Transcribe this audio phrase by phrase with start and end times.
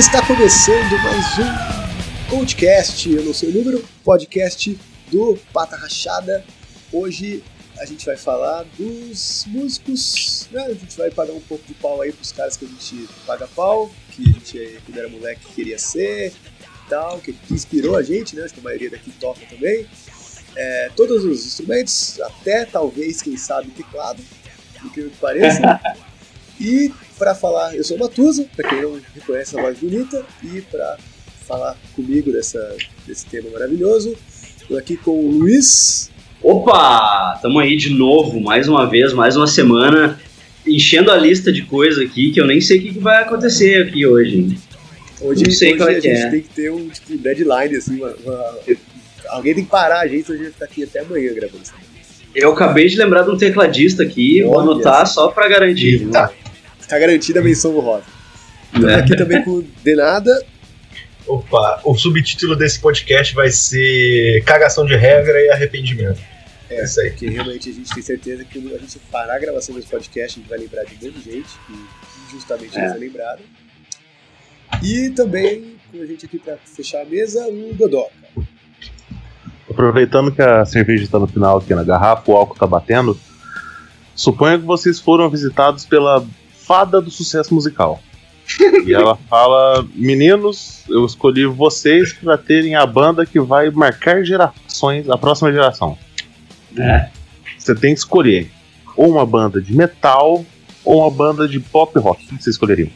[0.00, 4.80] está começando mais um podcast, eu não sei o número, podcast
[5.12, 6.42] do Pata Rachada.
[6.90, 7.44] Hoje
[7.78, 10.62] a gente vai falar dos músicos, né?
[10.64, 13.46] A gente vai pagar um pouco de pau aí pros caras que a gente paga
[13.48, 16.32] pau, que a gente, quando era moleque, queria ser
[16.88, 18.44] tal, que, inspirou a gente, né?
[18.44, 19.86] Acho que a maioria daqui toca também.
[20.56, 24.24] É, todos os instrumentos, até talvez, quem sabe, teclado,
[24.82, 25.60] incrível que pareça.
[26.60, 30.60] e para falar, eu sou o Matusa, para quem não reconhece a voz bonita, e
[30.60, 30.98] para
[31.46, 34.14] falar comigo dessa, desse tema maravilhoso,
[34.60, 36.10] estou aqui com o Luiz.
[36.42, 37.32] Opa!
[37.36, 40.20] Estamos aí de novo, mais uma vez, mais uma semana,
[40.66, 43.88] enchendo a lista de coisas aqui que eu nem sei o que, que vai acontecer
[43.88, 44.58] aqui hoje.
[45.20, 46.30] Hoje, não sei hoje qual é a gente é.
[46.30, 48.58] tem que ter um tipo, deadline, assim, uma, uma...
[49.30, 51.72] alguém tem que parar a gente, a gente vai ficar aqui até amanhã gravando isso.
[52.34, 56.06] Eu acabei de lembrar de um tecladista aqui, Olha vou anotar só para garantir.
[56.10, 56.30] Tá,
[56.90, 58.04] tá garantida a menção honrosa.
[58.88, 58.94] É.
[58.94, 60.44] Aqui também com Denada.
[61.26, 66.20] Opa, o subtítulo desse podcast vai ser Cagação de Regra e Arrependimento.
[66.68, 67.10] É, isso aí.
[67.10, 70.42] Porque realmente a gente tem certeza que a gente parar a gravação desse podcast, a
[70.42, 72.80] gente vai lembrar de muita gente que justamente é.
[72.80, 73.40] vai ser lembrado.
[74.82, 78.12] E também com a gente aqui para fechar a mesa, o Godoka.
[79.68, 83.18] Aproveitando que a cerveja está no final aqui na garrafa, o álcool está batendo,
[84.14, 86.24] suponho que vocês foram visitados pela
[86.70, 88.00] fada do sucesso musical.
[88.86, 95.10] e ela fala: Meninos, eu escolhi vocês para terem a banda que vai marcar gerações,
[95.10, 95.98] a próxima geração.
[96.78, 97.08] É.
[97.58, 98.48] Você tem que escolher
[98.96, 100.44] ou uma banda de metal
[100.84, 102.24] ou uma banda de pop rock.
[102.24, 102.90] O que você escolheria?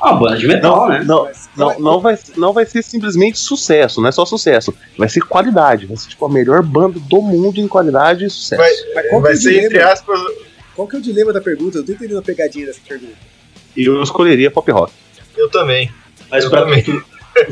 [0.00, 1.04] Uma banda de metal, não, né?
[1.04, 4.74] Não, não, não, vai, não vai ser simplesmente sucesso, não é só sucesso.
[4.98, 5.86] Vai ser qualidade.
[5.86, 8.60] Vai ser tipo a melhor banda do mundo em qualidade e sucesso.
[8.94, 10.18] Vai, vai é ser, entre aspas.
[10.74, 11.78] Qual que é o dilema da pergunta?
[11.78, 13.14] Eu tô entendendo a pegadinha dessa pergunta.
[13.76, 14.92] Eu escolheria pop rock.
[15.36, 15.90] Eu também.
[16.30, 16.84] Mas eu pra também.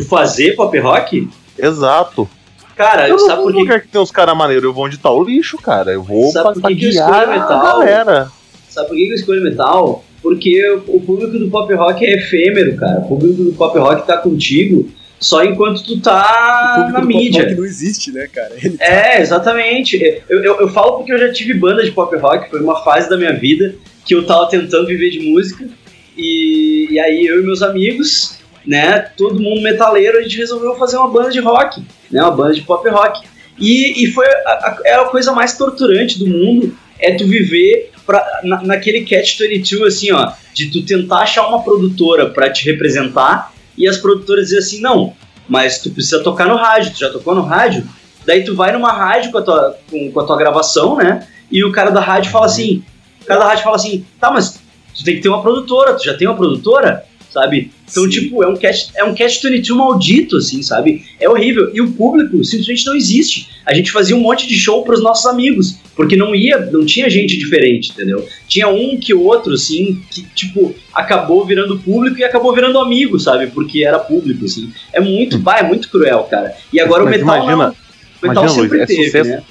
[0.08, 1.28] Fazer pop rock?
[1.58, 2.28] Exato.
[2.76, 3.58] Cara, eu sabe por que...
[3.58, 5.92] lugar que tem uns caras maneiros, eu vou onde tá o lixo, cara.
[5.92, 8.32] Eu vou sabe pra guiar a galera.
[8.68, 10.04] Sabe por que eu escolho metal?
[10.22, 13.00] porque o público do pop rock é efêmero, cara.
[13.00, 14.88] O público do pop rock tá contigo
[15.20, 17.42] só enquanto tu tá na mídia.
[17.42, 18.54] Pop rock não existe, né, cara?
[18.78, 18.84] Tá...
[18.84, 20.22] É, exatamente.
[20.28, 23.08] Eu, eu, eu, falo porque eu já tive banda de pop rock, foi uma fase
[23.08, 23.74] da minha vida
[24.06, 25.68] que eu tava tentando viver de música.
[26.16, 30.96] E, e aí eu e meus amigos, né, todo mundo metaleiro, a gente resolveu fazer
[30.96, 33.20] uma banda de rock, né, uma banda de pop rock.
[33.58, 37.90] E, e foi a, a, é a coisa mais torturante do mundo, é tu viver
[38.06, 43.52] pra, na, naquele catch-22, assim, ó, de tu tentar achar uma produtora para te representar
[43.80, 45.14] e as produtoras dizem assim, não,
[45.48, 47.88] mas tu precisa tocar no rádio, tu já tocou no rádio?
[48.26, 51.26] Daí tu vai numa rádio com a tua, com, com a tua gravação, né?
[51.50, 52.84] E o cara da rádio fala assim,
[53.22, 54.60] o cara da rádio fala assim, tá, mas
[54.94, 57.04] tu tem que ter uma produtora, tu já tem uma produtora?
[57.32, 57.70] Sabe?
[57.90, 58.10] Então, Sim.
[58.10, 61.02] tipo, é um catch, é um catch 22 maldito, assim, sabe?
[61.18, 61.70] É horrível.
[61.74, 63.48] E o público simplesmente não existe.
[63.64, 67.08] A gente fazia um monte de show pros nossos amigos, porque não ia, não tinha
[67.08, 68.26] gente diferente, entendeu?
[68.48, 73.48] Tinha um que outro, assim, que, tipo, acabou virando público e acabou virando amigo, sabe?
[73.48, 74.72] Porque era público, assim.
[74.92, 76.54] É muito, bah, é muito cruel, cara.
[76.72, 77.74] E agora Mas o metal imagina, não.
[78.22, 79.42] O metal imagina, sempre Luiz, teve, é sucesso, né?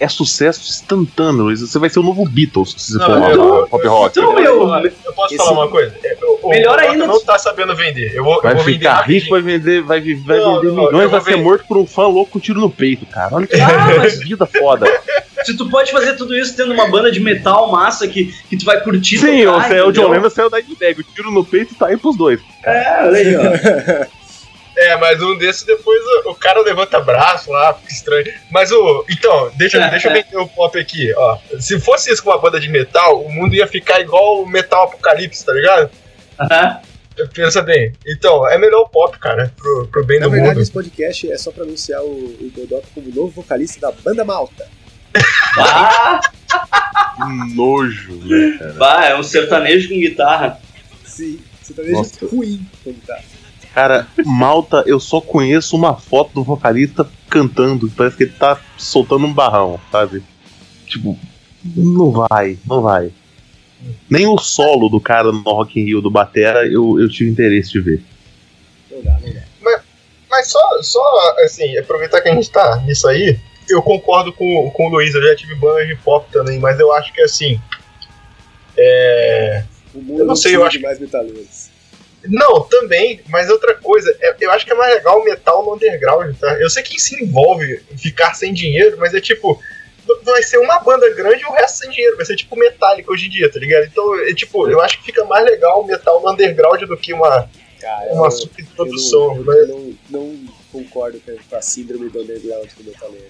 [0.00, 1.56] É sucesso instantâneo.
[1.56, 4.18] Você vai ser o novo Beatles se você for eu, pop rock.
[4.18, 5.94] Então, meu, eu posso falar uma coisa?
[6.42, 7.06] O, melhor ainda.
[7.06, 8.14] não tá sabendo vender.
[8.14, 11.10] Eu vou, vai eu vou ficar rico, vai vender, vai, vai não, vender não, milhões,
[11.10, 13.34] vai ser morto por um fã louco com um tiro no peito, cara.
[13.34, 14.18] Olha que ah, mas...
[14.18, 14.86] vida foda.
[15.44, 18.64] Se tu pode fazer tudo isso tendo uma banda de metal massa que, que tu
[18.64, 19.18] vai curtir.
[19.18, 21.96] Sim, tocar, o, o John Lennon saiu da Bag, o tiro no peito tá aí
[21.96, 22.40] pros dois.
[22.62, 22.78] Cara.
[22.78, 24.06] É, olha aí, ó.
[24.78, 28.32] É, mas um desses depois o, o, cara levanta braço lá, fica estranho.
[28.48, 29.04] Mas o.
[29.10, 31.36] Então, deixa, deixa eu vender o pop aqui, ó.
[31.58, 34.84] Se fosse isso com uma banda de metal, o mundo ia ficar igual o metal
[34.84, 35.90] apocalipse, tá ligado?
[36.38, 36.80] Aham.
[37.34, 37.92] Pensa bem.
[38.06, 40.62] Então, é melhor o pop, cara, pro, pro bem Na do verdade, mundo.
[40.62, 44.64] esse podcast é só pra anunciar o, o como novo vocalista da banda Malta.
[45.58, 46.20] Ah!
[47.16, 48.72] que nojo, né, cara?
[48.74, 50.60] Bah, é um sertanejo com guitarra.
[51.04, 52.26] Sim, sertanejo Nossa.
[52.26, 53.24] ruim com guitarra.
[53.78, 57.88] Cara, Malta, eu só conheço uma foto do vocalista cantando.
[57.96, 60.20] Parece que ele tá soltando um barrão, sabe?
[60.84, 61.16] Tipo,
[61.76, 63.12] não vai, não vai.
[64.10, 67.70] Nem o solo do cara no Rock in Rio do Batera eu, eu tive interesse
[67.70, 68.02] de ver.
[68.90, 69.42] Não dá, não dá.
[69.62, 69.82] Mas,
[70.28, 73.38] mas só, só, assim, aproveitar que a gente tá nisso aí,
[73.70, 76.92] eu concordo com, com o Luiz, eu já tive banda de pop também, mas eu
[76.92, 77.60] acho que assim.
[78.76, 79.62] É.
[79.94, 80.80] O mundo eu não sei, eu acho.
[80.80, 81.67] mais metaleiros.
[82.24, 85.74] Não, também, mas outra coisa, é, eu acho que é mais legal o metal no
[85.74, 86.60] underground, tá?
[86.60, 89.60] Eu sei que se envolve ficar sem dinheiro, mas é tipo,
[90.24, 93.26] vai ser uma banda grande e o resto sem dinheiro, vai ser tipo Metallica hoje
[93.26, 93.84] em dia, tá ligado?
[93.84, 97.12] Então, é tipo, eu acho que fica mais legal o metal no underground do que
[97.12, 97.48] uma,
[97.80, 99.36] Cara, uma eu- superprodução.
[99.36, 99.60] Eu, não, né?
[99.60, 103.26] eu não, não concordo com a síndrome do underground do metaleiro.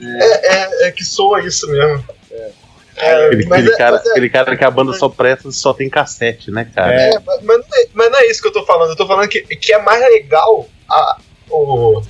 [0.00, 0.54] É,
[0.84, 2.04] é, é que soa isso mesmo.
[2.30, 2.50] É.
[2.96, 5.90] É, Aquele, é, cara, mas, é, aquele cara que a banda só presta só tem
[5.90, 6.94] cassete, né, cara?
[6.94, 7.14] É.
[7.14, 8.90] é, mas, mas não é, mas não é isso que eu tô falando.
[8.90, 11.16] Eu tô falando que, que é mais legal a,
[11.50, 12.02] o.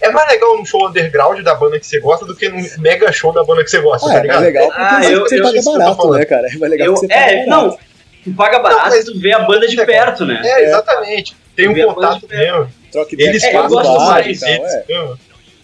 [0.00, 3.10] É mais legal num show underground da banda que você gosta do que num mega
[3.10, 4.42] show da banda que você gosta, Ah, tá é ligado?
[4.42, 6.46] legal porque Ah, você, eu- você eu- paga eu barato, né, cara?
[6.46, 7.78] É mais legal Eu, que você paga é, não,
[8.22, 10.40] tu paga barato Não, mas- tu vê a banda de perto, né?
[10.44, 11.36] É, exatamente.
[11.56, 12.68] Tem um contato mesmo.
[12.92, 14.46] Troca Eles É, eu gosto mais e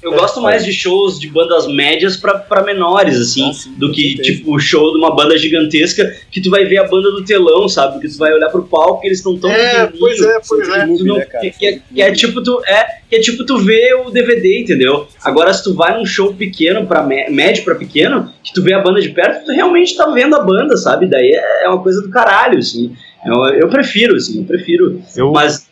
[0.05, 0.07] é.
[0.07, 3.91] Eu gosto mais de shows de bandas médias pra, pra menores, assim, Ah, sim, do
[3.93, 4.23] que, certeza.
[4.39, 7.69] tipo, o show de uma banda gigantesca que tu vai ver a banda do telão,
[7.69, 8.01] sabe?
[8.01, 10.87] Que tu vai olhar pro palco e eles estão tão É, pois é, pois é.
[10.87, 13.59] Tu não- né, que, que é- que é tipo tu é que é tipo tu
[13.59, 15.07] ver o DVD, entendeu?
[15.23, 18.81] Agora se tu vai num show pequeno para médio pra pequeno, que tu vê a
[18.81, 21.07] banda de perto, tu realmente tá vendo a banda, sabe?
[21.07, 22.93] Daí é, é uma coisa do caralho, assim.
[23.25, 25.01] Eu, eu prefiro, assim, eu prefiro.
[25.17, 25.67] Eu, Mas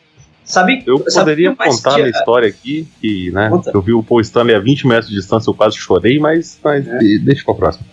[0.44, 0.82] sabe?
[0.86, 3.70] eu sabe poderia contar minha história aqui, que, né, Conta.
[3.72, 6.84] eu vi o Paul Stanley a 20 metros de distância, eu quase chorei, mas, mas
[6.84, 7.86] de- deixa pra próxima.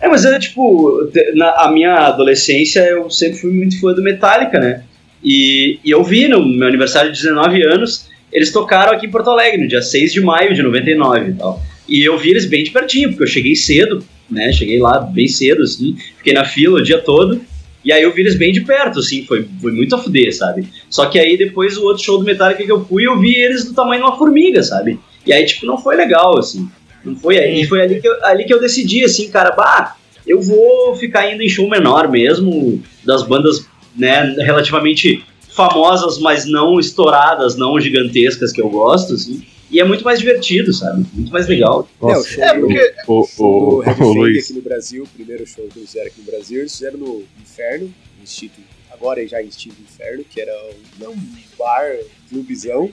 [0.00, 4.58] É, mas é tipo, na a minha adolescência eu sempre fui muito fã do Metallica,
[4.58, 4.82] né?
[5.22, 9.28] E, e eu vi no meu aniversário de 19 anos, eles tocaram aqui em Porto
[9.28, 11.62] Alegre, no dia 6 de maio de 99 e tal.
[11.86, 14.50] E eu vi eles bem de pertinho, porque eu cheguei cedo, né?
[14.52, 17.40] Cheguei lá bem cedo, assim, fiquei na fila o dia todo.
[17.84, 20.68] E aí eu vi eles bem de perto, assim, foi, foi muito a fuder, sabe?
[20.88, 23.64] Só que aí depois o outro show do Metallica que eu fui, eu vi eles
[23.64, 24.98] do tamanho de uma formiga, sabe?
[25.26, 26.68] E aí, tipo, não foi legal, assim.
[27.04, 27.62] Não foi aí.
[27.62, 29.96] E foi ali que, eu, ali que eu decidi, assim, cara, bah,
[30.26, 33.66] eu vou ficar indo em show menor mesmo, das bandas,
[33.96, 39.42] né, relativamente famosas, mas não estouradas, não gigantescas que eu gosto, assim.
[39.70, 41.06] E é muito mais divertido, sabe?
[41.14, 41.88] Muito mais legal.
[42.02, 42.94] É, o Nossa, show É, do- porque.
[43.06, 46.20] o, o, o Fang Luiz, aqui no Brasil, o primeiro show que eles fizeram aqui
[46.20, 47.86] no Brasil, eles fizeram no Inferno,
[48.18, 52.90] no Instituto, agora já Instituto Inferno, que era um, não, um bar, um clubezão.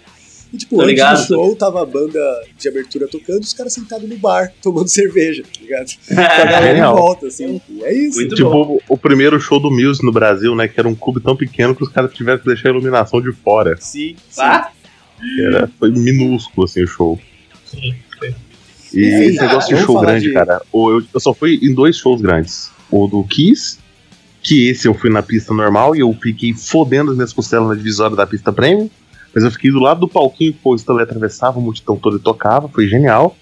[0.54, 1.18] E tipo, Tô antes ligado.
[1.20, 2.20] do show tava a banda
[2.58, 5.88] de abertura tocando, os caras sentados no bar, tomando cerveja, tá ligado?
[6.08, 7.62] Com a galera em volta, assim.
[7.70, 8.16] E é isso.
[8.20, 8.36] Muito bom.
[8.36, 11.36] tipo, o, o primeiro show do Muse no Brasil, né, que era um clube tão
[11.36, 13.76] pequeno que os caras tiveram que deixar a iluminação de fora.
[13.80, 14.42] Sim, sim.
[14.42, 14.70] Ah,
[15.48, 17.20] Era, foi minúsculo, assim, o show.
[17.66, 18.36] Sim, sim.
[18.94, 22.22] E esse negócio de show grande, de- cara, eu, eu só fui em dois shows
[22.22, 22.70] grandes.
[22.90, 23.80] O do Kiss,
[24.42, 27.76] que esse eu fui na pista normal e eu fiquei fodendo as minhas costelas na
[27.76, 28.90] divisória da pista premium.
[29.38, 32.20] Mas eu fiquei do lado do palquinho que o Stanley atravessava, o multidão todo e
[32.20, 33.38] tocava, foi genial.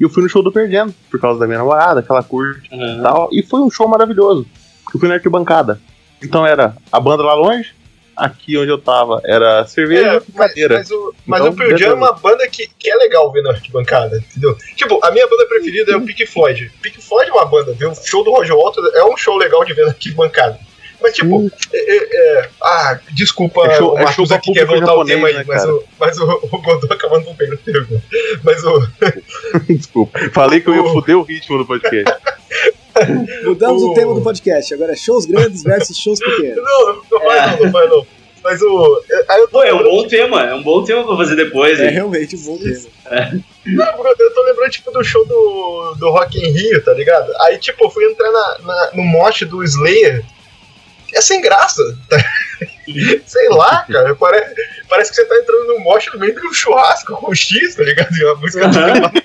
[0.00, 2.74] E eu fui no show do Perdendo, por causa da minha namorada, aquela curte e
[2.74, 3.00] aham.
[3.00, 3.28] tal.
[3.30, 4.44] E foi um show maravilhoso.
[4.92, 5.80] Eu fui na arquibancada.
[6.20, 7.72] Então era a banda lá longe,
[8.16, 10.78] aqui onde eu tava era cerveja É, e mas, cadeira.
[10.78, 13.42] mas o, mas Então, o Pearl Jam é uma banda que, que é legal ver
[13.44, 14.58] na arquibancada, entendeu?
[14.74, 16.72] Tipo, a minha banda preferida é o Pink Floyd.
[16.82, 17.92] Pink Floyd é uma banda, viu?
[17.92, 20.58] O show do Roger Waters é um show legal de ver na arquibancada.
[21.06, 24.94] Mas, tipo, é, é- é- ah, desculpa, É show- o é Marcos aqui quer voltar
[24.96, 27.86] o tema aí, né, mas, o, mas o, o Godot acabando bem no tema.
[28.42, 28.88] Mas o,
[29.68, 30.18] Desculpa.
[30.32, 32.12] Falei que eu ia O- foder o ritmo do podcast.
[33.44, 33.90] Mudamos o...
[33.90, 34.72] O- tema do podcast.
[34.74, 36.56] Agora é shows grandes versus shows pequenos.
[36.64, 37.56] não, não faz É.
[37.56, 38.06] não, não faz não.
[38.42, 39.02] Mas o.
[39.28, 41.80] Aí eu tô Pô, é um bom tema, é um bom tema pra fazer depois,
[41.80, 41.90] É hein?
[41.94, 43.42] realmente um bom tema.
[43.66, 47.32] Não, eu tô lembrando, tipo, do show do, do Rock in Rio, tá ligado?
[47.40, 50.24] Aí, tipo, eu fui entrar na, na- no mosh do Slayer.
[51.14, 51.82] É sem graça.
[52.08, 52.16] tá?
[53.26, 54.14] Sei lá, cara.
[54.14, 54.44] Pare,
[54.88, 57.82] parece que você tá entrando no mosh no meio de um churrasco com X, tá
[57.82, 58.14] ligado?
[58.14, 59.12] E uma música Aham.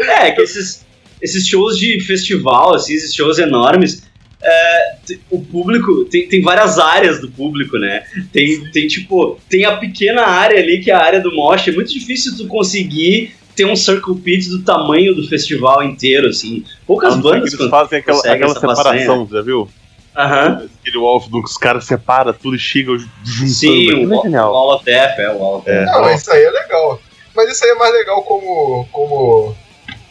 [0.00, 0.86] É, que esses,
[1.20, 4.02] esses shows de festival, assim, esses shows enormes,
[4.42, 4.96] é,
[5.30, 8.04] o público, tem, tem várias áreas do público, né?
[8.32, 11.72] Tem, tem, tipo, tem a pequena área ali, que é a área do mosh, é
[11.72, 16.64] muito difícil tu conseguir ter um circle pit do tamanho do festival inteiro, assim.
[16.86, 19.68] Poucas não que bandas eles fazem aquela, conseguem aquela separação, já viu?
[20.16, 20.68] Aham.
[20.80, 23.50] Aquele Wolf do que os caras separam tudo e chegam juntando.
[23.50, 24.42] Sim, o, é.
[24.42, 25.88] Wall of Death, é o Wall of Death.
[25.88, 25.92] É.
[25.92, 27.00] Não, isso aí é legal.
[27.34, 28.86] Mas isso aí é mais legal como.
[28.90, 29.56] como.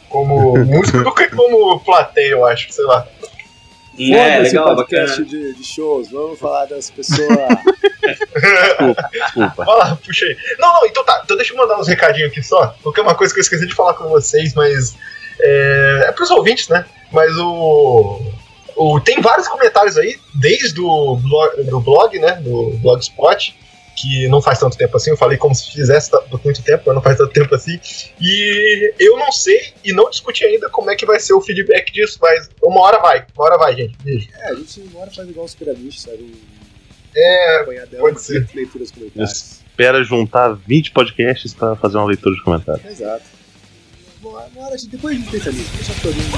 [0.10, 3.06] como músico do que como plateia, eu acho, sei lá.
[4.00, 6.10] É, Foda-se legal, o podcast de, de shows.
[6.10, 7.28] Vamos falar das pessoas.
[9.12, 9.66] Desculpa.
[9.66, 10.38] Vai lá, puxa aí.
[10.58, 11.22] Não, não, então tá.
[11.24, 12.76] Então deixa eu mandar uns recadinhos aqui só.
[12.82, 14.96] Porque é uma coisa que eu esqueci de falar com vocês, mas.
[15.42, 16.86] É, é pros ouvintes, né?
[17.12, 18.22] Mas o.
[18.76, 22.34] o tem vários comentários aí, desde o blog, do blog, né?
[22.36, 23.56] Do Blogspot,
[24.00, 25.10] que não faz tanto tempo assim.
[25.10, 26.10] Eu falei como se fizesse
[26.44, 27.80] muito tempo, mas não faz tanto tempo assim.
[28.22, 31.92] E eu não sei e não discuti ainda como é que vai ser o feedback
[31.92, 33.26] disso, mas uma hora vai.
[33.36, 33.98] Uma hora vai, gente.
[34.02, 34.30] Beijo.
[34.34, 36.24] é, a gente uma hora faz igual os piramides, sabe?
[36.24, 36.32] Um
[37.16, 38.48] É, pode ser.
[38.54, 39.60] leitura dos comentários.
[39.70, 42.86] Espera juntar 20 podcasts pra fazer uma leitura de comentários.
[42.86, 43.24] Exato.
[44.22, 45.72] Uma, uma hora, depois a gente pensa nisso.
[45.76, 46.38] Deixa todo mundo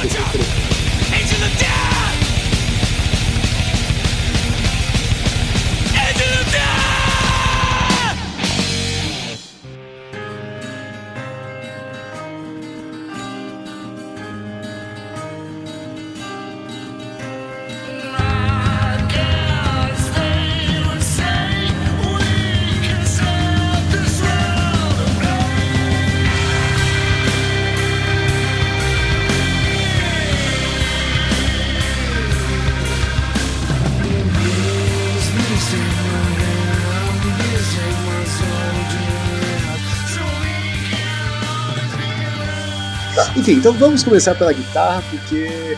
[43.52, 45.76] Enfim, então vamos começar pela guitarra, porque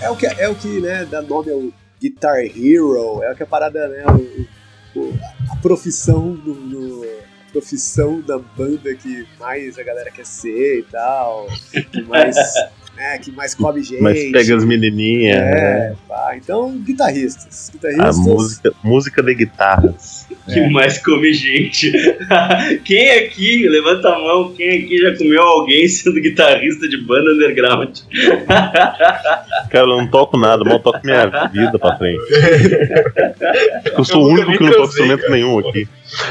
[0.00, 1.62] é o que, é o que né, dá nome ao
[2.00, 4.04] Guitar Hero, é o que a parada, né,
[4.94, 5.18] o, o-
[5.50, 7.04] a profissão do, do-
[7.48, 11.48] a profissão da banda que mais a galera quer ser e tal,
[11.90, 12.36] que mais,
[12.96, 14.00] né, que mais come gente.
[14.00, 15.90] Mas pega as menininhas, né?
[15.90, 16.36] É, pá.
[16.36, 17.70] Então, guitarristas.
[17.70, 18.18] A Guitarristas.
[18.18, 20.24] música, música de guitarras.
[20.44, 21.90] Que mais come gente.
[22.84, 28.00] quem aqui, levanta a mão, quem aqui já comeu alguém sendo guitarrista de banda underground?
[29.70, 32.20] Cara, eu não toco nada, mal toco minha vida pra frente.
[33.96, 35.88] Eu sou Eu o único que não toca instrumento nenhum aqui.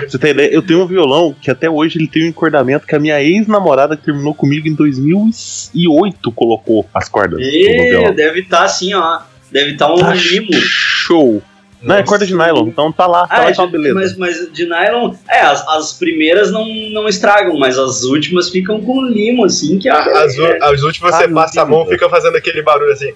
[0.07, 0.53] Você tem ideia?
[0.53, 3.97] Eu tenho um violão que até hoje ele tem um encordamento que a minha ex-namorada
[3.97, 9.19] que terminou comigo em 2008 colocou as cordas E deve estar assim, ó.
[9.51, 10.51] Deve estar um Tá limo.
[10.53, 11.41] show!
[11.81, 13.93] Não, é corda de nylon, então tá lá, tá Ah, lá é tá de- beleza.
[13.95, 15.13] mas, mas de nylon.
[15.29, 19.89] É, as, as primeiras não, não estragam, mas as últimas ficam com limo, assim, que
[19.89, 19.91] é.
[19.91, 23.11] As, u- as últimas você Ah, passa a mão fica fazendo aquele barulho assim.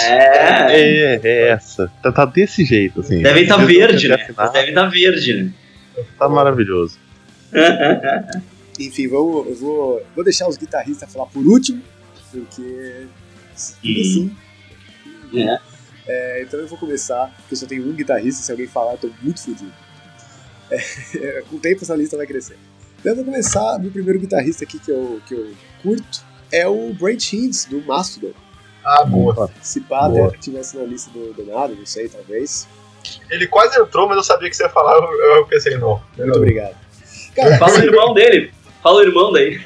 [0.00, 1.16] É.
[1.16, 1.90] É, é essa.
[2.02, 3.22] Tá, tá desse jeito, assim.
[3.22, 4.16] Devem estar Eu verde, né?
[4.16, 5.52] Devem estar verde, né?
[6.18, 6.98] Tá maravilhoso.
[8.78, 11.82] Enfim, vamos, eu vou, vou deixar os guitarristas falar por último,
[12.30, 13.06] porque.
[13.54, 14.36] porque sim.
[15.34, 15.58] É.
[16.06, 18.98] É, então eu vou começar, porque eu só tenho um guitarrista, se alguém falar, eu
[18.98, 19.72] tô muito fodido.
[21.14, 22.56] É, com o tempo essa lista vai crescer.
[22.98, 25.52] Então eu vou começar, meu primeiro guitarrista aqui que eu, que eu
[25.82, 28.32] curto é o Brent Hinds, do Mastodon.
[28.84, 29.50] Ah, boa.
[29.62, 30.28] Se pá, Boa.
[30.28, 32.68] até tivesse na lista do, do nada, não sei, talvez.
[33.30, 36.00] Ele quase entrou, mas eu sabia que você ia falar, eu, eu pensei, não.
[36.16, 36.74] Muito obrigado.
[37.34, 38.52] Cara, Fala o irmão dele.
[38.82, 39.60] Fala o irmão daí.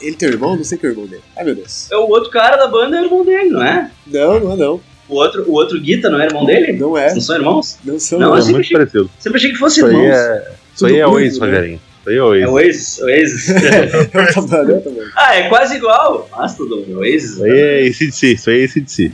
[0.00, 0.56] ele tem um irmão?
[0.56, 1.22] Não sei que é o irmão dele.
[1.36, 1.90] Ai meu Deus.
[1.90, 3.90] É o outro cara da banda é o irmão dele, não é?
[4.06, 4.80] Não, não é não.
[5.08, 6.72] O outro, o outro Guita não é irmão dele?
[6.74, 7.14] Não é.
[7.14, 7.78] Não são irmãos?
[7.84, 8.36] Não são Não, não.
[8.38, 9.10] É muito parecido.
[9.18, 10.16] Sempre achei que fosse Isso aí irmãos.
[10.16, 11.38] é, isso aí é ruim, né?
[11.38, 11.80] Rogerinho.
[12.06, 12.98] Isso aí é É Oasis.
[12.98, 13.48] o Oasis, Oasis.
[13.48, 16.28] Eu eu ah, é quase igual.
[16.30, 17.32] Mastodon, o Oasis.
[17.32, 19.12] Isso aí é ACDC, isso aí é ACDC.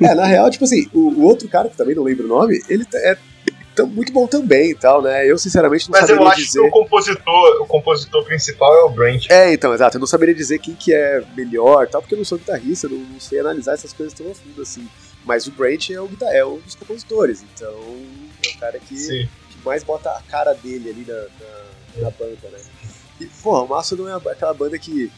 [0.00, 2.58] É, na real, tipo assim, o, o outro cara, que também não lembro o nome,
[2.70, 3.16] ele é
[3.74, 5.30] tão- muito bom também e tal, né?
[5.30, 6.60] Eu, sinceramente, não Mas eu saberia acho dizer.
[6.60, 9.26] que o compositor, o compositor principal é o Brent.
[9.30, 9.96] É, então, exato.
[9.96, 12.86] Eu não saberia dizer quem que é melhor e tal, porque eu não sou guitarrista,
[12.86, 14.88] eu não, não sei analisar essas coisas tão a fundo assim.
[15.26, 19.28] Mas o Brent é o, é um dos compositores, então é o cara que, que
[19.64, 21.63] mais bota a cara dele ali na, na,
[22.00, 22.58] na banda, né?
[23.20, 25.10] E, porra, o Mastodon é aquela banda que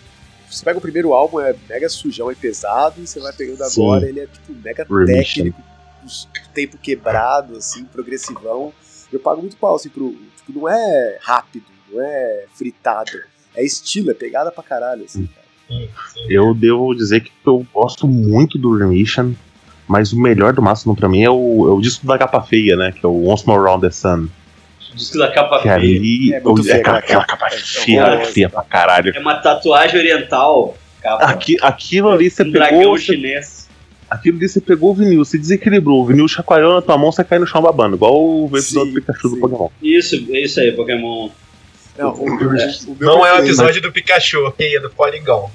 [0.50, 3.82] você pega o primeiro álbum, é mega sujão e pesado, e você vai pegando Sim.
[3.82, 5.44] agora, ele é tipo mega Remission.
[5.44, 5.62] técnico,
[6.04, 8.72] os- tempo quebrado, assim, progressivão.
[9.12, 10.10] Eu pago muito pau, assim, pro.
[10.36, 13.10] Tipo, não é rápido, não é fritado.
[13.54, 15.46] É estilo, é pegada pra caralho, assim, cara.
[16.28, 19.32] Eu devo dizer que eu gosto muito do Remission,
[19.88, 22.76] mas o melhor do Mastodon pra mim é o, é o disco da capa feia,
[22.76, 22.92] né?
[22.92, 24.28] Que é o Once More Round the Sun.
[24.96, 25.74] Disco da capa Que feia.
[25.74, 27.46] ali É muito é feia aquela, aquela capa.
[27.46, 29.12] É feia, feia pra caralho.
[29.14, 30.76] É uma tatuagem oriental.
[31.02, 31.24] Capa.
[31.26, 32.98] Aqui, aquilo ali você um dragão pegou.
[32.98, 33.68] Você, chinês.
[34.10, 37.22] aquilo ali você pegou o vinil, você desequilibrou, o vinil chacoalhou na tua mão, você
[37.22, 39.34] cai no chão babando, igual o episódio Sim, do Pikachu sim.
[39.36, 39.68] do Pokémon.
[39.82, 41.28] Isso, é isso aí, Pokémon.
[41.98, 44.76] Não, o, o- o meu Não é o episódio do Pikachu, ok?
[44.76, 45.50] É do Polygon.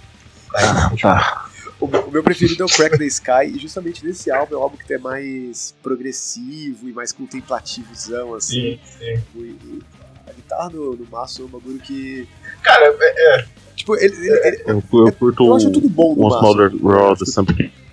[0.52, 0.90] Tá.
[0.92, 1.50] O, meu-
[1.86, 4.78] o meu preferido é o Crack the Sky, e justamente nesse álbum é um álbum
[4.78, 8.78] que é mais progressivo e mais contemplativozão, assim.
[8.78, 9.22] Sim, sim.
[9.36, 9.80] E, e
[10.28, 12.28] a guitarra no, no Mastodon é um bagulho que.
[12.62, 13.46] Cara, é, é,
[13.76, 16.22] Tipo, ele, ele- ele- Eu, eu curto eu o acho tudo bom no.
[16.30, 17.46] More Round the Sun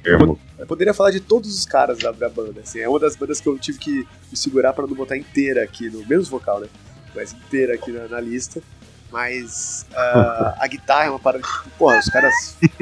[0.02, 0.38] termo.
[0.58, 2.80] Eu poderia falar de todos os caras da, da banda, assim.
[2.80, 5.88] É uma das bandas que eu tive que me segurar pra não botar inteira aqui,
[5.88, 6.66] no menos vocal, né?
[7.14, 8.60] Mas inteira aqui na, na lista.
[9.10, 12.34] Mas ah, a guitarra é uma parada que, tipo, porra, os caras.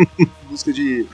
[0.51, 1.07] música de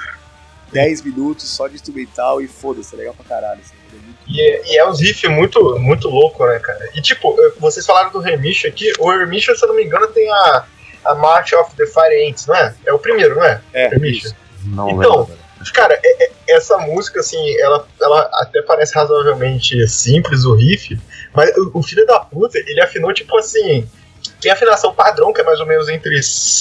[0.72, 3.60] 10 minutos só de instrumental e foda-se, é legal pra caralho.
[3.60, 6.88] Assim, é muito- E é, e é uns riffs muito, muito louco, né, cara?
[6.94, 10.30] E tipo, vocês falaram do Remission aqui, o Remission, se eu não me engano, tem
[10.32, 10.64] a,
[11.04, 12.74] a March of the Fire Ants, não é?
[12.86, 13.60] É o primeiro, não é?
[13.74, 14.34] É, isso.
[14.64, 15.42] Não, Então, velho.
[15.74, 20.98] Cara, é- é- essa música, assim, ela, ela até parece razoavelmente simples, o riff,
[21.34, 23.88] mas o, o filho da puta, ele afinou, tipo assim,
[24.40, 26.18] tem a afinação padrão, que é mais ou menos entre,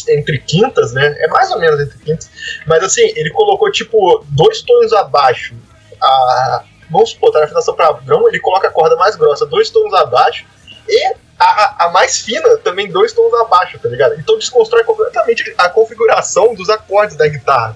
[0.09, 1.15] entre quintas, né?
[1.19, 2.29] É mais ou menos entre quintas,
[2.67, 5.55] mas assim, ele colocou, tipo, dois tons abaixo.
[6.01, 9.93] A, vamos supor, tá na afinação padrão, ele coloca a corda mais grossa dois tons
[9.93, 10.45] abaixo,
[10.87, 14.15] e a, a- mais fina também dois tons abaixo, tá ligado?
[14.19, 17.75] Então desconstrói completamente a configuração dos acordes da guitarra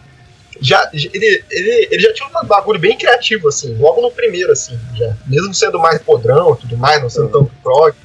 [0.61, 4.79] já, ele, ele, ele já tinha um bagulho bem criativo, assim, logo no primeiro, assim,
[4.95, 5.13] já.
[5.27, 7.95] Mesmo sendo mais podrão tudo mais, não sendo tão prog.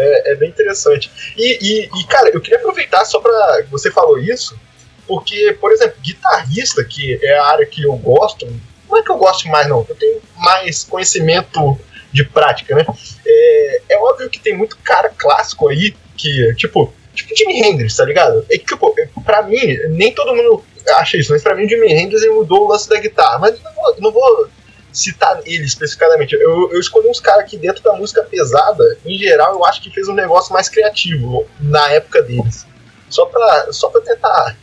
[0.00, 1.10] É, é bem interessante.
[1.36, 3.64] E, e, e, cara, eu queria aproveitar só pra.
[3.70, 4.58] Você falou isso,
[5.06, 8.46] porque, por exemplo, guitarrista, que é a área que eu gosto,
[8.88, 11.78] não é que eu gosto mais, não, eu tenho mais conhecimento
[12.12, 12.84] de prática, né?
[13.26, 18.04] É, é óbvio que tem muito cara clássico aí que, tipo, tipo Jimi Hendrix, tá
[18.04, 18.44] ligado?
[18.50, 20.64] É, que, tipo, é, pra mim, nem todo mundo
[20.94, 23.38] acha isso, mas pra mim o Jimi Hendrix mudou o lance da guitarra.
[23.38, 24.48] Mas não vou, não vou
[24.92, 26.34] citar ele especificadamente.
[26.34, 29.90] Eu, eu escolhi uns caras que dentro da música pesada, em geral, eu acho que
[29.90, 32.66] fez um negócio mais criativo na época deles.
[33.08, 34.56] Só pra, só pra tentar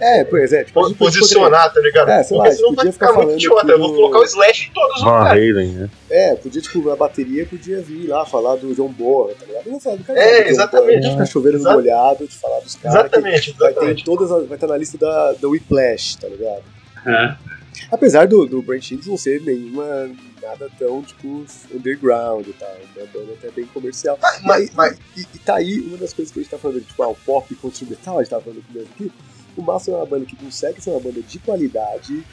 [0.00, 0.64] É, pois é.
[0.64, 2.08] Tipo, posicionar, tá ligado?
[2.08, 3.66] É, sei lá, Porque senão vai ficar ficar muito idiota.
[3.66, 5.54] que Eu vou colocar o Slash em todos os lugares.
[5.74, 5.90] Né?
[6.10, 10.04] É, podia, tipo, a bateria podia vir lá falar do John Boa, tá ligado?
[10.06, 11.02] Cara É, exatamente.
[11.02, 12.98] Boa, ficar chovendo no molhado de falar dos caras.
[12.98, 14.04] que Exatamente, Vai ter exatamente.
[14.04, 16.62] todas as- vai estar na lista da, da Whiplash, tá ligado?
[17.06, 17.49] É.
[17.90, 20.10] Apesar do, do Brent Higgs não ser nenhuma
[20.42, 21.44] nada tão, tipo,
[21.74, 22.68] underground e tal.
[22.96, 24.18] É uma banda até bem comercial.
[24.42, 27.02] Mas, mas, E, e tá aí uma das coisas que a gente tá falando, tipo,
[27.02, 29.12] ah, o pop contra o metal, a gente tava falando no começo aqui.
[29.56, 32.24] O Massa é uma banda que consegue ser uma banda de qualidade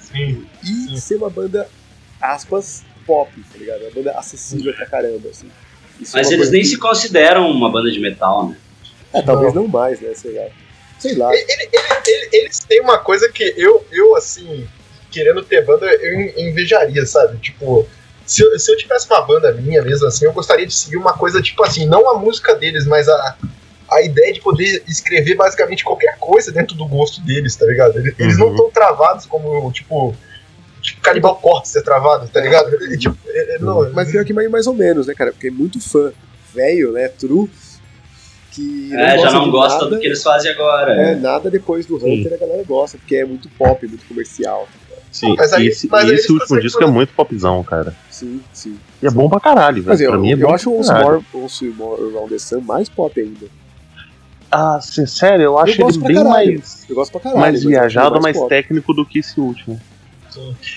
[0.00, 0.44] sim.
[0.62, 0.96] e Sim.
[0.96, 1.68] ser uma banda,
[2.20, 3.82] aspas, pop, tá ligado?
[3.82, 5.48] Uma banda acessível pra caramba, assim.
[6.00, 8.56] Isso é Mas uma eles nem que- se consideram uma banda de metal, né?
[9.12, 10.14] É, talvez não mais, né?
[10.14, 10.46] Sei lá.
[11.02, 11.32] Sei lá.
[11.34, 11.70] Ele- ele-
[12.06, 14.66] ele- eles têm uma coisa que eu, eu assim,
[15.10, 17.38] querendo ter banda, eu in- invejaria, sabe?
[17.38, 17.86] Tipo,
[18.24, 21.12] se eu, se eu tivesse uma banda minha mesmo assim, eu gostaria de seguir uma
[21.12, 23.36] coisa, tipo assim, não a música deles, mas a,
[23.90, 27.98] a ideia de poder escrever basicamente qualquer coisa dentro do gosto deles, tá ligado?
[27.98, 28.52] Eles, eles não Uhum.
[28.52, 30.14] estão travados como, tipo.
[30.80, 32.74] Tipo, Canibal Corpse é travado, tá ligado?
[32.74, 35.30] Ele, tipo, é- é- não, Mas pior que mais, mais ou menos, né, cara?
[35.30, 36.12] Porque é muito fã
[36.52, 37.06] velho, né?
[37.08, 37.48] True.
[38.52, 40.92] Que é, já não de gosta nada, do que eles fazem agora.
[40.94, 42.20] É, nada depois do Sim.
[42.20, 44.68] Hunter a galera gosta, porque é muito pop, muito comercial.
[45.10, 47.94] Sim, Mas aí- esse, mas esse último disco é muito popzão, cara.
[48.10, 48.78] Sim, sim.
[49.02, 50.02] E é bom pra caralho, velho.
[50.02, 50.80] Eu, mim é eu bom acho o.
[50.82, 51.22] More,
[51.76, 53.46] More Around the Sun mais pop ainda.
[54.50, 56.52] Ah, sim, sério, eu acho gosto ele pra bem caralho.
[56.52, 57.40] mais, Eu gosto pra caralho.
[57.40, 58.48] mais eu viajado, mais pop.
[58.48, 59.80] técnico do que esse último.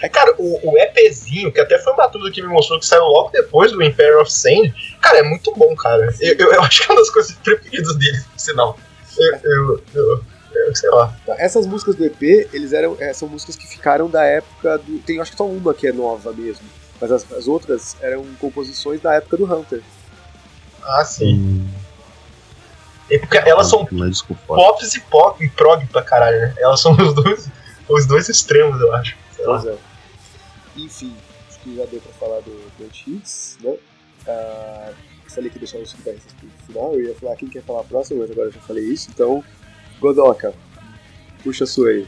[0.02, 3.04] É, cara, o, o EPzinho, que até foi uma tudo que me mostrou que saiu
[3.06, 6.14] logo depois do Empire of Sand, cara, é muito bom, cara.
[6.20, 8.78] Eu, eu, eu acho que é uma das coisas preferidas dele, por sinal.
[9.18, 10.24] Eu, eu, eu,
[10.56, 11.16] eu sei lá.
[11.26, 12.22] Tá, Essas músicas do EP,
[12.54, 15.00] eles eram, é, são músicas que ficaram da época do.
[15.00, 16.66] Tem acho que só uma que é nova mesmo.
[17.00, 19.82] Mas as, as outras eram composições da época do Hunter.
[20.82, 21.36] Ah, sim.
[21.36, 21.68] Hum,
[23.10, 23.86] É porque elas são
[24.48, 26.54] pops e pop e prog pra caralho, né?
[26.58, 27.50] Elas são os dois,
[27.90, 29.16] os dois extremos, eu acho.
[29.46, 29.62] Sei lá.
[29.62, 29.78] Pois é.
[30.78, 31.14] Enfim,
[31.48, 33.76] acho que já deu pra falar do Brent Higgs, né?
[34.28, 34.92] Ah,
[35.28, 38.22] falei que ia deixar os guitarristas pro final, eu ia falar quem quer falar próximo,
[38.22, 39.44] mas agora eu já falei isso, então.
[40.00, 40.54] Godoka,
[41.44, 42.08] puxa a sua aí.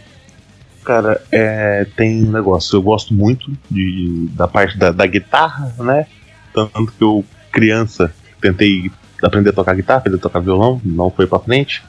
[0.84, 2.78] Cara, é, tem um negócio.
[2.78, 6.08] Eu gosto muito de, da parte da, da guitarra, né?
[6.54, 11.28] Tanto que eu, criança, tentei aprender a tocar guitarra, aprender a tocar violão, não foi
[11.28, 11.84] pra frente.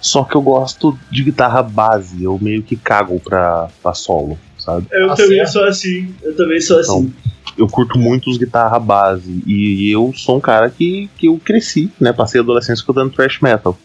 [0.00, 4.86] Só que eu gosto de guitarra base, eu meio que cago pra, pra solo, sabe?
[4.92, 5.52] Eu Tá também certo.
[5.52, 6.14] sou assim.
[6.22, 7.12] Eu também sou assim.
[7.58, 11.90] Eu curto muito os guitarra base e eu sou um cara que, que eu cresci,
[12.00, 12.12] né?
[12.12, 13.76] Passei a adolescência escutando thrash metal.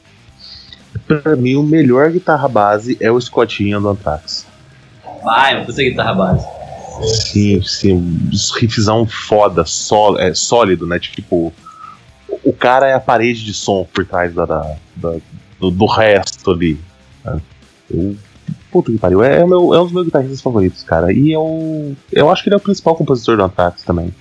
[1.05, 4.45] Pra mim, o melhor guitarra base é o Scottinho do Anthrax.
[5.23, 6.45] Vai, uma puta guitarra base.
[7.31, 10.97] Sim, sim, os riffzão foda, só, é, sólido, né?
[10.97, 11.53] Tipo,
[12.43, 15.15] o cara é a parede de som por trás da, da- da-
[15.59, 16.79] do, do resto ali.
[17.23, 17.39] né?
[17.91, 18.15] Eu,
[18.71, 21.11] puta que pariu, é, é o meu- é um dos meus guitarristas favoritos, cara.
[21.11, 24.13] E eu, eu acho que ele é o principal compositor do Anthrax também.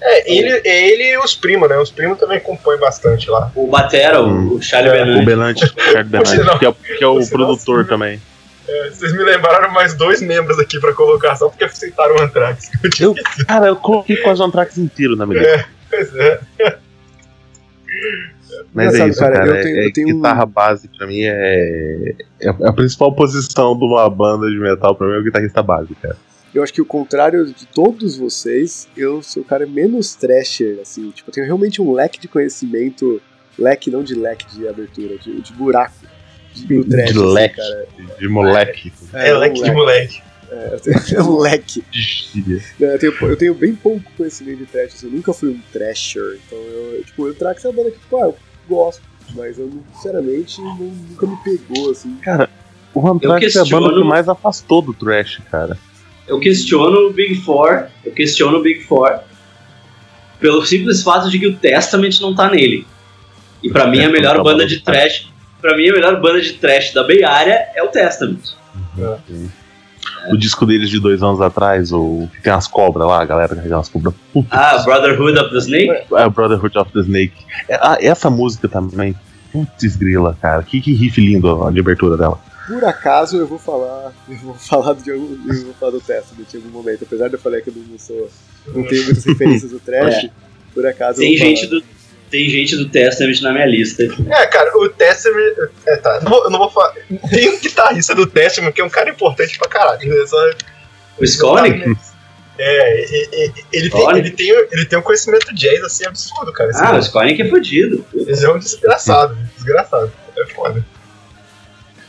[0.00, 1.76] É, ele, é ele e os primos, né?
[1.78, 3.50] Os primos também compõem bastante lá.
[3.54, 5.22] O Batera, o, o Charlie É.
[5.22, 5.72] Belante, o Belante,
[6.58, 8.20] que é, o- que é o sinal, produtor também.
[8.68, 12.70] É, vocês me lembraram mais dois membros aqui pra colocação, porque aceitaram o Anthrax.
[13.00, 13.14] Eu
[13.46, 15.66] cara, eu coloquei quase o Anthrax inteiro na minha lista.
[15.90, 16.40] Pois é.
[18.74, 19.48] Mas é isso, cara, cara.
[19.48, 23.12] eu é- tenho- é eu tenho guitarra um- base pra mim é, é a principal
[23.14, 26.16] posição de uma banda de metal pra mim é o guitarrista base, cara.
[26.54, 31.10] Eu acho que o contrário de todos vocês, eu sou o cara menos thrasher, assim.
[31.10, 33.20] Tipo, eu tenho realmente um leque de conhecimento.
[33.58, 35.94] Leque, não de leque de abertura, de, de buraco.
[36.54, 37.56] De, do De assim, leque.
[37.56, 37.86] cara.
[38.18, 38.92] De moleque.
[39.12, 40.22] É, um leque de moleque.
[40.50, 41.84] É, eu tenho- é um leque.
[41.90, 42.62] De gíria.
[42.80, 45.60] Não, Eu tenho, eu tenho bem pouco conhecimento de trash, assim, eu nunca fui um
[45.72, 46.38] trasher.
[46.46, 48.36] Então, eu, tipo, eu trago essa banda que, tipo, ah, eu
[48.68, 49.02] gosto.
[49.34, 52.16] Mas eu, sinceramente, não- nunca me pegou, assim.
[52.94, 55.76] O Anthrax é a banda que questiono- mais afastou do trash, cara.
[56.26, 57.86] Eu questiono o Big Four.
[58.04, 59.20] Eu questiono o Big Four.
[60.40, 62.86] Pelo simples fato de que o Testament não tá nele.
[63.62, 65.28] E pra mim a Testament melhor tá banda de trash.
[65.60, 68.54] Pra mim a melhor banda de trash da Bay Area é o Testament.
[70.32, 73.54] O disco deles de dois anos atrás, o que tem as cobras lá, a galera
[73.54, 74.14] carregando as cobras.
[74.32, 75.90] Puta, Ah, Brotherhood of the Snake?
[76.12, 77.32] é o Brotherhood of the Snake.
[77.68, 79.14] É, ah, essa música também.
[79.52, 80.62] Putz, grila, cara.
[80.62, 82.38] Que, que riff lindo a de abertura dela.
[82.66, 84.12] Por acaso eu vou falar.
[84.28, 85.36] Eu vou falar de algum.
[85.48, 87.02] Eu vou falar do Testament em algum momento.
[87.04, 88.28] Apesar de eu falar que eu não sou.
[88.74, 90.28] Não tenho muitas referências do trash.
[90.74, 91.80] Por acaso eu Tem vou gente falar.
[91.80, 91.86] do.
[92.30, 94.02] Tem gente do Testament na minha lista.
[94.02, 95.70] É, cara, o Testament.
[95.86, 96.20] É, tá.
[96.20, 96.94] Não vou, eu não vou falar.
[97.30, 100.08] Tem um guitarrista do Testament que é um cara importante pra caralho.
[100.08, 100.26] Né?
[100.26, 100.50] Só,
[101.18, 101.96] o Skolnick?
[102.58, 103.04] É,
[103.72, 106.70] ele tem, ele, tem, ele tem um conhecimento jazz assim absurdo, cara.
[106.74, 108.04] Ah, o Skolnick é fodido.
[108.12, 110.12] Ele é um desgraçado, desgraçado.
[110.36, 110.84] É foda.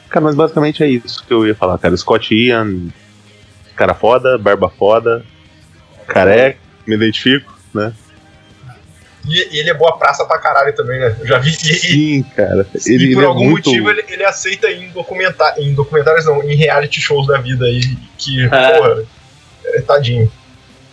[0.09, 1.95] Cara, mas basicamente é isso que eu ia falar, cara.
[1.95, 2.87] Scott Ian,
[3.75, 5.23] cara foda, barba foda,
[6.07, 7.93] careca, me identifico, né?
[9.27, 11.15] E, e, ele é boa praça pra caralho também, né?
[11.19, 11.73] Eu já vi que.
[11.73, 12.65] Sim, cara.
[12.85, 13.69] Ele, e por ele é algum é muito...
[13.69, 17.81] motivo ele, ele, aceita em, documentar, em documentários, não, em reality shows da vida aí.
[18.17, 18.47] Que, é.
[18.47, 19.03] porra,
[19.65, 20.31] é, tadinho.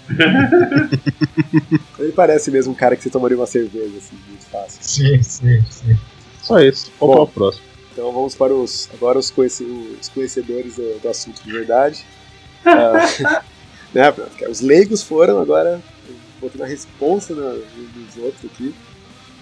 [1.99, 4.79] ele parece mesmo um cara que você tomaria uma cerveja, assim, muito fácil.
[4.81, 5.99] Sim, sim, sim.
[6.43, 6.93] Só isso.
[7.01, 7.67] Vamos para o próximo.
[7.93, 12.05] Então vamos para os agora os, conhece, os conhecedores do, do, assunto de verdade.
[12.67, 13.43] uh,
[13.95, 14.13] né,
[14.49, 15.81] os leigos foram agora
[16.47, 18.75] botando a responsa nos outros aqui.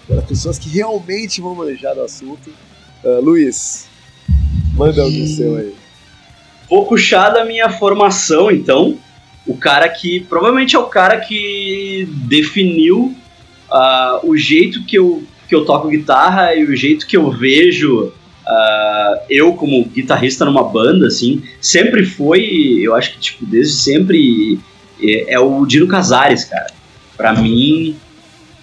[0.09, 2.49] As pessoas que realmente vão manejar do assunto.
[3.03, 3.87] Uh, Luiz,
[4.73, 5.73] manda o seu aí.
[6.69, 8.97] Vou puxar da minha formação, então.
[9.47, 13.15] O cara que provavelmente é o cara que definiu
[13.69, 18.11] uh, o jeito que eu, que eu toco guitarra e o jeito que eu vejo
[18.45, 24.59] Uh, eu, como guitarrista numa banda, assim, sempre foi, eu acho que, tipo, desde sempre,
[25.01, 26.67] é, é o Dino Casares, cara.
[27.17, 27.95] Pra mim,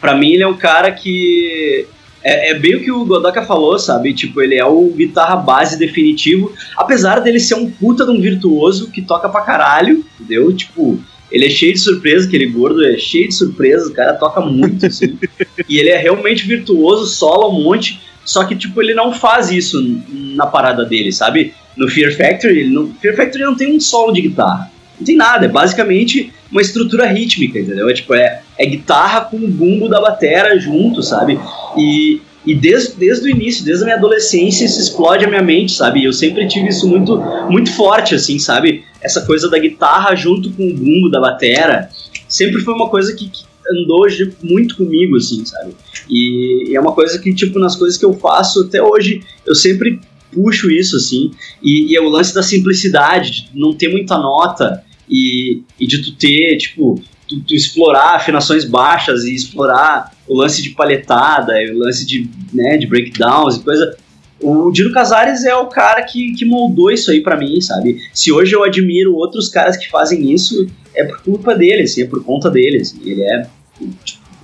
[0.00, 1.86] pra mim ele é um cara que...
[2.24, 4.14] É, é, bem o que o Godoka falou, sabe?
[4.14, 8.92] Tipo, ele é o guitarra base definitivo, apesar dele ser um puta de um virtuoso
[8.92, 10.54] que toca pra caralho, entendeu?
[10.54, 14.40] Tipo, ele é cheio de surpresa, aquele gordo é cheio de surpresa, o cara toca
[14.40, 15.18] muito, assim.
[15.68, 19.82] e ele é realmente virtuoso, sola um monte, só que, tipo, ele não faz isso
[20.08, 21.54] na parada dele, sabe?
[21.76, 24.70] No Fear Factory, ele não, Fear Factory não tem um solo de guitarra.
[24.98, 27.88] Não tem nada, é basicamente uma estrutura rítmica, entendeu?
[27.88, 31.38] É tipo, é, é guitarra com o bumbo da batera junto, sabe?
[31.76, 35.72] E, e desde, desde o início, desde a minha adolescência, isso explode a minha mente,
[35.72, 36.04] sabe?
[36.04, 37.16] Eu sempre tive isso muito,
[37.48, 38.84] muito forte, assim, sabe?
[39.00, 41.88] Essa coisa da guitarra junto com o bumbo da batera.
[42.28, 44.06] Sempre foi uma coisa que, que andou
[44.42, 45.72] muito comigo, assim, sabe?
[46.08, 49.54] E, e, é uma coisa que, tipo, nas coisas que eu faço até hoje, eu
[49.54, 50.00] sempre
[50.32, 51.30] puxo isso, assim.
[51.62, 56.02] E, e é o lance da simplicidade, de não ter muita nota e, e de
[56.02, 61.78] tu ter, tipo, tu, tu, explorar afinações baixas e explorar o lance de paletada, o
[61.78, 63.96] lance de, né, de breakdowns e coisa.
[64.40, 67.98] O Dino Casares é o cara que, que moldou isso aí para mim, sabe?
[68.12, 70.66] Se hoje eu admiro outros caras que fazem isso,
[70.96, 73.00] é por culpa dele, assim, é por conta dele, assim.
[73.04, 73.46] Ele é,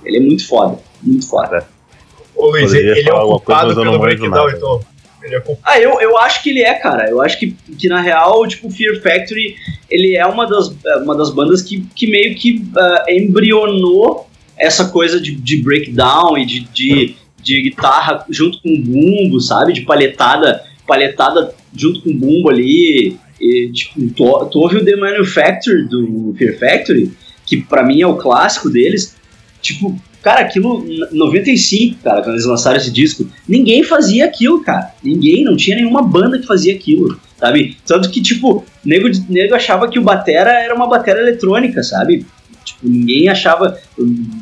[0.05, 1.67] ele é muito foda, muito foda.
[2.33, 4.79] Ô Luiz, ele, é ocupado pelo breakdown, então.
[5.21, 7.09] É ah, eu, eu acho que ele é, cara.
[7.09, 9.55] Eu acho que, que na real, tipo, Fear Factory,
[9.89, 15.19] ele é uma das, uma das bandas que, que meio que uh, embrionou essa coisa
[15.19, 19.73] de, de breakdown e de, de, de guitarra junto com bumbo, sabe?
[19.73, 23.17] De palhetada, palhetada junto com bumbo ali.
[23.39, 27.11] E, tipo, tu, tu ouve o The Manufacture do Fear Factory,
[27.45, 29.15] que para mim é o clássico deles.
[29.61, 34.93] Tipo, cara, aquilo, 95, cara, quando eles lançaram esse disco, ninguém fazia aquilo, cara.
[35.03, 37.77] Ninguém, não tinha nenhuma banda que fazia aquilo, sabe?
[37.85, 42.25] Tanto que, tipo, nego, nego achava que o Batera era uma batera eletrônica, sabe?
[42.63, 43.79] Tipo, ninguém achava,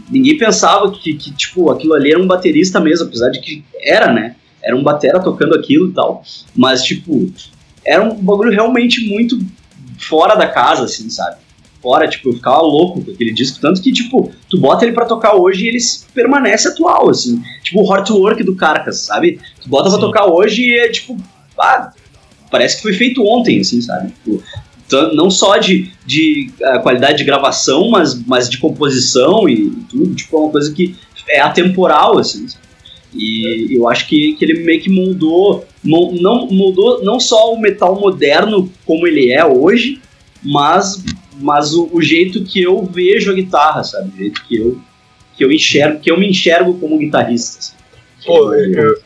[0.09, 4.11] ninguém pensava que, que, tipo, aquilo ali era um baterista mesmo, apesar de que era,
[4.11, 4.35] né?
[4.61, 6.23] Era um batera tocando aquilo e tal.
[6.55, 7.31] Mas, tipo,
[7.85, 9.39] era um bagulho realmente muito
[9.97, 11.37] fora da casa, assim, sabe?
[11.87, 15.05] Fora, tipo, eu ficava louco com aquele disco, tanto que, tipo, tu bota ele para
[15.05, 15.77] tocar hoje e ele
[16.13, 17.41] permanece atual, assim.
[17.63, 19.39] Tipo, o Hard Work do Carcas, sabe?
[19.63, 19.95] Tu bota Sim.
[19.95, 21.15] pra tocar hoje e é, tipo,
[21.57, 21.93] ah,
[22.51, 24.11] parece que foi feito ontem, assim, sabe?
[24.11, 24.43] Tipo,
[25.13, 30.35] não só de, de uh, qualidade de gravação, mas, mas de composição e, tudo, tipo,
[30.35, 30.93] é uma coisa que
[31.29, 32.67] é atemporal, assim, sabe?
[33.15, 36.11] E eu acho que, que ele meio que moldou, não
[36.51, 40.01] moldou não só o metal moderno como ele é hoje,
[40.43, 41.03] mas,
[41.37, 44.09] mas o, o, jeito que eu vejo a guitarra, sabe?
[44.09, 44.81] O jeito que eu,
[45.35, 47.59] que eu enxergo, que eu me enxergo como guitarrista.
[47.59, 47.73] Assim.
[48.25, 49.01] Pô, eu, eu,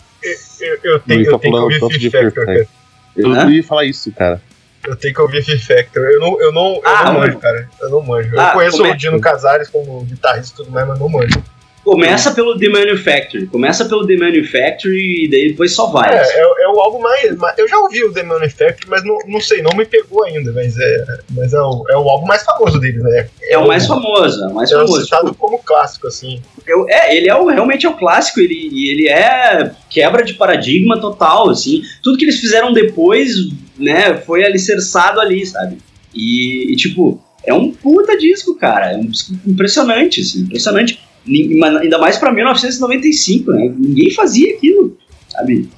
[0.62, 2.68] eu, eu tenho, eu tenho que ouvir Fear Factor, cara.
[3.16, 4.42] Eu ia falar isso, cara.
[4.88, 6.04] Eu tenho que ouvir Fear Factor.
[6.04, 7.70] Eu não, eu não, eu ah, não manjo, cara.
[7.82, 8.40] Eu não manjo.
[8.40, 11.44] Ah, eu conheço o Dino Casares como guitarrista e tudo mais, mas não manjo.
[11.92, 13.48] Começa pelo The Manufactory.
[13.48, 16.10] Começa pelo The Manufactory e daí depois só vai.
[16.10, 19.42] É, é, é, o álbum mais, Eu já ouvi o The Manufactory, mas não, não
[19.42, 20.54] sei, não me pegou ainda.
[20.54, 23.28] Mas é, mas é, o, é o álbum mais famoso deles, né?
[23.44, 25.02] É, o mais famoso, é o mais é famoso.
[25.02, 26.42] citado tipo, como clássico, assim.
[26.66, 30.98] Eu, é, ele é o, realmente é o clássico, ele, ele é quebra de paradigma
[30.98, 31.82] total, assim.
[32.02, 33.34] Tudo que eles fizeram depois,
[33.78, 35.78] né, foi alicerçado ali, sabe?
[36.16, 38.94] E, e tipo, é um puta disco, cara.
[38.94, 43.74] É um disco impressionante, assim, impressionante Ainda mais pra 1995, né?
[43.78, 44.98] Ninguém fazia aquilo,
[45.30, 45.70] sabe?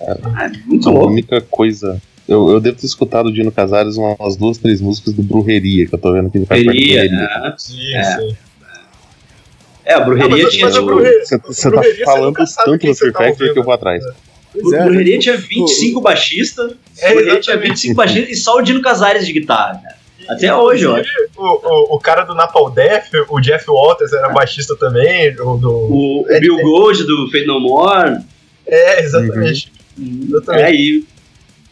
[0.00, 1.08] Ah, é muito A louco.
[1.08, 2.00] única coisa.
[2.28, 5.94] Eu, eu devo ter escutado o Dino Casares umas duas, três músicas do Brujeria, que
[5.94, 7.54] eu tô vendo aqui ele faz parte do Brujeria, né?
[7.58, 8.02] Sim, É.
[8.04, 8.36] sim.
[9.84, 10.66] É, a Brujeria mas- tinha.
[10.66, 13.58] mas a Brujeria- Você, você tá você falando tanto do você Fear tá Factory que
[13.58, 14.04] eu vou atrás.
[14.52, 16.72] Pois a é, Brujeria tipo, tinha 25 baixistas.
[17.00, 17.68] É, a Brujeria tinha exatamente.
[17.68, 19.96] 25 baixistas e só o Dino Casares de guitarra, cara.
[20.30, 21.00] Até hoje, ó.
[21.36, 25.70] O, o, o cara do Napalm Death, o Jeff Walters era baixista também, o do...
[25.70, 26.62] O, o É, Bill é.
[26.62, 28.18] Gold do Fate No More.
[28.66, 29.72] É, exatamente.
[29.98, 30.64] Exatamente.
[30.64, 31.06] É, e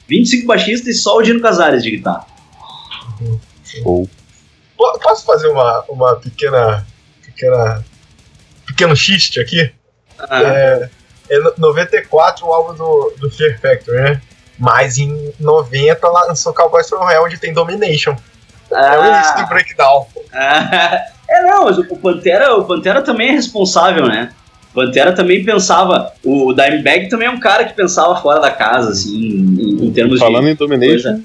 [0.08, 2.26] 25 baixistas e só o Dino Casares de guitarra.
[4.76, 6.86] Po- Posso fazer uma, uma pequena.
[7.24, 7.84] pequena.
[8.66, 9.70] pequeno xiste aqui?
[10.18, 10.90] Ah, É,
[11.30, 14.22] é no- 94 o álbum do, do Fear Factory, né?
[14.58, 18.16] Mas em 90 lançou Cowboys From Hell, onde tem Domination.
[18.70, 20.06] É o início do Breakdown.
[20.32, 24.30] Ah, é, não, mas o Pantera, o Pantera também é responsável, né?
[24.72, 26.12] O Pantera também pensava.
[26.24, 30.18] O Dimebag também é um cara que pensava fora da casa, assim, em, em termos
[30.18, 30.50] falando de.
[30.52, 31.22] em Domination, coisa.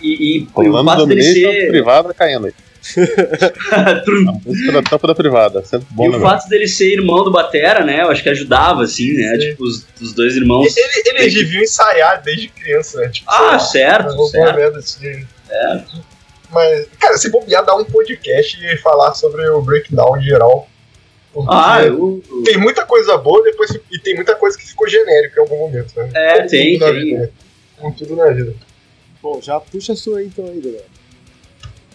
[0.00, 1.68] E, e, o falando em fato dele Domination, ser.
[1.70, 2.54] privada caindo aí.
[4.28, 7.32] A música da tampa da privada, sempre bom, E o fato dele ser irmão do
[7.32, 8.02] Batera, né?
[8.02, 9.32] Eu acho que ajudava, assim, né?
[9.32, 9.50] Sim.
[9.50, 10.74] Tipo, os, os dois irmãos.
[10.76, 13.08] E Ele, eles deviam ensaiar desde criança, né?
[13.08, 14.78] Tipo, Ah, lá, certo, certo.
[14.78, 15.26] assim.
[16.50, 20.68] Mas, cara, se bobear, dá um podcast e falar sobre o breakdown em geral.
[21.48, 25.38] Ah, eu, eu- tem muita coisa boa depois, e tem muita coisa que ficou genérica
[25.38, 26.08] em algum momento, né?
[26.14, 27.04] É, Como tem, tudo na tem.
[27.04, 27.28] vida, né?
[27.78, 28.54] Como tudo na vida.
[29.22, 30.84] Bom, já puxa a sua aí, então aí, Daniel.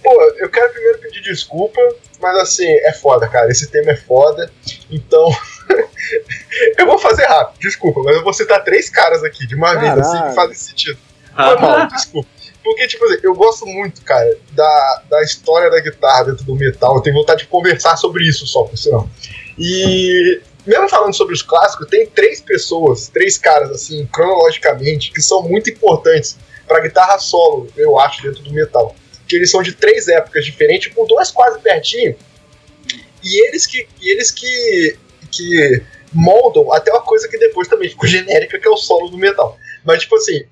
[0.03, 1.79] Pô, eu quero primeiro pedir desculpa,
[2.19, 3.49] mas assim, é foda, cara.
[3.51, 4.51] Esse tema é foda.
[4.91, 5.29] Então.
[6.77, 9.97] eu vou fazer rápido, desculpa, mas eu vou citar três caras aqui de uma vez,
[9.97, 10.97] assim, que fazem sentido.
[11.33, 12.29] Foi mal, desculpa.
[12.63, 16.95] Porque, tipo assim, eu gosto muito, cara, da, da história da guitarra dentro do metal.
[16.95, 19.09] Eu tenho vontade de conversar sobre isso só, por sinal.
[19.57, 25.41] E mesmo falando sobre os clássicos, tem três pessoas, três caras, assim, cronologicamente, que são
[25.43, 28.95] muito importantes pra guitarra solo, eu acho, dentro do metal.
[29.27, 32.15] Que eles são de três épocas diferentes, tipo, dois quase pertinho.
[33.23, 34.97] E eles que, e eles que,
[35.31, 39.17] que moldam até uma coisa que depois também ficou genérica, que é o solo do
[39.17, 39.57] metal.
[39.83, 40.43] Mas, tipo assim,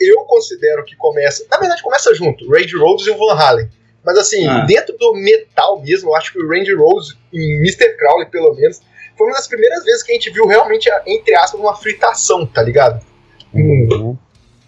[0.00, 1.44] eu considero que começa.
[1.50, 3.68] Na verdade, começa junto, Randy Rhodes e o Van Halen.
[4.04, 4.64] Mas assim, Ah.
[4.64, 7.96] dentro do metal mesmo, eu acho que o Randy Rhodes, em Mr.
[7.96, 8.80] Crowley, pelo menos,
[9.16, 12.62] foi uma das primeiras vezes que a gente viu realmente, entre aspas, uma fritação, tá
[12.62, 13.04] ligado?
[13.52, 14.16] Uhum.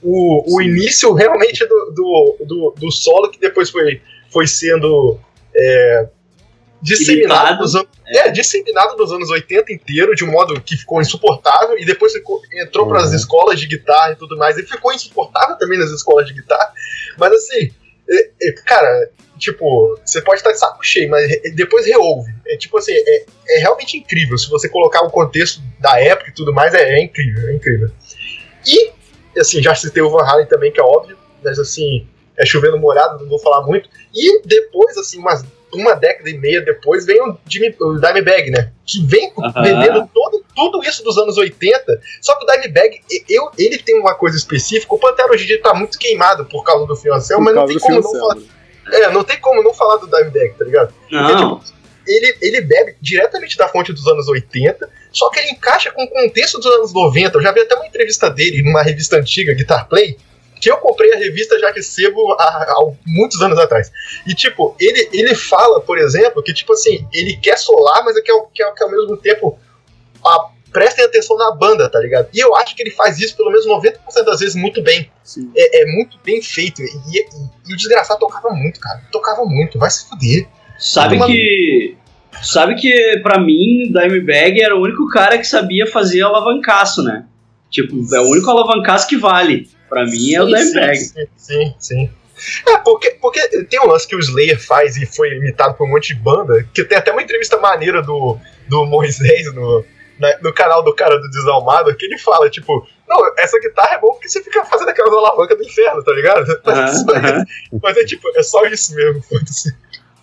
[0.03, 4.01] O, o início realmente do, do, do, do solo, que depois foi,
[4.33, 5.19] foi sendo
[5.55, 6.09] é,
[6.81, 7.89] disseminado nos anos.
[8.07, 12.41] É, disseminado nos anos 80 inteiro, de um modo que ficou insuportável, e depois ficou,
[12.55, 12.93] entrou Uhum.
[12.93, 16.35] para as escolas de guitarra e tudo mais, e ficou insuportável também nas escolas de
[16.35, 16.73] guitarra.
[17.19, 17.71] Mas assim,
[18.11, 22.33] é- é, cara, tipo, você pode estar de saco cheio, mas depois reouve.
[22.47, 24.39] É tipo assim, é, é realmente incrível.
[24.39, 27.91] Se você colocar o contexto da época e tudo mais, é, é incrível, é incrível.
[28.67, 28.91] E,
[29.39, 33.21] assim, já citei o Van Halen também, que é óbvio, mas assim, é chovendo molhado,
[33.21, 33.89] não vou falar muito.
[34.15, 38.73] E depois, assim, umas, uma década e meia depois, vem o, Jimmy, o Dimebag, né?
[38.87, 39.63] Que vem Aham.
[39.63, 42.01] vendendo todo, tudo isso dos anos 80.
[42.21, 44.95] Só que o Dimebag, eu, ele tem uma coisa específica.
[44.95, 47.67] O Pantera hoje em dia tá muito queimado por causa do Fiancel, Por mas não
[47.67, 48.37] tem como não falar.
[48.91, 50.95] É, não tem como não falar do Dimebag, tá ligado?
[51.11, 51.61] Não.
[52.07, 56.09] ele, ele bebe diretamente da fonte dos anos 80, só que ele encaixa com o
[56.09, 57.37] contexto dos anos 90.
[57.37, 60.17] Eu já vi até uma entrevista dele numa revista antiga, Guitar Play,
[60.61, 63.91] que eu comprei a revista já recebo há, há muitos anos atrás.
[64.27, 68.21] E, tipo, ele, ele fala, por exemplo, que, tipo assim, ele quer solar, mas é
[68.21, 69.59] que, ao- que, ao- que ao mesmo tempo
[70.25, 72.29] a, prestem atenção na banda, tá ligado?
[72.35, 75.11] E eu acho que ele faz isso pelo menos 90% das vezes muito bem.
[75.25, 75.51] Sim.
[75.57, 76.83] É, é muito bem feito.
[76.83, 77.27] E, e-
[77.71, 79.01] e o desgraçado tocava muito, cara.
[79.13, 80.47] Tocava muito, vai se fuder.
[80.79, 81.97] Sabe Uma- que.
[82.43, 87.25] Sabe que pra mim, Dimebag era o único cara que sabia fazer alavancaço, né?
[87.71, 89.69] Tipo, é o único alavancaço que vale.
[89.89, 90.97] Pra mim é o Dimebag.
[90.97, 92.11] Sim, sim, sim.
[92.69, 95.91] É, porque, porque tem um lance que o Slayer faz e foi imitado por um
[95.91, 99.85] monte de banda, que tem até uma entrevista maneira do, do Moisés no,
[100.21, 103.99] na- no canal do cara do Desalmado, que ele fala, tipo, não, essa guitarra é
[103.99, 106.43] boa porque você fica fazendo aquelas alavancas do inferno, tá ligado?
[106.93, 107.05] Isso.
[107.83, 109.75] Mas é tipo, é só isso mesmo, foda-se.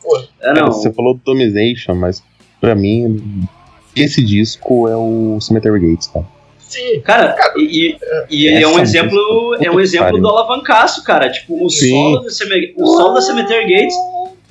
[0.01, 0.67] Pô, É, não.
[0.71, 2.23] Você falou do Domination, mas
[2.62, 3.45] pra mim,
[3.93, 6.23] esse disco é o Cemetery Gates, tá?
[6.67, 7.97] Sim, Cara, e,
[8.30, 11.32] e ele é um Essa exemplo, é um exemplo do alavancaço, cara.
[11.32, 11.89] Tipo, o Sim.
[11.89, 13.95] solo, do o solo da Cemetery Gates,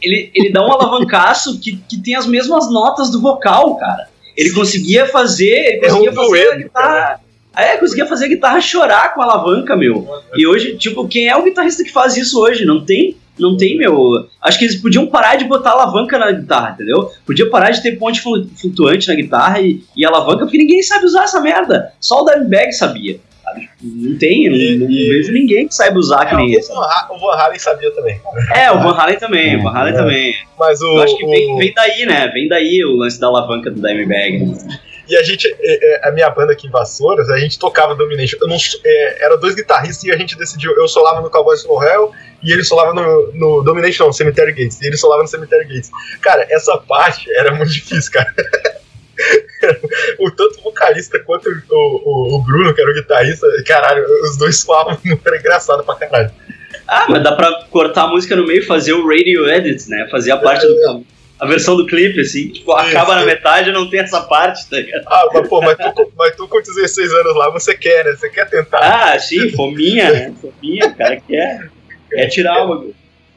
[0.00, 4.09] ele, ele dá um alavancaço que, que tem as mesmas notas do vocal, cara.
[4.37, 7.20] Ele conseguia fazer, ele É um conseguia fazer a guitarra.
[7.57, 10.07] É, conseguia fazer a guitarra chorar com a alavanca, meu.
[10.35, 12.64] E hoje, tipo, quem é o guitarrista que faz isso hoje?
[12.64, 13.16] Não tem.
[13.38, 14.29] Não tem, meu.
[14.40, 17.11] Acho que eles podiam parar de botar alavanca na guitarra, entendeu?
[17.27, 21.25] Podia parar de ter ponte flutuante na guitarra e, e alavanca, porque ninguém sabe usar
[21.25, 21.92] essa merda.
[22.01, 23.18] Só o Dimebag sabia.
[23.44, 23.68] Sabe?
[23.83, 25.09] Não tem, e, não, não e...
[25.09, 26.73] vejo ninguém que saiba usar é, que nem esse.
[26.73, 28.18] O Van Halen sabia também.
[28.55, 29.97] É, o Van Halen também, o Van Halen é.
[29.97, 30.35] também.
[30.59, 31.31] Mas o, Eu acho que o...
[31.31, 32.29] vem, vem daí, né?
[32.29, 34.55] Vem daí o lance da alavanca do Dimebag.
[35.09, 38.38] E a gente, é, é, a minha banda aqui em Vassouras, a gente tocava Domination.
[38.40, 40.73] Eu não, é, era dois guitarristas e a gente decidiu.
[40.73, 42.12] Eu solava no Cowboys from Hell
[42.43, 44.81] e ele solava no, no Domination, não, Cemetery Gates.
[44.81, 45.90] E ele solava no Cemetery Gates.
[46.21, 48.35] Cara, essa parte era muito difícil, cara.
[50.19, 54.37] o tanto o vocalista quanto o, o, o, Bruno, que era o guitarrista, caralho, os
[54.37, 56.31] dois falavam, era engraçado pra caralho.
[56.87, 60.09] Ah, mas dá pra cortar a música no meio e fazer o radio edit, né?
[60.11, 61.05] Fazer a parte do
[61.38, 64.77] a versão do clipe, assim, tipo, acaba na metade e não tem essa parte, tá
[64.77, 65.05] ligado?
[65.07, 68.12] Ah, mas pô, mas tu, mas tu com 16 anos lá, você quer, né?
[68.12, 68.79] Você quer tentar.
[68.79, 70.35] Ah, sim, fominha, né?
[70.40, 71.70] Fominha, o cara quer,
[72.11, 72.94] quer tirar o bagulho.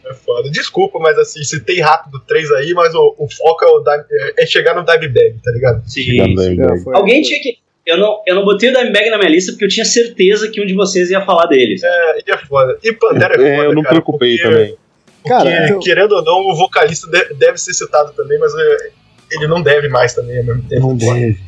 [0.10, 0.50] É foda.
[0.50, 4.44] Desculpa, mas assim, se tem rápido 3 aí, mas o, o foco é, o é,
[4.44, 5.84] é chegar no dive bag, tá ligado?
[5.86, 6.04] Sim.
[6.38, 6.62] sim.
[6.62, 7.24] É, foi, Alguém foi.
[7.24, 7.58] tinha que.
[7.86, 10.62] Eu não, eu não botei o Dimebag na minha lista porque eu tinha certeza que
[10.62, 11.82] um de vocês ia falar deles.
[11.84, 12.78] É, e é foda.
[12.84, 13.50] E Pantera é foda.
[13.50, 14.78] É, eu não cara, preocupei também.
[15.26, 15.80] Cara, então...
[15.80, 18.92] querendo ou não, o vocalista deve ser citado também, mas é,
[19.32, 20.88] ele não deve mais também ao mesmo tempo.
[20.88, 21.40] Não deve.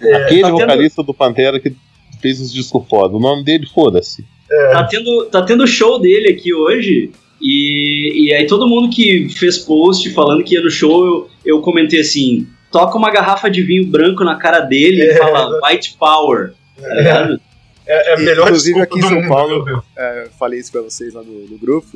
[0.00, 1.06] É, Aquele tá vocalista tendo...
[1.06, 1.74] do Pantera que
[2.20, 3.16] fez os discos foda.
[3.16, 4.24] O nome dele, foda-se.
[4.50, 4.72] É.
[4.72, 7.10] Tá, tendo, tá tendo show dele aqui hoje.
[7.40, 11.60] E, e aí todo mundo que fez post falando que ia no show, eu, eu
[11.60, 15.96] comentei assim: toca uma garrafa de vinho branco na cara dele é, e fala White
[15.98, 16.52] Power.
[16.80, 17.40] Tá ligado?
[17.86, 21.22] É, é a melhor Inclusive aqui em São Paulo, é, falei isso pra vocês lá
[21.22, 21.88] no, no grupo.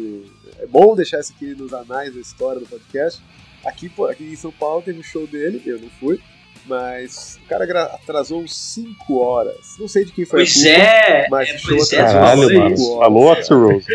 [0.58, 3.20] É bom deixar isso aqui nos anais da história do podcast.
[3.64, 6.20] Aqui, aqui em São Paulo teve um show dele, eu não fui.
[6.66, 9.76] Mas o cara atrasou 5 horas.
[9.78, 12.48] Não sei de quem foi pois a culpa, é, mas é, o show é, atrasou
[12.48, 12.80] 5 horas.
[13.02, 13.86] Alô, Axel Rose.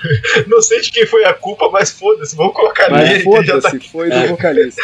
[0.48, 3.24] Não sei de quem foi a culpa, mas foda-se, vamos colocar mas nele.
[3.24, 3.86] Foda-se, tá...
[3.90, 4.82] foi do vocalista.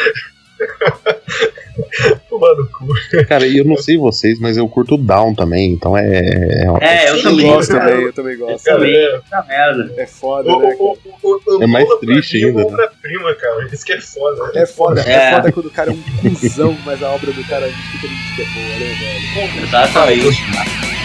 [2.28, 2.88] Tomar no cu.
[3.28, 6.64] Cara, eu não sei vocês, mas eu curto Down também, então é.
[6.80, 8.66] É, é eu também gosto também, eu também gosto.
[8.66, 9.92] Eu também, é, tá merda.
[9.96, 10.76] É foda, o, né?
[10.78, 12.62] O, o, é mais triste ainda.
[12.62, 13.68] É uma prima, cara.
[13.72, 14.52] Isso que é foda.
[14.54, 15.12] É foda, é.
[15.12, 18.54] é foda quando o cara é um cuzão, mas a obra do cara fica muito
[18.54, 19.62] boa, né, velho?
[19.64, 20.95] Exatamente.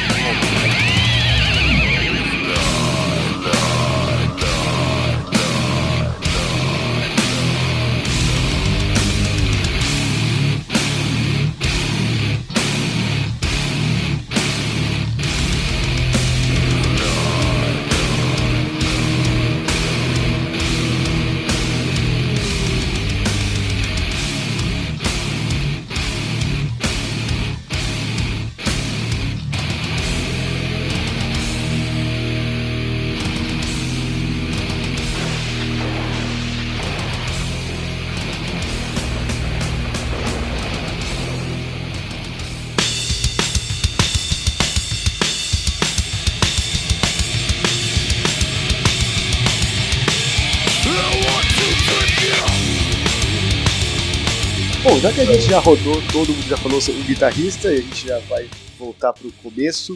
[55.25, 58.17] Que a gente já rodou, todo mundo já falou sobre o guitarrista, a gente já
[58.27, 58.49] vai
[58.79, 59.95] voltar pro começo,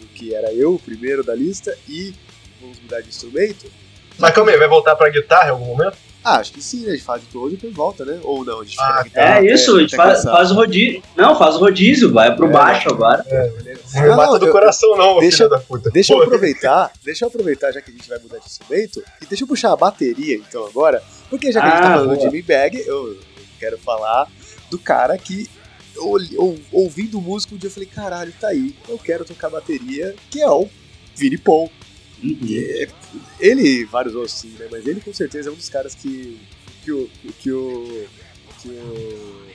[0.00, 2.14] o que era eu, o primeiro da lista, e
[2.58, 3.70] vamos mudar de instrumento.
[4.18, 5.98] Mas calma aí, vai voltar pra guitarra em algum momento?
[6.24, 6.92] Ah, acho que sim, né?
[6.92, 8.18] A gente faz de todo e depois volta, né?
[8.22, 9.44] Ou não, a gente ah, guitarra.
[9.44, 11.02] É isso, a gente faz, faz o rodízio.
[11.16, 13.22] Não, faz o rodízio, vai pro é, baixo agora.
[13.26, 13.52] É,
[13.94, 15.90] não, não mata do eu, coração, não, deixa, da puta.
[15.90, 19.26] Deixa eu aproveitar, deixa eu aproveitar, já que a gente vai mudar de instrumento, e
[19.26, 21.92] deixa eu puxar a bateria, então, agora, porque já que ah, a gente tá ah,
[21.92, 22.16] falando boa.
[22.16, 23.18] de Jimmy Bag, eu
[23.58, 24.28] quero falar
[24.72, 25.48] do cara que
[25.96, 30.40] ou, ouvindo música um dia eu falei, caralho, tá aí, eu quero tocar bateria, que
[30.40, 30.68] é o
[31.14, 31.70] Vini Paul.
[32.22, 32.38] Uhum.
[32.50, 32.88] É,
[33.38, 34.68] ele, vários outros sim, né?
[34.70, 36.40] Mas ele com certeza é um dos caras que,
[36.82, 38.08] que, o, que, o,
[38.62, 39.52] que o,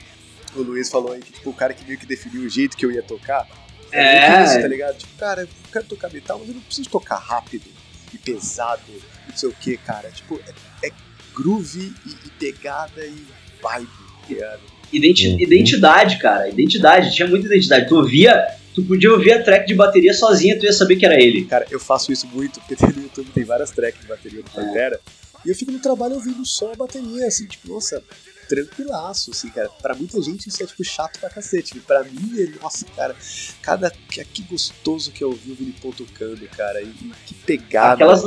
[0.56, 2.86] o Luiz falou aí, que tipo, o cara que meio que definiu o jeito que
[2.86, 3.48] eu ia tocar.
[3.90, 4.44] É.
[4.44, 4.98] Isso, tá ligado?
[4.98, 7.66] Tipo, cara, eu quero tocar metal, mas eu não preciso tocar rápido
[8.12, 8.82] e pesado,
[9.28, 10.10] não sei o que, cara.
[10.10, 10.92] Tipo, é, é
[11.34, 13.26] groove e, e pegada e
[13.60, 13.88] vibe,
[14.22, 14.77] tá ligado?
[14.92, 15.40] Identi uhum.
[15.40, 16.48] Identidade, cara.
[16.48, 17.14] Identidade.
[17.14, 17.88] Tinha muita identidade.
[17.88, 18.46] Tu ouvia.
[18.74, 21.44] Tu podia ouvir a track de bateria sozinha, tu ia saber que era ele.
[21.46, 25.00] Cara, eu faço isso muito, porque no YouTube tem várias tracks de bateria do Pantera.
[25.04, 25.28] É.
[25.44, 28.02] E eu fico no trabalho ouvindo só a bateria, assim, tipo, nossa,
[28.48, 29.68] tranquilaço, assim, cara.
[29.68, 31.76] Pra muita gente isso é, tipo, chato pra cacete.
[31.76, 33.14] E pra mim, é, nossa, cara,
[33.62, 33.90] cada.
[33.90, 36.80] Que gostoso que é ouvir o Vini tocando, cara.
[36.80, 37.94] E, e que pegada.
[37.94, 38.22] Aquelas,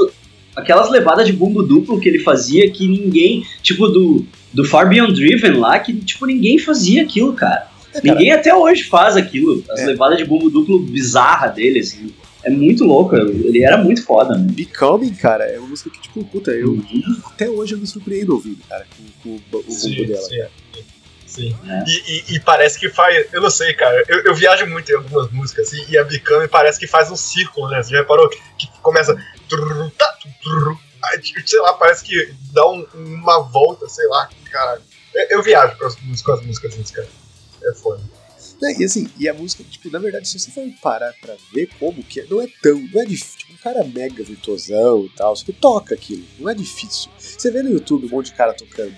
[0.56, 5.14] aquelas levadas de bumbo duplo que ele fazia que ninguém, tipo, do do Far Beyond
[5.14, 7.68] Driven lá, que, tipo, ninguém fazia aquilo, cara.
[7.94, 8.14] É, cara.
[8.14, 9.64] Ninguém até hoje faz aquilo.
[9.70, 9.86] As é.
[9.88, 12.12] levadas de bumbo duplo bizarra dele, assim.
[12.44, 14.48] É muito louco, ele era muito foda, né?
[14.52, 16.84] Becoming, cara, é uma música que, tipo, puta, eu.
[17.26, 18.86] Até hoje eu me surpreendo ouvindo, cara,
[19.24, 20.22] com, com o, o Sim, bumbo dela.
[20.22, 20.50] sim, é.
[21.32, 21.56] Sim.
[21.68, 21.84] É.
[21.88, 23.26] E, e- e parece que faz.
[23.32, 24.04] Eu não sei, cara.
[24.08, 27.16] Eu, eu viajo muito em algumas músicas assim, e a Bicame parece que faz um
[27.16, 27.82] círculo, né?
[27.82, 28.28] Você já reparou?
[28.30, 29.16] Que, que começa.
[29.98, 30.18] tá,
[31.46, 34.82] sei lá, parece que dá um- uma volta, sei lá, caralho.
[35.14, 37.08] Eu, eu viajo com as, músicas- com as músicas assim, cara.
[37.64, 38.02] É foda.
[38.62, 41.68] Né, E assim, e a música, tipo, na verdade, se você for parar pra ver
[41.80, 43.40] como que é, não é tão, não é difícil.
[43.40, 47.10] Tipo, um cara mega virtuosão e tal, você toca aquilo, não é difícil.
[47.18, 48.96] Você vê no YouTube um monte de cara tocando,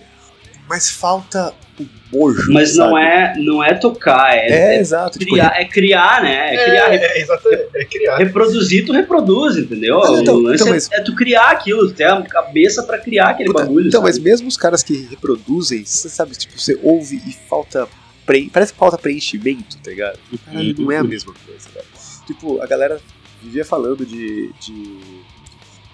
[0.68, 2.52] mas falta o bojo.
[2.54, 3.02] Mas não sabe?
[3.06, 5.18] é, não é tocar, é, É, é exato.
[5.18, 6.54] tipo, criar, é criar, né?
[6.56, 7.64] É criar, É, é, exatamente.
[7.76, 8.18] É criar.
[8.18, 10.04] reproduzir, tu reproduz, entendeu?
[10.04, 12.84] Ah, então, o lance então, é- mas- é, tu criar aquilo, tu ter a cabeça
[12.84, 13.88] pra criar aquele Puta, bagulho.
[13.88, 14.30] Então, mas sabe?
[14.30, 17.88] mesmo os caras que reproduzem, você sabe, tipo, você ouve e falta.
[18.26, 18.50] Pre...
[18.54, 20.18] Parece que falta preenchimento, tá ligado?
[20.46, 21.86] Caralho, não é a mesma coisa, cara.
[22.26, 23.02] Tipo, a galera
[23.42, 24.50] vivia falando de.
[24.62, 25.00] de,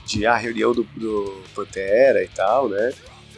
[0.06, 2.92] de a reunião do, do Pantera e tal, né?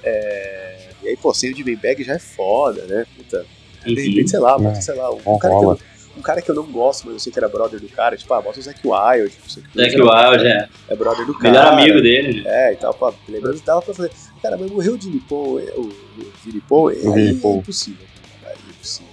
[0.04, 3.06] É, E aí, pô, sem o Jimmy Bag já é foda, né?
[3.18, 3.46] Puta.
[3.86, 3.96] De Uhum.
[4.10, 4.82] repente, sei lá, bota, É.
[4.82, 5.80] sei lá, um, Não cara que eu,
[6.18, 8.32] um cara que eu não gosto, mas eu sei que era brother do cara, tipo,
[8.34, 9.30] ah, bota o Zac Wild.
[9.32, 11.44] Tipo, Zac Zac era- Wild é é brother do cara.
[11.50, 12.70] melhor amigo dele, né?
[12.70, 14.12] É, e tal, pô, pelo menos dava pra fazer.
[14.42, 15.94] Cara, mas morreu o Jimmy Paul, é, o, o
[16.44, 18.06] Jimmy Paul, é, é impossível.
[18.46, 19.12] é impossível.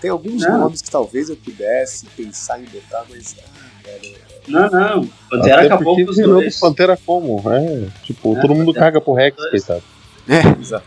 [0.00, 0.58] Tem alguns Não.
[0.60, 3.34] nomes que talvez eu pudesse pensar em botar, mas.
[3.44, 4.18] Ah, velho.
[4.46, 5.06] Não, não.
[5.28, 6.60] Pantera Até acabou com os dois.
[6.60, 7.42] Pantera como?
[7.52, 8.86] É, tipo, É, todo mundo Pantera.
[8.86, 9.82] caga pro Rex, coitado.
[10.28, 10.86] É, exato.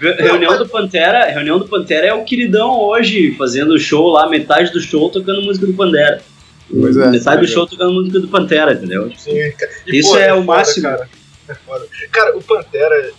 [0.00, 4.70] Re- Reunião do Pantera, reunião do Pantera é o queridão hoje, fazendo show lá, metade
[4.72, 6.22] do show tocando música do Pantera.
[6.70, 7.48] Pois é, metade do é.
[7.48, 9.10] show tocando música do Pantera, entendeu?
[9.16, 9.72] Sim, cara.
[9.86, 10.82] E, Isso pô, é o foda, máximo.
[10.88, 11.08] Cara.
[11.48, 11.86] É foda.
[12.12, 13.10] Cara, o Pantera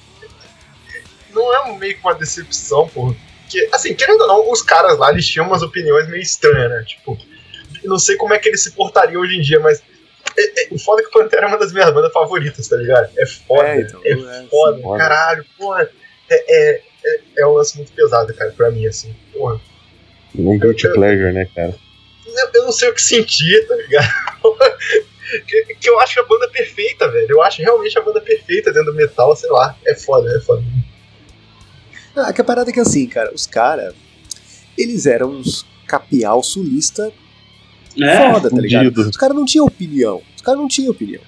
[1.33, 3.15] não é um- meio que uma decepção, pô.
[3.41, 6.83] Porque, assim, querendo ou não, os caras lá eles tinham umas opiniões meio estranhas, né?
[6.85, 7.17] Tipo,
[7.83, 9.81] não sei como é que eles se portariam hoje em dia, mas.
[10.37, 12.75] é- é- o foda é que o Pantera é uma das minhas bandas favoritas, tá
[12.77, 13.09] ligado?
[13.17, 13.67] É foda.
[13.67, 14.15] É, então, é, é,
[14.49, 14.81] foda, sim.
[14.83, 14.97] foda.
[14.99, 15.89] caralho, porra.
[16.29, 19.15] É, é, é, é um lance muito pesado, cara, pra mim, assim.
[19.33, 19.59] Porra.
[20.35, 21.75] Um guilty pleasure, né, cara?
[22.25, 24.07] Eu, eu não sei o que sentir, tá ligado?
[25.47, 27.27] que, que eu acho a banda perfeita, velho.
[27.31, 29.75] Eu acho realmente a banda perfeita dentro do metal, sei lá.
[29.85, 30.63] É foda, é foda.
[32.15, 33.93] Ah, que a parada é que assim, cara, os caras,
[34.77, 37.11] eles eram uns capial sulista
[37.99, 38.95] É, foda, tá ligado?
[38.95, 40.21] Os caras não tinham opinião.
[40.35, 41.21] Os caras não tinham opinião.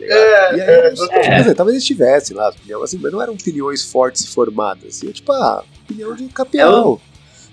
[0.00, 0.18] Tá ligado?
[0.20, 1.28] É, e aí, é, os- exatamente.
[1.28, 4.96] quer dizer, talvez eles tivessem lá, opinião, assim, mas não eram opiniões fortes e formadas.
[4.96, 7.00] Assim, tipo, ah, opinião de capial.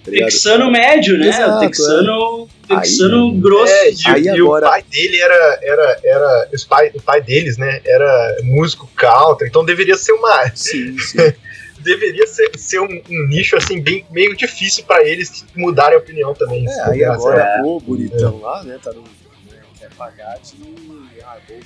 [0.04, 0.30] tá ligado?
[0.30, 1.28] texano médio, né?
[1.28, 3.74] Exato, texano, texano Aí- grosso.
[3.74, 5.60] É, e, Aí e agora- o pai dele era.
[5.62, 7.82] era, era os pai, o pai deles, né?
[7.86, 10.50] Era músico country, então deveria ser uma.
[10.56, 11.18] Sim, sim.
[11.80, 16.34] Deveria ser, ser um, um nicho assim, bem meio difícil pra eles mudarem a opinião
[16.34, 16.68] também.
[16.68, 19.02] É, aí agora o bonitão lá, né, tá no.
[19.04, 20.56] Né, quer pagar de.
[21.24, 21.60] Ah, vou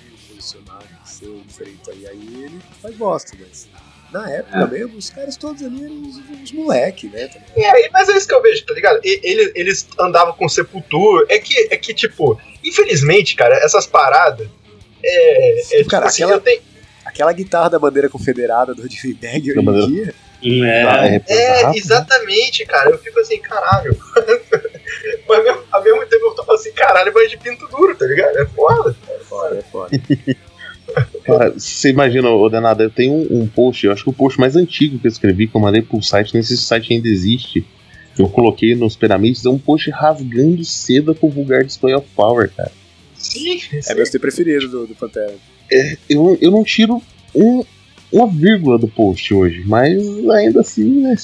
[0.59, 2.07] me posicionar, ser diferente aí.
[2.07, 3.67] Aí ele faz bosta, mas.
[4.11, 4.67] Na época É.
[4.67, 7.27] mesmo, os caras todos ali eram uns, uns moleque, né?
[7.27, 7.39] tá?
[7.55, 8.99] E aí, mas é isso que eu vejo, tá ligado?
[9.05, 11.25] E- Eles, eles andavam com Sepultura.
[11.29, 14.49] É que, é que, tipo, infelizmente, cara, essas paradas.
[15.01, 16.61] É, é tipo Cara, assim, aquela- eu tenho.
[17.05, 20.15] Aquela guitarra da bandeira confederada do Jimmy Bag hoje em bandeira- dia.
[20.43, 20.83] Hum, É, É,
[21.61, 21.77] rápido, né?
[21.77, 22.89] exatamente, cara.
[22.89, 23.95] Eu fico assim, caralho.
[25.27, 28.05] mas ao mesmo, ao mesmo tempo eu tô assim, caralho, mas de pinto duro, tá
[28.05, 28.37] ligado?
[28.37, 28.95] É foda.
[29.31, 30.01] É foda, é foda.
[31.23, 34.39] Cara, você imagina, ô Denada, eu tenho um, um post, eu acho que o post
[34.39, 36.93] mais antigo que eu escrevi, que eu mandei pro site, nem sei se o site
[36.93, 37.65] ainda existe,
[38.15, 42.05] que eu coloquei nos pirâmides, é um post rasgando seda com o vulgar display of
[42.15, 42.71] power, cara.
[43.15, 45.35] Sim, É meu preferido do, do Pantera.
[46.09, 47.01] Eu, eu não tiro
[47.33, 47.63] um,
[48.11, 51.15] uma vírgula do post hoje, mas ainda assim, né,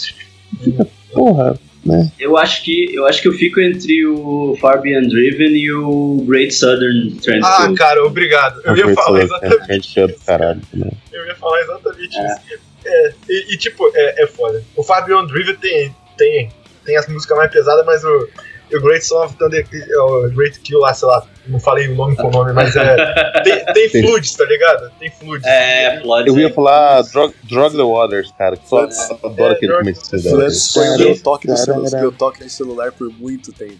[0.63, 2.11] fica, porra, né?
[2.19, 6.23] eu acho que eu acho que eu fico entre o Far Beyond Driven e o
[6.27, 7.75] Great Southern Ah, Transfield.
[7.77, 8.61] cara, obrigado.
[8.65, 10.91] Eu ia falar exatamente exatamente do caralho, né?
[11.11, 12.25] Eu ia falar exatamente É.
[12.27, 12.67] isso.
[12.85, 14.63] É, e, e, tipo, é, é foda.
[14.75, 16.49] O Fabian Driven tem, tem,
[16.85, 18.29] tem as músicas mais pesadas, mas o,
[18.73, 19.65] o Great of Thunder,
[19.97, 22.95] o Great Kill lá, sei lá, não falei o nome com o nome, mas é.
[23.43, 24.03] Tem, tem Tem.
[24.03, 24.91] fluids, tá ligado?
[24.99, 25.45] Tem fluids.
[25.47, 26.33] É, Floods.
[26.33, 29.09] Eu ia falar drug, drug the Waters, cara, que só Floods.
[29.09, 33.53] eu adoro É, aquele começo de Floods foi o meu toque, de celular por muito
[33.53, 33.77] tempo.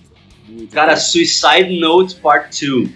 [0.48, 1.02] Muito Cara, tempo.
[1.06, 2.90] Suicide Note Part 2.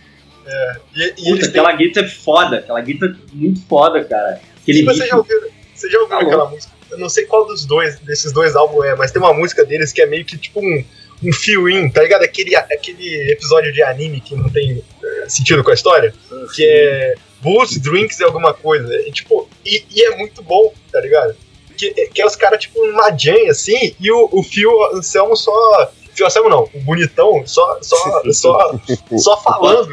[0.95, 1.49] E, e Puta, eles têm.
[1.49, 4.39] aquela guitarra é foda, aquela guitarra é muito foda, cara.
[4.61, 5.39] Aquele Se você já ouviu,
[5.75, 6.73] você já ouviu Tá aquela música?
[6.91, 9.91] Eu não sei qual dos dois, desses dois álbuns é, mas tem uma música deles
[9.93, 10.83] que é meio que tipo um,
[11.23, 12.23] um fill-in, tá ligado?
[12.23, 16.13] Aquele, aquele episódio de anime que não tem eh, sentido com a história.
[16.55, 18.93] que é booze, drinks e alguma coisa.
[19.07, 21.35] E, tipo, e, e é muito bom, tá ligado?
[21.77, 25.91] Que, que é os caras, tipo, numa jam, assim, e o, o Phil Anselmo só.
[26.13, 28.79] Phil Anselmo não, o bonitão só, só, só,
[29.17, 29.91] só falando,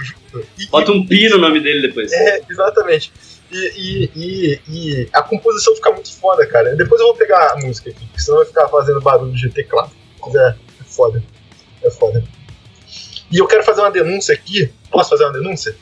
[0.59, 2.13] E- Bota um pi no nome dele depois.
[2.13, 3.13] É, exatamente.
[3.51, 6.77] E, e, e, a composição fica muito foda, cara.
[6.77, 9.91] Depois eu vou pegar a música aqui, porque senão vai ficar fazendo barulho de teclado.
[10.21, 10.55] Mas é, é
[10.99, 11.23] foda.
[11.83, 12.25] É foda.
[13.31, 14.73] E eu quero fazer uma denúncia aqui.
[14.91, 15.77] Posso fazer uma denúncia?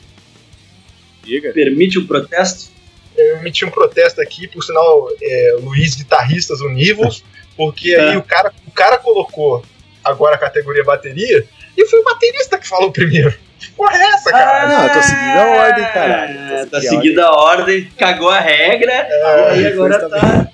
[1.23, 1.51] Diga.
[1.53, 2.69] Permite o protesto?
[3.15, 7.23] Eu emiti um protesto aqui, por sinal, é, Luiz Guitarristas Univos,
[7.57, 8.17] porque aí Tá.
[8.19, 9.63] o cara, o cara colocou
[10.03, 11.43] agora a categoria bateria
[11.75, 13.33] e foi o baterista que falou primeiro.
[13.59, 14.67] Que porra é essa, cara?
[14.67, 16.39] não, eu tô seguindo a ordem, caralho.
[16.39, 20.21] Ah, Tô Tá seguindo a ordem, cagou a regra, É, e agora também.
[20.21, 20.51] tá.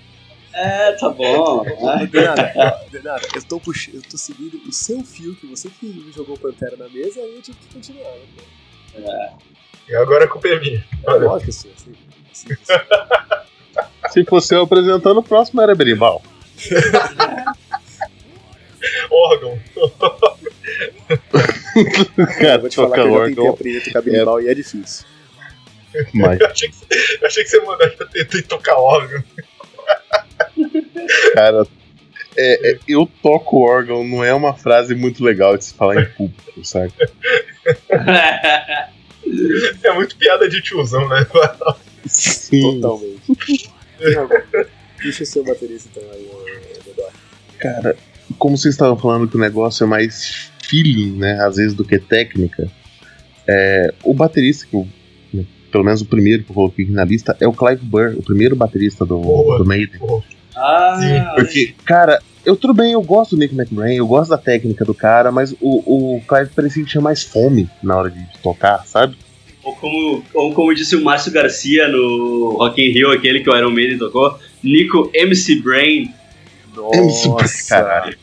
[0.54, 1.64] É, tá bom.
[1.64, 3.28] Não tem nada, não tem nada.
[3.36, 3.90] Eu tô, pux...
[3.94, 7.36] eu tô seguindo o seu fio que você que me jogou Pantera na mesa e
[7.36, 8.12] eu tive que continuar.
[8.96, 9.34] Né?
[9.90, 10.86] E agora a culpa é minha.
[11.06, 11.26] Olha.
[11.26, 11.94] Lógico que eu sou assim.
[12.32, 12.48] assim.
[14.12, 16.22] Se fosse eu apresentando, o próximo era Berimbau.
[19.12, 19.60] órgão.
[22.40, 24.54] Cara, eu vou te falar que eu já tentei aprender a tocar berimbau e é
[24.54, 25.06] difícil.
[26.14, 26.76] mas, Eu achei que,
[27.22, 29.24] eu achei que você mandava eu tentei tocar órgão.
[31.34, 31.68] Cara,
[32.36, 36.06] é, é, eu toco órgão não é uma frase muito legal de se falar em
[36.06, 36.94] público, sabe?
[39.84, 41.26] É muito piada de tiozão, né?
[42.06, 43.72] Sim, Totalmente.
[45.02, 46.30] Deixa o seu baterista então aí,
[47.60, 47.96] cara,
[48.38, 52.00] como vocês estavam falando que o negócio é mais feeling, né, às vezes do que
[52.00, 52.70] técnica,
[53.48, 54.88] é, o baterista que eu,
[55.72, 58.24] pelo menos o primeiro que eu coloquei aqui na lista é o Clive Burr, o
[58.24, 59.58] primeiro baterista do, Boa.
[59.58, 60.00] do Maiden.
[60.56, 64.84] Ah, Porque, cara, eu tudo bem, eu gosto do Nick McBrain, eu gosto da técnica
[64.84, 68.86] do cara, mas o, o Clive parecia que tinha mais fome na hora de tocar,
[68.86, 69.16] sabe?
[69.64, 73.58] ou, como, ou como disse o Márcio Garcia no Rock in Rio, aquele que o
[73.58, 76.14] Iron Maiden tocou, Nico MC Brain.
[76.76, 78.18] MC caralho.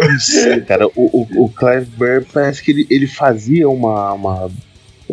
[0.00, 4.50] Não sei, cara, o, o, o Clive Burr parece que ele, ele fazia uma, uma,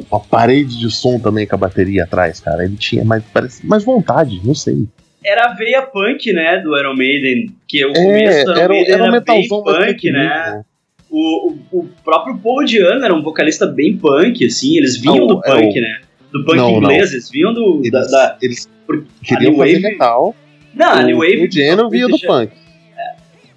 [0.09, 2.63] uma parede de som também com a bateria atrás, cara.
[2.65, 4.85] Ele tinha mais, parece, mais vontade, não sei.
[5.25, 8.69] Era a veia punk, né, do Iron Maiden, que o É, começo do Iron era,
[8.69, 10.63] Maiden era um era bem metalzão mais punk, tranquilinho, né?
[11.09, 15.27] O, o, o próprio Paul Diano era um vocalista bem punk, assim, eles vinham Não,
[15.27, 16.01] do é punk, o- né?
[16.31, 16.77] Do punk Não, não.
[16.91, 20.35] inglês, eles vinham do, da, Eles, da- eles por- queriam fazer Wave- metal,
[20.73, 21.47] Não, a New Wave...
[21.47, 22.51] o Geno via do punk.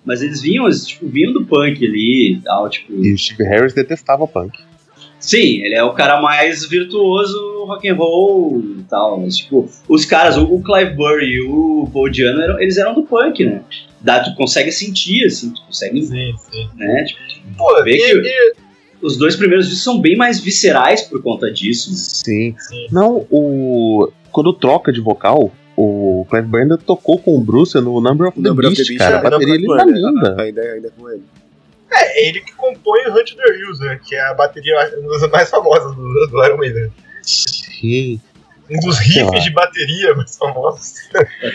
[0.05, 2.93] Mas eles vinham, eles, tipo, vinham do punk ali e tal, tipo...
[3.05, 4.59] E o Steve Harris detestava punk.
[5.21, 9.21] Sim, ele é o cara mais virtuoso rock and roll e tal.
[9.21, 13.03] Mas, tipo, os caras, o Clive Burr e o Paul Diano, eram, eles eram do
[13.05, 13.62] punk, né?
[14.01, 16.68] Dá, tu consegue sentir, assim, tu consegue, Sim, sim.
[16.77, 17.05] né?
[17.05, 17.21] Tipo,
[17.59, 18.53] Pô, Vê e, que- e-
[19.03, 21.91] os dois primeiros discos são bem mais viscerais por conta disso.
[21.95, 22.55] Sim.
[22.59, 22.87] Sim.
[22.91, 24.11] Não, o.
[24.33, 28.41] Quando troca de vocal, o Clive Burr ainda tocou com o Bruce no Number of
[28.41, 29.16] the Number of the Beast, Beast, cara.
[29.16, 30.43] é, A bateria ele tá Beast, linda.
[30.43, 31.23] Ainda, ainda com ele.
[31.93, 34.01] É ele que compõe o Hunt the Hills, né?
[34.05, 36.93] Que é a bateria uma das mais famosas do, do Iron Maiden.
[37.22, 38.20] Sim.
[38.70, 40.95] Um dos riffs de bateria mais famosos.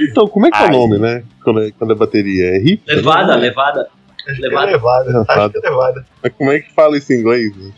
[0.01, 0.67] Então, como é que é Ai.
[0.67, 1.23] o nome, né?
[1.43, 2.55] Quando é, quando é bateria?
[2.55, 2.83] É hip?
[2.87, 3.89] Levada, levada.
[4.27, 4.67] Acho Levada.
[4.67, 5.25] que é levada.
[5.27, 6.05] Acho que é levada.
[6.21, 7.55] Mas como é que fala isso em inglês?
[7.55, 7.71] né?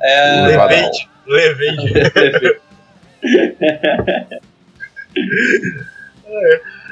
[0.00, 0.74] É, Levada.
[0.74, 1.08] Levade.
[1.26, 2.60] Levade.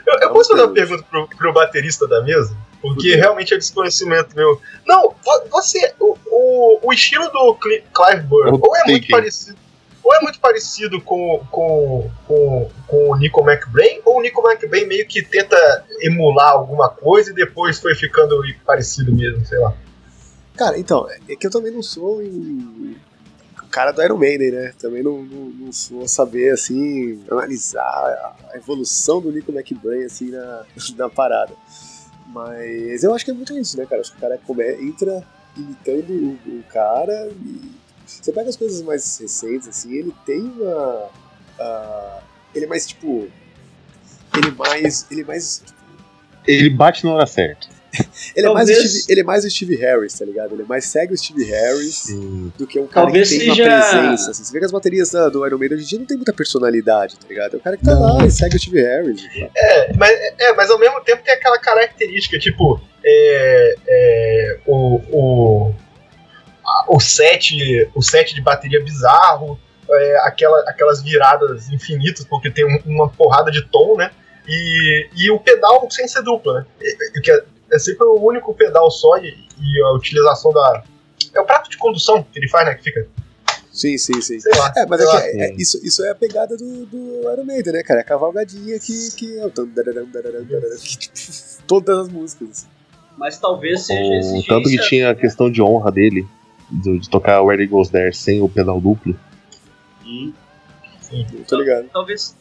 [0.07, 2.57] Eu, eu posso fazer uma pergunta pro, pro baterista da mesa?
[2.89, 4.61] Porque realmente é desconhecimento meu.
[4.87, 5.95] Não, vo- você.
[5.99, 9.57] O, o, o estilo do Cli- Clive Burr, ou é muito parecido.
[10.03, 14.85] Ou é muito parecido com, com, com, com o Nico McBrain, ou o Nico McBrain
[14.85, 15.57] meio que tenta
[16.03, 19.73] emular alguma coisa e depois foi ficando parecido mesmo, sei lá.
[20.57, 22.95] Cara, então, é que eu também não sou um
[23.63, 24.75] o cara do Iron Maiden, né?
[24.79, 30.31] Também não, não, não sou saber, assim, analisar a a evolução do Nico McBrain, assim,
[30.31, 30.65] na,
[30.97, 31.53] na parada.
[32.35, 34.01] Mas eu acho que é muito isso, né, cara?
[34.01, 34.41] Acho que o cara
[34.83, 35.25] entra
[35.57, 37.71] imitando o, o cara e
[38.05, 41.09] você pega as coisas mais recentes, assim, ele tem uma...
[41.61, 42.21] ah,
[42.53, 43.29] ele é mais, tipo...
[44.37, 45.07] Ele é mais...
[45.11, 45.63] Ele é mais...
[45.65, 45.81] tipo,
[46.47, 47.69] Ele bate na hora certa.
[48.37, 50.53] ele, é mais o Talvez- Steve, ele é mais o Steve Harris, tá ligado?
[50.55, 52.53] Ele é mais segue o Steve Harris Sim.
[52.59, 54.31] do que um cara Talvez que tem seja- uma presença.
[54.31, 54.45] Assim.
[54.45, 56.33] Você vê que as baterias da- do Iron Maiden hoje em dia não tem muita
[56.33, 57.55] personalidade, tá ligado?
[57.55, 59.23] É o cara que tá lá e segue o Steve Harris.
[59.57, 65.75] É, mas, é, mas ao mesmo tempo tem aquela característica, tipo, é, é, o, o,
[66.67, 67.55] a- o, set,
[67.95, 69.59] o set de bateria bizarro,
[69.91, 74.11] é, aquela, aquelas viradas infinitas, porque tem um- uma porrada de tom, né?
[74.49, 76.67] E, e o pedal sem ser duplo, né?
[76.81, 77.43] E- e- Que
[77.75, 80.85] é, sempre o único pedal só e, e a utilização da.
[81.35, 82.75] É o prato de condução que ele faz, né?
[82.75, 83.07] Que fica,
[83.73, 84.39] Sim, sim, sim.
[84.39, 84.73] sei lá.
[84.77, 85.21] É, mas sei é lá.
[85.21, 88.01] que é- é- isso, isso é a pegada do, do Iron Maiden, né, cara?
[88.01, 89.51] É a cavalgadinha que, que é o
[91.67, 92.49] todas as músicas.
[92.51, 92.67] assim.
[93.19, 94.01] Mas talvez seja
[94.37, 96.27] O tanto que tinha a questão de honra dele.
[96.71, 99.19] de, de tocar Where It Goes There sem o pedal duplo.
[100.05, 100.33] Hum.
[101.49, 101.89] Tô ligado.
[101.93, 102.37] Talvez.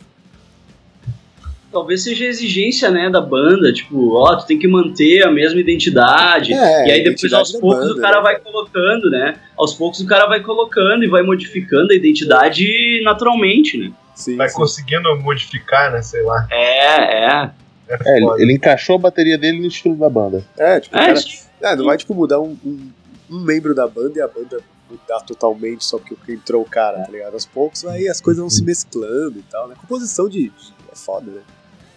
[1.73, 5.59] Talvez seja a exigência, né, da banda, tipo, ó, tu tem que manter a mesma
[5.59, 6.53] identidade.
[6.53, 8.21] É, e aí depois aos poucos banda, o cara né?
[8.23, 9.35] vai colocando, né?
[9.57, 13.91] Aos poucos o cara vai colocando e vai modificando a identidade naturalmente, né?
[14.15, 14.55] Sim, Vai sim.
[14.55, 16.01] conseguindo modificar, né?
[16.03, 16.47] Sei lá.
[16.51, 17.49] É, é.
[17.89, 20.45] É, É, ele, ele encaixou a bateria dele no estilo da banda.
[20.57, 21.19] É, tipo, o É, cara,
[21.61, 22.91] é, não vai tipo mudar um, um,
[23.31, 24.59] um membro da banda e a banda
[24.89, 27.33] mudar totalmente só porque entrou o cara, tá ligado?
[27.33, 29.73] Aos poucos aí as coisas vão se mesclando e tal, né?
[29.81, 31.41] Composição de, de- é foda, né?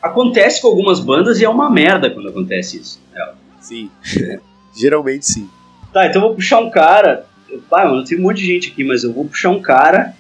[0.07, 3.01] Acontece com algumas bandas e é uma merda quando acontece isso.
[3.15, 3.33] É.
[3.61, 3.91] Sim.
[4.77, 5.49] Geralmente sim.
[5.93, 7.27] Tá, então eu vou puxar um cara.
[7.71, 10.15] Pai, mano, tem um monte de gente aqui, mas eu vou puxar um cara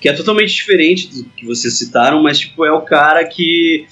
[0.00, 3.86] que é totalmente diferente do que vocês citaram, mas tipo, é o cara que.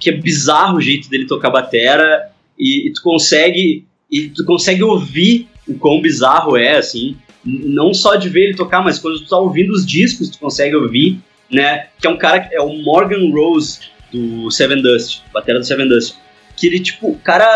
[0.00, 3.84] que é bizarro o jeito dele tocar batera e, e tu consegue.
[4.10, 7.16] E tu consegue ouvir o quão bizarro é, assim.
[7.44, 10.74] Não só de ver ele tocar, mas quando tu tá ouvindo os discos, tu consegue
[10.74, 11.20] ouvir,
[11.50, 11.88] né?
[12.00, 13.80] Que é um cara que é o Morgan Rose
[14.14, 16.14] do Seven Dust, batera do Seven Dust.
[16.56, 17.46] Que ele, tipo, o cara.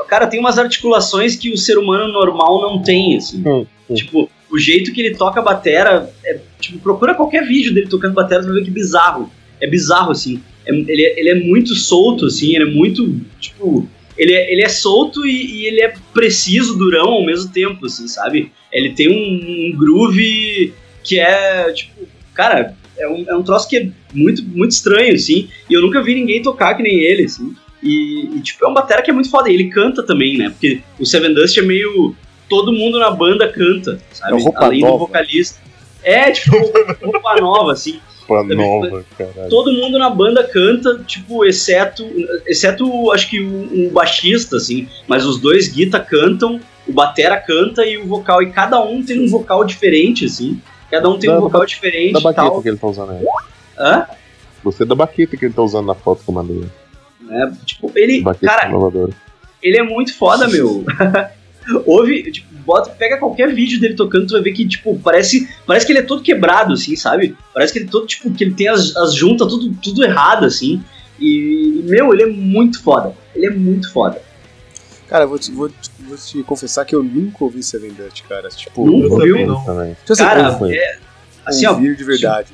[0.00, 3.42] O cara tem umas articulações que o ser humano normal não tem, assim.
[3.46, 3.94] Hum, hum.
[3.94, 8.12] Tipo, o jeito que ele toca a batera, é, tipo, procura qualquer vídeo dele tocando
[8.14, 9.30] batera, você vai ver que bizarro.
[9.60, 10.42] É bizarro, assim.
[10.66, 13.88] É- ele, é- ele é muito solto, assim, ele é muito, tipo...
[14.16, 18.06] Ele é, ele é solto e, e ele é preciso, durão ao mesmo tempo, assim,
[18.06, 18.52] sabe?
[18.70, 22.06] Ele tem um, um groove que é, tipo...
[22.34, 25.48] Cara, é um, é um troço que é muito, muito estranho, assim.
[25.68, 27.54] E eu nunca vi ninguém tocar que nem ele, assim.
[27.82, 29.50] E, e, tipo, é um batera que é muito foda.
[29.50, 30.50] E ele canta também, né?
[30.50, 32.14] Porque o Seven Dust é meio...
[32.48, 34.38] Todo mundo na banda canta, sabe?
[34.38, 34.92] É roupa Além nova.
[34.92, 35.58] do vocalista.
[36.02, 36.54] É, tipo,
[37.02, 37.98] roupa nova, assim.
[38.26, 39.48] Pra Também nova, caralho.
[39.48, 42.04] Todo mundo na banda canta, tipo, exceto,
[42.46, 44.88] exceto acho que o, o baixista, assim.
[45.08, 48.42] Mas os dois guita cantam, o batera canta e o vocal.
[48.42, 50.60] E cada um tem um vocal diferente, assim.
[50.92, 52.62] Cada um tem Da- um vocal da- diferente Da baqueta tal.
[52.62, 53.24] que ele tá usando aí.
[53.78, 54.06] Hã?
[54.62, 56.64] Você é da baqueta que ele tá usando na foto eu mandei.
[57.28, 59.12] É, tipo, ele, Baqueta cara, inovadora.
[59.62, 60.84] ele é muito foda, meu.
[61.86, 65.86] Ouve, tipo, bota, pega qualquer vídeo dele tocando, tu vai ver que, tipo, parece, parece
[65.86, 67.36] que ele é todo quebrado, assim, sabe?
[67.54, 70.44] Parece que ele é todo, tipo, que ele tem as, as juntas tudo, tudo errado,
[70.44, 70.82] assim.
[71.20, 73.14] E, meu, ele é muito foda.
[73.34, 74.20] Ele é muito foda.
[75.08, 78.22] Cara, eu vou te, vou, te- vou te confessar que eu nunca ouvi Seven Dust,
[78.28, 78.48] cara.
[78.48, 79.34] Tipo, Nunca eu ouviu?
[79.34, 79.64] também não.
[79.64, 79.96] Também.
[80.08, 80.98] Eu ser Cara, é,
[81.46, 82.52] assim, ó, ouvir de verdade.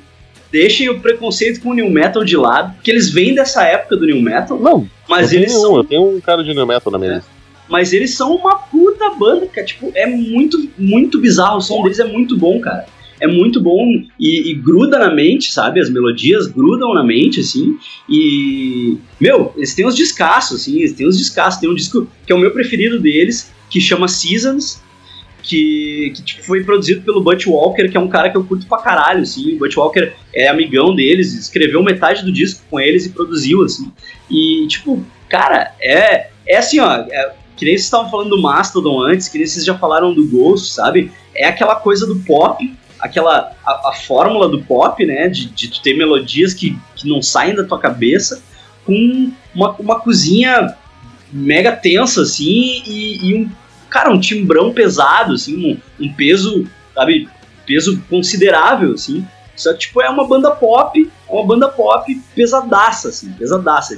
[0.51, 4.05] deixem o preconceito com o New Metal de lado, porque eles vêm dessa época do
[4.05, 6.91] New Metal, Não, mas eu, eles tenho, são eu tenho um cara de new metal
[6.91, 7.15] na minha É.
[7.15, 7.29] lista.
[7.67, 9.65] Mas eles são uma puta banda, cara.
[9.67, 11.57] Tipo, é muito, muito bizarro.
[11.57, 12.87] O som deles é muito bom, cara.
[13.19, 13.85] É muito bom
[14.19, 15.79] e, e gruda na mente, sabe?
[15.79, 17.77] As melodias grudam na mente, assim.
[18.07, 18.97] E.
[19.19, 20.77] Meu, eles têm uns descassos, assim.
[20.79, 21.59] Eles têm uns descassos.
[21.59, 24.81] Tem um disco que é o meu preferido deles, que chama Seasons.
[25.41, 28.67] Que, que tipo, foi produzido pelo Butch Walker, que é um cara que eu curto
[28.67, 29.55] pra caralho, assim.
[29.55, 33.91] O Butch Walker é amigão deles, escreveu metade do disco com eles e produziu, assim.
[34.29, 37.05] E, tipo, cara, é, é assim, ó.
[37.09, 40.25] é- que nem vocês estavam falando do Mastodon antes, que nem vocês já falaram do
[40.25, 41.11] Ghost, sabe?
[41.35, 45.27] É aquela coisa do pop, aquela a, a fórmula do pop, né?
[45.27, 48.41] De, de tu ter melodias que, que não saem da tua cabeça,
[48.85, 50.75] com uma, uma cozinha
[51.31, 53.49] mega tensa, assim, e, e um,
[53.89, 57.29] cara, um timbrão pesado, assim, um, um peso, sabe?
[57.65, 59.25] Peso considerável, assim.
[59.55, 63.93] Só que, tipo, é uma banda pop, é uma banda pop pesadaça, assim, pesadaça.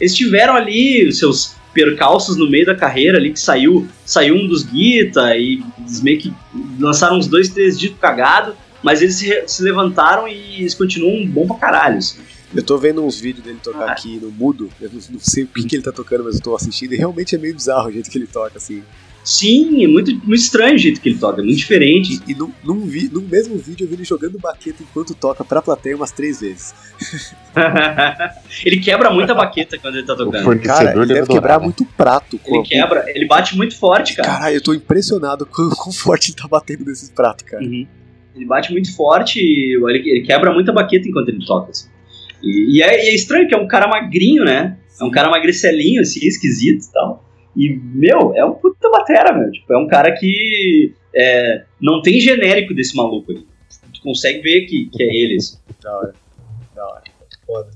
[0.00, 4.46] Eles, tiveram ali os seus percalços no meio da carreira ali, que saiu, saiu um
[4.46, 6.32] dos guita e eles meio que
[6.78, 11.46] lançaram uns dois, três discos cagados, mas eles se, se levantaram e eles continuam bom
[11.46, 12.20] pra caralho, assim.
[12.54, 13.92] Eu tô vendo uns vídeos dele tocar Ah.
[13.92, 14.68] aqui no mudo.
[14.78, 16.96] Eu não, não sei o que, que ele tá tocando, mas eu tô assistindo e
[16.98, 18.82] realmente é meio bizarro o jeito que ele toca, assim.
[19.24, 22.20] Sim, é muito, muito estranho o jeito que ele toca, é muito diferente.
[22.26, 25.62] E, num, num, vi, num mesmo vídeo eu vi ele jogando baqueta enquanto toca pra
[25.62, 26.74] plateia umas três vezes.
[28.66, 30.42] ele quebra muita baqueta quando ele tá O tocando.
[30.42, 31.64] fornecedor Cara, ele deve adorar, quebrar né?
[31.64, 32.40] muito prato.
[32.44, 34.28] Ele quebra, ele bate muito forte, cara.
[34.28, 37.62] Caralho, eu tô impressionado com o quão forte ele tá batendo nesses pratos, cara.
[37.62, 37.86] Uhum.
[38.34, 41.70] Ele bate muito forte e ele, ele quebra muita baqueta enquanto ele toca.
[41.70, 41.88] assim.
[42.42, 44.76] E, e é, e é estranho que é um cara magrinho, né?
[45.00, 47.31] É um cara magricelinho, assim, esquisito e tal.
[47.56, 49.50] E, meu, é um puta batera, meu.
[49.50, 53.46] Tipo, é um cara que é, não tem genérico desse maluco aí.
[53.92, 55.58] Tu consegue ver que, que é ele, assim.
[55.82, 56.14] Da hora.
[56.74, 57.02] Da hora.
[57.46, 57.70] Foda.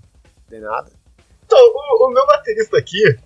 [0.48, 0.90] De nada.
[1.44, 3.16] Então, o, o meu baterista aqui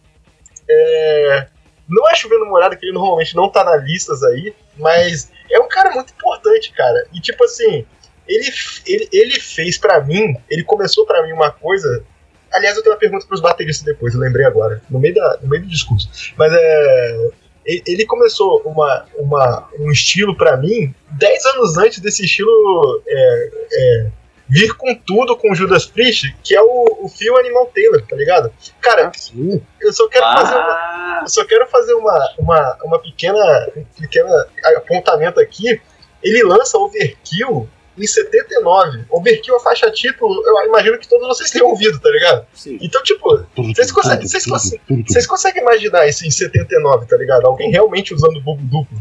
[0.69, 1.47] é.
[1.89, 5.67] Não é chovendo morada, que ele normalmente não tá nas listas aí, mas é um
[5.67, 7.05] cara muito importante, cara.
[7.13, 7.85] E tipo assim,
[8.29, 8.49] ele,
[8.87, 12.05] ele, ele fez pra mim, ele começou pra mim uma coisa.
[12.53, 15.49] Aliás, eu tenho uma pergunta pros bateristas depois, eu lembrei agora, no meio, da, no
[15.49, 16.09] meio do discurso.
[16.37, 17.31] Mas é.
[17.65, 24.07] ele, começou uma, uma, um estilo pra mim 10 anos antes desse estilo é, é,
[24.49, 28.53] vir com tudo com Judas Priest, que é o, o Phil Animal Taylor, tá ligado?
[28.81, 29.63] Cara, Sim.
[29.81, 33.85] eu só quero fazer uma, Ah, eu só quero fazer uma, uma, uma pequena, um
[34.01, 34.47] pequena
[34.77, 35.81] apontamento aqui.
[36.23, 37.69] Ele lança Overkill
[37.99, 39.05] em 79.
[39.11, 42.47] Overkill, a faixa título, eu imagino que todos vocês tenham ouvido, tá ligado?
[42.55, 42.79] Sim.
[42.81, 47.47] Então, tipo, Vocês conseguem- vocês conseguem- vocês conseguem imaginar isso em 79, tá ligado?
[47.47, 48.99] Alguém realmente usando bubbo duplo.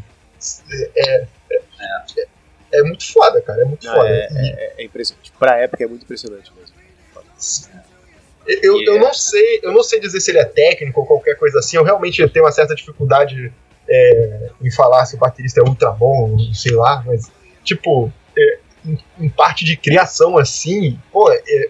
[0.72, 1.26] É, é,
[1.82, 2.28] é,
[2.80, 3.62] é muito foda, cara.
[3.62, 4.10] É muito Não, foda.
[4.10, 5.32] é, é, é impressionante.
[5.40, 7.80] Pra época é muito impressionante mesmo.
[8.48, 11.60] Eu, eu não sei, eu não sei dizer se ele é técnico ou qualquer coisa
[11.60, 11.78] assim.
[11.78, 13.54] Eu realmente tenho uma certa dificuldade
[13.88, 17.32] é, em falar se o baterista é ultra bom, sei lá, mas
[17.64, 18.29] tipo, é,
[18.86, 21.70] em, em parte de criação assim, pô, é, é,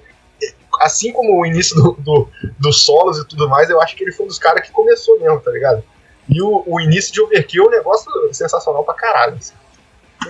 [0.81, 4.11] assim como o início do, do, dos solos e tudo mais, eu acho que ele
[4.11, 5.83] foi um dos caras que começou mesmo, tá ligado?
[6.27, 9.35] E o, o início de Overkill é um negócio sensacional pra caralho.
[9.35, 9.53] assim.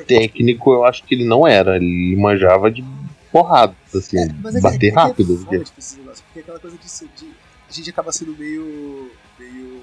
[0.07, 1.75] Técnico, eu acho que ele não era.
[1.75, 2.83] Ele manjava de
[3.31, 5.33] porrada, assim, É, mas é bater é que rápido.
[5.33, 7.33] É porque- tipo, esses negócios, porque é aquela coisa de, de-
[7.69, 9.11] A gente acaba sendo meio.
[9.37, 9.81] meio.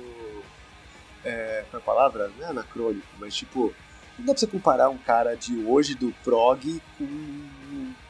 [1.24, 2.30] É, qual é a palavra?
[2.38, 3.72] Não é anacrônico, mas tipo.
[4.18, 7.06] Não dá pra você comparar um cara de hoje do prog com.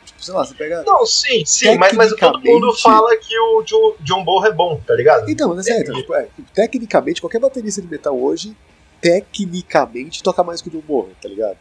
[0.05, 0.85] Tipo, sei lá, você pega.
[0.87, 4.81] Não, sim, sim, mas, mas todo mundo fala que o Jo- John Bonham é bom,
[4.87, 5.29] tá ligado?
[5.29, 8.57] Então, mas é, então, tipo, é, tipo, tecnicamente, qualquer baterista de metal hoje,
[9.01, 11.59] tecnicamente, toca mais que o John Bonham, tá ligado?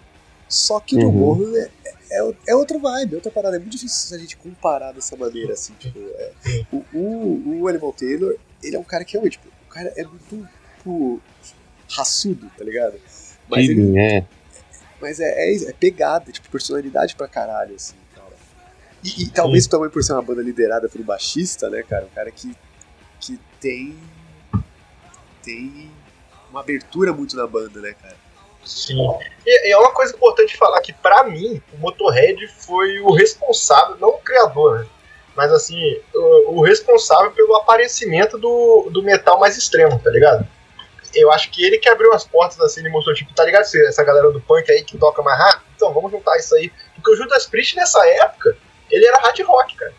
[0.48, 1.36] Só que o John Uhum.
[1.36, 1.70] Bonham é,
[2.12, 3.56] é, é outra vibe, é outra parada.
[3.56, 5.98] É muito difícil a gente comparar dessa maneira, assim, tipo...
[6.00, 6.32] é,
[6.72, 10.04] o, o, o Animal Taylor, ele é um cara que é, tipo, o cara é
[10.04, 11.20] muito, tipo,
[11.90, 12.94] raçudo, tá ligado?
[13.50, 14.26] Mas, ele, é.
[15.00, 18.34] mas é, é, é pegada, tipo, personalidade pra caralho, assim, cara.
[19.04, 22.06] E, e talvez também por ser uma banda liderada pelo baixista, né, cara?
[22.06, 22.56] Um cara que,
[23.20, 23.96] que tem.
[25.44, 25.92] tem
[26.50, 28.16] uma abertura muito na banda, né, cara?
[28.66, 29.00] Sim.
[29.46, 33.98] E, e é uma coisa importante falar que, pra mim, o Motorhead foi o responsável,
[33.98, 34.88] não o criador, né?
[35.36, 40.48] Mas assim, o, o responsável pelo aparecimento do, do metal mais extremo, tá ligado?
[41.16, 43.64] Eu acho que ele que abriu as portas assim e mostrou, tipo, tá ligado?
[43.64, 46.72] Essa galera do punk aí que toca mais rápido, então vamos juntar isso aí.
[46.96, 48.58] Porque o Judas Priest nessa época,
[48.92, 49.94] ele era hard rock, cara.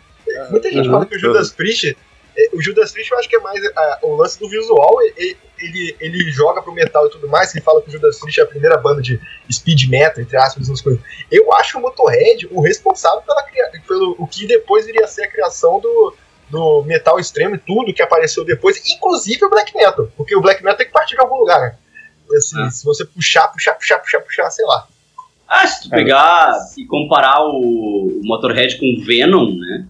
[0.50, 0.92] Muita gente Uhum.
[0.94, 1.96] fala que o Judas Priest.
[2.36, 4.98] é, O Judas Priest eu acho que é mais ah, o lance do visual.
[5.16, 7.54] e- Ele, ele joga pro metal e tudo mais.
[7.54, 9.18] Ele fala que o Judas Priest é a primeira banda de
[9.50, 11.00] speed metal, entre aspas, essas coisas.
[11.32, 13.42] Eu acho o Motorhead o responsável pela,
[13.88, 16.14] pelo o que depois viria a ser a criação do,
[16.50, 20.08] do metal extremo e tudo que apareceu depois, inclusive o black metal.
[20.16, 21.74] Porque o black metal tem que partir de algum lugar, né?
[22.36, 22.70] Assim, Ah.
[22.70, 24.86] Se você puxar, puxar, puxar, puxar, puxar, sei lá.
[25.48, 29.86] ah, se tu pegar e comparar o, Motorhead com o Venom, né?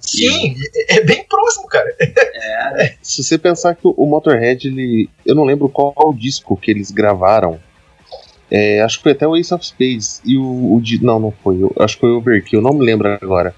[0.00, 0.54] Sim,
[0.88, 1.94] é, é bem próximo, cara.
[3.02, 5.10] Se você pensar que o Motorhead, ele.
[5.26, 7.58] Eu não lembro qual o disco que eles gravaram.
[8.50, 10.22] É, acho que foi até o Ace of Spades.
[10.24, 11.60] E o, o Não, não foi.
[11.62, 13.54] eu- acho que foi o Overkill, não me lembro agora.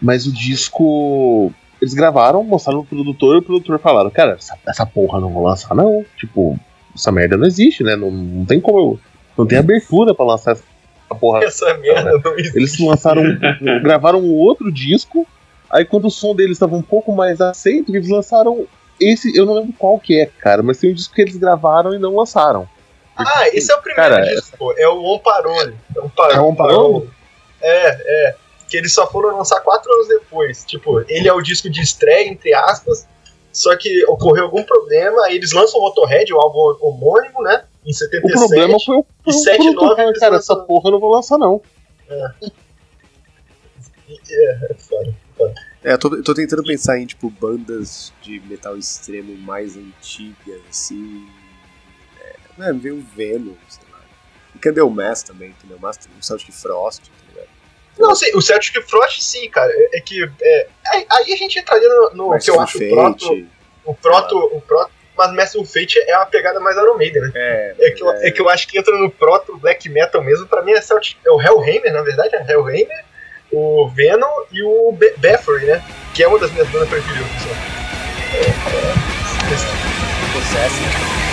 [0.00, 1.52] Mas o disco.
[1.82, 5.42] Eles gravaram, mostraram pro produtor e o produtor falaram: Cara, essa, essa porra não vou
[5.44, 6.04] lançar, não.
[6.16, 6.56] Tipo,
[6.94, 7.96] essa merda não existe, né?
[7.96, 8.78] Não, não tem como.
[8.78, 9.00] eu-
[9.36, 10.62] Não tem abertura pra lançar essa
[11.20, 11.42] porra.
[11.44, 12.56] Essa merda não existe.
[12.56, 13.22] Eles lançaram,
[13.82, 15.26] gravaram um outro disco.
[15.68, 18.64] Aí quando o som deles estava um pouco mais aceito, eles lançaram
[19.00, 21.92] esse, eu não lembro qual que é, cara, mas tem um disco que eles gravaram
[21.94, 22.68] e não lançaram.
[23.16, 24.72] Ah, esse é o primeiro Cara, disco, pô.
[24.78, 25.74] É o On Parole.
[25.96, 27.10] É um É o On Parole?
[27.60, 28.34] É, é.
[28.72, 30.64] Que eles só foram lançar quatro anos depois.
[30.64, 33.06] Tipo, ele é o disco de estreia, entre aspas.
[33.52, 37.64] Só que ocorreu algum problema, aí eles lançam o Motorhead, o álbum homônimo, né?
[37.84, 38.32] Em O 77.
[38.48, 40.88] problema foi o, e foi o 7, produtor 9 falando, eles cara, essa lançam- porra
[40.88, 41.60] eu não vou lançar não.
[44.30, 45.14] É, é foda.
[45.84, 50.60] É, eu tô, eu tô tentando pensar em, tipo, bandas de metal extremo mais antigas,
[50.70, 51.26] assim.
[52.20, 54.00] É, né, veio o Venom, sei lá.
[54.54, 57.21] E Candlemass também, Candlemass, o Celtic Frost, tá?
[57.98, 59.72] Não, sei, o Celtic Frost, sim, cara.
[59.72, 60.22] É, é que.
[60.40, 63.26] é, aí, a gente entraria no, no que eu acho o proto.
[63.26, 63.48] Fate.
[63.84, 67.32] O proto, o proto mas Massive Fate é uma pegada mais Iron Maiden, né?
[67.34, 70.46] É, É que, eu, é que eu acho que entra no proto black metal mesmo.
[70.46, 73.04] Pra mim é, Celtic, é o Hellhammer, na verdade, é Hellhammer,
[73.52, 75.84] o Venom e o Be Bathory, né?
[76.14, 77.30] Que é uma das minhas bandas preferidas.
[77.30, 77.54] pessoal.
[78.34, 79.12] É, é,
[80.32, 81.31] processo.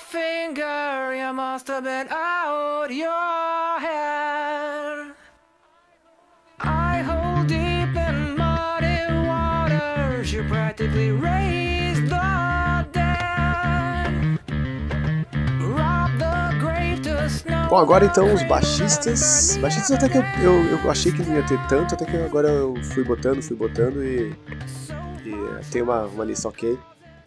[0.00, 3.06] finger, you must have been out your.
[6.58, 14.40] I hold deep in muddy waters, you practically raised the dead.
[15.60, 17.68] Rob the grave to snow.
[17.68, 19.56] Bom, agora então os baixistas.
[19.60, 22.48] Baixistas até que eu, eu, eu achei que não ia ter tanto, até que agora
[22.48, 24.34] eu fui botando, fui botando e.
[25.24, 26.78] e tem uma, uma lista ok.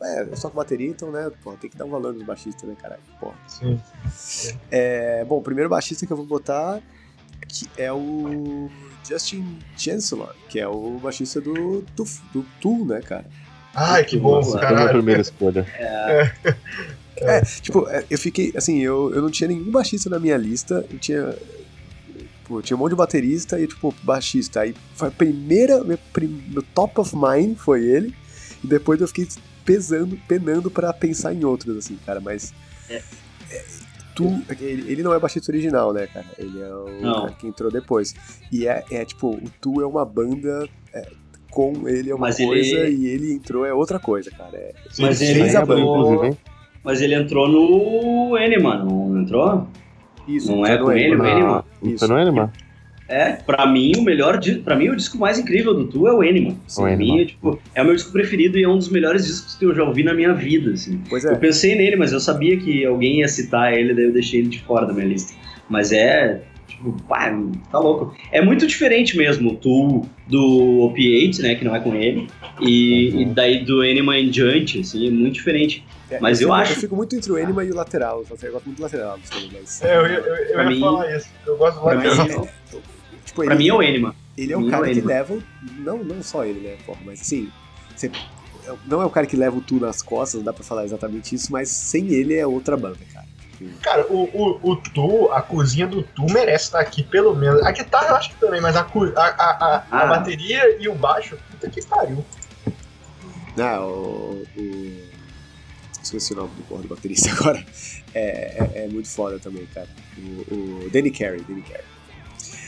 [0.02, 2.68] É, eu só com bateria, então, né, pô, tem que dar um valor nos baixistas,
[2.70, 3.02] né, caralho?
[3.20, 3.36] Porra.
[3.48, 3.80] Sim.
[4.72, 6.82] É, bom, o primeiro baixista que eu vou botar
[7.48, 8.70] que é o
[9.08, 13.26] Justin Chancellor, que é o baixista do, do, do Tool, né, cara?
[13.74, 14.98] Ai, que bom, Nossa, Essa foi a minha caralho.
[15.00, 15.66] primeira escolha.
[17.22, 20.86] É, tipo, é, eu fiquei, assim, eu, eu não tinha nenhum baixista na minha lista,
[20.90, 21.36] eu tinha,
[22.46, 26.42] pô, tinha um monte de baterista e, tipo, baixista, aí foi a primeira, meu, prim-
[26.48, 28.16] meu top of mind foi ele,
[28.64, 29.28] e depois eu fiquei
[29.74, 32.52] pesando, penando pra pensar em outros, assim, cara, mas...
[32.90, 33.04] É.
[33.52, 33.64] é,
[34.16, 34.26] Tu,
[34.60, 36.26] ele, ele não é baixista original, né, cara?
[36.40, 37.14] Ele é o Não.
[37.22, 38.14] cara que entrou depois.
[38.52, 41.08] E é, é tipo, o Tu é uma banda é,
[41.52, 44.58] com ele é uma Mas ele- coisa e ele entrou é outra coisa, cara.
[44.58, 45.80] É, Mas ele ele fez a banda.
[45.82, 46.38] entrou- inclusive?
[46.84, 49.68] Mas ele entrou no Enema, não entrou?
[50.28, 51.24] isso, Não é no com ele, Enema.
[51.24, 51.66] o Enema?
[51.82, 52.00] Não Isso.
[52.06, 52.54] foi no Enema?
[53.10, 56.14] É, pra mim o melhor, di- pra mim o disco mais incrível do Tu é
[56.14, 56.56] o Enema.
[56.68, 59.56] Assim, O é, tipo, é o meu disco preferido e é um dos melhores discos
[59.56, 61.02] que eu já ouvi na minha vida, assim.
[61.10, 61.36] Pois Eu é.
[61.36, 64.62] pensei nele, mas eu sabia que alguém ia citar ele, daí eu deixei ele de
[64.62, 65.34] fora da minha lista.
[65.68, 67.36] Mas é, tipo, pá,
[67.72, 68.16] tá louco.
[68.32, 72.28] É muito diferente mesmo o Tu do Opiate, né, que não é com ele,
[72.62, 73.22] e, Uhum.
[73.22, 75.84] e daí do Enema em diante, assim, é muito diferente.
[76.12, 78.24] É, Mas eu fico, acho- Eu fico muito entre o Enema e o lateral.
[78.30, 79.20] Eu gosto muito do lateral,
[79.54, 79.82] mas.
[79.84, 81.28] É, eu, ia- eu, eu ia mim- falar isso.
[81.46, 82.28] Eu gosto do pra lateral.
[82.42, 82.48] mim-
[83.44, 84.16] tipo, Pra ele, mim é o Enema.
[84.38, 85.34] ele é pra o cara é o que leva.
[85.34, 85.44] o-
[85.80, 87.52] Não, não só ele, né, porra, mas assim.
[87.96, 88.12] você-
[88.86, 91.34] não é o cara que leva o tu nas costas, não dá pra falar exatamente
[91.36, 93.28] isso, mas sem ele é outra banda, cara.
[93.82, 97.62] Cara, o, o, o Tu, a cozinha do Tu merece estar aqui, pelo menos.
[97.64, 100.08] A guitarra eu acho que também, mas a, a, a, a, a Ah.
[100.08, 102.24] bateria e o baixo, puta que pariu.
[103.58, 104.46] Ah, o.
[104.58, 105.10] o-
[106.02, 107.64] Esqueci o nome do porra do baterista agora.
[108.16, 109.88] É, é, é muito foda também, cara.
[110.18, 111.84] O, o Danny Carey, Danny Carey.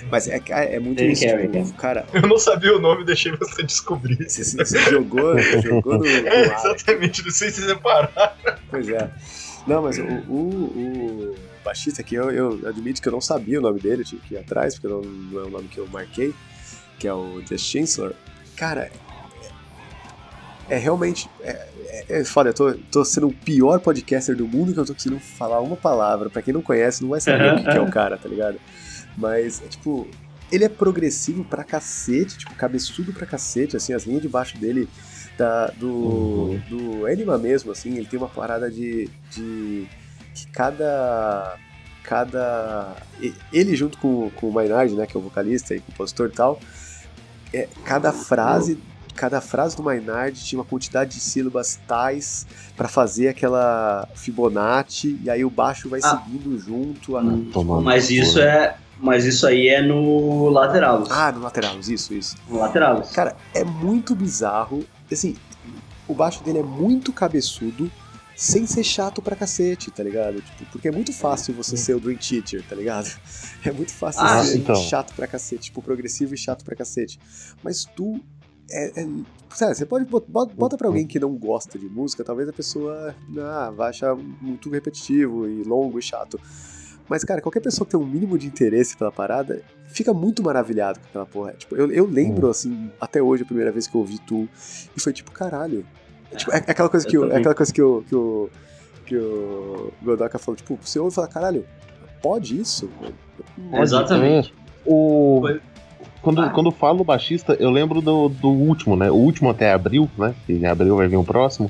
[0.10, 3.64] Mas é, é muito isso, Carey, tipo, cara, Eu não sabia o nome, deixei você
[3.64, 4.18] descobrir.
[4.30, 6.56] você, você jogou, jogou no, no É, ar.
[6.66, 8.38] exatamente, não sei se separar.
[8.70, 9.10] Pois é.
[9.68, 13.62] Não, mas o, o, o baixista aqui, eu, eu admito que eu não sabia o
[13.62, 16.34] nome dele, tive que ir atrás, porque não, não é o nome que eu marquei,
[16.98, 18.14] que é o Just Chancellor.
[18.56, 18.90] Cara,
[20.70, 21.30] é, é realmente.
[21.44, 24.86] É, é, é foda, eu tô, tô sendo o pior podcaster do mundo que eu
[24.86, 26.30] tô conseguindo falar uma palavra.
[26.30, 28.58] Pra quem não conhece, não vai saber o que, que é o cara, tá ligado?
[29.18, 30.08] Mas, é tipo.
[30.52, 34.90] Ele é progressivo pra cacete, tipo, cabeçudo pra cacete, assim, as linhas de baixo dele
[35.38, 36.62] da, do, Uhum.
[36.70, 39.88] do Anima mesmo, assim, ele tem uma parada de, de
[40.36, 41.58] que cada
[42.04, 42.98] cada
[43.54, 46.60] ele junto com, com o Maynard, né, que é o vocalista e compositor e tal,
[47.54, 48.78] é, cada frase
[49.16, 52.46] cada frase do Maynard tinha uma quantidade de sílabas tais
[52.76, 56.18] pra fazer aquela Fibonacci e aí o baixo vai Ah.
[56.26, 58.46] seguindo junto a, Hum, Tomando Mas isso né?
[58.46, 58.76] é.
[59.02, 61.04] Mas isso aí é no lateral.
[61.10, 63.02] ah no lateral isso isso No lateral.
[63.14, 64.86] Cara, é muito bizarro.
[65.12, 65.36] Assim,
[66.08, 67.92] o baixo dele é muito cabeçudo,
[68.36, 70.42] sem ser chato pra cacete, tá ligado?
[70.42, 73.10] Tipo, porque é muito fácil você ser o Dream Teacher, tá ligado?
[73.64, 74.76] É muito fácil Ah, ser então.
[74.76, 77.20] chato pra cacete, tipo, progressivo e chato pra cacete.
[77.64, 78.20] Mas tu.
[78.72, 79.08] É, é-
[79.54, 82.54] sabe, você pode bot- bota, bota pra alguém que não gosta de música, talvez a
[82.54, 86.40] pessoa ah, vai achar muito repetitivo e longo e chato.
[87.12, 90.98] Mas, cara, qualquer pessoa que tem um mínimo de interesse pela parada fica muito maravilhado
[90.98, 91.52] com aquela porra.
[91.58, 94.48] Tipo, eu, eu lembro, assim, até hoje, a primeira vez que eu ouvi Tu,
[94.96, 95.86] e foi tipo, caralho.
[96.32, 98.16] É, tipo, é, é aquela coisa que Eu o, é aquela coisa que o, que
[98.16, 98.50] o,
[99.06, 101.66] que o Godoka falou, tipo, você ouve e fala, caralho,
[102.24, 102.90] pode isso?
[102.98, 104.54] Pode Exatamente.
[104.86, 105.40] O...
[105.42, 105.60] Foi-
[106.22, 106.50] Quando, Ah.
[106.52, 109.12] quando eu falo baixista, eu lembro do, do último, né?
[109.12, 110.34] O último até abril, né?
[110.46, 111.70] Que em abril vai vir o próximo.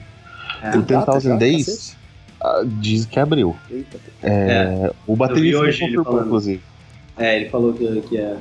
[0.62, 0.78] É.
[0.78, 2.01] O 10,000 já, Days cacete?
[2.42, 3.56] Ah, diz que abriu.
[3.70, 6.62] Eita, É, O baterista hoje confirmou, inclusive.
[7.18, 8.36] É, ele falou que, que é.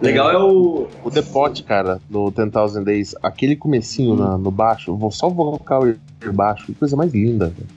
[0.00, 0.88] Legal é o.
[1.04, 5.86] O The Pot, cara, no 10,000 Days, aquele comecinho na- no baixo, vou só vocal
[5.88, 5.96] e
[6.32, 7.52] baixo, que coisa mais linda.
[7.54, 7.68] velho.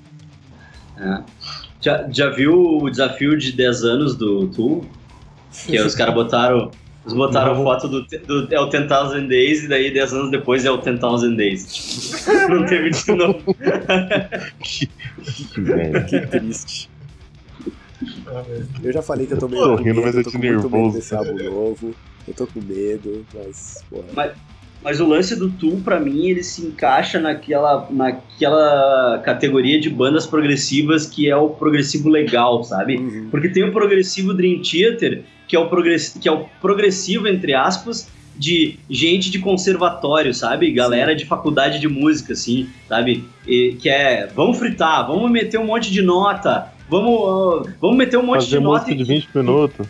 [1.20, 1.24] é.
[1.82, 4.86] Já, já viu o desafio de 10 anos do Tool?
[5.66, 6.72] Que os caras botaram.
[7.06, 7.64] Eles botaram Não.
[7.64, 8.48] foto do, do.
[8.54, 11.74] É o 10,000 Days e daí 10 anos depois é o 10,000 Days.
[11.74, 13.56] Tipo, não teve de novo.
[14.60, 16.90] Que, que que triste.
[18.82, 20.42] Eu já falei que eu tô meio Tô com rindo, medo, mas eu tô muito
[20.42, 20.96] medo nervoso.
[20.98, 21.96] desse álbum novo.
[22.28, 24.34] Eu tô com medo, mas, porra.
[24.82, 30.26] Mas o lance do Tool, pra mim, ele se encaixa naquela, naquela categoria de bandas
[30.28, 32.98] progressivas que é o progressivo legal, sabe?
[32.98, 33.28] Uhum.
[33.32, 37.54] Porque tem o progressivo Dream Theater, que é o, progress, que é o progressivo, entre
[37.54, 40.72] aspas, de gente de conservatório, sabe?
[40.72, 43.24] Galera de faculdade de música, assim, sabe?
[43.48, 48.24] E, que é, vamos fritar, vamos meter um monte de nota, vamos, vamos meter um
[48.24, 49.88] monte Fazer de nota de 20 minutos.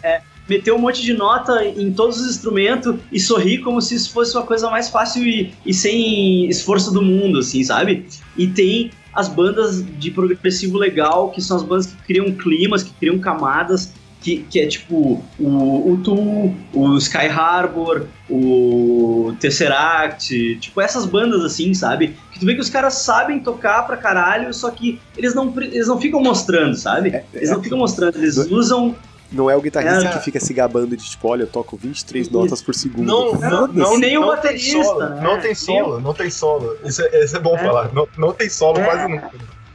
[0.47, 4.35] meter um monte de nota em todos os instrumentos e sorrir como se isso fosse
[4.35, 8.05] uma coisa mais fácil e, e sem esforço do mundo, assim, sabe?
[8.37, 12.91] E tem as bandas de progressivo legal, que são as bandas que criam climas, que
[12.93, 13.93] criam camadas,
[14.23, 21.43] que, que é tipo o, o Tool, o Sky Harbor, o Tesseract, tipo essas bandas
[21.43, 22.15] assim, sabe?
[22.31, 25.87] Que tu vê que os caras sabem tocar pra caralho, só que eles não, eles
[25.87, 27.09] não ficam mostrando, sabe?
[27.09, 28.95] É, Eles não ficam mostrando, eles usam
[29.31, 30.13] Não é o guitarrista É.
[30.17, 32.33] que fica se gabando de tipo, olha, eu toco 23 Isso.
[32.37, 33.05] notas por segundo.
[33.05, 35.21] Não, não, não, nem o não baterista, tem solo, né?
[35.21, 36.77] não tem solo, não tem solo.
[36.85, 37.63] Isso é, isso é bom É.
[37.65, 37.93] falar.
[37.93, 38.83] Não, não tem solo É.
[38.85, 39.31] quase nunca.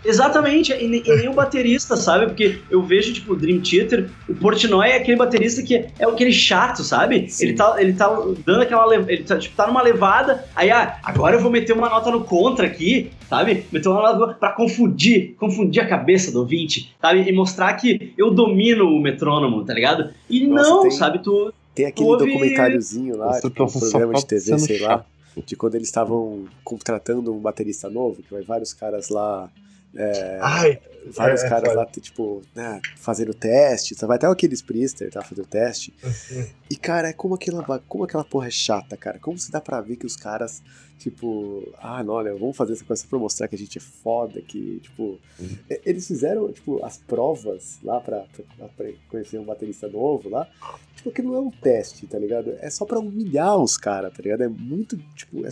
[0.09, 2.27] Exatamente, e, e nem o baterista, sabe?
[2.27, 6.33] Porque eu vejo, tipo, o Dream Theater, o Portnoy é aquele baterista que é aquele
[6.33, 7.29] chato, sabe?
[7.29, 7.47] Sim.
[7.49, 8.09] Ele tá, ele tá
[8.45, 8.87] dando aquela.
[8.87, 12.11] le- Ele tá, tipo, tá numa levada, aí, ah, agora eu vou meter uma nota
[12.11, 13.65] no contra aqui, sabe?
[13.71, 17.29] Meter uma nota pra confundir, confundir a cabeça do ouvinte, sabe?
[17.29, 20.11] E mostrar que eu domino o metrônomo, tá ligado?
[20.31, 21.19] E Nossa, não, tem- sabe?
[21.23, 21.53] Tu.
[21.75, 24.79] Tem aquele Houve- documentáriozinho lá, Você tipo, um tá só programa de TV, sendo sei
[24.81, 25.07] lá, chato.
[25.47, 29.49] de quando eles estavam contratando um baterista novo, que vai vários caras lá.
[29.95, 30.79] É, Ai,
[31.15, 31.81] vários é, caras foda.
[31.81, 35.93] lá, tipo, né, fazendo teste, vai até aqueles Priester, tá, fazendo teste.
[36.71, 39.19] E, cara, é como aquela, como aquela porra é chata, cara.
[39.19, 40.63] Como se dá pra ver que os caras,
[40.99, 44.43] tipo, ah, não, olha, vamos fazer essa coisa pra mostrar que a gente é foda,
[44.43, 45.19] que, tipo.
[45.71, 48.27] e- Eles fizeram, tipo, as provas lá pra,
[48.59, 50.47] pra, pra conhecer um baterista novo lá.
[50.95, 52.55] Tipo, que não é um teste, tá ligado?
[52.61, 54.43] É só pra humilhar os caras, tá ligado?
[54.43, 55.51] É muito, tipo, é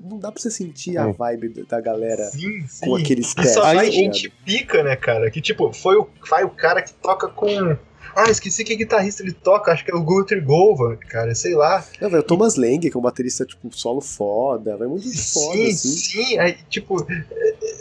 [0.00, 2.86] não dá pra você sentir a vibe da galera sim, sim.
[2.86, 3.54] com aqueles testes.
[3.54, 5.30] só vai gente pica, né, cara?
[5.30, 7.76] Que tipo, foi o, vai o cara que toca com.
[8.16, 11.84] Ah, esqueci que guitarrista ele toca, acho que é o Guthrie Govan, cara, sei lá.
[12.00, 15.56] Não, velho, o Thomas Lang, que é um baterista, tipo, solo foda, vai muito foda,
[15.56, 15.88] sim, assim.
[15.88, 17.24] sim, aí, tipo, é,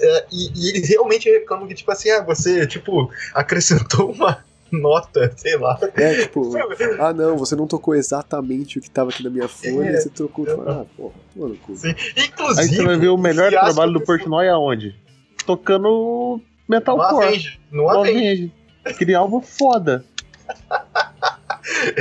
[0.01, 4.43] é, e, e eles realmente reclamam que, tipo assim, ah, você, tipo, acrescentou uma
[4.77, 5.77] nota, sei lá.
[5.95, 6.51] É, tipo,
[6.99, 9.97] ah não, você não tocou exatamente o que tava aqui na minha folha, É.
[9.99, 10.45] você trocou.
[10.67, 11.75] Ah, porra, toma no cu.
[11.75, 11.89] Sim.
[12.15, 12.75] Aí Inclusive.
[12.75, 14.95] você vai ver o melhor trabalho do Portnoy aonde?
[15.45, 17.59] Tocando metalcore.
[17.71, 18.51] No No Avenge.
[18.85, 20.03] Aquele álbum foda.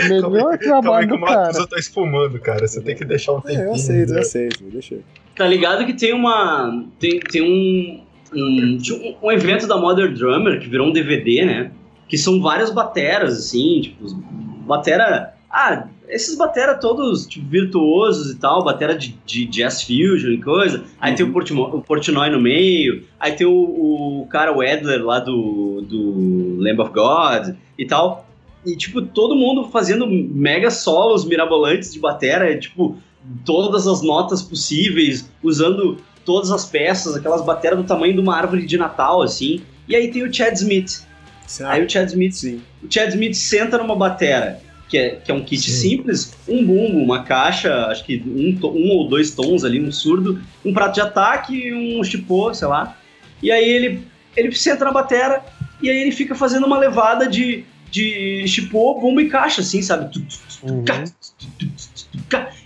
[0.09, 1.41] Melhor aí, aí trabalho que o do cara.
[1.47, 2.67] Matusa tá esfumando, cara.
[2.67, 3.65] Você tem que deixar um É, tempinho.
[3.65, 4.21] eu aceito, eu né?
[4.21, 5.03] aceito, deixa eu.
[5.37, 6.85] Tá ligado que tem uma.
[6.99, 8.03] Tem, tem um,
[8.35, 8.79] um.
[8.79, 11.71] um- um evento da Modern Drummer que virou um DVD, né?
[12.09, 14.07] Que são várias bateras, assim, tipo,
[14.67, 15.35] batera.
[15.51, 20.85] Ah, esses batera todos tipo, virtuosos e tal, batera de, de jazz fusion e coisa.
[21.01, 23.53] Aí tem o, Portimo- o Portnoy no meio, aí tem o,
[24.23, 28.27] o cara, o Edler lá do, do Lamb of God e tal.
[28.67, 32.97] E, tipo, todo mundo fazendo mega solos mirabolantes de batera, tipo,
[33.45, 38.67] todas as notas possíveis, usando todas as peças, aquelas bateras do tamanho de uma árvore
[38.67, 39.63] de Natal, assim.
[39.87, 41.07] E aí tem o Chad Smith.
[41.67, 42.61] Aí o Chad Smith, Sim.
[42.83, 45.91] o Chad Smith senta numa batera, que é, que é um kit Sim.
[45.91, 50.41] simples, um bumbo, uma caixa, acho que um, um ou dois tons ali, um surdo,
[50.65, 52.97] um prato de ataque e um chipô, sei lá.
[53.43, 55.43] E aí ele, ele senta na batera
[55.83, 60.11] e aí ele fica fazendo uma levada de, de chipô, bumbo e caixa, assim, sabe?
[60.63, 60.85] Uhum.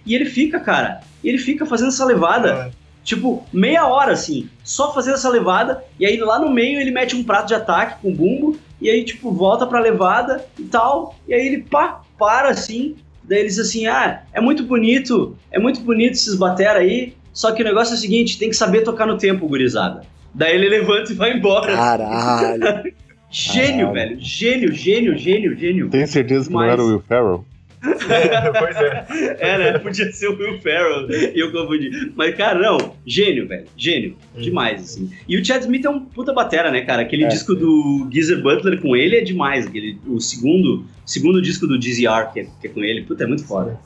[0.05, 2.70] E ele fica, cara, ele fica fazendo essa levada É.
[3.05, 7.14] tipo, meia hora, assim, só fazendo essa levada, e aí lá no meio ele mete
[7.14, 11.33] um prato de ataque com bumbo, e aí, tipo, volta pra levada e tal, e
[11.33, 16.12] aí ele, pá, para, assim, daí eles assim, ah, é muito bonito, é muito bonito
[16.12, 19.16] esses batera aí, só que o negócio é o seguinte, tem que saber tocar no
[19.16, 20.03] tempo, gurizada.
[20.35, 21.74] Daí ele levanta e vai embora.
[21.74, 22.93] Caralho.
[23.30, 23.93] Gênio, Caralho.
[23.95, 25.89] velho, gênio, gênio, gênio, gênio.
[25.89, 27.47] Tenho certeza que não era o Will Ferrell.
[27.83, 29.37] É, pois é.
[29.41, 29.78] É, né?
[29.78, 32.12] Podia ser o Will Ferrell e eu confundi.
[32.14, 33.66] Mas, cara, não, gênio, velho.
[33.76, 34.16] Gênio.
[34.37, 35.11] Demais, assim.
[35.28, 37.03] E o Chad Smith é um puta batera, né, cara?
[37.03, 37.28] Aquele É.
[37.28, 39.66] disco do Geezer Butler com ele é demais.
[39.66, 43.03] Aquele, o segundo, segundo disco do DZR que é, que é com ele.
[43.03, 43.78] Puta, é muito foda.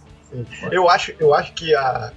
[0.71, 2.13] Eu acho, eu acho que a,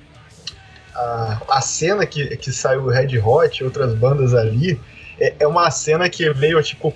[0.95, 4.77] a, a cena que, que saiu o Red Hot e outras bandas ali
[5.19, 6.93] é, é uma cena que veio, tipo,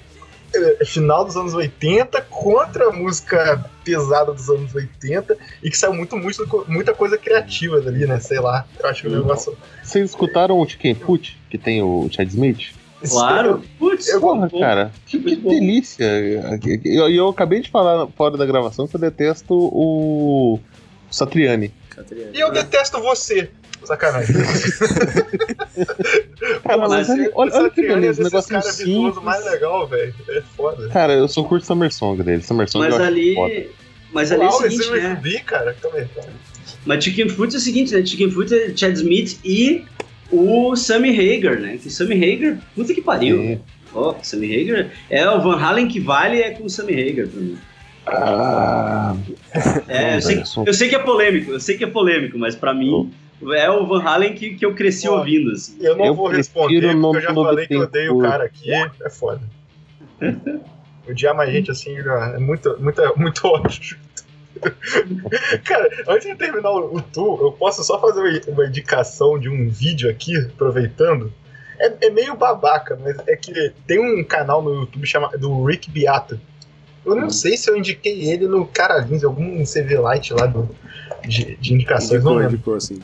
[0.86, 6.16] final dos anos 80 contra a música pesada dos anos 80 e que saiu muito,
[6.18, 8.20] muito, muita coisa criativa dali, né?
[8.20, 8.66] Sei lá.
[8.80, 9.58] Eu acho que o negócio.
[9.84, 12.74] Vocês escutaram o Chicken Foot, que tem o Chad Smith?
[13.10, 13.62] Claro.
[13.78, 16.06] Putz, Porra, cara, que, que delícia.
[16.06, 20.60] E eu, eu acabei de falar fora da gravação que eu detesto o
[21.14, 21.72] Satriani.
[21.90, 22.32] Catriane.
[22.36, 23.50] E eu detesto você.
[23.84, 24.34] Sacanagem.
[26.64, 29.24] Cara, mas olha, olha, olha que Satriani é beleza, um desses negocinho cara simples.
[29.24, 30.14] mais legal, velho.
[30.30, 30.90] É foda.
[30.90, 32.42] Cara, eu sou curto Summer Song dele.
[32.42, 33.36] Summer Song Mas ali.
[33.36, 33.66] foda.
[34.14, 35.20] Mas ali é o Uau, seguinte, né?
[35.22, 35.76] vi, cara.
[35.82, 36.36] Calma aí, calma aí.
[36.86, 38.06] Mas Chicken Foot é o seguinte, né?
[38.06, 39.84] Chicken Foot é Chad Smith e
[40.32, 41.78] o Sammy Hagar, né?
[41.82, 43.38] Que Sammy Hagar, puta que pariu.
[43.38, 43.62] Sim.
[43.94, 44.90] Oh, Sammy Hagar.
[45.10, 47.58] É o Van Halen que vale é com o Sammy Hagar pra mim.
[48.06, 49.16] Ah,
[49.88, 52.74] É, eu sei, eu sei que é polêmico, eu sei que é polêmico, mas pra
[52.74, 53.14] mim
[53.56, 55.78] é o Van Halen que, que eu cresci ouvindo, assim.
[55.82, 58.72] Eu não Eu vou responder, porque eu já falei que eu odeio o cara aqui,
[58.74, 59.42] é foda.
[61.10, 63.98] Odiar mais gente assim é muito, muito, muito ódio.
[65.66, 69.50] Cara, antes de terminar o, o tour, eu posso só fazer uma- uma indicação de
[69.50, 71.34] um vídeo aqui, aproveitando.
[71.78, 76.40] É, é meio babaca, mas é que tem um canal no YouTube chamado Rick Beato.
[77.06, 80.70] Eu não sei se eu indiquei ele no Caralins, algum CV Light lá do,
[81.28, 83.00] de, de indicações, não Indicou, lembro indicou, assim.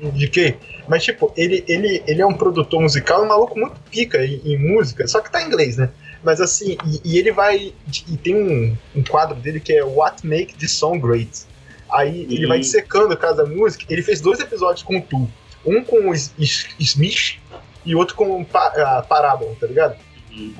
[0.00, 0.56] indiquei.
[0.86, 4.58] Mas, tipo, ele, ele, ele é um produtor musical, um maluco muito pica em, em
[4.58, 5.90] música, só que tá em inglês, né?
[6.22, 7.72] Mas assim, e, e ele vai.
[8.08, 11.46] E tem um, um quadro dele que é What Make the Song Great.
[11.90, 13.84] Aí ele vai dissecando cada música.
[13.88, 15.28] Ele fez dois episódios com o Tu.
[15.64, 17.38] Um com o Smith
[17.84, 19.96] e outro com o pa, a Parábola, tá ligado?
[20.30, 20.54] Uhum.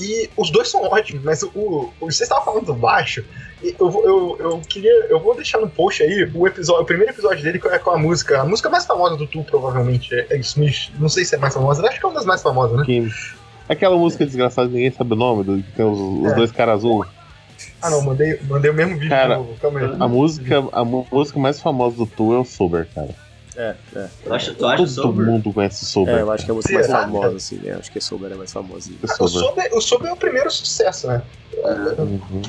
[0.00, 3.24] E os dois são ótimos, mas o, o, você estava falando do baixo.
[3.62, 4.90] Eu, vou- eu, eu queria.
[5.10, 7.98] Eu vou deixar no post aí o episódio, o primeiro episódio dele é com a
[7.98, 8.40] música.
[8.40, 10.90] A música mais famosa do Tu, provavelmente, é, é Smith.
[10.98, 12.84] Não sei se é mais famosa, acho que é uma das mais famosas, né?
[12.86, 13.08] que-
[13.68, 16.34] Aquela música desgraçada, ninguém sabe o nome, do, que tem os, os É.
[16.34, 17.04] dois caras azul.
[17.82, 19.54] Ah não, mandei, mandei o mesmo vídeo Cara, de novo.
[19.60, 19.96] Calma aí.
[20.00, 23.10] A música, a música mais famosa do Tu é o Sober, cara.
[23.60, 24.08] É, é.
[24.24, 25.26] Tu acha, tu acha Todo sober?
[25.26, 26.14] mundo conhece o Sober.
[26.16, 27.00] É, eu acho que é a música mais Será?
[27.00, 27.72] famosa, assim, né?
[27.78, 28.90] Acho que a Sober é mais famosa.
[29.06, 29.20] cara.
[29.20, 29.68] O O Sober.
[29.74, 31.22] O Sober é o primeiro sucesso, né?
[31.98, 32.42] Uhum.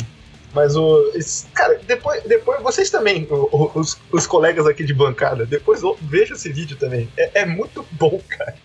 [0.53, 1.11] Mas o.
[1.53, 5.97] cara, depois, depois vocês também, o- o- os, os colegas aqui de bancada, depois o-
[6.01, 7.09] vejam esse vídeo também.
[7.17, 8.55] É, é muito bom, cara.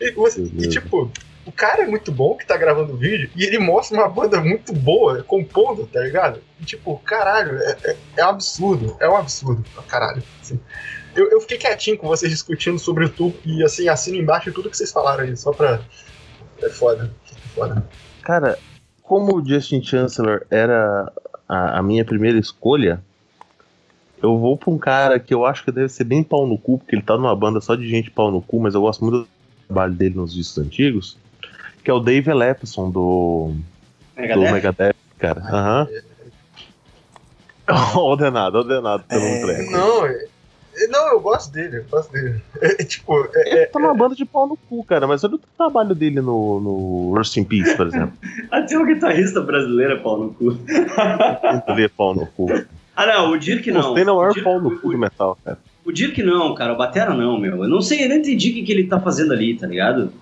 [0.00, 1.10] E, você- e, tipo,
[1.46, 4.40] o cara é muito bom que tá gravando o vídeo e ele mostra uma banda
[4.40, 6.40] muito boa, compondo, tá ligado?
[6.60, 8.96] E, tipo, caralho, é, é, é um absurdo.
[9.00, 10.22] É um absurdo pra caralho.
[10.42, 10.58] assim.
[11.18, 14.70] Eu, eu fiquei quietinho com vocês discutindo sobre o tubo e assim, assino embaixo tudo
[14.70, 15.80] que vocês falaram aí, só pra.
[16.62, 17.12] É foda.
[17.26, 17.84] É foda.
[18.22, 18.56] Cara,
[19.02, 21.12] como o Justin Chancellor era
[21.48, 23.02] a, a minha primeira escolha,
[24.22, 26.78] eu vou pra um cara que eu acho que deve ser bem pau no cu,
[26.78, 29.18] porque ele tá numa banda só de gente pau no cu, mas eu gosto muito
[29.22, 29.28] do
[29.66, 31.16] trabalho dele nos discos antigos,
[31.82, 33.54] que é o Dave Lepson do,
[34.14, 34.52] do Megadeth?
[34.52, 35.40] Megadeth, cara.
[35.40, 35.88] Aham.
[37.98, 39.40] ordenado, ordenado pelo É.
[39.40, 39.72] treco.
[39.72, 40.26] Não, é-
[40.88, 42.40] não, eu gosto dele, eu gosto dele.
[42.62, 45.40] É, tipo, é, Ele tá numa banda de pau no cu, cara, mas olha o
[45.56, 48.12] trabalho dele no, no Rust in Peace, por exemplo.
[48.50, 50.56] Até o guitarrista brasileiro é pau no cu.
[51.68, 52.46] Ele é pau no cu.
[52.94, 53.94] Ah, não, o Dirk não.
[53.94, 55.58] Você não é o maior Dirk- pau no cu do metal, cara.
[55.84, 57.62] O Dirk não, cara, o Batera não, meu.
[57.64, 60.12] Eu não sei, eu não entendi o que, que ele tá fazendo ali, tá ligado?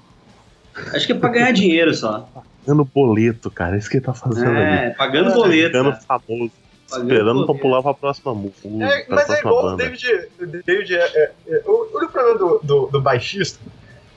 [0.94, 2.28] Acho que é pra ganhar dinheiro só.
[2.64, 3.76] Pagando boleto, cara.
[3.76, 4.60] É isso que ele tá fazendo ali.
[4.60, 5.66] É, pagando É, boleto.
[5.68, 5.98] Ficando né?
[6.06, 6.52] famoso.
[6.86, 8.68] Esperando pra pular pra próxima música.
[8.68, 9.82] é, mas é igual o banda.
[9.84, 10.28] David.
[10.40, 13.58] o David é, é- é- o o único problema do, do, do baixista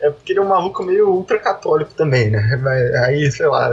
[0.02, 2.58] é porque ele é um maluco meio ultracatólico também, né?
[2.64, 3.68] Mas Aí, sei lá,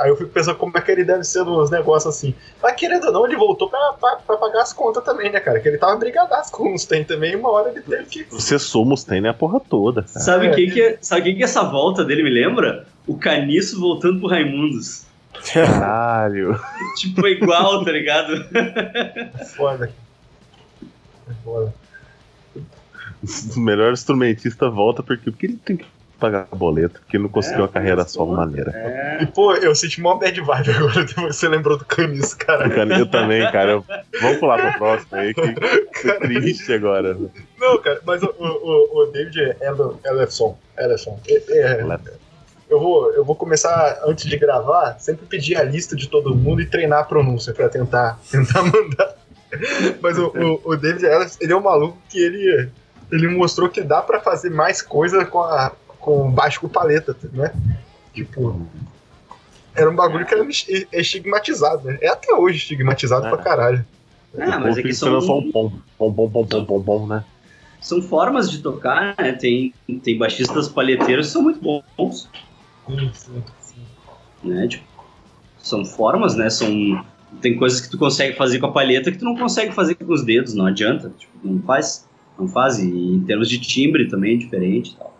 [0.00, 2.34] aí eu fico pensando como é que ele deve ser nos negócios assim.
[2.60, 5.60] Mas querendo ou não, ele voltou pra, pra, pra pagar as contas também, né, cara?
[5.60, 8.24] Que ele tava brigadaço com os tem também, e uma hora ele teve que.
[8.30, 9.28] Você somos tem, né?
[9.28, 10.02] A porra toda.
[10.02, 10.18] cara.
[10.18, 12.86] Sabe É, quem que, é- sabe que essa volta dele me lembra?
[13.06, 15.06] O Caniço voltando pro Raimundos.
[15.52, 16.58] Caralho.
[16.98, 18.34] Tipo, é igual, tá ligado?
[18.54, 19.90] É foda.
[21.28, 21.72] É foda.
[23.56, 25.86] O melhor instrumentista volta porque, porque ele tem que
[26.18, 28.70] pagar boleto, porque ele não conseguiu É, a carreira pô, maneira.
[28.74, 29.22] É.
[29.22, 32.66] E, pô, eu senti mó bad vibe agora, depois você lembrou do Canis, cara.
[32.98, 33.72] Eu também, cara.
[33.72, 33.84] Eu-
[34.20, 37.16] Vamos pular pro próximo aí, que que triste agora.
[37.58, 39.56] Não, cara, mas o, o, o- o David Ele-
[40.04, 41.84] Ellefson, Ellefson, é- é-
[42.70, 46.62] eu, vou, eu vou começar, antes de gravar, sempre pedir a lista de todo mundo
[46.62, 49.14] e treinar a pronúncia pra tentar, tentar mandar.
[50.00, 52.68] Mas o, o, o David Ellefson, ele é um maluco que ele,
[53.10, 57.52] ele mostrou que dá pra fazer mais coisa com, a, com baixo com paleta, né?
[58.14, 58.64] Tipo,
[59.74, 61.98] era um bagulho que era es- estigmatizado, né?
[62.00, 63.30] É até hoje estigmatizado É.
[63.30, 63.84] pra caralho.
[64.38, 65.72] Ah, mas é que Esperando só são, um pom.
[65.98, 67.24] Pom, pom, pom, pom, pom, pom, né?
[67.80, 69.32] são formas de tocar, né?
[69.32, 69.72] Tem,
[70.04, 71.60] tem baixistas palheteiros que são muito
[71.96, 72.28] bons,
[72.86, 74.48] Sim, sim, sim.
[74.48, 74.68] né?
[74.68, 74.84] Tipo,
[75.58, 76.50] são formas, né?
[76.50, 77.04] São,
[77.40, 80.12] tem coisas que tu consegue fazer com a palheta que tu não consegue fazer com
[80.12, 81.12] os dedos, não adianta.
[81.18, 82.08] Tipo, não faz.
[82.38, 82.78] Não faz.
[82.78, 85.10] E em termos de timbre também é diferente tal.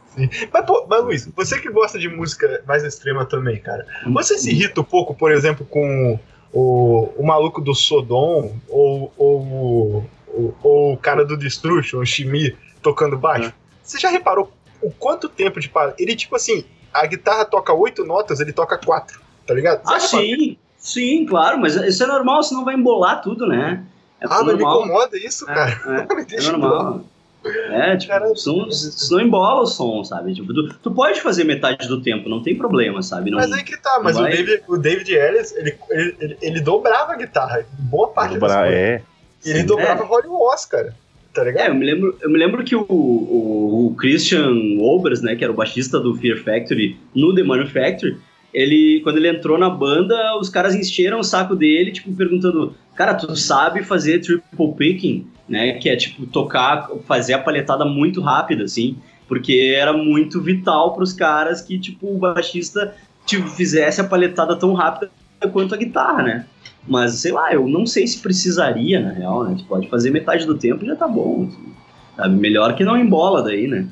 [0.53, 4.51] Mas, pô, mas Luiz, você que gosta de música mais extrema também, cara, você se
[4.51, 6.19] irrita um pouco, por exemplo, com
[6.53, 12.57] o, o maluco do Sodom ou, ou, ou, ou o cara do Destruction, o Shimi,
[12.83, 13.53] tocando baixo?
[13.83, 18.41] Você já reparou o quanto tempo de Ele, tipo assim, a guitarra toca oito notas,
[18.41, 19.83] ele toca quatro, tá ligado?
[19.85, 23.85] Você Ah, sim, sim, claro, mas isso é normal, senão vai embolar tudo, né?
[24.21, 25.81] É Ah, mas me incomoda isso, cara.
[25.87, 27.05] É, Me é, é deixa normal.
[27.43, 30.35] É, tipo, Cara, isso não, embola o som, sabe?
[30.35, 33.31] Tipo, tu, tu pode fazer metade do tempo, não tem problema, sabe?
[33.31, 36.61] Não, Mas aí que tá, mas o David, o David Ellis, ele, ele, ele, ele
[36.61, 37.65] dobrava a guitarra.
[37.79, 38.79] Boa parte das Dobra- coisas.
[38.79, 39.03] é.
[39.43, 39.67] E ele sim.
[39.67, 40.07] dobrava É.
[40.07, 40.93] Holly Oscar,
[41.33, 41.69] tá É, ligado?
[41.69, 45.53] eu me lembro, eu me lembro que o, o, o Christian Obers, né, que era
[45.53, 48.17] o baixista do Fear Factory no The Manufactory,
[48.53, 53.15] ele, quando ele entrou na banda, os caras encheram o saco dele, tipo, perguntando, cara,
[53.15, 58.65] tu sabe fazer triple picking, né, que é, tipo, tocar, fazer a palhetada muito rápida,
[58.65, 58.97] assim,
[59.29, 62.95] porque era muito vital pros caras que, tipo, o baixista
[63.25, 65.11] tipo, fizesse a palhetada tão rápida
[65.53, 66.47] quanto a guitarra, né.
[66.89, 69.55] Mas, sei lá, eu não sei se precisaria, na real, né?
[69.59, 71.47] Tu pode fazer metade do tempo e já tá bom.
[71.49, 71.73] assim,
[72.17, 72.35] sabe?
[72.37, 73.87] Melhor que não embola daí, né?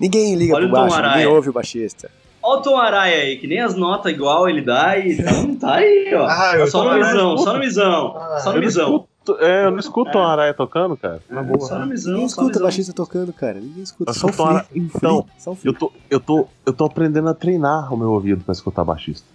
[0.00, 2.10] Ninguém liga Olha pro o Tom baixo, ninguém ouve o baixista.
[2.42, 5.74] Olha o Tom Araya aí, que nem as notas igual ele dá e tá, tá
[5.76, 6.26] aí, ó.
[6.26, 8.16] Ah, só no misão, só no misão.
[8.16, 9.08] Ah, só no escuto,
[9.40, 11.20] é, eu não escuto uma araia tocando, cara.
[11.30, 11.66] Na boa.
[11.66, 12.62] Só no misão, Ninguém só no escuta misão.
[12.62, 13.54] baixista tocando, cara.
[13.58, 14.10] Ninguém escuta.
[14.10, 14.80] Eu Só o uma- Free.
[14.94, 15.58] Então, só o.
[15.64, 19.26] Eu tô, eu, tô, eu tô aprendendo a treinar o meu ouvido pra escutar baixista.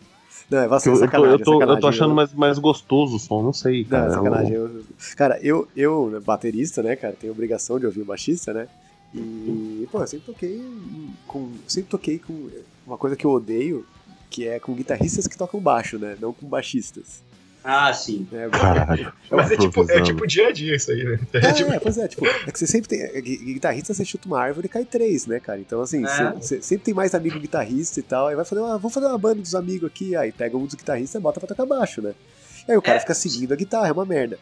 [0.52, 1.90] Não, é você, eu, eu, tô, sacanagem, eu, tô, eu tô sacanagem.
[1.90, 4.06] achando mais, mais gostoso o som, não sei, Não, cara.
[4.08, 4.54] é sacanagem.
[4.54, 4.84] Eu-
[5.16, 8.68] cara, eu, eu, né, baterista, né, cara, tenho obrigação de ouvir o baixista, né?
[9.14, 10.62] E, pô, eu sempre toquei
[11.28, 11.52] com.
[11.68, 12.50] Sempre toquei com
[12.86, 13.86] uma coisa que eu odeio,
[14.30, 16.18] que é com guitarristas que tocam baixo, né?
[16.20, 17.22] Não com baixistas.
[17.64, 18.28] Ah, sim.
[18.32, 18.50] Né?
[18.50, 19.14] Caralho.
[19.30, 21.20] Mas é tipo, é tipo dia a dia isso aí, né?
[21.34, 23.02] É, É tipo, é, pois é, tipo, é que você sempre tem.
[23.02, 25.60] é, gui- Guitarrista, você chuta uma árvore e cai três, né, cara?
[25.60, 26.32] Então, assim, É.
[26.34, 28.78] você, você sempre tem mais amigo guitarrista e tal, aí vai fazer uma.
[28.78, 31.48] Vamos fazer uma banda dos amigos aqui, aí pega um dos guitarristas e bota pra
[31.48, 32.14] tocar baixo, né?
[32.68, 33.00] E aí o cara É.
[33.02, 34.40] fica seguindo a guitarra, é uma merda.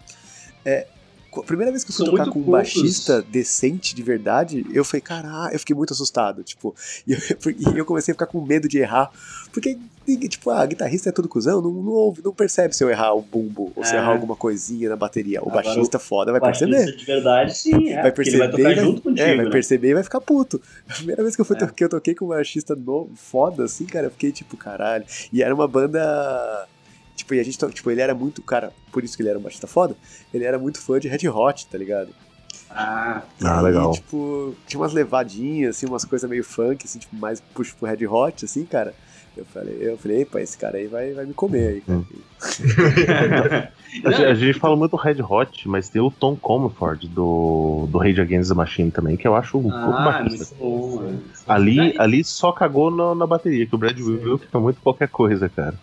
[0.65, 0.87] É.
[1.35, 2.51] a Primeira vez que eu fui São tocar com um poucos.
[2.51, 6.73] baixista decente de verdade, eu falei, caralho, eu fiquei muito assustado, tipo,
[7.05, 7.19] e eu,
[7.75, 9.11] e eu comecei a ficar com medo de errar,
[9.53, 9.77] porque,
[10.17, 13.21] tipo, ah, guitarrista é tudo cuzão, não, não, ouve, não percebe se eu errar o
[13.21, 13.97] bumbo, ou se É.
[13.97, 15.39] errar alguma coisinha na bateria.
[15.43, 17.89] O Agora, baixista foda vai Baixista perceber de verdade, sim.
[17.89, 19.27] É, vai perceber ele vai tocar e vai, junto contigo.
[19.27, 19.51] é, vai né?
[19.51, 20.61] perceber e vai ficar puto.
[20.89, 21.59] A primeira vez que eu, fui É.
[21.59, 25.05] to- que eu toquei com um baixista novo, foda, assim, cara, eu fiquei tipo, caralho.
[25.31, 26.67] E era uma banda.
[27.15, 29.41] Tipo, e a gente, tipo, ele era muito, cara, por isso que ele era um
[29.41, 29.95] baixista foda,
[30.33, 32.09] ele era muito fã de Red Hot, tá ligado?
[32.69, 33.91] Ah, E Ah, legal.
[33.91, 38.05] tipo, tinha umas levadinhas, assim, umas coisas meio funk, assim, tipo, mais puxo pro Red
[38.07, 38.93] Hot, assim, cara.
[39.39, 41.99] Eu falei, eu falei, epa, esse cara aí vai, vai me comer aí, cara.
[41.99, 42.05] Hum.
[44.05, 47.97] A, gente- a gente fala muito Red Hot, mas tem o Tom Comerford do, do
[47.97, 50.55] Rage Against the Machine também, que eu acho um pouco ah, baixista.
[50.59, 51.01] muito bom.
[51.01, 51.17] né?
[51.47, 55.49] Ali, ali só cagou na, na bateria, que o Brad Will fica muito qualquer coisa,
[55.49, 55.75] cara.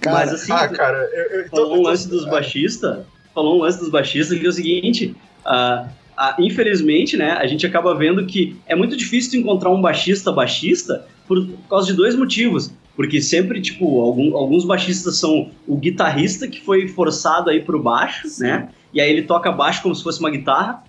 [0.00, 3.04] Cara, Mas assim, ah, cara, eu, eu tô- falou um tô- lance dos baixistas,
[3.34, 5.14] falou um lance dos baixistas que é o seguinte,
[5.44, 10.30] ah, ah, infelizmente, né, a gente acaba vendo que é muito difícil encontrar um baixista
[10.32, 12.70] baixista por causa de dois motivos.
[12.94, 18.28] Porque sempre, tipo, algum- alguns baixistas são o guitarrista que foi forçado aí pro baixo,
[18.38, 18.68] né?
[18.92, 20.82] E aí ele toca baixo como se fosse uma guitarra.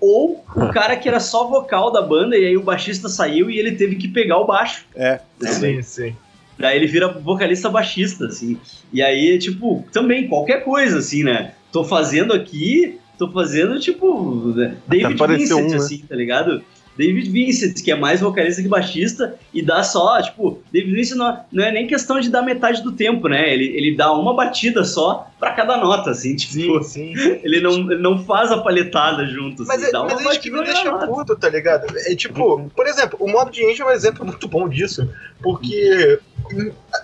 [0.00, 3.58] Ou o cara que era só vocal da banda e aí o baixista saiu e
[3.58, 4.84] ele teve que pegar o baixo.
[4.94, 5.50] É, né?
[5.50, 6.16] Sim, sim.
[6.58, 8.58] Daí ele vira vocalista baixista, assim.
[8.92, 11.52] E aí, tipo, também, qualquer coisa, assim, né?
[11.72, 14.76] Tô fazendo aqui, tô fazendo, tipo, né?
[14.86, 15.84] David apareceu Vincent, um, né?
[15.84, 16.62] assim, tá ligado?
[16.96, 21.40] David Vincent, que é mais vocalista que baixista, e dá só, tipo, David Vincent não,
[21.52, 23.52] não é nem questão de dar metade do tempo, né?
[23.52, 27.40] Ele, ele dá uma batida só pra cada nota, assim, tipo, Sim, sim.
[27.42, 30.38] ele não, ele não faz a palhetada junto, assim, Mas, é, dá uma mas é
[30.38, 31.06] que batida me na deixa nota.
[31.06, 31.86] puto, tá ligado?
[31.98, 35.08] É tipo, por exemplo, o modo de Angel é um exemplo muito bom disso.
[35.42, 36.18] Porque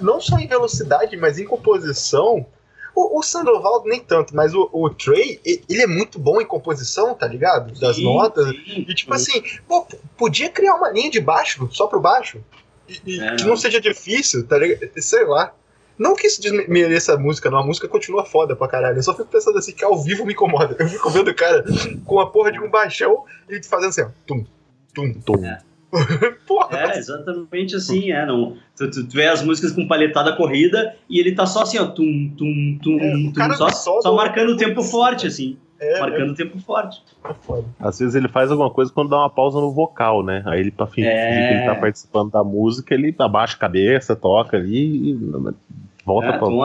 [0.00, 2.46] não só em velocidade, mas em composição.
[2.94, 7.14] O, o Sandoval nem tanto, mas o, o Trey, ele é muito bom em composição,
[7.14, 7.78] tá ligado?
[7.80, 8.48] Das Sim, notas.
[8.48, 8.84] sim.
[8.88, 9.86] E tipo assim, pô,
[10.16, 12.42] podia criar uma linha de baixo, só pro baixo.
[12.88, 13.50] E, e É, que não.
[13.50, 14.90] não seja difícil, tá ligado?
[15.00, 15.52] Sei lá.
[15.98, 17.58] Não que isso desmereça a música, não.
[17.58, 18.96] A música continua foda pra caralho.
[18.96, 20.74] Eu só fico pensando assim que ao vivo me incomoda.
[20.78, 21.62] Eu fico vendo o cara
[22.06, 24.08] com a porra de um baixão e fazendo assim, ó.
[24.26, 24.44] Tum,
[24.94, 25.44] tum, Tom.
[25.44, 25.60] É.
[26.46, 26.78] porra.
[26.78, 28.24] É, exatamente assim, é.
[28.26, 31.78] Não, tu, tu, tu vê as músicas com palhetada corrida e ele tá só assim,
[31.78, 35.56] ó, tum, tum, tum, É, tum, só, só só do- marcando o tempo forte, assim.
[35.82, 37.02] É, marcando o tempo forte.
[37.24, 37.62] é.
[37.80, 40.42] Às vezes ele faz alguma coisa quando dá uma pausa no vocal, né?
[40.46, 41.48] Aí ele, pra fingir É.
[41.48, 45.18] que ele tá participando da música, ele abaixa a cabeça, toca ali e
[46.04, 46.38] volta É, pra.
[46.40, 46.62] Tom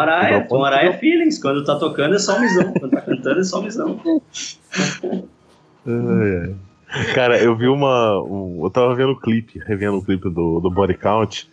[0.49, 1.41] Tom Araia Feelings.
[1.41, 2.73] Quando tá tocando é só misão.
[2.73, 3.99] Quando tá cantando é só misão.
[5.87, 6.55] Ai, ai.
[7.13, 8.21] Cara, eu vi uma.
[8.23, 11.49] um- eu tava vendo o clipe, revendo o clipe do, do Body Count.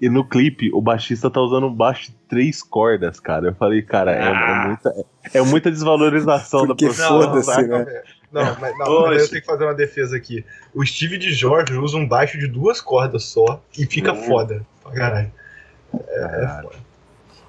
[0.00, 3.48] E no clipe, o baixista tá usando um baixo de três cordas, cara.
[3.48, 4.62] Eu falei, cara, é, Ah.
[4.64, 7.22] é muita, é muita desvalorização Porque da profissão.
[7.22, 7.78] Foda-se, saca?
[7.84, 8.02] né?
[8.32, 10.44] Não, mas, não, mas eu tenho que fazer uma defesa aqui.
[10.74, 14.22] O Steve de Jorge usa um baixo de duas cordas só e fica Hum.
[14.22, 14.64] foda.
[14.82, 15.32] Pra caralho.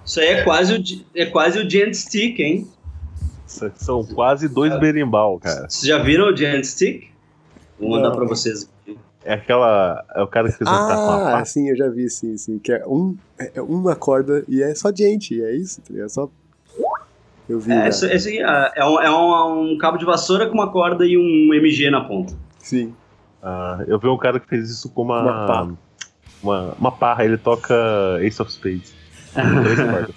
[0.05, 2.67] Isso aí é, quase o, é quase o Gent Stick, hein?
[3.75, 5.69] São quase dois berimbau, cara.
[5.69, 7.12] Vocês já viram o Giant Stick?
[7.79, 8.15] Vou mandar Não.
[8.15, 8.69] pra vocês.
[9.25, 10.03] É aquela.
[10.15, 12.59] É o cara que fez um Ah, sim, eu já vi, sim, sim.
[12.59, 15.93] Que é, um, é é uma corda e é só gente, é isso, tá?
[15.97, 16.29] É só.
[17.47, 17.71] Eu vi.
[17.71, 17.87] É, já.
[17.87, 21.05] esse, esse aqui, é, é um, é um- um cabo de vassoura com uma corda
[21.05, 22.33] e um MG na ponta.
[22.59, 22.93] Sim.
[23.41, 25.21] Ah, eu vi um cara que fez isso com uma.
[25.21, 25.67] Uma pá.
[26.41, 27.73] Uma, uma parra, ele toca
[28.21, 28.93] Ace of Spades.
[29.33, 30.15] Com três cordas.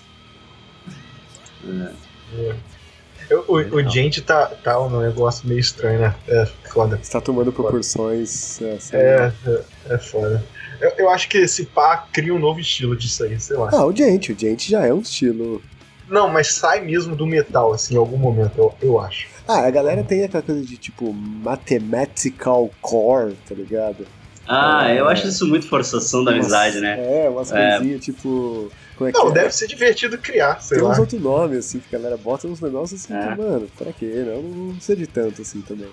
[3.28, 6.15] Eu- o, o gente tá, tá um negócio meio estranho, né?
[6.28, 6.98] É foda.
[7.03, 8.61] Está tomando proporções.
[8.62, 8.97] É, assim.
[8.97, 10.44] É, é, é foda.
[10.81, 13.70] Eu, eu acho que esse pá cria um novo estilo disso aí, sei lá.
[13.73, 15.62] Ah, o gente, o gente já é um estilo.
[16.09, 19.27] Não, mas sai mesmo do metal, assim, em algum momento, eu, eu acho.
[19.48, 24.07] Ah, a galera tem aquela coisa de tipo mathematical core, tá ligado?
[24.47, 25.01] Ah, É.
[25.01, 27.24] eu acho isso muito forçação da amizade, Umas- né?
[27.24, 27.70] É, umas É.
[27.78, 28.70] coisinhas tipo.
[28.97, 29.32] Como é que Não, é?
[29.32, 30.93] deve ser divertido criar, sei Tem lá.
[30.93, 33.20] uns outros nomes, assim, que a galera bota uns negócios assim, É.
[33.28, 34.24] que, mano, pra quê?
[34.27, 35.89] Não, não sei de tanto assim também.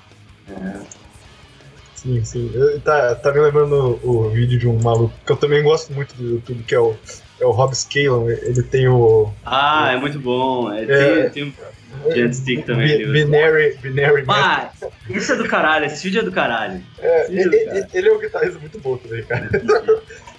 [1.95, 2.51] Sim, sim.
[2.53, 5.93] Eu- Tá, tá me lembrando o, o vídeo de um maluco que eu também gosto
[5.93, 6.95] muito do YouTube, que é o,
[7.39, 8.29] é o Rob Scallon.
[8.29, 9.31] Ele tem o.
[9.45, 10.71] Ah, é muito bom.
[10.71, 11.29] É, É.
[11.29, 11.43] Tem, tem
[12.05, 12.97] um Giant Stick também.
[12.97, 13.11] Bi-.
[13.25, 14.25] Binary, binary.
[14.27, 14.71] Ah,
[15.09, 16.81] isso é do caralho, esse vídeo é do caralho.
[16.99, 17.77] É, sim, ele, cara.
[17.77, 19.49] ele- ele é um guitarrista muito bom também, cara.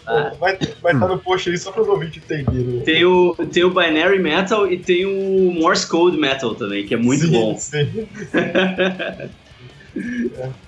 [0.06, 0.32] Ah.
[0.38, 2.80] Vai estar tá no post aí só pra ouvir entenderem.
[2.80, 6.96] Tem o, tem o Binary Metal e tem o Morse Code Metal também, que é
[6.96, 7.56] muito sim, bom.
[7.56, 8.08] Sim.
[10.38, 10.64] É.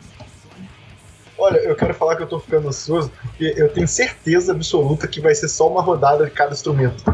[1.39, 5.21] Olha, eu quero falar que eu tô ficando ansioso, porque eu tenho certeza absoluta que
[5.21, 7.05] vai ser só uma rodada de cada instrumento.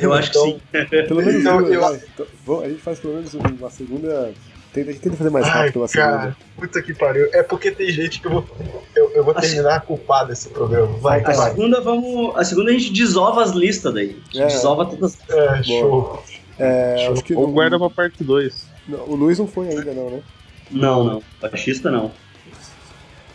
[0.00, 0.60] Eu acho que Então, sim.
[1.06, 4.32] Pelo menos Então, eu- vai, então, vamos- a gente faz pelo menos uma segunda.
[4.76, 6.10] Tenta, a gente tenta fazer mais Ai, rápido segunda.
[6.18, 7.28] cara, puta que pariu.
[7.32, 8.46] É porque tem gente que eu vou,
[8.94, 10.98] eu, eu vou terminar culpado desse programa.
[10.98, 11.34] Vai, A vai.
[11.50, 14.10] segunda, vamos, a segunda a gente desova as listas daí.
[14.10, 14.46] A gente É.
[14.46, 15.16] desova todas.
[15.30, 16.22] É, show.
[16.58, 18.66] É, acho que Ou não- guarda pra parte 2.
[18.86, 20.22] não, o Luiz não foi ainda, não, né?
[20.70, 21.22] Não, não.
[21.40, 22.12] Baixista não.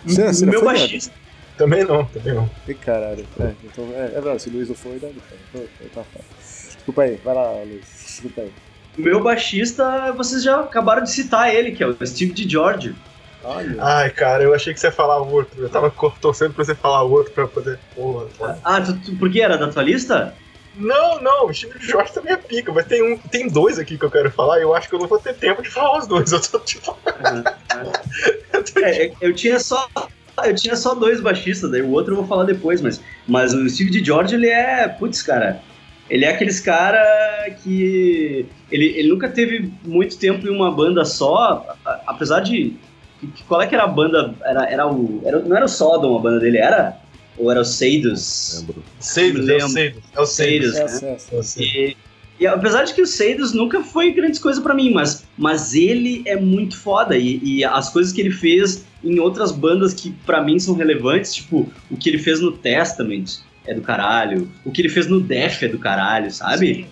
[0.06, 1.14] Você- você o não meu baixista.
[1.58, 2.50] Também não, também não.
[2.68, 3.26] Ih, caralho.
[3.40, 5.12] É, então, é, é verdade, se o Luiz não foi, então,
[5.54, 5.64] então
[5.94, 6.76] tá fácil.
[6.76, 7.82] Desculpa aí, vai lá, Luiz.
[8.06, 8.52] Desculpa aí.
[8.98, 12.96] O meu baixista, vocês já acabaram de citar ele, que é o Steve de George.
[13.44, 13.76] Olha.
[13.80, 15.62] Ai, cara, eu achei que você ia falar o outro.
[15.62, 17.80] Eu tava torcendo pra você falar o outro pra poder.
[17.96, 18.60] Porra, cara.
[18.64, 20.36] Ah, tu, tu, por que era da tua lista?
[20.76, 24.06] Não, não, o Steve Jorge também é pica, mas tem um, tem dois aqui que
[24.06, 26.08] eu quero falar e eu acho que eu não vou ter tempo de falar os
[26.08, 26.32] dois.
[26.32, 26.98] Eu tô tipo.
[28.54, 29.88] eu tô, é, eu tinha só.
[30.44, 33.70] Eu tinha só dois baixistas, daí o outro eu vou falar depois, mas, mas o
[33.70, 34.88] Steve de George, ele é.
[34.88, 35.62] Putz, cara.
[36.12, 37.02] Ele é aqueles cara
[37.64, 38.46] que.
[38.70, 41.66] Ele, ele nunca teve muito tempo em uma banda só,
[42.06, 42.74] apesar de.
[43.22, 44.36] que- Qual é que era a banda?
[44.44, 45.22] Era, era o.
[45.26, 46.98] Era, não era o Sodom a banda dele, era?
[47.38, 48.58] Ou era o Seidos?
[48.60, 48.84] Lembro.
[49.00, 50.04] Seidos, é o Seidos.
[50.14, 50.76] É o Seidos.
[50.76, 50.92] É, né?
[51.02, 51.18] é, é.
[51.38, 51.58] É o Seidos.
[51.58, 51.98] E,
[52.42, 56.24] e apesar de que o Seidos nunca foi grandes coisas pra mim, mas, mas ele
[56.26, 57.16] é muito foda.
[57.16, 61.34] E, e as coisas que ele fez em outras bandas que pra mim são relevantes,
[61.34, 65.20] tipo, o que ele fez no Testament é do caralho, o que ele fez no
[65.20, 66.88] Def é do caralho, sabe?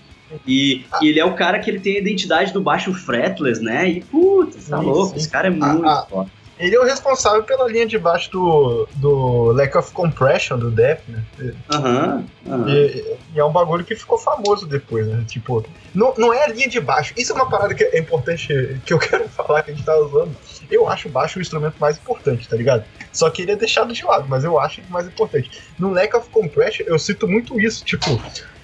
[0.45, 3.89] E, e ele é o cara que ele tem a identidade do baixo fretless, né?
[3.89, 5.17] E puta, tá Sim, louco, sim.
[5.17, 6.05] esse cara é muito ah.
[6.09, 6.29] foda.
[6.59, 10.99] Ele é o responsável pela linha de baixo do, do Lack of Compression do Def,
[11.07, 11.23] né?
[11.71, 12.25] Aham.
[12.67, 15.23] E, e é um bagulho que ficou famoso depois, né?
[15.25, 15.65] Tipo,
[15.95, 17.13] não, não é a linha de baixo.
[17.15, 19.97] Isso é uma parada que é importante, que eu quero falar, que a gente tá
[19.97, 20.35] usando.
[20.69, 22.83] Eu acho o baixo o instrumento mais importante, tá ligado?
[23.11, 25.49] Só que ele é deixado de lado, mas eu acho ele mais importante.
[25.79, 28.05] No Lack of Compression, eu cito muito isso, tipo.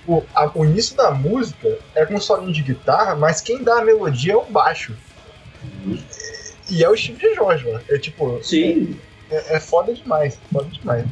[0.07, 3.80] O, a- o início da música é com um solinho de guitarra, mas quem dá
[3.80, 4.95] a melodia é o baixo.
[6.69, 7.84] E é o Steve de Jorge, mano.
[7.89, 8.99] É tipo, Sim,
[9.31, 11.05] é, é foda demais, foda demais.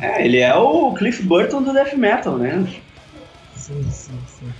[0.00, 2.64] é, ele é o Cliff Burton do death metal, né?
[3.54, 4.52] Sim, sim, sim.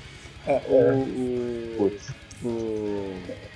[0.46, 1.90] É, o.
[2.42, 3.47] o, o ah,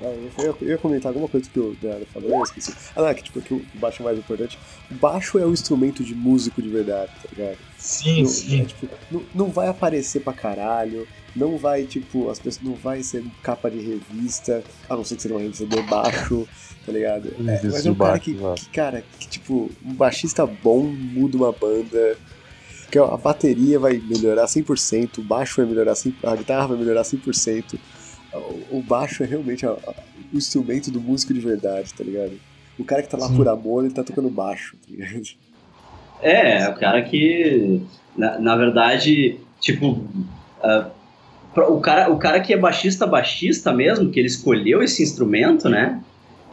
[0.00, 2.72] eu, ia, eu ia comentar alguma coisa que o Leandro falou, eu esqueci.
[2.96, 4.58] Ah, não, é que, tipo, que o baixo é mais importante.
[4.90, 7.58] O baixo é o instrumento de músico de verdade, tá ligado?
[7.78, 8.60] Sim, Não, sim.
[8.62, 13.02] é, tipo, não, não vai aparecer pra caralho, não vai, tipo, as pessoas não vai
[13.02, 16.46] ser capa de revista, a não ser que seja uma revista de baixo,
[16.84, 17.28] tá ligado?
[17.46, 21.52] É, mas é um cara que, que, cara, que, tipo, um baixista bom muda uma
[21.52, 22.16] banda.
[22.90, 27.02] Que a bateria vai melhorar 100%, o baixo vai melhorar 100%, a guitarra vai melhorar
[27.02, 27.78] 100%.
[28.32, 29.94] O, baixo é realmente a- a-
[30.32, 32.32] o instrumento do músico de verdade, tá ligado?
[32.78, 33.36] O cara que tá lá Sim.
[33.36, 35.22] por amor, ele tá tocando baixo, tá ligado?
[36.22, 37.80] É, o cara que,
[38.16, 40.06] na, na verdade, tipo,
[41.54, 45.68] pra- o, cara, o cara que é baixista, baixista mesmo, que ele escolheu esse instrumento,
[45.68, 46.00] né?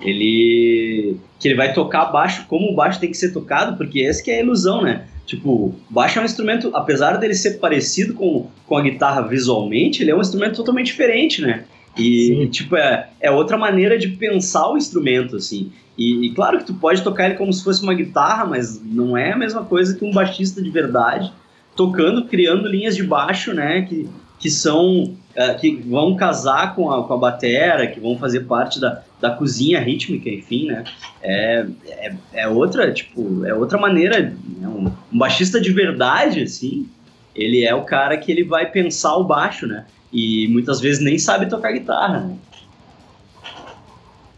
[0.01, 1.17] Ele.
[1.39, 4.31] que ele vai tocar baixo como o baixo tem que ser tocado, porque essa que
[4.31, 5.05] é a ilusão, né?
[5.27, 10.09] Tipo, baixo é um instrumento, apesar dele ser parecido com, com a guitarra visualmente, ele
[10.09, 11.65] é um instrumento totalmente diferente, né?
[11.97, 12.47] E, Sim.
[12.47, 15.69] tipo, é, é outra maneira de pensar o instrumento, assim.
[15.97, 19.17] E, e claro que tu pode tocar ele como se fosse uma guitarra, mas não
[19.17, 21.31] é a mesma coisa que um baixista de verdade
[21.75, 23.81] tocando, criando linhas de baixo, né?
[23.81, 24.07] Que,
[24.39, 25.13] que são.
[25.35, 29.31] eh, que vão casar com a, com a batera, que vão fazer parte da, da
[29.31, 30.83] cozinha rítmica, enfim, né?
[31.21, 34.21] É, é, é outra, tipo, é outra maneira.
[34.21, 34.67] Né?
[34.67, 36.87] Um, um baixista de verdade, assim,
[37.35, 39.85] ele é o cara que ele vai pensar o baixo, né?
[40.11, 42.37] E muitas vezes nem sabe tocar guitarra, né?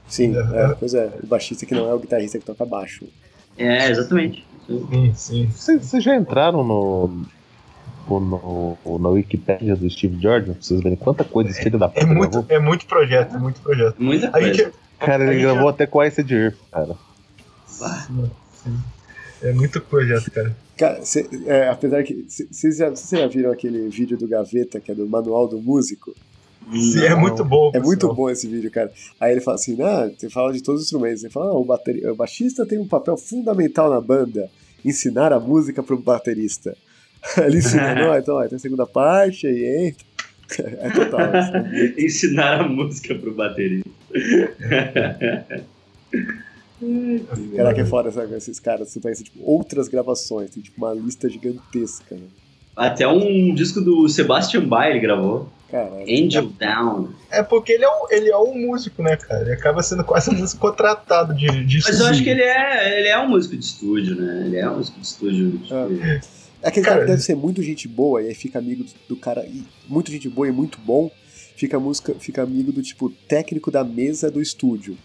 [0.08, 3.06] Sim, é, pois é, o baixista que não é o guitarrista que toca baixo.
[3.58, 4.44] É, exatamente.
[4.66, 5.48] Sim, sim.
[5.48, 7.26] Vocês vocês já entraram no,
[8.18, 10.54] no, no- na Wikipédia do Steve Jordan?
[10.54, 12.46] Pra vocês verem quanta coisa esse filho da puta É muito, gravou?
[12.48, 13.96] é muito projeto, é muito projeto.
[14.02, 14.72] Muita Aí coisa.
[14.72, 16.96] que, Cara, ele gravou já- até com a Ice Earth, cara.
[17.68, 18.32] sim,
[18.64, 18.78] sim.
[19.42, 20.56] É muito projeto, cara.
[20.78, 22.26] Cara, cê- é, apesar que.
[22.52, 26.14] Vocês já, já viram aquele vídeo do Gaveta, que é do Manual do Músico?
[26.74, 27.72] Sim, é muito bom.
[27.74, 28.92] É muito bom esse vídeo, cara.
[29.20, 31.24] Aí ele fala assim: ah, você fala de todos os instrumentos.
[31.24, 34.50] Ele fala: não, o, bateri- o baixista tem um papel fundamental na banda,
[34.84, 36.76] ensinar a música pro baterista.
[37.46, 40.10] ele ensina, não, então ó, tem a segunda parte, aí entra.
[40.82, 41.20] É total.
[41.64, 43.88] muito- Ensinar a música pro baterista.
[47.56, 48.36] Caraca, é foda, sabe?
[48.36, 52.24] Esses caras, você pensa, tipo, outras gravações, tem tipo uma lista gigantesca, né?
[52.76, 55.50] Até um disco do Sebastian Bach ele gravou.
[55.70, 56.02] Caralho.
[56.04, 57.10] Angel Down.
[57.30, 59.42] É porque ele é, um, ele é um músico, né, cara?
[59.44, 62.24] Ele acaba sendo quase um músico contratado de, de Mas eu acho estúdio.
[62.24, 64.44] que ele é, ele é um músico de estúdio, né?
[64.48, 65.52] Ele é um músico de estúdio.
[65.60, 66.22] tipo, É
[66.64, 69.16] aquele cara, Cara, que deve ser muito gente boa e aí fica amigo do, do
[69.16, 69.46] cara.
[69.46, 71.10] E muito gente boa e muito bom,
[71.56, 74.98] fica, música, fica amigo do tipo técnico da mesa do estúdio.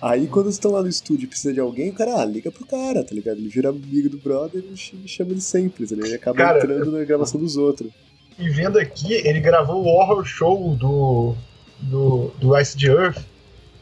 [0.00, 2.66] Aí quando estão lá no estúdio e precisa de alguém, o cara, ah, liga pro
[2.66, 3.38] cara, tá ligado?
[3.38, 5.94] Ele vira amigo do brother e ch- chama ele sempre, tá?
[5.94, 7.90] Ele acaba Cara, entrando na gravação dos outros.
[8.38, 11.34] E vendo aqui, ele gravou o horror show do,
[11.80, 13.22] do, do Ice de Earth.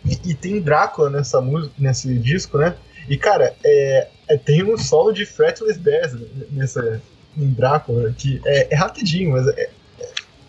[0.05, 2.75] E, e tem Drácula nessa música, nesse disco, né?
[3.11, 6.17] E, cara, é, é- tem um solo de Fretless Bass
[6.53, 7.03] nessa,
[7.37, 9.71] em Drácula, que é, é rapidinho, mas é, é-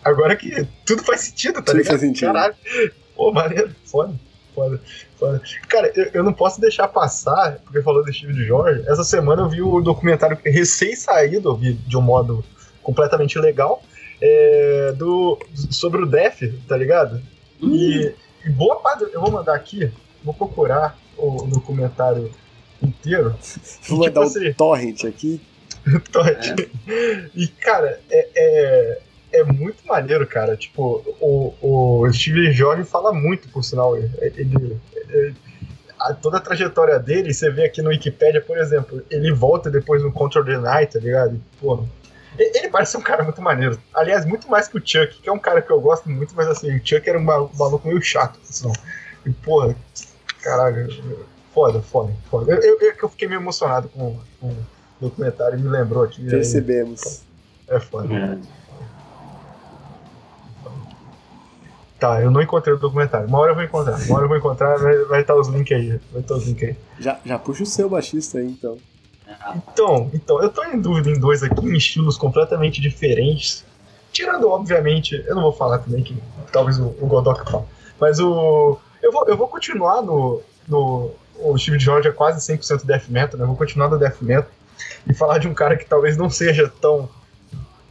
[0.04, 1.88] agora que tudo faz sentido, tá Tudo ligado?
[1.88, 2.32] faz sentido.
[2.32, 2.54] Caralho.
[3.16, 4.14] Pô, maneiro, foda,
[4.54, 4.80] foda,
[5.18, 5.42] foda.
[5.68, 8.84] Cara, eu, eu não posso deixar passar, porque falou do Steve Jorge.
[8.86, 12.44] Essa semana eu vi o documentário recém-saído, eu vi de um modo
[12.80, 13.82] completamente legal,
[14.20, 15.36] é, do,
[15.68, 17.20] sobre o Def, tá ligado?
[17.60, 18.14] E,
[18.44, 19.90] e boa parte, eu vou mandar aqui,
[20.22, 22.32] vou procurar o documentário
[22.86, 23.34] inteiro.
[23.88, 25.40] Vou mandar um assim, torrent aqui.
[26.12, 26.70] Todd.
[27.34, 28.98] E, cara, é, é,
[29.40, 30.56] é muito maneiro, cara.
[30.56, 33.96] Tipo, o, o Steve Jorge fala muito, por sinal.
[33.96, 35.34] Ele, ele- ele-
[35.98, 40.02] a- toda a trajetória dele, você vê aqui no Wikipedia, por exemplo, ele volta depois
[40.02, 41.40] no Control the Night, tá ligado?
[41.60, 41.84] Pô,
[42.38, 43.78] ele parece um cara muito maneiro.
[43.94, 46.46] Aliás, muito mais que o Chuck, que é um cara que eu gosto muito, mas
[46.48, 48.72] assim, o Chuck era um ma- maluco meio chato, sinal.
[49.26, 49.74] E, porra,
[50.42, 50.88] caralho,
[51.52, 52.52] foda, foda, foda.
[52.52, 54.56] Eu, eu, eu, fiquei meio emocionado com, com o
[55.00, 56.22] documentário, me lembrou aqui.
[56.22, 57.22] aí- Percebemos.
[57.68, 58.12] é foda.
[58.14, 58.38] É.
[61.98, 63.28] Tá, eu não encontrei o documentário.
[63.28, 63.96] Uma hora eu vou encontrar.
[63.96, 66.00] Uma hora eu vou encontrar, vai, vai estar os links aí.
[66.10, 66.76] Vai estar os links aí.
[66.98, 68.76] Já, já puxa o seu baixista aí, então.
[69.72, 73.64] Então, então, eu tô em dúvida em dois aqui, em estilos completamente diferentes.
[74.10, 76.16] Tirando, obviamente, eu não vou falar também que
[76.50, 77.64] talvez o, o Godok fale.
[78.00, 78.78] Mas o.
[79.00, 80.42] Eu vou, eu vou continuar no.
[80.68, 81.10] no
[81.42, 83.46] o Steve George é quase 100% death metal, né?
[83.46, 84.50] Vou continuar no death metal
[85.08, 87.08] e falar de um cara que talvez não seja tão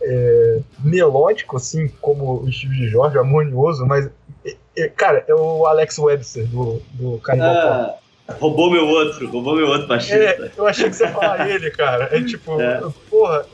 [0.02, 4.10] é, melódico assim como o Steve George, harmonioso, mas.
[4.45, 8.02] é, é, cara, é o Alex Webster do, do Cannibal Corpse.
[8.28, 10.15] Ah, roubou meu outro, roubou meu outro baixista.
[10.15, 12.10] É, eu achei que você ia falar ele, cara.
[12.11, 12.82] É tipo, É.
[13.10, 13.45] porra,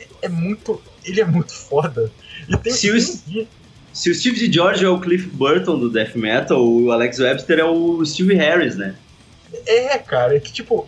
[0.00, 0.80] é, é muito.
[1.04, 2.10] Ele é muito foda.
[2.48, 3.00] E tem Se o-
[3.92, 4.52] Se o Steve.
[4.52, 8.76] George é o Cliff Burton do death metal, o Alex Webster é o Steve Harris,
[8.76, 8.94] né?
[9.66, 10.86] É, cara, é que tipo,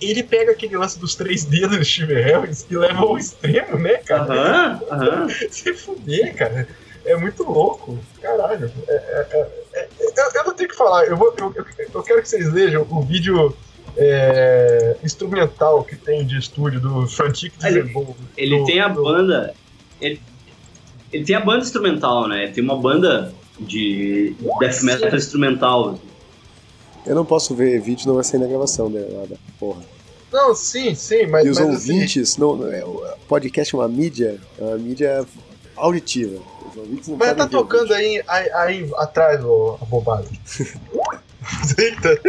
[0.00, 3.94] ele pega aquele lance dos três dedos do Steve Harris e leva ao extremo, né,
[3.98, 4.32] cara?
[4.32, 5.28] Aham, aham.
[5.50, 6.68] Se fuder, cara.
[7.04, 7.98] É muito louco.
[8.20, 8.70] Caralho.
[8.86, 11.04] É- é- é- é- eu, eu não tenho o que falar.
[11.06, 11.64] Eu, vou, eu, eu,
[11.94, 13.56] eu quero que vocês vejam o vídeo
[13.96, 17.92] é, instrumental que tem de estúdio do Frantic Ele-.
[18.36, 19.54] Ele do- tem a do- banda.
[20.00, 20.20] Ele,
[21.12, 22.44] ele tem a banda instrumental, né?
[22.44, 25.98] Ele tem uma banda de death metal instrumental.
[27.10, 29.26] Eu não posso ver vídeo, não vai sair na gravação dela.
[29.26, 29.82] da Porra.
[30.32, 31.44] Não, sim, sim, mas.
[31.44, 34.78] e os mas, assim, ouvintes, não, não é, o podcast é uma mídia, é uma
[34.78, 35.26] mídia
[35.74, 36.40] auditiva.
[36.70, 40.30] Os ouvintes não Mas tá o tocando aí, aí, aí atrás, ô, a bobagem.
[41.76, 42.20] Eita.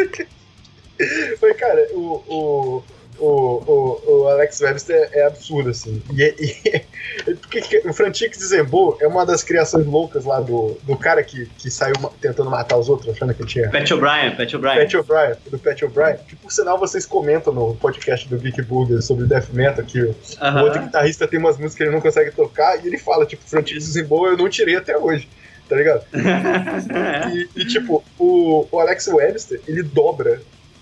[1.39, 2.83] Mas, cara, o, o,
[3.21, 3.63] o,
[4.05, 6.01] o, o Alex Webster é absurdo, assim.
[6.13, 6.23] E,
[7.27, 11.23] e- porque que- o Frantic Zembo é uma das criações loucas lá do, do cara
[11.23, 13.69] que, que saiu tentando matar os outros, achando que tinha.
[13.69, 14.75] Pat O'Brien, Pat O'Brien.
[14.77, 19.01] Pat O'Brien, do Pat O'Brien, que por sinal vocês comentam no podcast do Geek Burger
[19.01, 20.63] sobre Death Metal que o, o Aham.
[20.63, 23.79] outro guitarrista tem umas músicas que ele não consegue tocar e ele fala, tipo, Frantic
[23.79, 25.27] Zembo eu não tirei até hoje,
[25.69, 26.03] tá ligado?
[27.33, 30.41] E, e, tipo, o, o Alex Webster, ele dobra.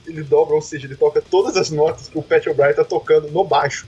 [0.10, 3.30] Ele dobra, ou seja, ele toca todas as notas que o Pat O'Brien tá tocando
[3.30, 3.88] no baixo,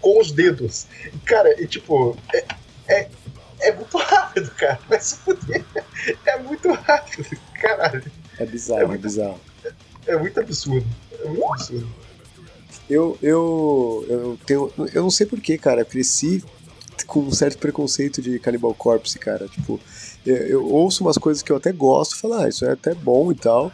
[0.00, 0.86] com os dedos.
[1.24, 2.44] Cara, e tipo, é,
[2.88, 3.08] é,
[3.60, 4.78] é muito rápido, cara.
[4.88, 5.64] Vai se fuder.
[6.26, 8.04] É muito rápido, caralho.
[8.38, 9.40] É bizarro, é bizarro.
[10.06, 10.86] É muito absurdo.
[11.20, 11.88] É muito absurdo.
[12.90, 14.72] Eu, eu, eu tenho.
[14.92, 15.82] Eu não sei porquê, cara.
[15.82, 16.44] Eu cresci
[17.06, 19.48] com um certo preconceito de Cannibal Corpse, cara.
[19.48, 19.80] Tipo,
[20.26, 23.30] eu, eu ouço umas coisas que eu até gosto, falo, ah, isso é até bom
[23.32, 23.72] e tal.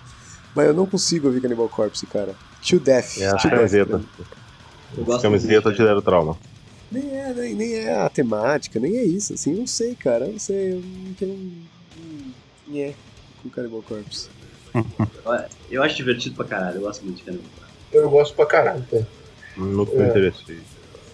[0.54, 2.34] Mas eu não consigo ouvir Cannibal Corpse, cara.
[2.66, 3.18] To Death.
[3.18, 3.98] É a to camiseta.
[3.98, 4.08] Death.
[4.96, 5.76] Eu gosto Camiseta muito.
[5.76, 6.36] te deram trauma.
[6.90, 10.24] Nem é, nem, nem é a temática, nem é isso, assim, não sei, cara.
[10.24, 11.62] Eu não sei, eu não tenho um.
[12.68, 12.94] um nhé
[13.42, 14.28] com Cannibal Corpse.
[15.70, 17.74] Eu acho divertido pra caralho, eu gosto muito de Cannibal Corpse.
[17.92, 18.98] Eu gosto pra caralho, tá?
[19.56, 20.08] Nunca É.
[20.08, 20.58] interessei.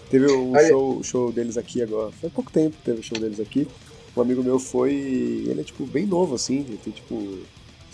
[0.09, 2.11] Teve um Aí- show, show deles aqui agora.
[2.13, 3.67] Faz pouco tempo que teve o show deles aqui.
[4.15, 4.93] Um amigo meu foi.
[4.93, 6.59] Ele é tipo bem novo, assim.
[6.59, 7.39] Ele tem tipo,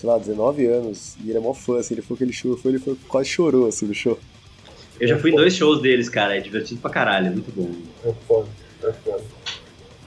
[0.02, 1.16] sei lá, 19 anos.
[1.24, 1.94] E ele é mó fã, assim.
[1.94, 4.18] Ele foi aquele show, foi, ele foi, quase chorou assim no show.
[5.00, 7.72] Eu já fui em dois shows deles, cara, é divertido pra caralho, é muito bom.
[8.04, 8.48] É foda.
[8.84, 9.24] É foda.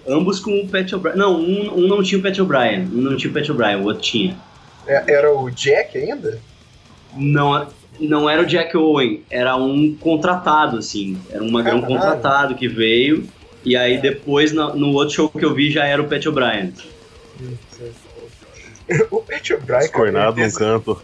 [0.07, 1.17] Ambos com o Pat O'Brien.
[1.17, 3.85] Não, um, um não tinha o Pat O'Brien, um não tinha o Pat O'Brien, o
[3.85, 4.37] outro tinha.
[4.87, 6.39] É- era o Jack ainda?
[7.17, 7.67] Não,
[7.99, 11.17] não era o Jack Owen, era um contratado, assim.
[11.31, 12.01] Era um magrão Caralho.
[12.01, 13.27] contratado que veio.
[13.65, 16.73] E aí depois, na- no outro show que eu vi, já era o Pat O'Brien.
[19.11, 21.03] O Pat O'Brien, ele, num canto.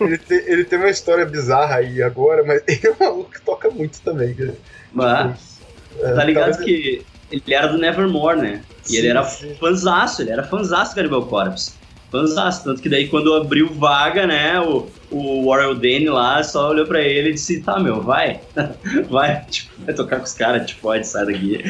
[0.00, 3.42] ele, tem, ele tem uma história bizarra aí agora, mas ele é um maluco que
[3.42, 4.34] toca muito também.
[4.34, 4.54] cara.
[4.92, 5.60] Mas,
[6.00, 8.64] É, tá ligado talvez- que ele era do Nevermore, né?
[8.88, 9.54] E ele Sim, era sim.
[9.60, 11.78] fanzaço, ele era fanzaço do Cannibal Corpse.
[12.10, 16.84] Fanzaço, tanto que daí quando abriu vaga, né, o, o Warren Dane lá só olhou
[16.86, 18.40] pra ele e disse, tá, meu, vai,
[19.08, 21.62] vai, tipo, vai tocar com os caras, tipo, pode, sai daqui.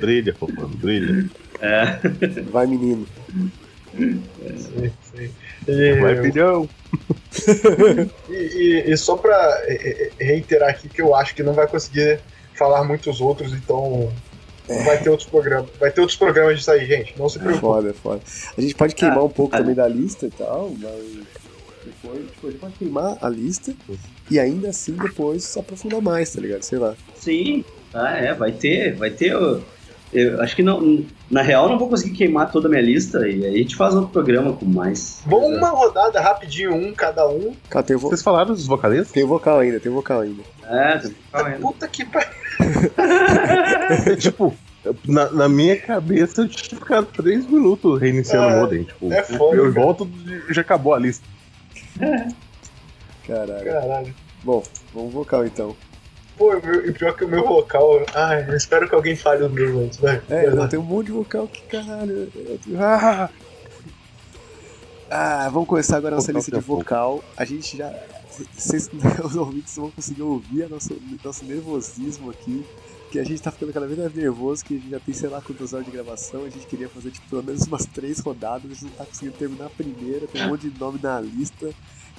[0.00, 1.30] Brilha, fofão, brilha.
[1.62, 3.06] É, Vai, menino.
[3.94, 5.30] Sim, sim.
[5.68, 6.68] E- Vai, filhão.
[8.28, 9.36] E, e- e só pra
[9.66, 12.18] é, é, reiterar aqui que eu acho que não vai conseguir
[12.54, 14.12] falar muitos outros, então
[14.84, 15.70] vai ter outros programas.
[15.78, 17.14] Vai ter outros programas disso aí, gente.
[17.18, 17.60] Não se É preocupe.
[17.60, 18.20] foda, é foda.
[18.56, 19.58] A gente pode queimar Ah, um pouco ah.
[19.58, 21.22] também da lista e tal, mas.
[21.84, 23.74] Depois, tipo, a gente pode queimar a lista
[24.30, 26.62] e ainda assim depois se aprofundar mais, tá ligado?
[26.62, 26.94] Sei lá.
[27.16, 29.34] sim, ah, é, vai ter, vai ter,
[30.12, 33.26] eu acho que não, na real eu não vou conseguir queimar toda a minha lista,
[33.28, 35.22] e aí a gente faz outro programa com mais.
[35.26, 37.54] Vamos uma rodada rapidinho, um cada um.
[37.70, 39.10] Cara, tem, vo Vocês falaram dos vocalistas?
[39.12, 40.42] tem vocal ainda, tem vocal ainda.
[40.64, 40.98] É,
[41.30, 41.60] tá vendo?
[41.60, 42.30] Puta que pariu.
[44.18, 44.54] tipo,
[45.06, 48.84] na, na minha cabeça eu tinha ficado três minutos reiniciando É, o modem.
[48.84, 49.84] Tipo, é foda, eu cara.
[49.84, 50.10] volto
[50.48, 51.24] e já acabou a lista.
[53.26, 53.64] Caralho.
[53.64, 54.14] Caralho.
[54.42, 54.62] Bom,
[54.92, 55.76] vamos vocal então.
[56.36, 58.04] Pô, meu- e pior que o meu vocal.
[58.14, 60.20] Ai, eu espero que alguém fale o meu antes, vai.
[60.30, 62.28] É, eu tenho um monte de vocal que caralho.
[62.78, 63.28] Ah!
[65.10, 66.82] Ah, vamos começar agora a nossa lista de tem pouco.
[66.82, 67.22] vocal.
[67.36, 67.92] A gente já.
[68.56, 68.88] Vocês,
[69.22, 72.64] os ouvintes vão conseguir ouvir a nosso, nosso nervosismo aqui.
[73.10, 75.28] Que a gente tá ficando cada vez mais nervoso, que a gente já tem sei
[75.28, 76.46] lá quantas horas de gravação.
[76.46, 79.36] A gente queria fazer tipo, pelo menos umas três rodadas, a gente não tá conseguindo
[79.36, 81.68] terminar a primeira, tem um monte de nome na lista.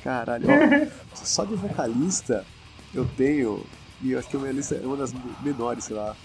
[0.04, 2.46] Caralho, ó, só de vocalista
[2.94, 3.64] eu tenho.
[4.04, 6.16] E eu acho que a minha lista é uma das menores, sei lá.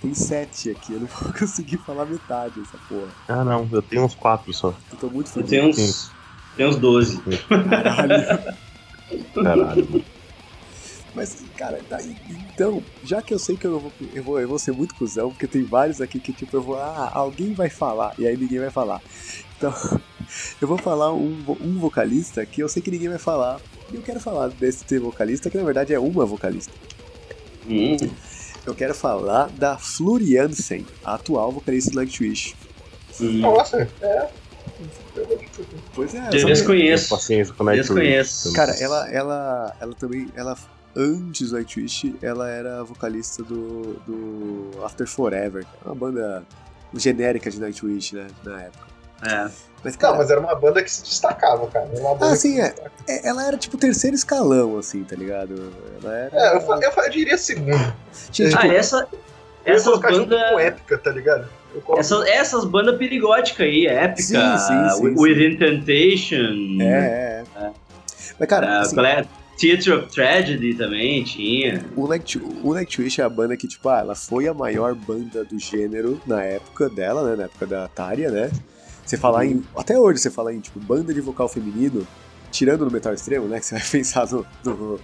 [0.00, 3.10] Tem sete aqui, eu não vou conseguir falar metade dessa porra.
[3.26, 4.76] Ah, não, eu tenho uns quatro só.
[4.92, 5.50] Eu tô muito Eu feliz.
[5.50, 6.12] tenho uns,
[6.54, 7.22] tenho uns 12.
[7.48, 8.24] Caralho.
[9.42, 10.04] Caralho.
[11.14, 14.48] Mas, cara, tá, então, já que eu sei que eu, não vou, eu, vou, eu
[14.48, 17.70] vou ser muito cuzão, porque tem vários aqui que, tipo, eu vou, ah, alguém vai
[17.70, 19.00] falar, e aí ninguém vai falar.
[19.68, 20.00] Então,
[20.60, 23.60] eu vou falar um, um vocalista que eu sei que ninguém vai falar,
[23.92, 26.72] e eu quero falar desse vocalista, que na verdade é uma vocalista.
[27.66, 27.96] Hum,
[28.66, 32.54] Eu quero falar da Floriansen, a atual vocalista do Nightwish.
[33.20, 33.40] hum.
[33.40, 34.28] Nossa, é.
[35.94, 37.08] Pois é, mulher- Desconheço.
[37.76, 38.52] Desconheço.
[38.52, 40.56] Cara, ela, ela, ela também, ela
[40.96, 46.42] antes do Nightwish, ela era vocalista do, do After Forever, é uma banda
[46.94, 48.93] genérica de Nightwish, né, na época.
[49.22, 49.48] É.
[49.82, 51.86] Mas, cara, Não, mas era uma banda que se destacava, cara.
[51.92, 52.74] Era uma banda Ah, sim, é.
[53.06, 55.72] é- ela era tipo terceiro escalão, assim, tá ligado?
[56.02, 56.30] Ela era.
[56.36, 57.94] É, eu, eu, eu diria segundo.
[58.30, 59.06] Tinha, tipo, Ah, essa,
[59.64, 60.40] essas bandas.
[60.58, 61.46] épica, tá ligado?
[61.98, 65.20] Essas, essas bandas perigóticas aí, épica, Sim, sim, sim, Wi- sim.
[65.20, 66.80] Within Temptation.
[66.80, 67.70] É, é, é.
[68.38, 69.26] Mas, cara, ah, assim, qual é?
[69.58, 71.84] Theatre of Tragedy também tinha.
[71.94, 75.44] O, Night, o Nightwish é a banda que, tipo, ah, ela foi a maior banda
[75.44, 77.36] do gênero na época dela, né?
[77.36, 78.50] Na época da Tária, né?
[79.04, 79.62] Você falar em.
[79.76, 82.06] Até hoje você fala em, tipo, banda de vocal feminino,
[82.50, 83.60] tirando no metal extremo, né?
[83.60, 84.46] Que você vai pensar no.
[84.64, 85.00] no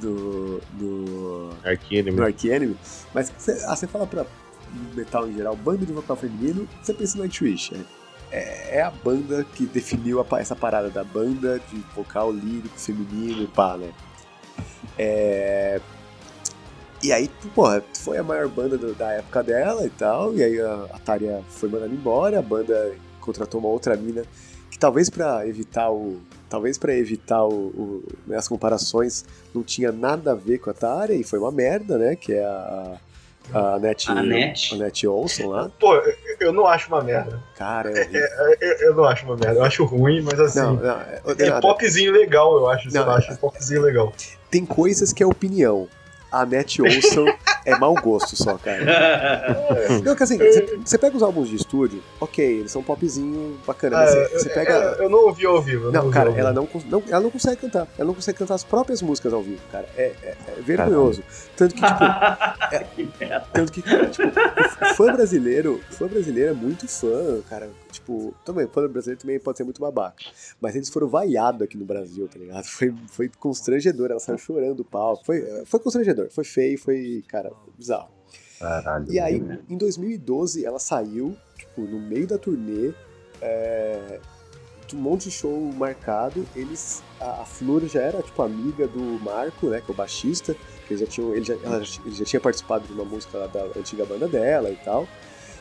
[0.00, 0.60] do.
[0.72, 1.50] do.
[1.64, 2.16] Ark Enemy.
[2.16, 2.76] do Ark Enemy.
[3.14, 4.24] Mas você, ah, você fala pra
[4.94, 7.74] metal em geral, banda de vocal feminino, você pensa no Nightwish.
[8.32, 13.42] É, é a banda que definiu a essa parada da banda de vocal lírico, feminino
[13.42, 13.92] e pá, né?
[14.96, 15.80] É...
[17.02, 20.60] E aí, porra, foi a maior banda do- da época dela e tal, e aí
[20.60, 22.94] a, a Tária foi mandada embora, a banda
[23.30, 24.22] contratou uma outra mina
[24.70, 29.24] que talvez pra evitar o talvez para evitar o, o- né, as comparações
[29.54, 32.44] não tinha nada a ver com a Tária e foi uma merda, né, que é
[32.44, 32.96] a
[33.52, 34.74] a Net, A Net.
[34.74, 35.68] a Net Olson lá.
[35.80, 37.42] Pô, eu- eu não acho uma merda.
[37.56, 38.20] Cara, é horrível.
[38.60, 39.58] Eu, eu não acho uma merda.
[39.58, 40.60] Eu acho ruim, mas assim.
[40.60, 42.92] Não, não, é, É popzinho legal, eu acho.
[42.94, 44.12] Não, lá, acho popzinho legal.
[44.50, 45.88] tem coisas que é opinião.
[46.32, 47.26] A Net Olson
[47.66, 48.80] é mau gosto só, cara.
[50.04, 54.10] Não, que assim, você- pega os álbuns de estúdio, ok, eles são popzinho bacana, mas
[54.14, 54.72] Ah, você você eu, pega.
[54.72, 55.90] eu- eu não ouvi ao vivo.
[55.90, 57.86] Não, ouvi cara, ela não, não, ela não consegue cantar.
[57.98, 59.86] Ela não consegue cantar as próprias músicas ao vivo, cara.
[59.96, 61.22] É, é- é vergonhoso.
[61.56, 61.98] Tanto que, tipo,
[62.96, 63.46] que merda.
[63.52, 64.28] tanto que, tipo,
[64.90, 67.68] o fã brasileiro, o fã brasileiro é muito fã, cara.
[68.10, 70.24] Tipo, também, o fã brasileiro também pode ser muito babaca.
[70.60, 72.64] Mas eles foram vaiados aqui no Brasil, tá ligado?
[72.80, 75.24] Foi, foi constrangedor, ela saiu chorando do palco.
[75.24, 78.08] Foi, foi constrangedor, foi feio, foi, cara, bizarro.
[78.58, 79.10] Caralho.
[79.12, 82.92] E aí, em 2012, ela saiu, tipo, no meio da turnê,
[83.40, 84.20] é,
[84.94, 86.46] um monte de show marcado.
[86.56, 90.54] Eles, a, a Flor já era, tipo, amiga do Marco, né, que é o baixista,
[90.86, 93.46] que eles já tinham, ele já, ela, ele já tinha participado de uma música lá
[93.46, 95.06] da antiga banda dela e tal.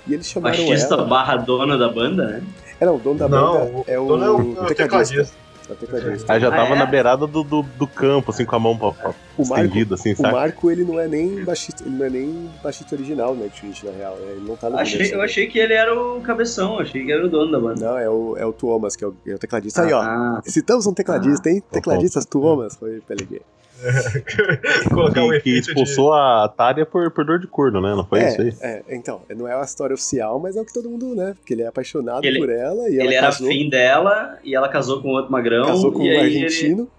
[0.07, 1.05] E eles chamaram Baixista ela...
[1.05, 2.43] barra dona da banda, né?
[2.79, 4.65] É, não, o dono da Não, banda o é o, dono é o- é o
[4.67, 4.75] tecladista.
[4.75, 5.49] tecladista.
[5.69, 6.33] É o tecladista.
[6.33, 6.79] Aí já Ah, tava é?
[6.79, 9.93] na beirada do, do, do campo, assim, com a mão pra, pra O Marco, estendida,
[9.95, 10.33] assim, o sabe?
[10.33, 13.91] Marco, ele não é nem baixista, ele não é nem baixista original, né, Twitch, na
[13.91, 14.17] real.
[14.19, 15.23] Ele não tá no Achei, eu né?
[15.25, 17.85] achei que ele era o cabeção, achei que era o dono da banda.
[17.85, 19.83] Não, é o, é o Tuomas, que é o, é o tecladista.
[19.83, 20.01] Aí, ó.
[20.01, 21.61] Ah, Citamos um tecladista, hein?
[21.69, 23.41] Tecladistas Tuomas, foi Peleguê.
[24.89, 25.69] Colocar um Que, efeito de.
[25.71, 27.89] expulsou a Tária por, por dor de corno, né?
[27.95, 28.53] Não foi isso aí?
[28.61, 31.33] É, é, então, não é uma história oficial, mas é o que todo mundo, né?
[31.37, 34.55] Porque ele é apaixonado Ele- por ela e ela ele era casou, afim dela e
[34.55, 35.65] ela casou com outro magrão.
[35.65, 36.91] casou com e um aí ele- argentino.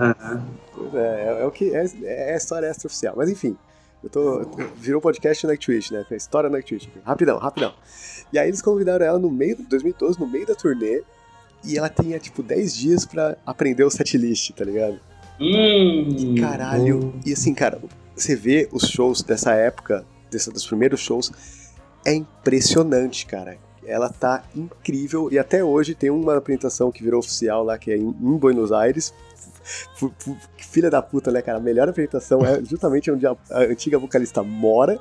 [0.00, 0.42] Aham.
[0.94, 3.14] É, é, é o que é, é a história extraoficial.
[3.16, 3.56] Mas enfim,
[4.02, 4.42] eu tô.
[4.76, 6.04] Virou podcast Nightwish, né?
[6.10, 6.88] É História Nightwish.
[7.04, 7.72] Rapidão, rapidão.
[8.32, 11.02] E aí eles convidaram ela no meio, 2012, no meio da turnê.
[11.66, 15.00] E ela tinha, tipo, 10 dias pra aprender o setlist, tá ligado?
[15.40, 17.14] Hum, caralho.
[17.26, 17.78] E assim, cara,
[18.14, 21.32] você vê os shows dessa época, dessa, dos primeiros shows,
[22.04, 23.56] é impressionante, cara.
[23.86, 25.28] Ela tá incrível.
[25.30, 28.72] E até hoje tem uma apresentação que virou oficial lá, que é em, em Buenos
[28.72, 29.12] Aires.
[29.96, 30.12] Fu-
[30.58, 31.58] Filha da puta, né, cara?
[31.58, 34.98] A melhor apresentação é justamente onde a, a antiga vocalista mora.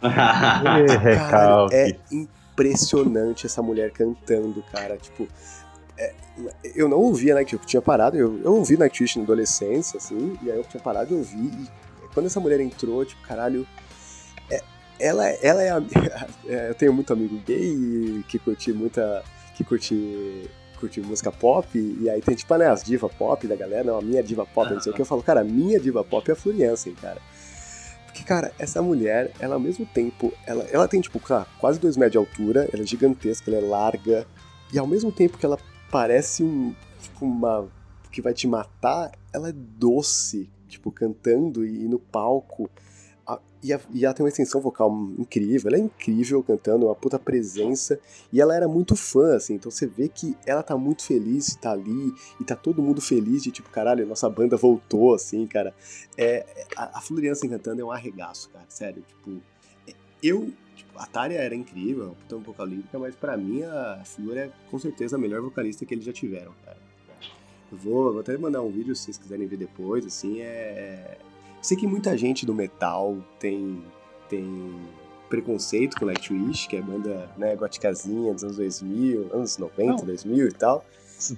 [0.02, 4.96] Caralho, é impressionante essa mulher cantando, cara.
[4.96, 5.26] Tipo,
[5.98, 6.12] é,
[6.74, 10.50] eu não ouvia Nightwish, eu tinha parado, eu, eu ouvi Nightwish na adolescência, assim, e
[10.50, 11.50] aí eu tinha parado de ouvir.
[11.52, 11.68] E
[12.12, 13.66] quando essa mulher entrou, tipo, caralho.
[14.50, 14.62] é-
[14.98, 15.82] ela, ela é a.
[16.46, 19.22] é, eu tenho muito amigo gay que curte muita.
[19.54, 20.50] que curte.
[20.78, 24.02] curte música pop, e aí tem tipo, né, as diva pop da galera, não, a
[24.02, 26.32] minha diva pop, não sei o que, eu falo, cara, a minha diva pop é
[26.34, 27.20] a Floriansen, cara.
[28.04, 31.96] Porque, cara, essa mulher, ela ao mesmo tempo, ela, ela tem, tipo, lá, quase dois
[31.96, 34.26] metros de altura, ela é gigantesca, ela é larga,
[34.72, 35.58] e ao mesmo tempo que ela
[35.90, 37.68] parece um, tipo, uma,
[38.10, 42.68] que vai te matar, ela é doce, tipo, cantando e, e no palco,
[43.28, 46.94] A- e, a- e ela tem uma extensão vocal incrível, ela é incrível cantando, uma
[46.94, 47.98] puta presença,
[48.32, 51.58] e ela era muito fã, assim, então você vê que ela tá muito feliz de
[51.58, 55.74] tá ali, e tá todo mundo feliz de, tipo, caralho, nossa banda voltou, assim, cara.
[56.16, 56.46] É,
[56.76, 59.40] a, a Floriança cantando é um arregaço, cara, sério, tipo,
[59.88, 60.52] é- eu,
[60.98, 65.16] a Tária era incrível, puta vocal lírica, mas pra mim a Flor é com certeza
[65.16, 66.76] a melhor vocalista que eles já tiveram, cara.
[67.70, 71.18] Eu vou, vou até mandar um vídeo se vocês quiserem ver depois, assim, é...
[71.60, 73.82] Sei que muita gente do metal tem,
[74.28, 74.76] tem
[75.28, 80.04] preconceito com Nightwish, que é banda, né, goticazinha dos anos 2000, anos 90, Não.
[80.04, 80.84] 2000 e tal.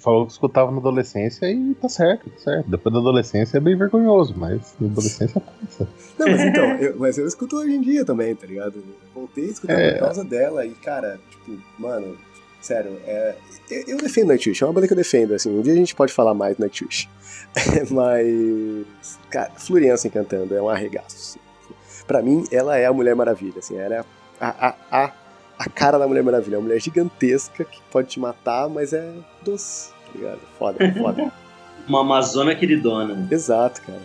[0.01, 2.69] Falou que escutava na adolescência e tá certo, tá certo.
[2.69, 5.89] Depois da adolescência é bem vergonhoso, mas na adolescência passa.
[6.19, 8.83] Não, mas então, eu, mas eu escuto hoje em dia também, tá ligado?
[9.15, 9.93] Voltei a escutar É.
[9.93, 12.17] por causa dela e, cara, tipo, mano,
[12.61, 13.37] sério, é,
[13.71, 15.95] eu, eu defendo Nightwish, é uma banda que eu defendo, assim, um dia a gente
[15.95, 17.09] pode falar mais do Nightwish.
[17.91, 21.17] mas, cara, Floriança cantando é um arregaço.
[21.17, 22.05] Assim.
[22.07, 24.05] Pra mim, ela é a Mulher Maravilha, assim, ela é
[24.41, 25.13] a, a, a,
[25.59, 29.13] a cara da Mulher Maravilha, é uma mulher gigantesca que pode te matar, mas é
[29.43, 30.41] doce, tá ligado?
[30.59, 31.33] Foda, foda.
[31.89, 33.27] Uma Amazona queridona.
[33.31, 34.03] Exato, cara.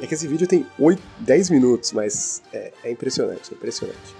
[0.00, 4.16] É que esse vídeo tem 8, 10 minutos, mas é, é impressionante, é impressionante.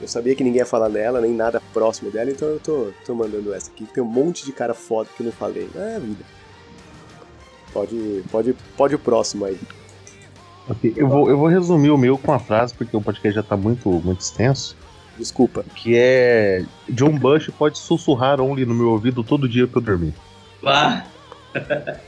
[0.00, 3.14] Eu sabia que ninguém ia falar dela, nem nada próximo dela, então eu tô, tô
[3.14, 3.84] mandando essa aqui.
[3.84, 5.68] Tem um monte de cara foda que eu não falei.
[5.74, 6.24] É a vida.
[7.72, 9.58] Pode, pode, pode o próximo aí.
[10.68, 13.42] Ok, Eu vou, eu vou resumir o meu com uma frase, porque o podcast já
[13.42, 14.76] tá muito, muito extenso.
[15.20, 15.64] Desculpa.
[15.74, 16.64] Que é.
[16.88, 20.14] John Bush pode sussurrar only no meu ouvido todo dia pra eu dormir.
[20.62, 21.04] Vá.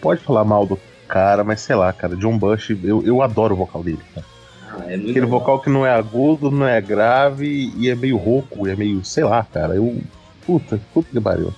[0.00, 2.16] Pode falar mal do cara, mas sei lá, cara.
[2.16, 3.98] John Bush, eu, eu adoro o vocal dele.
[4.14, 4.26] Cara.
[4.72, 8.16] Ah, é muito Aquele vocal que não é agudo, não é grave e é meio
[8.16, 9.74] rouco, e é meio, sei lá, cara.
[9.74, 10.00] Eu.
[10.46, 11.52] Puta, puta que pariu.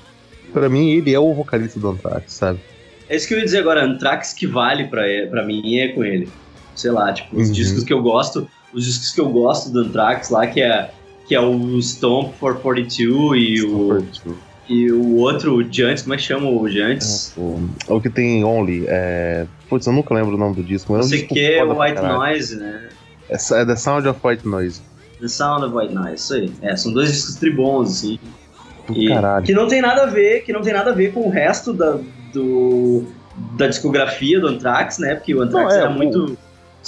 [0.53, 2.59] Pra mim, ele é o vocalista do Anthrax, sabe?
[3.09, 6.05] É isso que eu ia dizer agora, Anthrax que vale pra, pra mim é com
[6.05, 6.29] ele.
[6.75, 7.53] Sei lá, tipo, os Uhum.
[7.55, 10.91] discos que eu gosto, os discos que eu gosto do Anthrax lá, que é,
[11.27, 14.05] que é o Stomp for 42 e o,
[14.69, 17.35] e o outro, o Giants, como é que chama o Giants?
[17.37, 19.47] O, o que tem Only, é.
[19.69, 21.63] Putz, eu nunca lembro o nome do disco, mas Não é um sei que é
[21.65, 22.03] White.
[22.03, 22.89] Noise, né?
[23.29, 24.81] É, é The Sound of White Noise.
[25.21, 26.53] The Sound of White Noise, isso aí.
[26.63, 28.19] É, são dois discos tribons, assim.
[28.91, 29.09] E-.
[29.45, 31.73] Que não tem nada a ver, que não tem nada a ver com o resto
[31.73, 31.99] da,
[32.33, 33.05] do,
[33.57, 35.15] da discografia do Anthrax, né?
[35.15, 36.37] Porque o Anthrax Não, é, era o- muito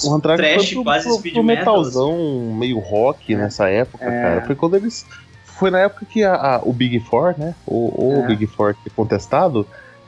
[0.03, 4.23] O Anthrax trash, foi pro, quase pro, pro metal, metalzão meio rock nessa época, É.
[4.23, 4.43] cara.
[4.47, 5.07] Foi quando eles.
[5.45, 7.55] Foi na época que a- a- o Big Four, né?
[7.65, 8.27] O, o É.
[8.27, 9.65] Big Four que é contestado,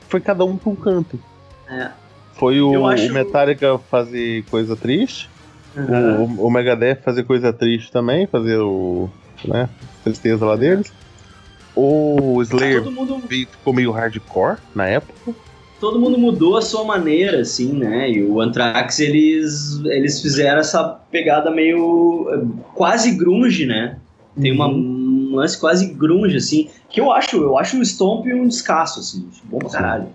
[0.09, 1.17] foi cada um pra um canto.
[1.69, 1.89] É.
[2.33, 5.29] Foi o, acho- o Metallica fazer coisa triste,
[5.75, 6.17] Aham.
[6.37, 9.09] o, o Megadeth fazer coisa triste também, fazer o.
[9.45, 9.69] né?
[10.03, 10.91] Tristeza lá deles.
[11.75, 15.31] O Slayer mundo ficou meio hardcore na época.
[15.79, 18.09] Todo mundo mudou a sua maneira, assim, né?
[18.09, 23.97] E o Anthrax, eles, eles fizeram essa pegada meio quase grunge, né?
[24.39, 28.47] Tem uma, um lance quase grunge, assim, que eu acho, eu acho o Stomp um
[28.47, 30.07] descasso, assim, bom pra caralho.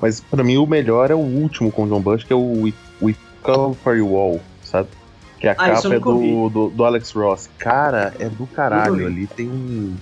[0.00, 2.62] Mas pra mim o melhor é o último com o John Bush, que é o
[2.62, 2.72] We,
[3.02, 4.88] We Come For You All, sabe?
[5.38, 7.50] Que a Ah, capa é do, do, do Alex Ross.
[7.58, 9.26] Cara, é do caralho ali.
[9.26, 9.94] Tem um.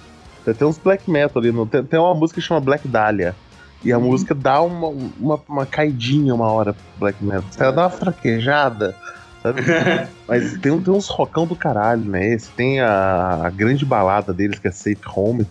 [0.44, 1.50] Tem, tem uns black metal ali.
[1.50, 3.34] No, tem, tem uma música que chama Black Dahlia.
[3.84, 4.04] E a Uhum.
[4.04, 4.88] música dá uma,
[5.18, 7.44] uma, uma caidinha uma hora pro black metal.
[7.58, 8.94] Ela dá uma fraquejada,
[9.42, 9.62] sabe?
[10.28, 12.28] Mas tem, tem uns rocão do caralho, né?
[12.28, 15.46] Esse tem a, a grande balada deles, que é Safe Home.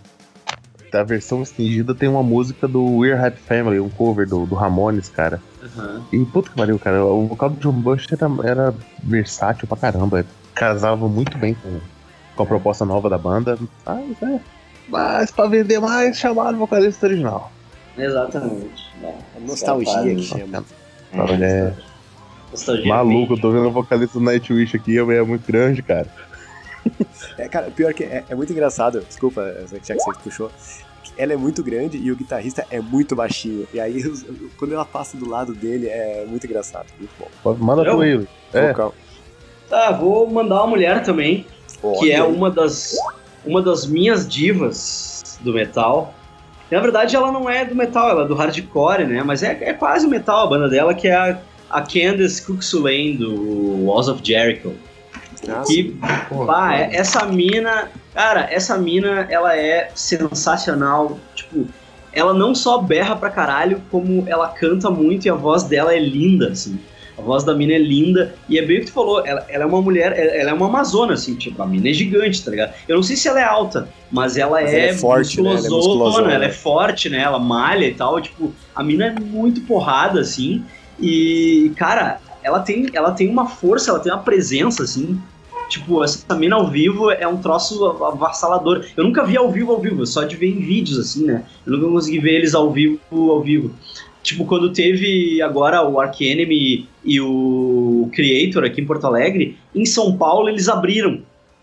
[0.90, 5.08] Da versão estendida tem uma música do We're Happy Family, um cover do, do Ramones,
[5.08, 5.40] cara.
[5.62, 6.02] Aham.
[6.12, 7.02] E puta que pariu, cara.
[7.04, 10.24] O vocal do John Bush era, era versátil pra caramba.
[10.54, 11.80] Casava muito bem com,
[12.36, 13.58] com a proposta nova da banda.
[13.86, 14.40] Mas, é.
[14.88, 17.50] Mas pra vender mais, chamaram o vocalista original.
[17.96, 18.92] Exatamente.
[19.02, 19.06] É,
[19.36, 20.64] É nostalgia que chama.
[21.14, 21.74] Olha, é
[22.50, 22.86] Nostalgia.
[22.88, 26.06] maluco, eu tô vendo o vocalista do Nightwish aqui, é muito grande, cara.
[27.38, 29.00] É, cara, pior que é, é muito engraçado.
[29.06, 30.50] Desculpa, já que você puxou.
[31.16, 33.66] Ela é muito grande e o guitarrista é muito baixinho.
[33.72, 34.02] E aí,
[34.58, 36.86] quando ela passa do lado dele, é muito engraçado.
[36.98, 37.54] Muito bom.
[37.54, 38.28] Manda pro ele.
[38.52, 38.68] É.
[38.68, 38.94] Vocal.
[39.68, 41.46] Tá, vou mandar uma mulher também,
[42.00, 42.96] que é uma das,
[43.44, 46.12] uma das minhas divas do metal.
[46.72, 49.22] Na verdade, ela não é do metal, ela é do hardcore, né?
[49.22, 51.38] Mas é, é quase o metal a banda dela, que é a,
[51.68, 54.72] a Candace Cook-Sulain do Walls of Jericho.
[55.48, 55.94] Ah, Que,
[56.46, 61.18] pá, é- essa mina, cara, essa mina, ela é sensacional.
[61.34, 61.66] Tipo,
[62.12, 65.98] ela não só berra pra caralho, como ela canta muito e a voz dela é
[65.98, 66.78] linda, assim.
[67.22, 69.62] A voz da mina é linda e é bem o que tu falou, ela, ela
[69.62, 72.50] é uma mulher, ela ela é uma amazona, assim, tipo, a mina é gigante, tá
[72.50, 72.74] ligado?
[72.88, 75.50] Eu não sei se ela é alta, mas ela, Mas é, ela é forte, né?
[75.50, 76.32] Ela é musculosona, musculosona.
[76.32, 77.18] ela é forte, né?
[77.22, 80.64] Ela malha e tal, tipo, a mina é muito porrada, assim,
[80.98, 85.20] e, cara, ela tem, ela tem uma força, ela tem uma presença, assim,
[85.72, 88.84] Tipo, essa mina ao vivo é um troço avassalador.
[88.94, 91.44] Eu nunca vi ao vivo ao vivo, só de ver em vídeos, assim, né?
[91.66, 93.70] Eu nunca consegui ver eles ao vivo ao vivo.
[94.22, 99.84] Tipo, quando teve agora o Ark Enemy e o Creator aqui em Porto Alegre, em
[99.84, 101.22] São Paulo eles abriram.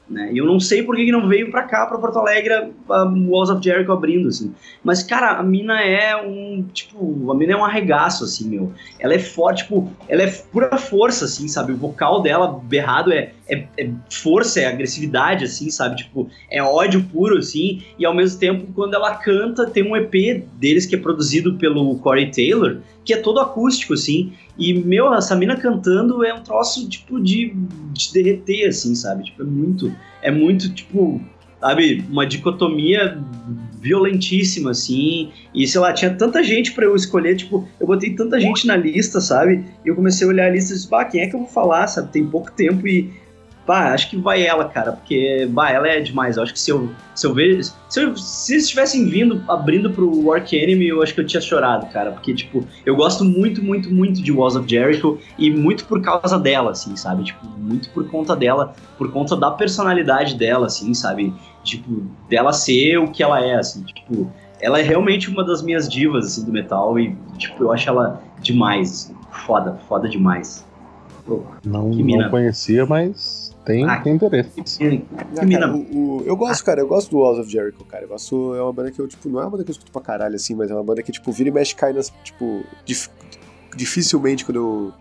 [0.09, 0.31] Né?
[0.33, 2.53] E eu não sei por que que não veio pra cá, pra Porto Alegre,
[2.89, 4.53] a Walls of Jericho abrindo, assim.
[4.83, 6.65] Mas, cara, a mina é um.
[6.73, 8.73] Tipo, a mina é um arregaço, assim, meu.
[8.97, 11.73] Ela é forte, tipo, ela é pura força, assim, sabe?
[11.73, 15.97] O vocal dela berrado é, é, é força, é agressividade, assim, sabe?
[15.97, 17.81] Tipo, é ódio puro, assim.
[17.97, 21.97] E ao mesmo tempo, quando ela canta, tem um EP deles que é produzido pelo
[21.99, 24.33] Corey Taylor, que é todo acústico, assim.
[24.57, 27.53] E, meu, essa mina cantando é um troço, tipo, de,
[27.93, 29.25] de derreter, assim, sabe?
[29.25, 29.95] Tipo, é muito.
[30.21, 31.21] É muito, tipo,
[31.59, 33.21] sabe, uma dicotomia
[33.79, 35.31] violentíssima, assim.
[35.53, 38.75] E sei lá, tinha tanta gente pra eu escolher, tipo, eu botei tanta gente na
[38.75, 39.63] lista, sabe?
[39.85, 41.49] E eu comecei a olhar a lista e disse, bah, quem é que eu vou
[41.49, 42.11] falar, sabe?
[42.11, 43.11] Tem pouco tempo e.
[43.69, 46.37] pá, acho que vai ela, cara, porque, bah, ela é demais.
[46.37, 47.63] Eu acho que se eu, se eu ver.
[47.63, 51.39] Se, eu, se eles tivessem vindo abrindo pro Work Enemy, eu acho que eu tinha
[51.39, 55.85] chorado, cara, porque, tipo, eu gosto muito, muito, muito de Walls of Jericho e muito
[55.85, 57.25] por causa dela, assim, sabe?
[57.25, 61.31] Tipo, muito por conta dela, por conta da personalidade dela, assim, sabe?
[61.63, 64.31] Tipo, dela ser o que ela é, assim, tipo.
[64.59, 68.19] Ela é realmente uma das minhas divas, assim, do metal e, tipo, eu acho ela
[68.41, 70.65] demais, assim, foda, foda demais.
[71.23, 72.23] Pô, Não, Que mina.
[72.23, 74.49] não conhecia, mas tem, Ah, tem interesse.
[74.63, 75.07] que
[75.39, 75.59] Ah, mina.
[75.67, 78.03] cara, o- o- eu gosto, cara, eu gosto do Walls of Jericho, cara.
[78.03, 79.91] Eu gosto, é uma banda que eu, tipo, não é uma banda que eu escuto
[79.91, 82.63] pra caralho, assim, mas é uma banda que, tipo, vira e mexe cai nas, tipo,
[82.85, 83.09] dif-
[83.75, 84.93] dificilmente quando eu.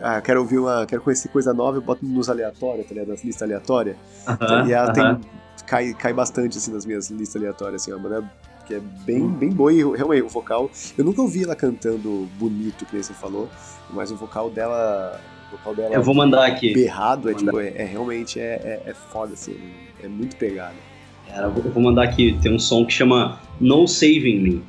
[0.00, 0.84] Ah, quero ouvir uma.
[0.86, 3.08] Quero conhecer coisa nova, eu boto nos aleatórios, tá ligado?
[3.08, 3.96] Nas listas aleatórias.
[4.26, 4.92] Aham, e ela aham.
[5.20, 5.20] tem.
[5.66, 8.30] Cai, cai bastante, assim, nas minhas listas aleatórias, assim, é uma banda
[8.66, 10.70] que é bem, bem boa e realmente o vocal.
[10.98, 13.48] Eu nunca ouvi ela cantando bonito, que nem você falou,
[13.90, 15.18] mas o vocal dela.
[15.52, 16.74] O vocal dela Eu vou mandar aqui.
[16.74, 19.56] berrado é, tipo, é, é realmente é, é, é foda, assim,
[20.02, 20.74] é muito pegado.
[21.28, 22.38] Cara, eu vou- mandar aqui.
[22.42, 24.62] Tem um som que chama No Saving Me.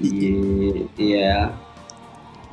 [0.00, 1.50] E, e é.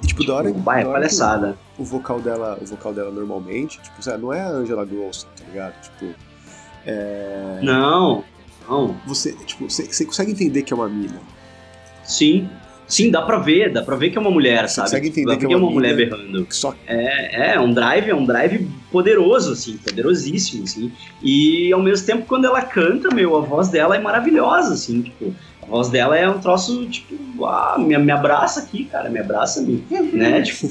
[0.03, 1.57] E, tipo, da hora, Tipo, bah, é palhaçada.
[1.77, 5.43] o vocal dela, o vocal dela normalmente, tipo, sabe, não é a Angela Gross, tá
[5.47, 5.73] ligado?
[5.81, 6.13] Tipo,
[6.85, 8.23] é, Não,
[8.67, 8.95] não.
[9.05, 11.19] você, tipo, você, você consegue entender que é uma mina.
[12.03, 12.49] Sim.
[12.91, 14.87] Sim, dá pra ver, dá pra ver que é uma mulher, Você sabe?
[14.89, 16.45] consegue entender dá pra que é ver que é uma uma mulher berrando.
[16.49, 20.91] Só É, é um drive, é um drive poderoso, assim, poderosíssimo, assim.
[21.23, 25.33] E ao mesmo tempo, quando ela canta, meu, a voz dela é maravilhosa, assim, tipo,
[25.63, 29.61] a voz dela é um troço, tipo, ah, me, me abraça aqui, cara, me abraça,
[29.61, 29.81] me,
[30.11, 30.69] né, tipo,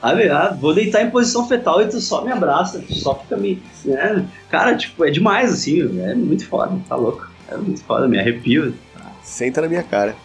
[0.00, 3.36] sabe, ah, vou deitar em posição fetal e tu só me abraça, tu só fica
[3.36, 8.08] me, né, cara, tipo, é demais, assim, é muito foda, tá louco, é muito foda,
[8.08, 8.74] me arrepio.
[9.22, 10.16] senta na minha cara.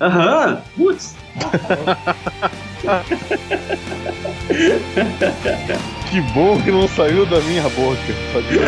[0.00, 1.14] Aham, putz,
[6.10, 7.98] Que bom que não saiu da minha boca.
[8.32, 8.60] sabia?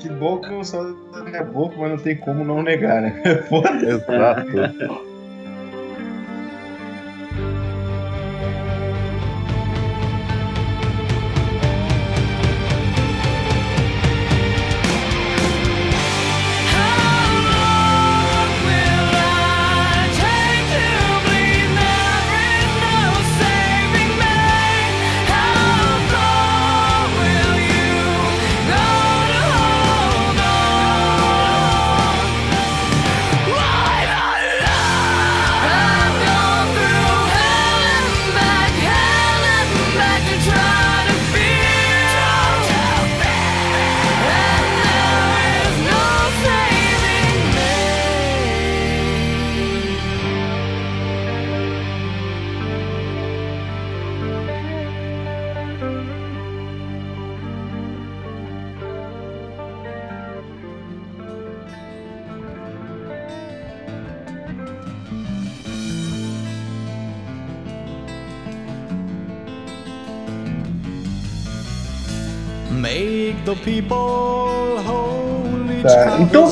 [0.00, 3.12] Que bom que não saiu da minha boca, mas não tem como não negar, né?
[3.48, 3.68] Foda.
[3.70, 5.13] Exato.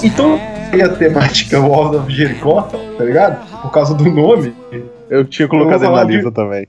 [0.03, 0.39] Então,
[0.85, 2.63] a temática Walls of Jericho,
[2.97, 3.61] tá ligado?
[3.63, 4.55] Por causa do nome.
[5.11, 6.67] Eu tinha colocado Eu ele na falar de- lista também.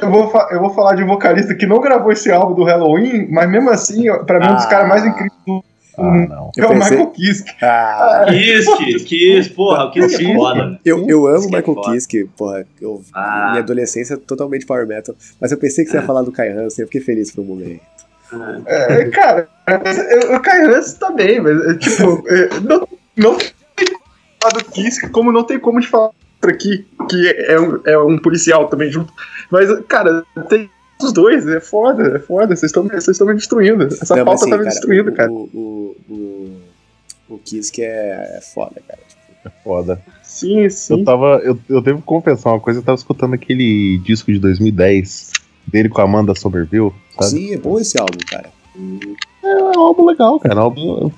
[0.00, 3.26] Eu vou, eu vou falar de um vocalista que não gravou esse álbum do Halloween,
[3.30, 4.68] mas mesmo assim, pra mim, um dos Ah.
[4.68, 5.64] caras mais incríveis do
[5.98, 6.50] Ah, mundo não.
[6.56, 7.50] é o pensei- Michael Kiske.
[7.60, 11.92] Ah, Kiss, Kiss, porra, o Kiss é foda, eu, eu amo que é Michael foda.
[11.92, 13.48] Kiske, porra, eu, Ah.
[13.50, 16.50] minha adolescência é totalmente power metal, mas eu pensei que você ia falar do Kai
[16.50, 17.80] Hansen, eu fiquei feliz por um momento.
[18.66, 23.86] É, cara, eu- o Kai Hansen tá bem, mas, é, tipo, é, não, não tem
[23.88, 24.02] como
[24.40, 27.98] falar do Kiske, como não tem como te falar outro aqui, que é um, é
[27.98, 29.12] um policial também junto.
[29.50, 30.70] Mas, cara, tem
[31.02, 33.84] os dois, é foda, é foda, vocês estão vocês estão me destruindo.
[33.84, 35.30] Essa Não, pauta assim, tá me cara, destruindo, o, cara.
[35.30, 36.60] O, o, o,
[37.34, 39.00] o Kiske é, é foda, cara.
[39.08, 39.20] Tipo,
[39.64, 40.00] Foda.
[40.22, 41.02] Sim, Eu sim.
[41.04, 41.40] tava.
[41.42, 45.32] Eu, eu devo confessar uma coisa, eu tava escutando aquele disco de 2010
[45.70, 47.30] dele com a Amanda Somerville, sabe?
[47.30, 48.50] Sim, é bom esse álbum, cara.
[49.42, 50.56] É um álbum legal, cara.
[50.56, 51.10] Um álbum,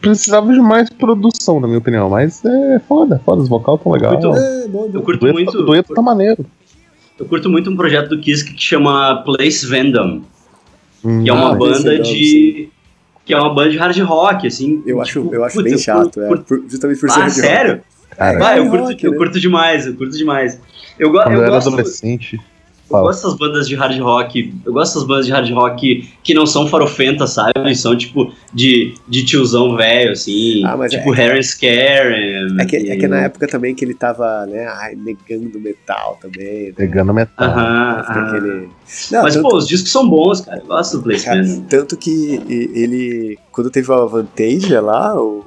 [0.00, 4.12] precisava de mais produção, na minha opinião, mas é foda, foda, os vocais tão legais.
[4.14, 5.58] Muito- É, bom, Eu curto dueto, muito.
[5.58, 6.44] o dueto tá maneiro.
[7.18, 10.22] Eu curto muito um projeto do Kiss que chama Place Vandom,
[11.04, 12.68] Hum, que é uma Ah, banda é de.
[13.24, 14.82] que é uma banda de hard rock, assim.
[14.86, 17.22] Eu acho, tipo, eu acho putz, bem chato, é, curto- por- justamente por ser Ah,
[17.22, 17.40] hard rock.
[17.46, 17.80] sério?
[18.16, 19.16] cara, Ah, eu curto, rock, eu né?
[19.16, 20.60] curto demais, eu curto demais.
[20.98, 21.68] Eu, go quando eu eu era gosto.
[21.68, 22.40] adolescente.
[22.88, 23.06] Eu Fala.
[23.08, 24.54] gosto dessas bandas de hard rock.
[24.64, 27.50] Eu gosto dessas bandas de hard rock que não são farofentas, sabe?
[27.56, 30.64] Eles são tipo de, de tiozão velho, assim.
[30.64, 32.56] Ah, mas tipo é- Harry Scarem.
[32.60, 36.66] É que, é que na época também que ele tava, né, ai, negando metal também.
[36.68, 36.72] né?
[36.76, 37.48] Pegando metal.
[37.48, 38.68] Aham, aquele-
[39.10, 40.58] Não, Mas, tanto, pô, os discos são bons, cara.
[40.60, 41.60] Eu gosto do Place cara, Man.
[41.68, 45.44] tanto que ele, quando teve o Vantage lá, o,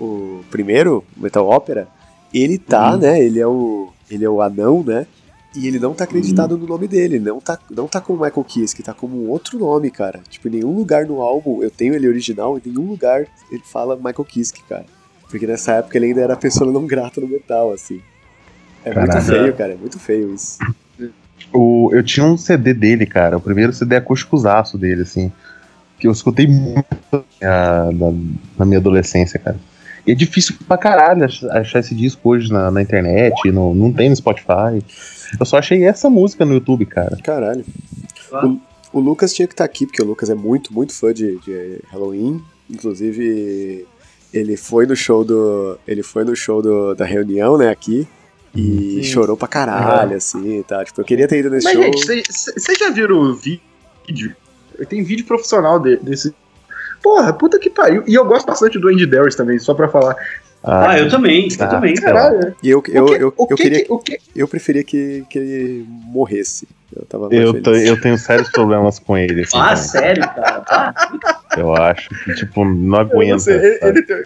[0.00, 1.86] o primeiro, Metal Opera,
[2.32, 2.96] ele tá, Uhum.
[2.98, 5.06] né, ele é o, ele é o anão, né,
[5.54, 8.82] e ele não tá acreditado no nome dele, não tá, não tá como Michael Kiske,
[8.82, 10.20] tá como um outro nome, cara.
[10.30, 13.96] Tipo, em nenhum lugar no álbum, eu tenho ele original, em nenhum lugar ele fala
[13.96, 14.86] Michael Kiske, cara.
[15.28, 18.00] Porque nessa época ele ainda era pessoa não grata no metal, assim.
[18.84, 19.24] É muito Caralho.
[19.26, 20.58] feio, cara, é muito feio isso.
[21.52, 23.36] O, eu tinha um CD dele, cara.
[23.36, 25.30] O primeiro CD acústicozaço dele, assim.
[25.98, 26.84] Que eu escutei muito
[27.42, 28.12] ah, na,
[28.58, 29.56] na minha adolescência, cara.
[30.06, 33.92] E é difícil pra caralho ach- achar esse disco hoje na, na internet, no, não
[33.92, 34.82] tem no Spotify.
[35.38, 37.16] Eu só achei essa música no YouTube, cara.
[37.22, 37.64] Caralho.
[38.32, 38.54] Ah.
[38.92, 41.80] O Lucas tinha que estar aqui, porque o Lucas é muito, muito fã de, de
[41.90, 42.42] Halloween.
[42.70, 43.86] Inclusive,
[44.32, 45.78] ele foi no show do.
[45.86, 48.06] Ele foi no show do, da reunião, né, aqui.
[48.54, 49.02] E Sim.
[49.04, 50.84] chorou pra caralho, assim, tá?
[50.84, 51.82] Tipo, eu queria ter ido nesse Mas, show.
[52.14, 54.36] gente, vocês já viram o vídeo?
[54.90, 56.34] Tem vídeo profissional de- desse.
[57.02, 58.04] Porra, puta que pariu.
[58.06, 60.14] E eu gosto bastante do Andy Darius também, só pra falar.
[60.64, 61.66] Ah, eu também, eu tá.
[61.66, 61.94] também.
[61.94, 62.54] Caralho.
[62.62, 63.84] E eu, eu, que, eu, eu que, queria.
[63.84, 66.68] que- o que, Eu preferia que, que ele morresse.
[66.94, 67.62] Eu tava mais Eu, feliz.
[67.64, 69.42] tô- eu tenho sérios problemas com ele.
[69.42, 69.76] Assim, Ah, também.
[69.82, 70.62] sério, cara.
[70.68, 73.38] Ah, Eu acho que, tipo, não eu não aguenta.
[73.40, 74.22] sei, ele, ele tem-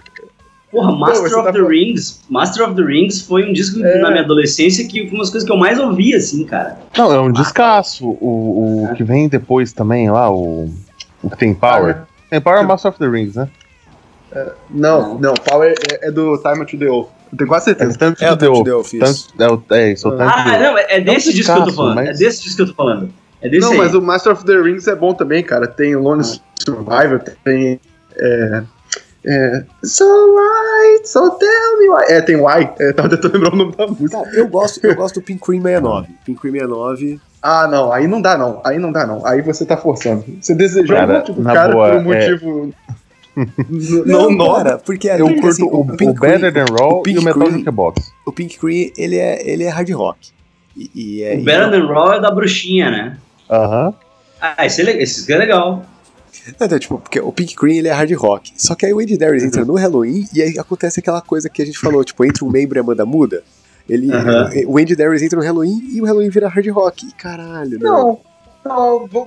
[0.70, 2.20] porra, Master você of tá the falando- Rings.
[2.28, 3.98] Master of the Rings foi um disco É.
[4.00, 6.76] na minha adolescência que foi uma das coisas que eu mais ouvi, assim, cara.
[6.98, 8.04] Não, é um descasso.
[8.20, 10.68] O, o que vem depois também lá, o,
[11.22, 12.02] o que tem Power.
[12.28, 13.48] Tem Power é Master of the Rings, né?
[14.70, 17.08] Não, não, Power é, é do Time to the Oath.
[17.32, 17.98] Eu tenho quase É certeza.
[17.98, 18.52] tanto É, o que deu.
[18.52, 19.22] Tanto deu, fiz.
[19.36, 19.42] Tanto,
[19.72, 20.60] é, o- é isso, o tanto Ah, deu.
[20.72, 21.94] não, é, é desse disco que eu tô falando.
[21.96, 23.10] mas- É desse disco que eu tô falando.
[23.42, 23.78] É desse Não, aí.
[23.78, 25.66] mas o Master of the Rings é bom também, cara.
[25.66, 26.22] Tem Lone
[26.58, 27.80] Survivor, tem.
[28.18, 28.62] É,
[29.26, 32.04] é, so why, so tell me why.
[32.08, 32.68] É, tem Why.
[32.78, 34.10] É, tava tentando lembrar o nome da música.
[34.22, 36.08] Cara, eu gosto, eu gosto do Pink Cream 69.
[36.24, 37.20] Pink Cream 69.
[37.42, 38.60] Ah, não, aí não dá, não.
[38.64, 39.24] Aí não dá, não.
[39.26, 40.24] Aí você tá forçando.
[40.40, 42.64] Você desejou Cara, um na cara boa, por um é- motivo.
[42.66, 42.74] N-
[44.06, 47.02] não, não, cara, porque Eu curto assim, o, o Pink Better Cream- Than Raw o
[47.02, 48.12] Pink e o Metal Jukebox.
[48.24, 50.30] o Pink Cream, ele é, ele é hard rock.
[50.76, 53.18] E, e é, O e Better não- Than Raw é da bruxinha, né?
[53.50, 53.94] Aham.
[54.40, 55.84] Ah, esse, é esse é legal.
[56.60, 58.52] Não, então, tipo, porque o Pink Cream ele é hard rock.
[58.56, 61.60] Só que aí o Andy Darius entra no Halloween e aí acontece aquela coisa que
[61.62, 63.42] a gente falou, tipo, entre um membro e a Amanda muda.
[63.88, 64.08] Ele.
[64.66, 67.06] O Andy Darius entra no Halloween e o Halloween vira hard rock.
[67.06, 67.92] E caralho, não.
[68.08, 68.20] Não,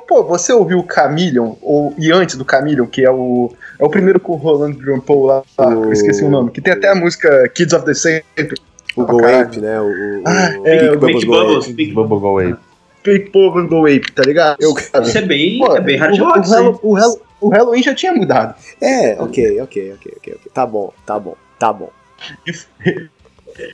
[0.08, 3.52] pô, você ouviu o Chameleon, ou, e antes do Chameleon, que é o.
[3.80, 6.62] É o primeiro com o Roland Drumpel lá, lá, O- eu esqueci o nome, que
[6.62, 8.60] tem até a música Kids of the Century,
[8.96, 9.46] O Go caralho.
[9.46, 9.80] Ape, né?
[9.80, 11.64] O, o, Ah, o é, o Bubbles Pink Go Bubbles.
[11.66, 11.74] Ape.
[11.74, 12.56] Pink Bubble Go Away.
[13.02, 14.58] Big Povo Go Ape, tá ligado?
[14.60, 16.52] Eu- Isso é bem, Pô, é bem hard o, rock, o.
[16.54, 18.54] Hallo- o, Hallo- o Halloween já tinha mudado.
[18.82, 20.52] É, ok, ok, ok, ok, ok.
[20.54, 21.90] Tá bom, tá bom, tá bom.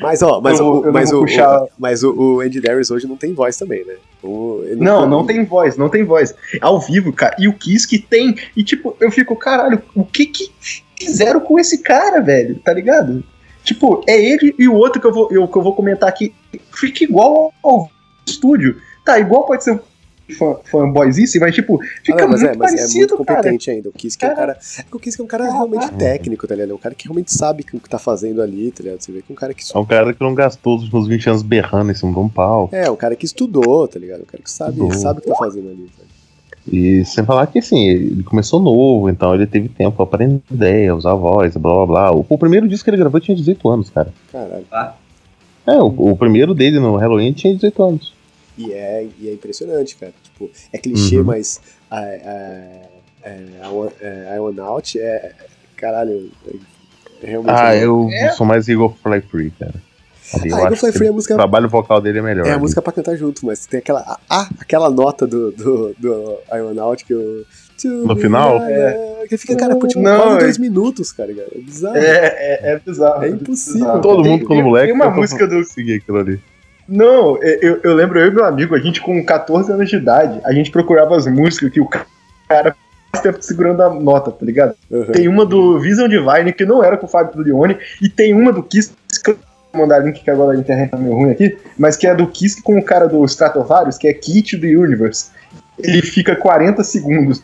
[0.01, 2.59] Mas ó, mas, Eu o, eu não mas, o, puxar- o- mas o, o Andy
[2.61, 3.95] Darius hoje não tem voz também, né?
[4.23, 6.33] O- ele Não, não tem voz, não tem voz.
[6.61, 7.35] Ao vivo, cara.
[7.39, 8.35] E o Kiss que tem.
[8.55, 10.51] E tipo, eu fico, caralho, o que que
[10.97, 12.55] fizeram com esse cara, velho?
[12.63, 13.23] Tá ligado?
[13.63, 16.33] Tipo, é ele e o outro que eu vou, eu, que eu vou comentar aqui.
[16.73, 17.89] Fica igual ao
[18.27, 18.77] estúdio.
[19.03, 19.79] Tá, igual pode ser
[20.37, 23.37] fã- fanboyzice, mas tipo, Ah, fica não, mas, muito é, mas é parecido, muito cara.
[23.39, 23.89] competente ainda.
[23.89, 24.57] O Kiss que é um cara.
[24.79, 26.71] É o Kiss que é um cara realmente técnico, tá ligado?
[26.71, 29.01] É um cara que realmente sabe o que tá fazendo ali, tá ligado?
[29.01, 29.63] Você vê que é um cara que.
[29.73, 32.29] É um cara que não gastou os últimos 20 anos berrando em cima de um
[32.29, 32.69] pau.
[32.71, 34.21] É, um cara que estudou, tá ligado?
[34.21, 34.93] Um cara que sabe, Estudou.
[34.93, 35.89] sabe o que tá fazendo ali.
[35.97, 36.03] Tá?
[36.71, 40.95] E sem falar que assim, ele começou novo, então ele teve tempo pra aprender ideia,
[40.95, 42.11] usar a voz, blá blá blá.
[42.11, 44.11] O, o primeiro disco que ele gravou tinha 18 anos, cara.
[44.31, 44.65] Caralho.
[45.67, 48.13] É, o, o primeiro dele no Halloween tinha 18 anos.
[48.57, 50.13] E é, e é impressionante, cara.
[50.23, 51.25] Tipo, é clichê, Uhum.
[51.25, 51.59] mas
[51.91, 52.01] a, a,
[53.23, 54.37] é, a, One- é,
[54.99, 55.31] é.
[55.75, 56.31] Caralho.
[57.21, 57.53] É realmente.
[57.53, 58.31] Ah, é- eu É?
[58.31, 59.73] sou mais Eagle Fly Free, cara.
[60.33, 61.35] Ali eu Ah, Eagle acho Fly Free é a o música.
[61.35, 62.45] trabalho vocal dele é melhor.
[62.45, 62.61] É a ali.
[62.61, 64.17] música pra cantar junto, mas tem aquela.
[64.29, 66.37] Ah, aquela nota do, do, do
[66.81, 67.45] Out que eu.
[67.83, 68.61] No final?
[68.63, 69.25] É.
[69.27, 71.31] Que fica, cara, por tipo, Não, quase é- dois minutos, cara.
[71.31, 71.97] É bizarro.
[71.97, 73.23] É, é, é bizarro.
[73.25, 73.79] É impossível.
[73.81, 74.01] bizarro.
[74.01, 74.87] Todo mundo quando moleque.
[74.87, 75.63] Tem uma música do.
[75.65, 76.39] Seguir aquilo ali.
[76.87, 80.39] Não, eu, eu lembro eu e meu amigo, a gente com 14 anos de idade,
[80.43, 82.75] a gente procurava as músicas que o cara
[83.11, 84.75] faz tempo segurando a nota, tá ligado?
[84.89, 85.05] Uhum.
[85.05, 88.51] Tem uma do Vision Divine, que não era com o Fábio Leone, e tem uma
[88.53, 88.93] do Kiss,
[89.23, 89.39] que eu
[89.73, 92.27] vou mandar link que agora a internet tá meio ruim aqui, mas que é do
[92.27, 95.31] Kiss com o cara do Stratovarius, que é Kit do Universe.
[95.79, 97.43] Ele fica 40 segundos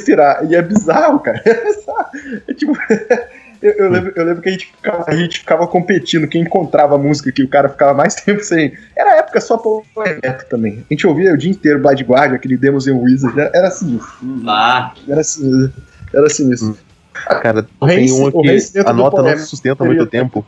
[0.00, 1.42] respirar, e é bizarro, cara.
[1.46, 2.10] É bizarro.
[2.48, 2.72] É tipo.
[3.62, 6.94] Eu, eu lembro, eu lembro que a gente, ficava, a gente ficava competindo, quem encontrava
[6.94, 8.72] a música que o cara ficava mais tempo sem.
[8.96, 10.84] Era a época só poeta também.
[10.90, 14.00] A gente ouvia o dia inteiro Blood Guard, aquele Demos and Wizard, era, era assim.
[14.46, 15.70] Ah, Era assim.
[16.12, 16.78] Era assim isso.
[17.12, 20.44] Cara, O tem Reis- uma que a nota não se sustenta há muito seria- tempo.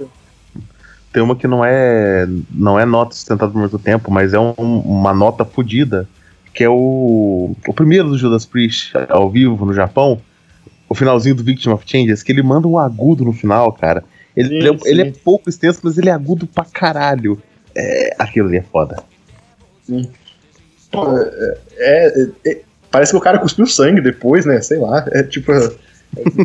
[1.12, 4.54] Tem uma que não é não é nota sustentada por muito tempo, mas é um-
[4.56, 6.08] uma nota fodida,
[6.54, 10.18] que é o, o primeiro do Judas Priest ao vivo no Japão,
[10.92, 14.04] o finalzinho do Victim of Changes, que ele manda um agudo no final, cara.
[14.36, 15.20] Ele, Sim, ele é, ele é sim.
[15.24, 17.40] pouco extenso, mas ele é agudo pra caralho.
[17.74, 19.02] É, aquilo ali é foda.
[20.90, 22.60] Pô, é, é- é-
[22.90, 24.60] parece que o cara cuspiu sangue depois, né?
[24.60, 25.04] Sei lá.
[25.12, 25.50] É tipo.
[25.52, 25.70] É,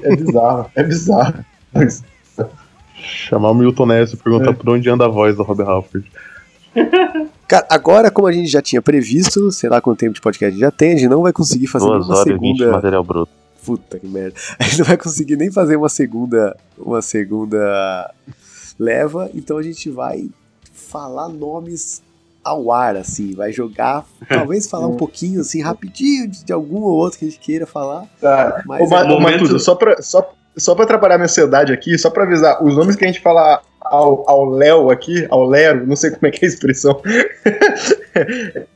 [0.03, 0.71] é bizarro.
[0.75, 1.45] É bizarro.
[1.73, 2.03] Mas,
[2.99, 4.53] Chamar o Milton Ness e perguntar É.
[4.53, 6.09] por onde anda a voz do Rob Halford.
[7.47, 10.49] Cara, agora, como a gente já tinha previsto, sei lá quanto tempo de podcast a
[10.51, 12.59] gente já tem, a gente não vai conseguir fazer Duas uma horas e vinte de
[12.59, 12.75] segunda.
[12.75, 13.31] material bruto.
[13.67, 14.33] Puta que merda.
[14.57, 18.13] A gente não vai conseguir nem fazer uma segunda, uma segunda
[18.79, 20.29] leva, então a gente vai
[20.71, 22.01] falar nomes
[22.43, 26.93] ao ar, assim, vai jogar, talvez falar um pouquinho, assim, rapidinho de, de algum ou
[26.93, 28.63] outro que a gente queira falar, tá.
[28.65, 32.23] mas Ô, é- momento- só pra, só, só pra atrapalhar minha ansiedade aqui, só pra
[32.23, 33.61] avisar, os nomes que a gente fala
[33.91, 37.01] ao, Léo aqui, ao Lero, não sei como é que é a expressão,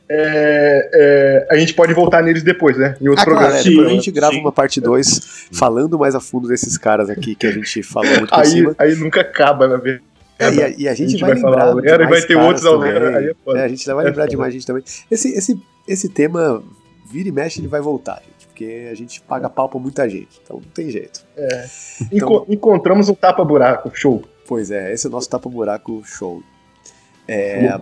[0.08, 2.96] é, é, a gente pode voltar neles depois, né?
[3.00, 3.58] Em outro Ah, claro, programa.
[3.58, 4.40] é, Sim, depois a gente grava sim.
[4.40, 8.28] uma parte 2 falando mais a fundo desses caras aqui que a gente falou muito
[8.30, 8.74] por Aí, cima.
[8.78, 10.04] aí nunca acaba, na verdade.
[10.38, 11.68] É, e, a, e a gente, vai, falar lembrar.
[11.68, 12.92] ao Lero de e vai ter outros ao também.
[12.92, 13.58] Lero, aí é.
[13.58, 14.40] É, a gente vai É lembrar de foda.
[14.42, 14.82] mais gente também.
[15.10, 16.62] Esse, esse, esse tema,
[17.10, 18.46] vira e mexe, ele vai voltar, gente.
[18.48, 20.40] Porque a gente paga pau pra muita gente.
[20.42, 21.20] Então não tem jeito.
[22.10, 24.22] Enco- encontramos um tapa-buraco, show.
[24.46, 26.42] Pois é, esse é o nosso tapa-buraco show.
[27.26, 27.78] É,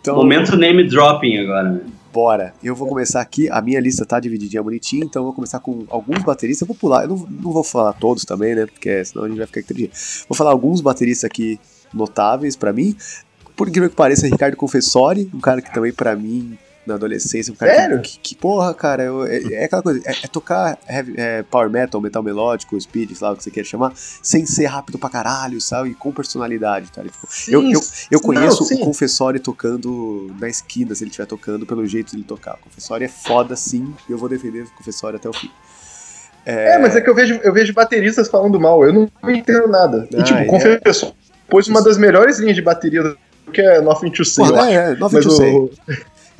[0.00, 1.80] então, momento name dropping agora, né?
[2.12, 2.52] bora.
[2.62, 3.48] Eu vou começar aqui.
[3.50, 6.62] A minha lista tá divididinha bonitinha, então eu vou começar com alguns bateristas.
[6.62, 8.66] Eu vou pular, eu não, não vou falar todos também, né?
[8.66, 9.90] Porque senão a gente vai ficar aqui.
[10.28, 11.58] Vou falar alguns bateristas aqui
[11.92, 12.94] notáveis pra mim.
[13.56, 17.52] Por incrível que pareça, Ricardo Confessori, um cara que também pra mim, na adolescência.
[17.52, 18.00] Um cara Sério?
[18.00, 21.70] Que, que, porra, cara, eu, é, é, aquela coisa, é, é tocar heavy, é, power
[21.70, 25.08] metal, metal melódico, speed, sei lá o que você quer chamar, sem ser rápido pra
[25.08, 25.90] caralho, sabe?
[25.90, 27.02] E com personalidade, tá?
[27.02, 27.80] Tipo, sim, eu, eu,
[28.10, 32.24] eu conheço não, o Confessori tocando na esquina, se ele estiver tocando, pelo jeito dele
[32.24, 32.54] tocar.
[32.54, 35.50] O Confessori é foda, sim, eu vou defender o Confessori até o fim.
[36.44, 36.78] É, é...
[36.78, 40.08] mas é que eu vejo, eu vejo bateristas falando mal, eu não entendo nada.
[40.12, 40.44] Ah, e tipo, é.
[40.46, 41.14] Confessori
[41.52, 43.14] pôs uma das melhores linhas de bateria
[43.52, 44.48] que é 9 to 6.
[44.48, 45.70] Porra, é, 9 to 6.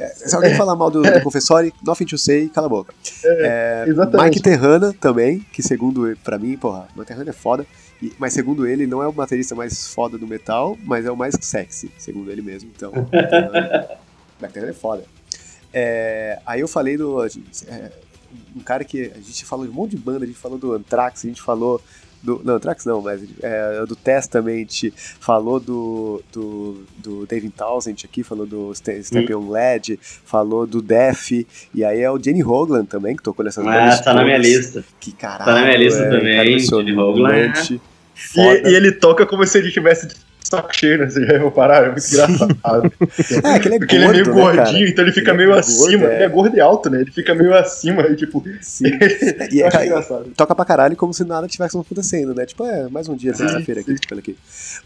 [0.09, 2.95] Se alguém falar mal do, do Confessori, nothing to say, cala a boca.
[3.25, 4.25] É, exatamente.
[4.25, 7.67] Mike Terrana também, que segundo pra mim, porra, Mike Terrana é foda,
[8.03, 11.17] e- mas segundo ele, não é o baterista mais foda do metal, mas é o
[11.17, 12.71] mais sexy, segundo ele mesmo.
[12.75, 13.89] Então, Mike Terrana,
[14.41, 15.05] Mike Terrana é foda.
[15.73, 17.25] É, aí eu falei do.
[17.25, 17.93] é,
[18.57, 20.73] um cara que a gente falou de um monte de banda, a gente falou do
[20.75, 21.81] Anthrax, a gente falou.
[22.23, 28.23] Do, não, Anthrax não, mas é, do Testament, falou do, do, do David Townsend aqui,
[28.23, 32.85] falou do St- Step on Led, falou do Def, e aí é o Jenny Hoglan
[32.85, 34.85] também, que tocou nessas Ah, tá na minha lista.
[35.01, 35.45] Que caralho.
[35.45, 37.53] Tá na minha lista é, também, Jenny Hoglan.
[38.37, 40.09] E, e ele toca como se ele tivesse
[40.53, 41.07] saco cheio, né?
[41.09, 41.85] Você já parar?
[41.85, 42.93] É muito engraçado.
[43.45, 45.43] É, que ele é Porque ele é meio gordo, né, gordinho, então ele fica Ele
[45.43, 46.07] é meio gordo, acima.
[46.07, 46.15] é.
[46.15, 47.01] Ele é gordo e alto, né?
[47.01, 48.45] Ele fica meio acima e tipo.
[48.61, 48.85] Sim.
[49.53, 50.31] E é, engraçado.
[50.37, 52.47] toca pra caralho como se nada tivesse acontecendo, né?
[52.47, 54.37] Tipo, é, mais um dia, sexta-feira aqui, tocando aqui.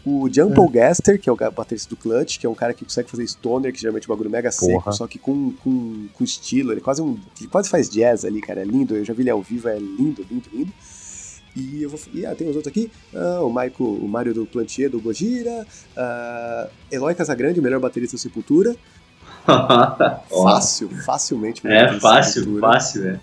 [0.05, 2.83] O John Paul Gaster, que é o baterista do Clutch, que é um cara que
[2.83, 4.91] consegue fazer stoner, que geralmente é um bagulho mega seco, Porra.
[4.91, 7.17] só que com, com, com estilo, ele quase um.
[7.39, 8.61] Ele quase faz jazz ali, cara.
[8.61, 8.95] É lindo.
[8.95, 10.73] Eu já vi ele ao vivo, é lindo, lindo, lindo.
[11.57, 11.99] E eu vou.
[12.13, 12.91] E, ah, tem os outros aqui.
[13.15, 15.65] Ah, o Michael, o Mário do Plantier, do Gojira.
[15.95, 18.75] Ah, Eloy Casagrande, o melhor baterista do Sepultura.
[20.43, 21.65] Fácil, facilmente.
[21.65, 22.73] melhor é fácil, Sepultura.
[22.73, 23.19] fácil, é.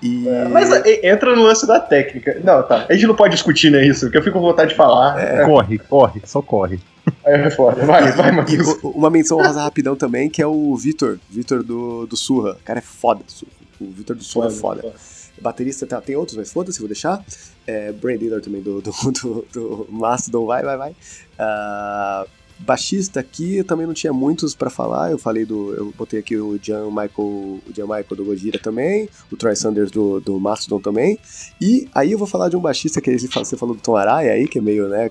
[0.00, 0.24] E...
[0.52, 2.40] Mas é, entra no lance da técnica.
[2.44, 2.86] Não, tá.
[2.88, 3.84] A gente não pode discutir, né?
[3.84, 5.18] Isso, porque eu fico com vontade de falar.
[5.20, 6.78] É, Corre, corre, só corre.
[7.26, 7.84] aí é foda.
[7.84, 8.78] Vai, vai, E Matheus.
[8.82, 12.52] uma menção rosa rapidão também, que é o Vitor, Vitor do, do Surra.
[12.52, 13.50] O cara é foda, Surra.
[13.80, 14.94] O Vitor do Surra é foda.
[15.40, 17.24] Baterista tá, tem outros, mas foda-se, vou deixar.
[17.66, 20.96] É, Brain Dealer também do, do, do, do Mastodon, vai, vai, vai.
[21.38, 22.26] Ah,
[22.58, 25.10] baixista aqui, eu também não tinha muitos pra falar.
[25.10, 25.74] Eu falei do.
[25.74, 29.90] Eu botei aqui o John Michael, o John Michael do Gojira também, o Troy Sanders
[29.90, 31.18] do, do Mastodon também.
[31.60, 34.48] E aí eu vou falar de um baixista que você falou do Tom Araya aí,
[34.48, 35.10] que é meio, né,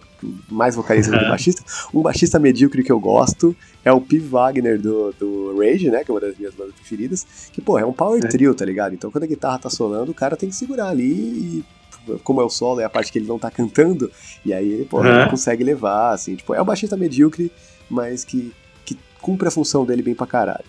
[0.50, 1.64] mais vocalista do que baixista.
[1.94, 4.20] Um baixista medíocre que eu gosto é o P.
[4.20, 7.26] Wagner do, do Rage, né, que é uma das minhas bandas preferidas.
[7.52, 8.94] Que, pô, é um power trio, tá ligado?
[8.94, 11.77] Então quando a guitarra tá solando, o cara tem que segurar ali e.
[12.24, 14.12] Como é o solo, é a parte que ele não tá cantando,
[14.46, 15.06] e aí, pô, Uhum.
[15.08, 17.52] ele consegue levar, assim, tipo, é um baixista medíocre,
[17.90, 18.54] mas que,
[18.86, 20.66] que cumpre a função dele bem pra caralho.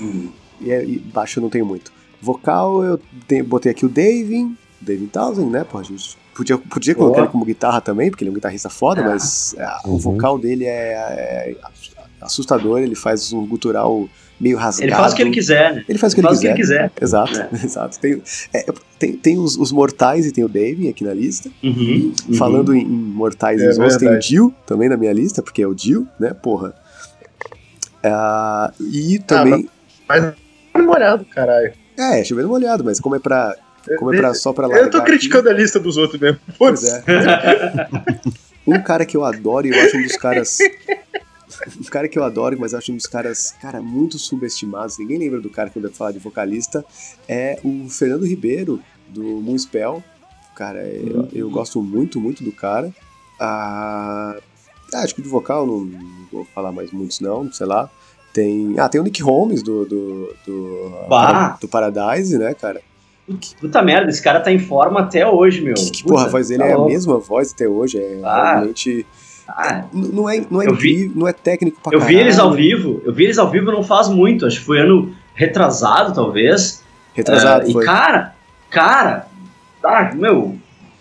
[0.00, 0.30] Hum.
[0.60, 1.92] E, é- e baixo eu não tenho muito.
[2.20, 5.64] Vocal, eu tenho- botei aqui o Davin, David Townsend, né?
[5.64, 8.68] Pô, a gente podia, podia colocar ele como guitarra também, porque ele é um guitarrista
[8.70, 9.04] foda, É.
[9.04, 9.98] mas é, o Uhum.
[9.98, 10.92] vocal dele é,
[11.52, 11.56] é
[12.20, 14.08] assustador, ele faz um gutural
[14.40, 14.88] meio rasgado.
[14.90, 15.84] Ele faz o que ele quiser, né?
[15.88, 16.80] Ele faz o que ele faz o que quiser.
[16.80, 17.02] ele quiser.
[17.02, 17.48] Exato, É.
[17.64, 17.98] exato.
[18.00, 18.22] Tem,
[18.54, 18.64] é,
[18.98, 21.50] tem, tem os, os mortais e tem o Dave aqui na lista.
[21.62, 22.34] Uhum, uhum.
[22.34, 24.20] Falando em, em mortais É e ossos, tem o.
[24.20, 26.32] Jill também na minha lista, porque é o Jill, né?
[26.34, 26.74] Porra.
[28.02, 29.68] Ah, e também.
[30.08, 30.32] Mas
[30.74, 31.72] namorado, caralho.
[31.98, 33.54] É, chovendo molhado, mas como é pra.
[33.98, 36.38] Como é pra, só pra Eu largar tô aqui- criticando a lista dos outros mesmo.
[36.58, 37.02] Pois é.
[38.66, 40.58] um cara que eu adoro e eu acho um dos caras.
[41.80, 44.98] Um cara que eu adoro, mas eu acho um dos caras, cara, muito subestimados.
[44.98, 46.84] Ninguém lembra do cara que eu devo falar de vocalista.
[47.28, 50.02] É o Fernando Ribeiro, do Moonspell.
[50.54, 52.92] Cara, eu, eu gosto muito, muito do cara.
[53.38, 54.36] Ah,
[54.94, 57.88] ah, acho que de vocal não, não vou falar mais muitos, não, sei lá.
[58.32, 58.74] Tem.
[58.78, 59.84] Ah, tem o Nick Holmes do.
[59.84, 61.56] do, do, Bah!
[61.60, 62.80] do Paradise, né, cara?
[63.60, 65.74] Puta merda, esse cara tá em forma até hoje, meu.
[65.74, 67.98] Que, que porra, a voz dele tá é a mesma voz até hoje.
[67.98, 68.54] É Ah.
[68.54, 69.06] realmente.
[69.56, 72.50] Ah, Não é, não é Eu vi- não é técnico pra eu vi eles ao
[72.50, 72.62] caralho.
[72.76, 76.82] vivo, eu vi eles ao vivo não faz muito, acho que foi ano retrasado, talvez.
[77.14, 77.82] Retrasado, foi.
[77.82, 78.34] E cara,
[78.70, 79.26] cara,
[79.84, 80.56] ah, meu,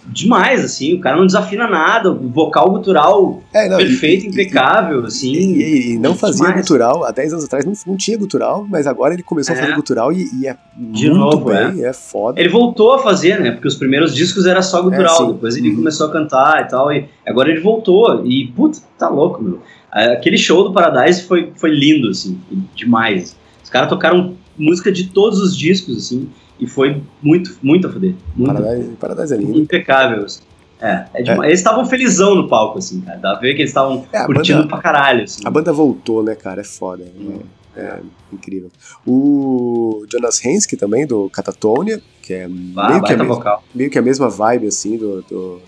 [0.05, 4.29] demais, assim, o cara não desafina nada, o vocal gutural É, não, e- perfeito, e-
[4.29, 5.31] impecável, assim.
[5.33, 6.61] E, e- e não fazia demais.
[6.61, 9.61] gutural, há 10 anos atrás não, não tinha gutural, mas agora ele começou a É.
[9.61, 12.39] fazer gutural e, e é De muito novo, bem, é, foda.
[12.39, 13.51] Ele voltou a fazer, né?
[13.51, 15.75] Porque os primeiros discos era só gutural, É, depois ele Uhum.
[15.77, 19.59] começou a cantar e tal, e agora ele voltou, e puta, tá louco, meu.
[19.91, 22.39] Aquele show do Paradise foi, foi lindo, assim,
[22.75, 23.35] demais.
[23.63, 28.13] Os caras tocaram música de todos os discos, assim, e foi muito, muito a fuder.
[28.35, 29.59] Muito, Paradise, Paradise é lindo.
[29.59, 30.25] impecável.
[30.25, 30.41] assim.
[30.81, 31.49] É, é demais.
[31.49, 33.17] Eles estavam felizão no palco, assim, cara.
[33.17, 35.41] Dá pra ver que eles estavam É, curtindo banda- pra caralho, assim.
[35.45, 36.61] A banda voltou, né, cara?
[36.61, 37.03] É foda.
[37.75, 37.99] É, é
[38.31, 38.71] incrível.
[39.05, 43.63] O Jonas Henske também, do Catatonia, que é Ah, meio, que a baita mes- vocal.
[43.75, 45.61] meio que a mesma vibe, assim, do, do-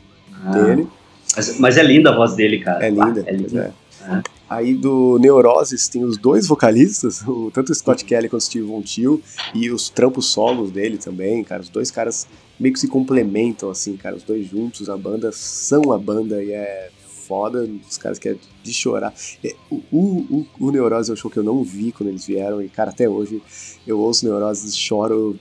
[0.45, 0.87] Ah, dele.
[1.35, 2.83] Mas, mas é linda a voz dele, cara.
[2.83, 3.19] É Ah, linda.
[3.21, 3.73] é pois linda.
[4.07, 4.21] É.
[4.49, 8.65] Aí do Neuroses tem os dois vocalistas, o, tanto o Scott Kelly quanto o Steve
[8.65, 9.21] Von Till,
[9.53, 11.61] e os trampos solos dele também, cara.
[11.61, 12.27] Os dois caras
[12.59, 14.15] meio que se complementam, assim, cara.
[14.15, 16.89] Os dois juntos, a banda são a banda e é
[17.27, 17.67] foda.
[17.89, 19.13] Os caras que é de chorar.
[19.43, 22.25] É, o, o, o, o Neuroses é um show que eu não vi quando eles
[22.25, 23.41] vieram, e, cara, até hoje
[23.87, 25.39] eu ouço Neuroses e choro.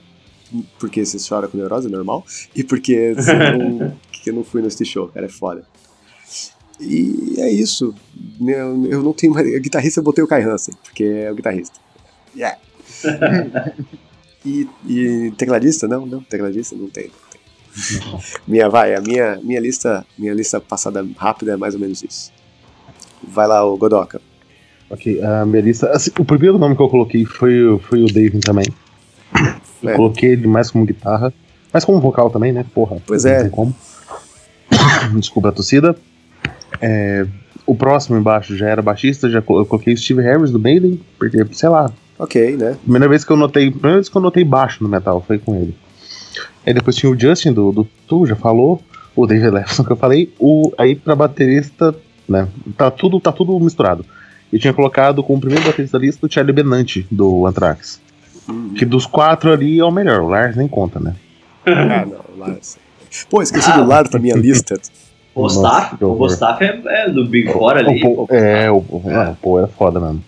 [0.79, 2.25] Porque você chora com neurose, é normal.
[2.53, 5.65] E porque você não, que eu não fui nesse show, cara, é foda.
[6.81, 7.93] E é isso.
[8.41, 9.47] Eu, eu não tenho mais.
[9.61, 11.79] Guitarrista eu botei o Kai Hansen, porque é o guitarrista.
[12.35, 12.57] Yeah.
[14.45, 15.87] e, e tecladista?
[15.87, 17.05] Não, não, tecladista não tem.
[17.05, 17.29] Não
[18.19, 18.19] tem.
[18.47, 22.31] minha, vai, a minha, minha lista, minha lista passada rápida é mais ou menos isso.
[23.23, 24.19] Vai lá, o Godoka.
[24.89, 25.89] Ok, a minha lista.
[25.91, 28.65] assim, o primeiro nome que eu coloquei foi, o- foi o David também.
[29.81, 29.95] Eu É.
[29.95, 31.33] coloquei ele mais como guitarra,
[31.71, 32.65] mas como vocal também, né?
[32.73, 32.97] Porra.
[33.05, 33.41] Pois não é.
[33.43, 33.75] tem como.
[35.17, 35.95] Desculpa a tossida.
[36.81, 37.25] É,
[37.65, 41.69] o próximo embaixo já era baixista, já eu coloquei Steve Harris do Maiden, porque, sei
[41.69, 42.75] lá, Ok, né?
[42.83, 45.55] primeira vez que eu notei, primeira vez que eu notei baixo no metal foi com
[45.55, 45.75] ele.
[46.65, 48.81] Aí depois tinha o Justin do, do Tu, já falou,
[49.15, 51.95] o David Lefson que eu falei, o aí pra baterista,
[52.27, 52.47] né?
[52.77, 54.05] Tá tudo, tá tudo misturado.
[54.51, 57.99] Eu tinha colocado como primeiro baterista da lista o Charlie Benante do Anthrax.
[58.49, 58.73] Hum.
[58.75, 61.15] Que dos quatro ali é o melhor, o Lars nem conta, né?
[61.65, 62.77] Ah, não, Lars.
[63.29, 63.77] Pô, esqueci Ah.
[63.77, 64.79] do Lars da minha lista.
[65.33, 66.25] O Staff, o.
[66.27, 68.03] Staff é, é do Big Four ali.
[68.05, 70.23] O é, o, não, o Paul é foda mesmo.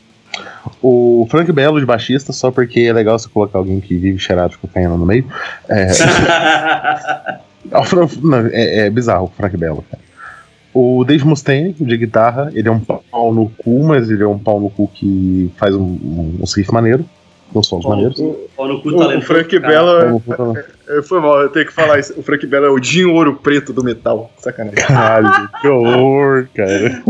[0.82, 4.52] O Frank Belo de baixista, só porque é legal você colocar alguém que vive cheirado
[4.52, 5.26] de cocaína no meio.
[5.70, 5.88] É,
[8.52, 10.02] é, é bizarro o Frank Belo, cara.
[10.74, 14.40] O Dave Mustaine, de guitarra, ele é um pau no cu, mas ele é um
[14.40, 17.06] pau no cu que faz um, um, uns riffs maneiros,
[17.60, 18.20] uns sons maneiros.
[18.20, 18.50] O, Frank.
[18.56, 20.58] Pau no cu,
[20.88, 22.14] é- Foi mal, eu tenho que falar isso.
[22.18, 24.32] O Frank Belo é o Dinho Ouro Preto do metal.
[24.38, 24.76] Sacanagem.
[24.86, 27.04] Caralho, que horror, cara.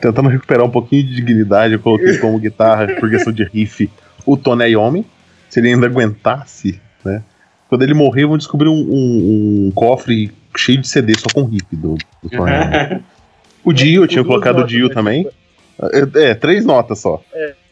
[0.00, 3.90] Tentando recuperar um pouquinho de dignidade, eu coloquei como guitarra por questão de riff
[4.24, 5.04] o Tony Iommi,
[5.48, 7.22] se ele ainda aguentasse, né?
[7.68, 11.66] Quando ele morrer, vão descobrir um, um- um cofre cheio de CD só com riff
[11.72, 13.02] do, do Tony Iommi.
[13.64, 14.94] O Dio, eu tinha colocado o Dio né?
[14.94, 15.28] também.
[15.80, 17.22] É, é, três notas só.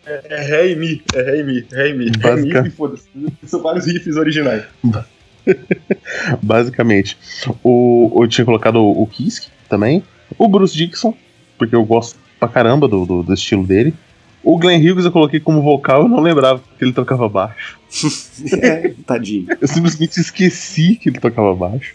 [0.07, 2.05] É Ré e Mi, é Ré e Mi, Ré e Mi.
[2.05, 3.05] Ré e Basica- Mi, foda-se.
[3.47, 4.65] São vários riffs originais.
[6.43, 7.17] Basicamente.
[7.63, 10.03] O, eu tinha colocado o, o Kiske também.
[10.39, 11.15] O Bruce Dixon,
[11.59, 13.95] porque eu gosto pra caramba do, do, do estilo dele.
[14.43, 17.79] O Glenn Hughes eu coloquei como vocal, eu não lembrava que ele tocava baixo.
[18.61, 19.47] É, tadinho.
[19.61, 21.95] Eu simplesmente esqueci que ele tocava baixo.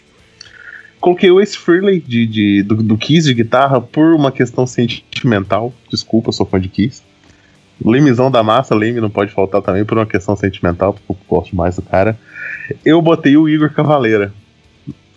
[1.00, 5.72] Coloquei o Ace Frehley de, de, do, do Kiss de guitarra por uma questão sentimental.
[5.90, 7.02] Desculpa, eu sou fã de Kiss.
[7.82, 11.56] Lemezão da massa, Leme não pode faltar também por uma questão sentimental, porque eu gosto
[11.56, 12.18] mais do cara.
[12.84, 14.34] Eu botei o Igor Cavaleira.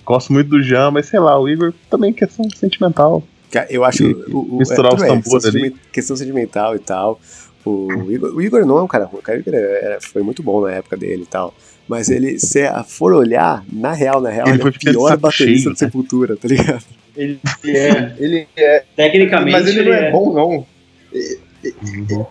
[0.05, 3.21] Gosto muito do Jean, mas sei lá, o Igor também é questão sentimental.
[3.69, 4.03] Eu acho.
[4.03, 5.75] E- O, o, misturar é, os tambores questão ali.
[5.91, 7.19] Questão sentimental e tal.
[7.65, 9.19] O Igor, o Igor não é um cara ruim.
[9.19, 11.53] O cara Igor era- foi muito bom na época dele e tal.
[11.87, 15.63] Mas ele, se for olhar, na real, na real, Ele ele, é o pior baterista
[15.63, 16.83] cheio, do Sepultura, tá ligado?
[17.15, 18.15] Ele é.
[18.17, 18.83] Ele é.
[18.95, 20.65] Tecnicamente, Mas ele não é bom, não.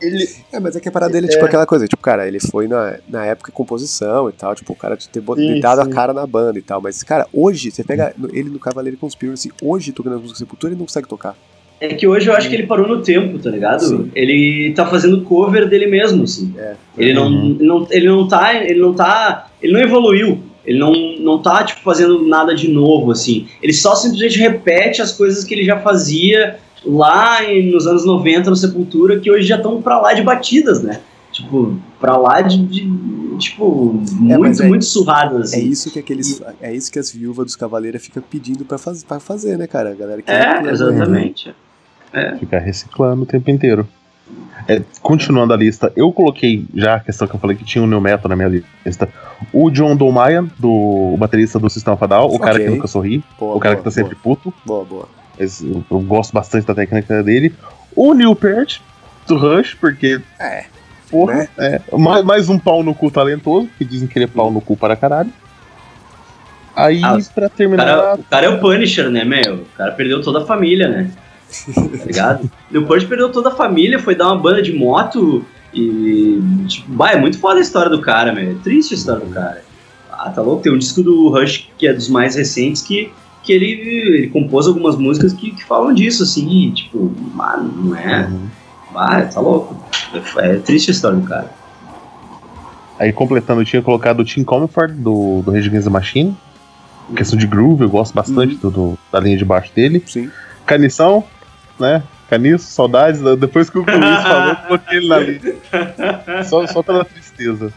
[0.00, 0.28] Ele.
[0.52, 2.68] É, mas é que a parada dele é tipo aquela coisa, tipo, cara, ele foi
[2.68, 5.82] na, na época de composição e tal, tipo, o cara de ter bot- Sim, dado
[5.82, 5.90] sim.
[5.90, 6.80] a cara na banda e tal.
[6.82, 10.72] Mas, cara, hoje, você pega ele no Cavaleiro Conspiracy, hoje tocando as músicas do Sepultura,
[10.72, 11.34] ele não consegue tocar.
[11.84, 13.80] É que hoje eu acho que ele parou no tempo, tá ligado?
[13.82, 14.10] Sim.
[14.14, 16.54] Ele tá fazendo cover dele mesmo, assim.
[16.56, 16.74] É.
[16.96, 17.56] Ele não, Uhum.
[17.60, 20.38] não, ele não tá, ele não tá, ele não evoluiu.
[20.64, 23.48] Ele não, não tá, tipo, fazendo nada de novo, assim.
[23.60, 26.56] Ele só simplesmente repete as coisas que ele já fazia
[26.86, 30.80] lá em- nos anos 90 no Sepultura, que hoje já estão pra lá de batidas,
[30.80, 31.00] né?
[31.32, 34.00] Tipo, pra lá de, de- tipo,
[34.30, 35.68] É, muito, é- muito surradas, É assim.
[35.68, 36.40] isso que aqueles.
[36.60, 39.90] É isso que as viúvas dos Cavaleiros ficam pedindo pra, faz, pra fazer, né, cara?
[39.90, 41.52] A galera que É, exatamente.
[42.38, 43.88] Ficar reciclando o tempo inteiro.
[44.68, 47.86] É, continuando a lista, eu coloquei já a questão que eu falei que tinha o
[47.86, 49.08] New Metal na minha lista.
[49.52, 52.64] O John Dolmayan, do o baterista do Sistema Fadal, o cara Ok.
[52.64, 54.54] que nunca sorri, Boa, o cara boa, que tá sempre puto.
[54.64, 55.08] Boa, boa.
[55.38, 57.52] Mas eu, eu gosto bastante da técnica dele.
[57.96, 58.78] O Neil Peart,
[59.26, 60.20] do Rush, porque.
[60.38, 60.64] É.
[61.10, 61.48] Porra, Né?
[61.58, 61.80] é.
[61.98, 64.76] Mais, mais um pau no cu talentoso, que dizem que ele é pau no cu
[64.76, 65.30] para caralho.
[66.74, 67.84] Aí, Ah, pra O terminar.
[67.84, 69.56] cara, o cara é o Punisher, né, meu?
[69.56, 71.10] O cara perdeu toda a família, né?
[71.74, 72.50] Tá ligado?
[72.70, 76.40] E o Punisher perdeu toda a família, foi dar uma banda de moto e.
[76.66, 78.50] Tipo, bah, é muito foda a história do cara, meu.
[78.52, 79.62] É triste a história do cara.
[80.10, 80.62] Ah, tá louco?
[80.62, 83.10] Tem um disco do Rush que é dos mais recentes que,
[83.42, 87.96] que ele, ele compôs algumas músicas que, que falam disso, assim, e, tipo, ah, não
[87.96, 88.26] é.
[88.26, 88.46] Uhum.
[88.94, 89.74] Ah, tá louco.
[90.38, 91.50] É, é triste a história do cara.
[92.98, 96.36] Aí completando, eu tinha colocado o Tim Comfort do, do Rage Against the Machine.
[97.16, 100.02] Questão de groove, eu gosto bastante do, do- da linha de baixo dele.
[100.06, 100.30] Sim.
[100.64, 101.24] Canição,
[101.82, 102.02] né?
[102.30, 103.20] Caniço, saudades.
[103.20, 103.36] né?
[103.36, 105.54] Depois que o Luiz falou, coloquei ele na lista.
[106.44, 107.72] Só, só pela tristeza.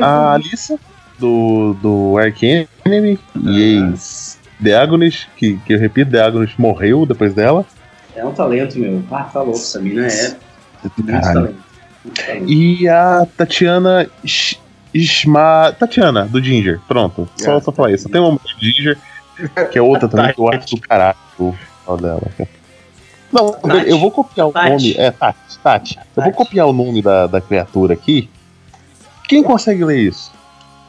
[0.00, 0.78] A Alissa,
[1.18, 7.04] do, do Ark Enemy, e ex The Agonist, que, que eu repito, The Agonist morreu
[7.06, 7.64] depois dela.
[8.14, 9.02] É um talento, meu.
[9.10, 9.58] Ah, tá louco.
[9.58, 10.36] Essa mina é
[10.98, 11.56] muito talento.
[12.04, 12.44] Muito talento.
[12.46, 14.08] E a Tatiana
[14.94, 15.74] Ishma.
[15.78, 16.80] Tatiana, do Ginger.
[16.86, 17.28] Pronto.
[17.36, 18.08] Só, Ah, só falar isso.
[18.08, 18.98] Tem uma mulher do Ginger,
[19.70, 22.22] que é outra também, que eu acho do caralho o final dela.
[23.32, 23.88] Não, Tati.
[23.90, 24.68] eu vou copiar o Tati.
[24.70, 24.94] nome.
[24.96, 25.96] É, Tati, Tati.
[26.16, 26.36] Eu vou Tati.
[26.36, 28.28] copiar o nome da, da criatura aqui.
[29.28, 30.32] Quem consegue ler isso?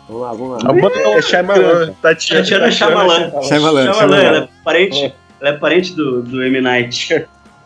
[0.07, 0.69] Vamos lá, vamos lá.
[0.73, 1.93] banda É Shyamalan.
[2.01, 3.19] Tatiana, Tatiana Shyamalan.
[3.30, 4.18] Shyamalan, Shyamalan, Shyamalan.
[4.23, 6.59] ela é parente, ela é parente do, do M.
[6.61, 7.13] Night.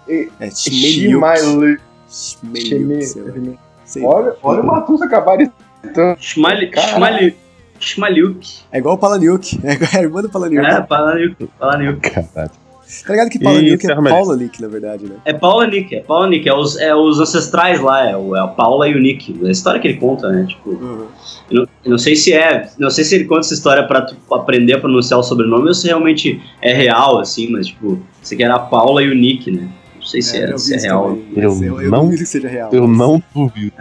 [0.08, 1.20] É Shmeliuk.
[1.20, 1.78] Shmeliuk, lá.
[3.10, 4.04] Shime- Sei.
[4.04, 5.02] Olha, olha o Matus
[6.72, 6.96] Caralho.
[6.96, 7.38] Schmali-
[7.80, 8.60] Schmaliuk.
[8.72, 9.60] É igual o Palaniuk.
[9.64, 10.66] É a irmã do Palaniuk.
[10.66, 11.48] É, Palaniuk.
[11.60, 12.10] Palaniuk.
[12.10, 12.52] Caralho.
[13.06, 13.96] Tá ligado que E Palaniuk é.
[13.96, 15.16] Paula Nick, na verdade, né?
[15.26, 18.40] É Paula Nick, é Paula Nick, é os, é os ancestrais lá, é, o, é
[18.40, 19.36] a Paula e o Nick.
[19.44, 20.46] É a história que ele conta, né?
[20.48, 21.06] Tipo, Uhum.
[21.50, 22.70] eu não, eu não sei se é.
[22.78, 25.74] Não sei se ele conta essa história pra tu aprender a pronunciar o sobrenome ou
[25.74, 29.50] se realmente é real, assim, mas tipo, isso aqui era a Paula e o Nick,
[29.50, 29.68] né?
[29.96, 31.06] Não sei se é, eu se é real.
[31.10, 32.70] também, Eu eu, eu não- duvido que seja real.
[32.72, 33.74] Eu não duvido.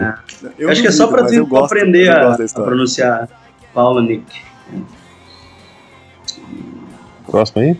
[0.59, 3.29] Eu acho que é só pra tu gosto, aprender a, a pronunciar
[3.75, 4.25] Paula Nick.
[7.27, 7.77] Próximo aí?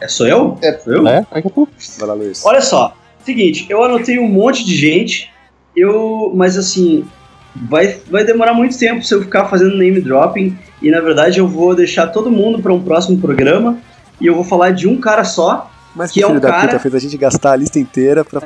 [0.00, 0.58] É, sou eu?
[0.62, 0.72] É.
[0.78, 1.06] Sou eu?
[1.08, 1.26] É?
[1.30, 1.68] Vai que é tu.
[1.98, 2.44] Vai lá, Luiz.
[2.44, 2.94] Olha só,
[3.24, 5.30] seguinte, eu anotei um monte de gente,
[5.76, 7.04] eu, mas assim,
[7.54, 11.48] vai, vai demorar muito tempo se eu ficar fazendo name dropping e na verdade eu
[11.48, 13.78] vou deixar todo mundo para um próximo programa
[14.20, 16.50] e eu vou falar de um cara só, Mas que que é um filho da
[16.50, 18.40] cara- puta fez a gente gastar a lista inteira pra,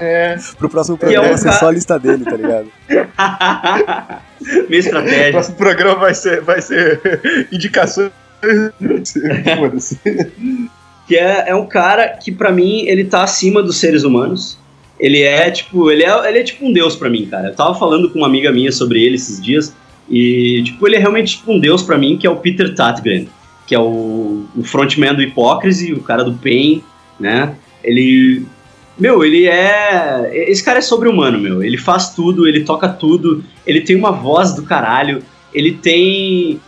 [0.00, 2.66] É, pro próximo Que é um programa ser cara- só a lista dele, tá ligado?
[4.40, 5.32] minha O estratégia.
[5.32, 8.10] próximo programa vai ser, vai ser indicações.
[11.06, 14.58] que é, é um cara que pra mim ele tá acima dos seres humanos.
[14.98, 17.48] Ele é tipo, ele é, ele é tipo um deus pra mim, cara.
[17.48, 19.74] Eu tava falando com uma amiga minha sobre ele esses dias
[20.08, 23.28] e tipo, ele é realmente tipo um deus pra mim, que é o Peter Tatgren,
[23.66, 26.82] que é o, o frontman do Hipócrise, o cara do Pain,
[27.20, 27.54] né?
[27.84, 28.46] Ele
[28.98, 30.50] meu, ele é.
[30.50, 31.62] Esse cara é sobre-humano, meu.
[31.62, 35.22] Ele faz tudo, ele toca tudo, ele tem uma voz do caralho,
[35.52, 36.58] ele tem.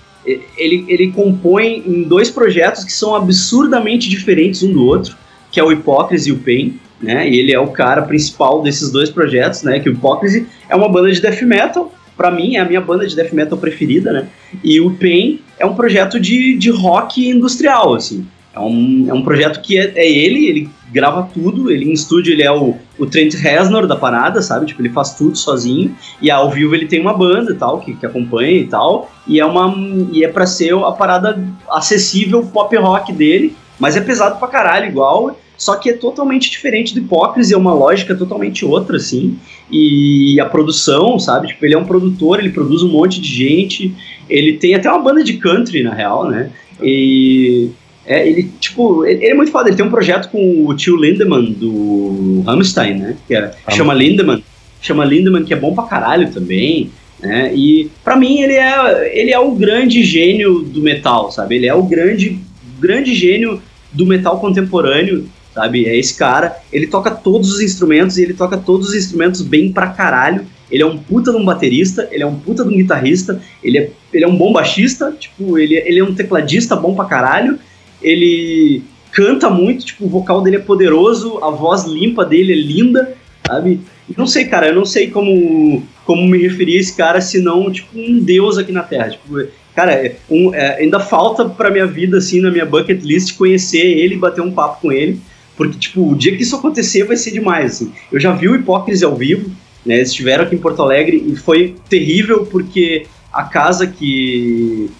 [0.57, 5.17] Ele, ele compõe em dois projetos que são absurdamente diferentes um do outro,
[5.51, 7.29] que é o Hipócrise e o Pain, né?
[7.29, 9.81] E ele é o cara principal desses dois projetos, né?
[9.81, 13.07] Que o Hipócrise é uma banda de death metal, pra mim é a minha banda
[13.07, 14.29] de death metal preferida, né?
[14.63, 18.27] E o Pain é um projeto de, de rock industrial, assim.
[18.55, 22.33] É um, é um projeto que é, é ele, ele grava tudo, ele em estúdio
[22.33, 24.67] ele é o, o Trent Reznor da parada, sabe?
[24.67, 25.95] Tipo, ele faz tudo sozinho.
[26.21, 29.11] E ao vivo ele tem uma banda e tal, que, que acompanha e tal.
[29.27, 29.75] E é uma.
[30.13, 33.55] E é pra ser a parada acessível pop rock dele.
[33.79, 35.37] Mas é pesado pra caralho, igual.
[35.57, 39.37] Só que é totalmente diferente do Hipócrise, é uma lógica totalmente outra, assim.
[39.71, 41.49] E a produção, sabe?
[41.49, 43.93] Tipo, ele é um produtor, ele produz um monte de gente.
[44.31, 46.51] Ele tem até uma banda de country, na real, né?
[46.81, 47.71] E
[48.09, 49.69] é, ele, tipo, ele, ele é muito foda.
[49.69, 53.17] Ele tem um projeto com o tio Lindemann do Rammstein, né?
[53.27, 54.43] Que é, chama Lindemann.
[54.81, 56.91] Chama Lindemann, que é bom pra caralho também.
[57.21, 57.53] Né?
[57.55, 61.57] E pra mim ele é, ele é o grande gênio do metal, sabe?
[61.57, 62.39] Ele é o grande,
[62.81, 63.61] grande gênio
[63.93, 65.87] do metal contemporâneo, sabe?
[65.87, 66.57] É esse cara.
[66.73, 70.47] Ele toca todos os instrumentos e ele toca todos os instrumentos bem pra caralho.
[70.71, 73.79] Ele é um puta de um baterista, ele é um puta de um guitarrista, ele
[73.79, 77.59] é, ele é um bom baixista, tipo, ele, ele é um tecladista bom pra caralho,
[78.03, 83.17] ele canta muito, tipo, o vocal dele é poderoso, a voz limpa dele é linda,
[83.47, 83.81] sabe?
[84.17, 87.99] Não sei, cara, eu não sei como, como me referir a esse cara, senão, tipo,
[87.99, 89.11] um deus aqui na Terra.
[89.11, 93.37] Tipo, cara, é um, é, ainda falta pra minha vida, assim, na minha bucket list,
[93.37, 95.21] conhecer ele e bater um papo com ele,
[95.57, 97.93] porque, tipo, o dia que isso acontecer vai ser demais, assim.
[98.13, 99.51] Eu já vi o Hipócrise ao vivo,
[99.85, 104.91] né, eles estiveram aqui em Porto Alegre e foi terrível porque a casa que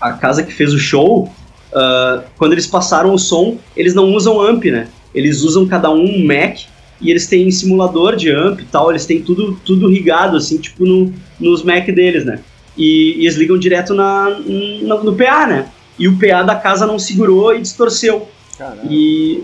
[0.00, 1.32] a casa que fez o show,
[1.72, 4.88] uh, quando eles passaram o som, eles não usam amp, né?
[5.14, 6.60] Eles usam cada um um Mac
[7.00, 10.84] e eles têm simulador de amp e tal, eles têm tudo tudo rigado assim, tipo
[10.84, 12.40] no, nos Mac deles, né?
[12.76, 15.68] E, e eles ligam direto na, no, no PA, né?
[15.98, 18.28] E o PA da casa não segurou e distorceu.
[18.56, 18.80] Caralho.
[18.88, 19.42] E,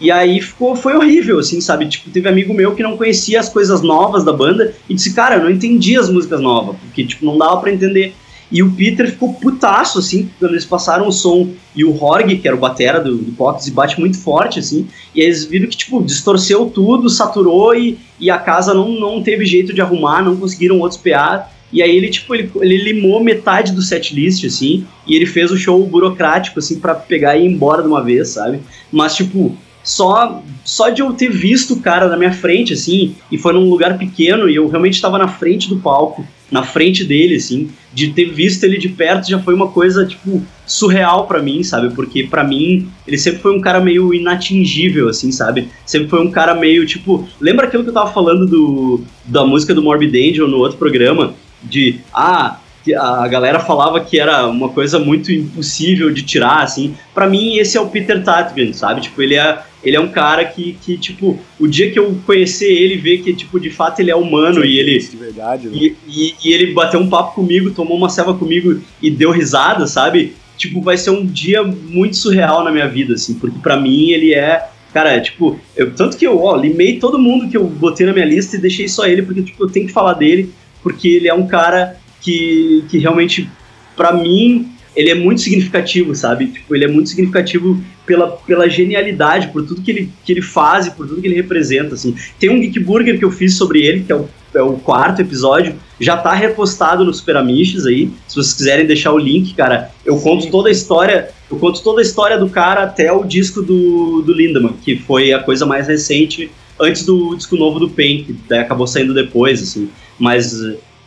[0.00, 1.86] e aí ficou, foi horrível, assim, sabe?
[1.86, 5.36] Tipo, teve amigo meu que não conhecia as coisas novas da banda e disse, cara,
[5.36, 8.14] eu não entendi as músicas novas, porque, tipo, não dava para entender.
[8.50, 11.50] E o Peter ficou putaço, assim, quando eles passaram o som.
[11.74, 14.88] E o Horg, que era o batera do, do Pox, bate muito forte, assim.
[15.14, 19.46] E eles viram que, tipo, distorceu tudo, saturou e, e a casa não, não teve
[19.46, 21.48] jeito de arrumar, não conseguiram outros PA.
[21.72, 25.56] E aí ele, tipo, ele, ele limou metade do setlist, assim, e ele fez o
[25.56, 28.58] show burocrático, assim, para pegar e ir embora de uma vez, sabe?
[28.90, 33.38] Mas, tipo, só só de eu ter visto o cara na minha frente, assim, e
[33.38, 37.36] foi num lugar pequeno, e eu realmente estava na frente do palco, na frente dele,
[37.36, 41.62] assim, de ter visto ele de perto já foi uma coisa, tipo, surreal para mim,
[41.62, 41.94] sabe?
[41.94, 45.68] Porque para mim, ele sempre foi um cara meio inatingível, assim, sabe?
[45.86, 47.28] Sempre foi um cara meio, tipo...
[47.40, 51.34] Lembra aquilo que eu tava falando do, da música do Morbid Angel no outro programa?
[51.62, 52.58] De, ah,
[52.94, 56.94] a galera falava que era uma coisa muito impossível de tirar, assim.
[57.14, 59.02] Para mim, esse é o Peter Tatgan, sabe?
[59.02, 62.72] Tipo, ele é, ele é um cara que, que, tipo, o dia que eu conhecer
[62.72, 64.98] ele, ver que, tipo, de fato ele é humano e ele...
[64.98, 65.72] De verdade, né?
[65.74, 69.86] E, e, e ele bateu um papo comigo, tomou uma ceva comigo e deu risada,
[69.86, 70.34] sabe?
[70.56, 74.34] Tipo, vai ser um dia muito surreal na minha vida, assim, porque para mim ele
[74.34, 78.04] é Cara, é, tipo, eu, tanto que eu, ó, limei todo mundo que eu botei
[78.04, 80.52] na minha lista e deixei só ele, porque, tipo, eu tenho que falar dele,
[80.82, 83.48] porque ele é um cara que, que realmente,
[83.96, 86.48] para mim, ele é muito significativo, sabe?
[86.48, 90.86] Tipo, ele é muito significativo pela, pela genialidade, por tudo que ele, que ele faz
[90.86, 92.14] e por tudo que ele representa, assim.
[92.38, 95.22] Tem um Geek Burger que eu fiz sobre ele, que é o, é o quarto
[95.22, 99.92] episódio, já tá repostado no Super Amiches aí, se vocês quiserem deixar o link, cara,
[100.04, 103.62] eu conto toda a história, eu conto toda a história do cara até o disco
[103.62, 108.24] do, do Lindemann, que foi a coisa mais recente, antes do disco novo do Pain,
[108.24, 109.88] que daí acabou saindo depois, assim,
[110.18, 110.52] mas,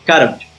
[0.05, 0.52] cara, tipo,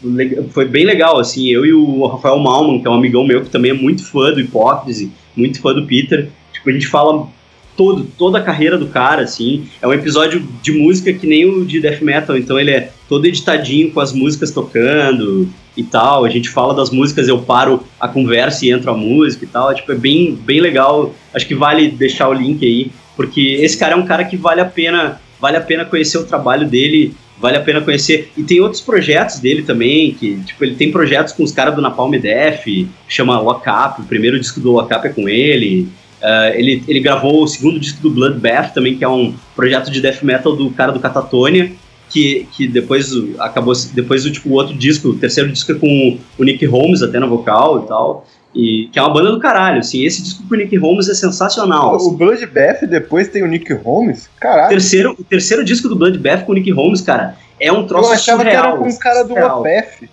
[0.51, 3.51] foi bem legal, assim, eu e o Rafael Malman, que é um amigão meu que
[3.51, 7.29] também é muito fã do Hipócrise, muito fã do Peter, tipo, a gente fala
[7.77, 11.65] todo, toda a carreira do cara, assim, é um episódio de música que nem o
[11.65, 16.29] de Death Metal, então ele é todo editadinho com as músicas tocando e tal, a
[16.29, 19.75] gente fala das músicas, eu paro a conversa e entro a música e tal, é,
[19.75, 23.95] tipo, é bem, bem legal, acho que vale deixar o link aí, porque esse cara
[23.95, 27.57] é um cara que vale a pena, vale a pena conhecer o trabalho dele, vale
[27.57, 28.33] a pena conhecer.
[28.37, 31.83] E tem outros projetos dele também, que, tipo, ele tem projetos com os caras do
[31.83, 32.67] Napalm Def,
[33.09, 35.89] chama Lock Up, o primeiro disco do Lock Up é com ele.
[36.23, 40.01] Uh, ele, ele gravou o segundo disco do Bloodbath também, que é um projeto de
[40.01, 41.71] death metal do cara do Catatonia,
[42.09, 46.45] que, que depois acabou, depois tipo, o outro disco, o terceiro disco é com o
[46.45, 48.27] Nick Holmes até no vocal e tal.
[48.55, 51.15] E que é uma banda do caralho, assim, esse disco com o Nick Holmes é
[51.15, 51.97] sensacional.
[51.97, 52.07] assim.
[52.07, 54.27] O Bloodbath depois tem o Nick Holmes?
[54.27, 54.69] O Caralho.
[54.69, 58.15] terceiro, o terceiro disco do Bloodbath com o Nick Holmes, cara, é um troço Eu
[58.15, 58.63] achava surreal.
[58.63, 59.61] que era com o cara do surreal.
[59.61, 60.09] OPF.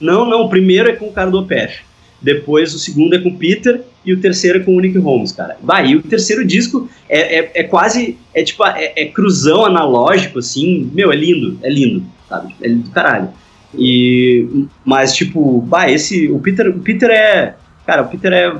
[0.00, 1.82] Não, não, o primeiro é com o cara do OPF.
[2.20, 5.30] Depois o segundo é com o Peter e o terceiro é com o Nick Holmes,
[5.30, 5.56] cara.
[5.62, 10.40] Bah, e o terceiro disco é, é, é quase, é tipo, é, é cruzão analógico,
[10.40, 12.54] assim, meu, é lindo, é lindo, sabe?
[12.60, 13.28] É lindo do caralho.
[13.76, 17.54] E, mas, tipo, bah, esse, o Peter, o Peter é,
[17.86, 18.56] cara, o Peter é,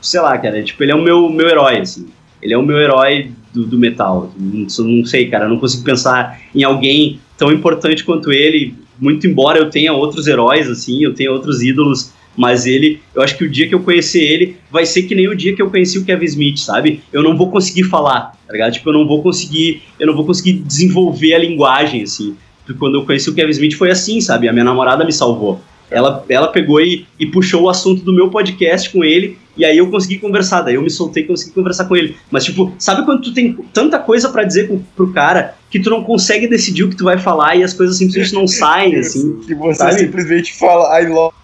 [0.00, 2.06] sei lá, cara, é, tipo, ele é o meu, meu herói, assim.
[2.42, 4.32] Ele é o meu herói do, do metal.
[4.38, 9.26] Não, não sei, cara, eu não consigo pensar em alguém tão importante quanto ele, muito
[9.26, 13.44] embora eu tenha outros heróis, assim, eu tenha outros ídolos, mas ele, eu acho que
[13.44, 15.98] o dia que eu conhecer ele vai ser que nem o dia que eu conheci
[15.98, 17.00] o Kevin Smith, sabe?
[17.12, 18.72] Eu não vou conseguir falar, tá ligado?
[18.72, 22.36] Tipo, eu não vou conseguir, eu não vou conseguir desenvolver a linguagem, assim.
[22.78, 24.48] Quando eu conheci o Kevin Smith foi assim, sabe?
[24.48, 25.60] A minha namorada me salvou.
[25.90, 29.78] Ela, ela pegou e, e puxou o assunto do meu podcast com ele, e aí
[29.78, 32.16] eu consegui conversar, daí eu me soltei e consegui conversar com ele.
[32.30, 35.90] Mas, tipo, sabe quando tu tem tanta coisa para dizer pro, pro cara que tu
[35.90, 39.40] não consegue decidir o que tu vai falar e as coisas simplesmente não saem, assim.
[39.46, 39.98] Que você sabe?
[40.00, 41.34] simplesmente fala I love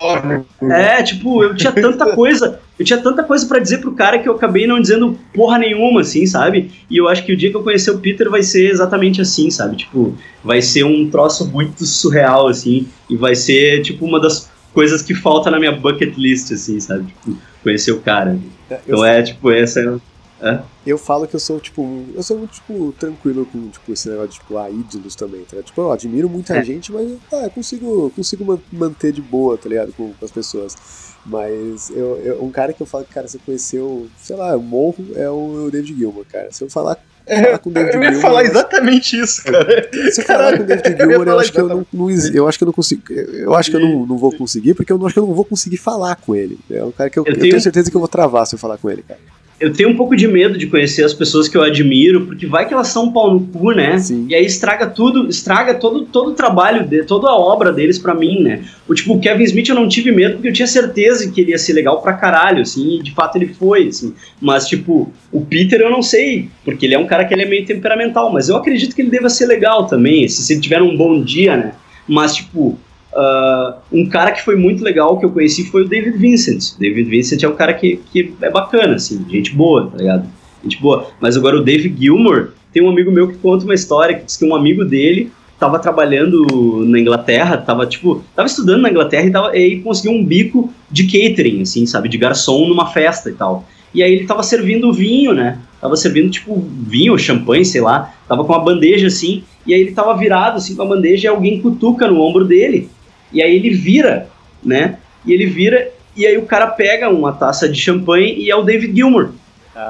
[0.61, 0.71] you.
[0.71, 4.27] É, tipo, eu tinha tanta coisa, eu tinha tanta coisa pra dizer pro cara que
[4.27, 6.71] eu acabei não dizendo porra nenhuma, assim, sabe?
[6.89, 9.51] E eu acho que o dia que eu conhecer o Peter vai ser exatamente assim,
[9.51, 9.77] sabe?
[9.77, 15.03] Tipo, vai ser um troço muito surreal, assim, e vai ser, tipo, uma das coisas
[15.03, 17.05] que falta na minha bucket list, assim, sabe?
[17.09, 18.39] Tipo, conhecer o cara.
[18.71, 20.49] Eu, Então é, tipo, essa é.
[20.49, 20.61] é.
[20.87, 24.31] eu falo que eu sou, tipo, eu sou muito, tipo, tranquilo com, tipo, esse negócio
[24.31, 25.61] de, tipo, ah, ídolos também, tá?
[25.63, 26.65] Tipo, eu admiro muita É.
[26.65, 29.93] gente, mas, ah, eu consigo, consigo man- manter de boa, tá ligado?
[29.93, 31.10] Com, com as pessoas.
[31.25, 34.63] Mas eu, eu- um cara que eu falo que, cara, você conheceu, sei lá, eu
[34.63, 36.49] morro, é o David Gilmour, cara.
[36.51, 38.23] Se eu falar, falar com o David Eu ia Gilmour...
[38.23, 39.89] falar exatamente isso, cara.
[40.13, 42.11] Se eu falar com o David eu Gilmour, eu falar acho que eu não, não
[42.11, 43.03] eu acho que eu não consigo.
[43.13, 45.45] Eu acho que eu não, não vou conseguir, porque eu acho que eu não vou
[45.45, 46.59] conseguir falar com ele.
[46.71, 48.55] É um cara que eu, Eu eu tenho- tenho certeza que eu vou travar se
[48.55, 49.21] eu falar com ele, cara.
[49.61, 52.67] Eu tenho um pouco de medo de conhecer as pessoas que eu admiro, porque vai
[52.67, 53.99] que elas são um pau no cu, né?
[53.99, 54.27] Sim.
[54.27, 58.15] E aí estraga tudo, estraga todo, todo o trabalho, de, toda a obra deles pra
[58.15, 58.65] mim, né?
[58.89, 61.51] O tipo, o Kevin Smith eu não tive medo porque eu tinha certeza que ele
[61.51, 64.15] ia ser legal pra caralho, assim, e de fato ele foi, assim.
[64.41, 67.47] Mas, tipo, o Peter eu não sei, porque ele é um cara que ele é
[67.47, 70.81] meio temperamental, mas eu acredito que ele deva ser legal também, se, se ele tiver
[70.81, 71.73] um bom dia, né?
[72.09, 72.79] Mas, tipo,
[73.13, 76.79] ah, um cara que foi muito legal que eu conheci foi o David Vincent.
[76.79, 80.29] David Vincent é um cara que, que é bacana, assim, gente boa, tá ligado?
[80.63, 81.09] Gente boa.
[81.21, 84.37] Mas agora o Dave Gilmore, tem um amigo meu que conta uma história que diz
[84.37, 89.31] que um amigo dele tava trabalhando na Inglaterra, tava tipo, tava estudando na Inglaterra e,
[89.31, 93.67] tava, e conseguiu um bico de catering, assim, sabe, de garçom numa festa e tal.
[93.93, 95.59] E aí ele tava servindo vinho, né?
[95.81, 98.15] Tava servindo tipo vinho, champanhe, sei lá.
[98.29, 101.29] Tava com uma bandeja assim, e aí ele tava virado assim com a bandeja e
[101.29, 102.89] alguém cutuca no ombro dele.
[103.33, 104.29] E aí ele vira,
[104.63, 104.99] né?
[105.25, 108.63] E ele vira e aí o cara pega uma taça de champanhe e é o
[108.63, 109.31] David Gilmour.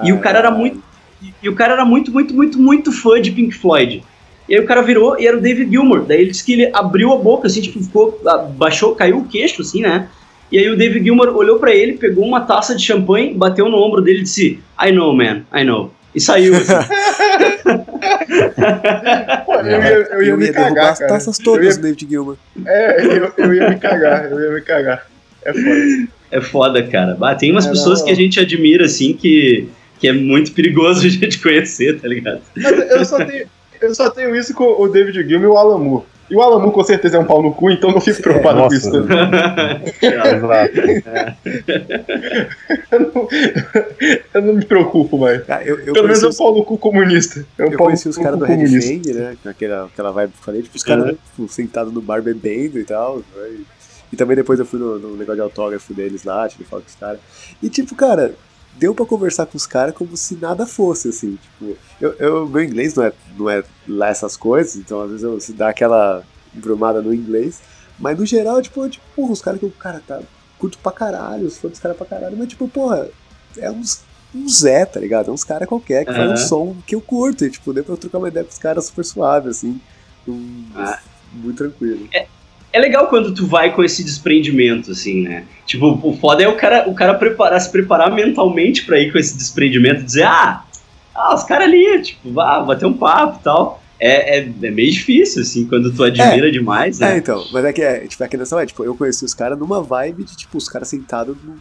[0.05, 0.83] E o cara era muito.
[1.43, 4.03] E, o cara era muito, muito, muito, muito fã de Pink Floyd.
[4.49, 6.05] E aí o cara virou e era o David Gilmour.
[6.07, 8.21] Daí ele disse que ele abriu a boca, assim, tipo, ficou.
[8.27, 10.09] ah, Baixou, caiu o queixo, assim, né?
[10.51, 13.77] E aí o David Gilmour olhou pra ele, pegou uma taça de champanhe, bateu no
[13.77, 15.93] ombro dele e disse: I know, man, I know.
[16.15, 16.73] E saiu, assim.
[19.47, 22.07] Pô, eu ia, eu ia me derrubar cagar, as taças Eu todas ia- do David
[22.09, 22.37] Gilmour.
[22.67, 25.07] É, eu, eu ia me cagar, eu ia me cagar.
[25.45, 26.09] É foda.
[26.33, 27.15] É foda, cara.
[27.15, 28.07] Bah, tem umas É, pessoas não.
[28.07, 29.69] que a gente admira, assim, que,
[29.99, 32.41] que é muito perigoso a gente conhecer, tá ligado?
[32.57, 33.47] Mas eu só tenho,
[33.81, 36.05] eu só tenho isso com o David Gilmour e o Alan Moore.
[36.31, 38.59] E o Alan Moore com certeza é um pau no cu, então não fico preocupado
[38.59, 38.77] com Nossa.
[38.77, 38.89] isso.
[40.01, 40.73] Exato.
[42.91, 43.29] Eu não,
[44.35, 45.43] eu não me preocupo mais.
[45.65, 47.45] Eu, eu Pelo menos é um pau no cu comunista.
[47.59, 48.93] É um eu conheci os caras do Red comunista.
[48.93, 49.37] Fang, né?
[49.43, 51.11] com Aquela, aquela vibe que eu falei, tipo, os caras Uhum.
[51.13, 53.19] tipo, sentados no bar bebendo e tal.
[53.19, 53.25] né?
[54.13, 56.89] E também depois eu fui no, no negócio de autógrafo deles lá, tive foto com
[56.89, 57.21] os caras.
[57.63, 58.33] E tipo, cara,
[58.81, 61.37] deu pra conversar com os caras como se nada fosse, assim.
[61.37, 65.23] Tipo, eu, eu, meu inglês não é, não é lá essas coisas, então às vezes
[65.23, 66.25] eu se dá aquela
[66.57, 67.61] embromada no inglês.
[67.99, 70.21] Mas no geral, tipo, eu, tipo porra, os caras que o cara tá.
[70.59, 73.09] Curto pra caralho, os fãs dos caras pra caralho, mas tipo, porra,
[73.59, 74.01] é uns.
[74.35, 75.29] Um Zé, tá ligado?
[75.29, 76.33] É uns caras qualquer que faz Aham.
[76.35, 77.45] um som que eu curto.
[77.45, 79.81] E, tipo, deu pra eu trocar uma ideia com os caras super suave, assim.
[80.29, 81.01] Um- Ah.
[81.33, 82.09] Muito tranquilo.
[82.13, 82.27] É
[82.79, 85.45] legal quando tu vai com esse desprendimento, assim, né?
[85.67, 89.19] Tipo, o foda é o cara, o cara preparar, se preparar mentalmente pra ir com
[89.19, 90.63] esse desprendimento, dizer, ah,
[91.15, 93.83] ah os caras ali, tipo, vá, bater um papo e tal.
[93.99, 97.19] É, é, é meio difícil, assim, quando tu admira demais, É, né?
[97.19, 99.83] então, mas é que é, tipo, a questão é, tipo, eu conheci os caras numa
[99.83, 101.55] vibe de, tipo, os caras sentados no,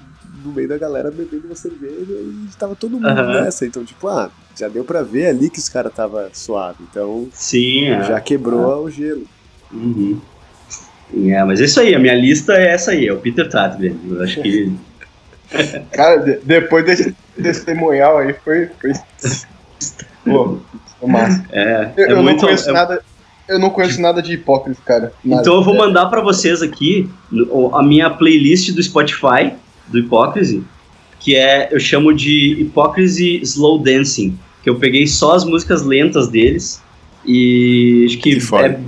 [0.45, 3.65] no meio da galera bebendo uma cerveja e tava todo mundo nessa.
[3.65, 6.77] Então, tipo, ah, já deu pra ver ali que os caras tava suave.
[6.89, 8.03] Então, Sim, é.
[8.03, 9.25] já quebrou o gelo.
[9.71, 10.19] Uhum.
[11.15, 13.93] É, mas é isso aí, a minha lista é essa aí, é o Peter Tatler.
[14.09, 14.71] Eu acho que.
[15.91, 18.69] Cara, de- depois desse testemunhal aí foi.
[18.79, 18.93] foi...
[20.25, 20.59] Pô,
[20.99, 21.43] foi massa.
[21.51, 22.41] É, Eu, é eu não muito.
[22.45, 23.01] conheço é- nada.
[23.47, 25.11] Eu não conheço nada de hipócrita, cara.
[25.25, 25.41] Nada.
[25.41, 27.09] Então eu vou mandar pra vocês aqui
[27.73, 29.53] a minha playlist do Spotify,
[29.87, 30.63] do Hipócrise,
[31.19, 36.27] que é, eu chamo de Hipócrise Slow Dancing, que eu peguei só as músicas lentas
[36.27, 36.79] deles
[37.25, 38.79] e acho que, Que é-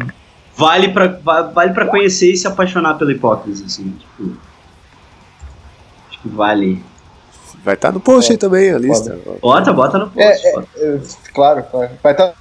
[0.61, 4.37] vale pra va- vale para conhecer e se apaixonar pela Hipócrise, assim, tipo,
[6.09, 6.83] acho que vale.
[7.63, 9.19] Vai estar no post aí também a lista.
[9.41, 10.47] Bota, bota no post.
[10.47, 11.01] É, é, é,
[11.33, 11.91] claro, claro.
[12.01, 12.33] Vai estar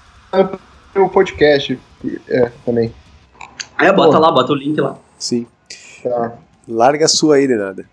[0.94, 1.78] no podcast
[2.28, 2.92] é, também.
[3.78, 4.96] É, bota lá, bota o link lá.
[5.18, 5.46] Sim.
[6.02, 6.32] Tá.
[6.68, 7.84] Larga a sua aí, Renada.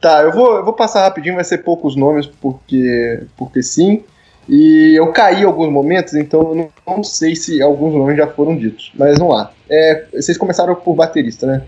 [0.00, 4.04] Tá, eu vou, eu vou passar rapidinho, vai ser poucos nomes, porque, porque sim.
[4.48, 8.26] E eu caí em alguns momentos, então eu não, não sei se alguns nomes já
[8.28, 8.92] foram ditos.
[8.94, 9.52] Mas vamos lá.
[9.68, 11.62] É, vocês começaram por baterista, né?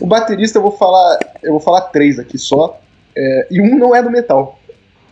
[0.00, 1.18] O baterista eu vou falar.
[1.42, 2.80] Eu vou falar três aqui só.
[3.16, 4.58] é, e um não é do metal.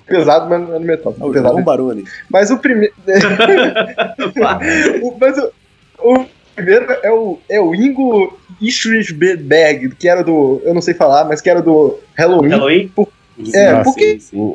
[0.07, 1.15] Pesado, mas não é do metal.
[1.21, 1.53] É o Pesado.
[1.55, 2.05] João Baroni.
[2.31, 2.93] Mas o primeiro.
[5.03, 5.51] O- mas o,
[5.99, 10.61] o primeiro é o, é o Ingo Ischberg, que era do.
[10.65, 12.51] Eu não sei falar, mas que era do Halloween.
[12.51, 12.93] Halloween?
[13.55, 14.55] É, Ah, porque- sim,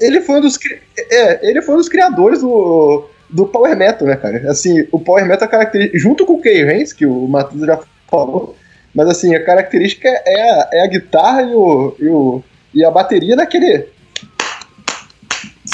[0.00, 0.58] Ele foi um dos,
[0.98, 4.50] é, ele foi um dos criadores do, do Power Metal, né, cara?
[4.50, 5.98] Assim, o Power Metal é característica.
[5.98, 7.80] Junto com o Kay Haynes, que o Matheus já
[8.10, 8.56] falou,
[8.94, 12.42] mas assim, a característica é a, é a guitarra e, o, e, o,
[12.74, 13.86] e a bateria daquele.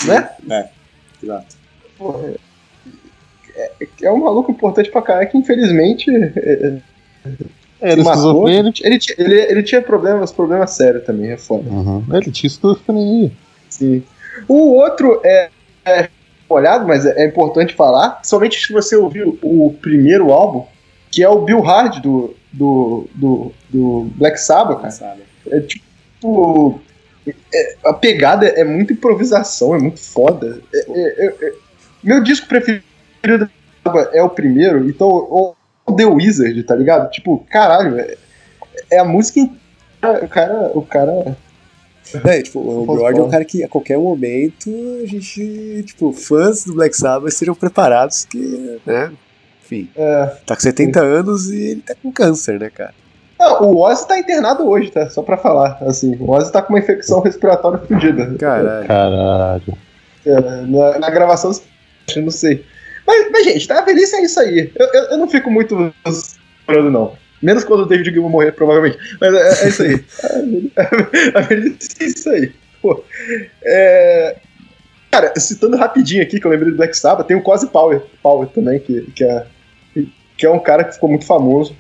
[0.07, 0.29] Né?
[0.51, 0.69] É,
[1.23, 1.57] exato.
[1.99, 2.33] Porra,
[3.55, 3.71] é,
[4.03, 6.75] é um maluco importante pra caralho que infelizmente é,
[7.83, 8.47] Era matou.
[8.49, 8.79] esquizofrênico.
[8.85, 11.69] Ele, ele, ele tinha problemas, problemas sérios também, é foda.
[11.69, 12.05] Uhum.
[12.13, 13.33] Ele tinha esquizofrenia.
[13.69, 14.03] Sim.
[14.47, 15.51] O outro é,
[15.85, 16.09] é
[16.49, 20.65] olhado, mas é, é importante falar, somente se você ouviu o primeiro álbum,
[21.11, 24.91] que é o Bill Hard do, do, do, do Black Sabbath, cara.
[24.91, 25.23] Sabe?
[25.51, 26.81] É tipo.
[27.27, 30.61] é- a pegada é muita improvisação, é muito foda.
[30.73, 31.53] É- é- é- é-
[32.03, 32.83] meu disco preferido
[33.85, 35.55] Sabbath é o primeiro, então o
[35.97, 37.11] The Wizard, tá ligado?
[37.11, 38.17] Tipo, caralho, é,
[38.91, 39.41] é a música.
[39.41, 39.57] in-
[40.23, 40.71] O cara.
[40.75, 41.37] O cara.
[42.25, 44.69] É, tipo, o Lord é um cara que a qualquer momento
[45.03, 49.13] a gente, tipo, fãs do Black Sabbath sejam preparados que, né,
[49.65, 52.93] enfim, É, tá com 70 anos e ele tá com câncer, né, cara?
[53.39, 55.09] Não, o Ozzy tá internado hoje, tá?
[55.11, 56.17] Só pra falar, assim.
[56.21, 58.35] O Ozzy tá com uma infecção respiratória fodida.
[58.39, 58.87] Caralho.
[58.87, 59.79] Caralho.
[60.27, 61.51] É, na, na gravação,
[62.15, 62.65] eu não sei.
[63.07, 63.79] Mas, mas, gente, tá?
[63.79, 64.71] A velhice é isso aí.
[64.75, 65.93] Eu, eu, eu não fico muito
[66.67, 67.17] chorando, não.
[67.43, 68.99] Menos quando o David Gilmour morrer, provavelmente.
[69.21, 70.05] Mas é, é isso aí.
[71.35, 72.53] A velhice- é isso aí.
[72.81, 73.03] Pô.
[73.65, 74.37] É,
[75.13, 78.49] Cara, citando rapidinho aqui, que eu lembrei do Black Sabbath, tem o Cozy Power, Power
[78.49, 79.45] também, que, que, é,
[80.39, 81.77] que é um cara que ficou muito famoso.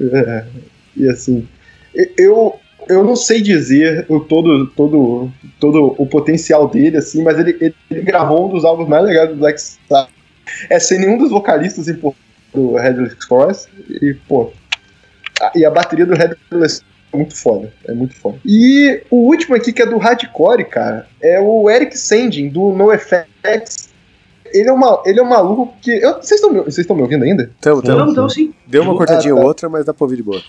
[0.00, 0.44] É,
[0.96, 1.48] e assim,
[2.16, 2.54] eu,
[2.88, 7.74] eu não sei dizer o todo, todo, todo o potencial dele, assim, mas ele, ele,
[7.90, 10.10] ele gravou um dos álbuns mais legais do Black Sabbath.
[10.70, 11.86] É sem nenhum dos vocalistas
[12.54, 13.68] do Headless Cross.
[13.88, 14.52] E, pô.
[15.40, 17.72] a- E a bateria do Headless é muito foda.
[17.86, 18.38] É muito foda.
[18.44, 23.88] E o último aqui, que é do Hardcore, cara, é o Eric Sandin, do NoFX.
[24.50, 25.90] Ele é, uma, ele é um maluco que.
[25.90, 27.50] eu- Vocês estão me, vocês estão me ouvindo ainda?
[27.58, 28.54] Então, então, Não, então sim.
[28.66, 29.46] deu uma Ah, cortadinha ou tá.
[29.46, 30.40] outra, mas dá pra ouvir de boa.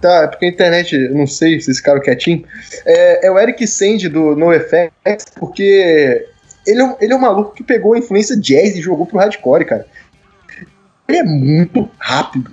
[0.00, 2.44] Tá, é porque a internet, eu não sei se esse cara quietinho.
[2.86, 6.26] É, é o Eric Sand do NoFX, porque
[6.66, 9.18] ele é, um, ele é um maluco que pegou a influência jazz e jogou pro
[9.18, 9.86] hardcore, cara.
[11.08, 12.50] Ele é muito rápido.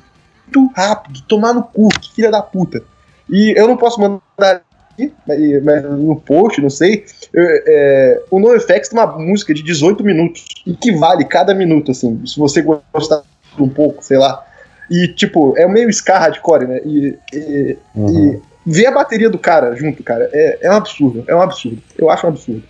[0.53, 1.21] Muito rápido.
[1.27, 2.83] Tomar no cu, que filha da puta.
[3.29, 7.05] E eu não posso mandar aqui, mas, no post, não sei.
[7.33, 10.45] eu- é, o NoFX tem uma música de 18 minutos.
[10.67, 12.21] E que vale cada minuto, assim.
[12.25, 13.23] Se você gostar
[13.57, 14.45] um pouco, sei lá.
[14.89, 16.81] E, tipo, é meio ska hardcore, né?
[16.83, 18.33] E, e, Uhum.
[18.33, 21.23] e ver a bateria do cara junto, cara, é, é um absurdo.
[21.27, 21.81] É um absurdo.
[21.97, 22.63] Eu acho um absurdo.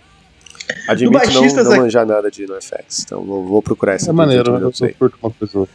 [0.88, 4.12] Admito não, baixistas não aqui- manjar nada de NoFX, então vou, vou procurar essa É
[4.12, 4.92] maneiro, eu eu não sei.
[4.94, 5.68] curto uma pessoa.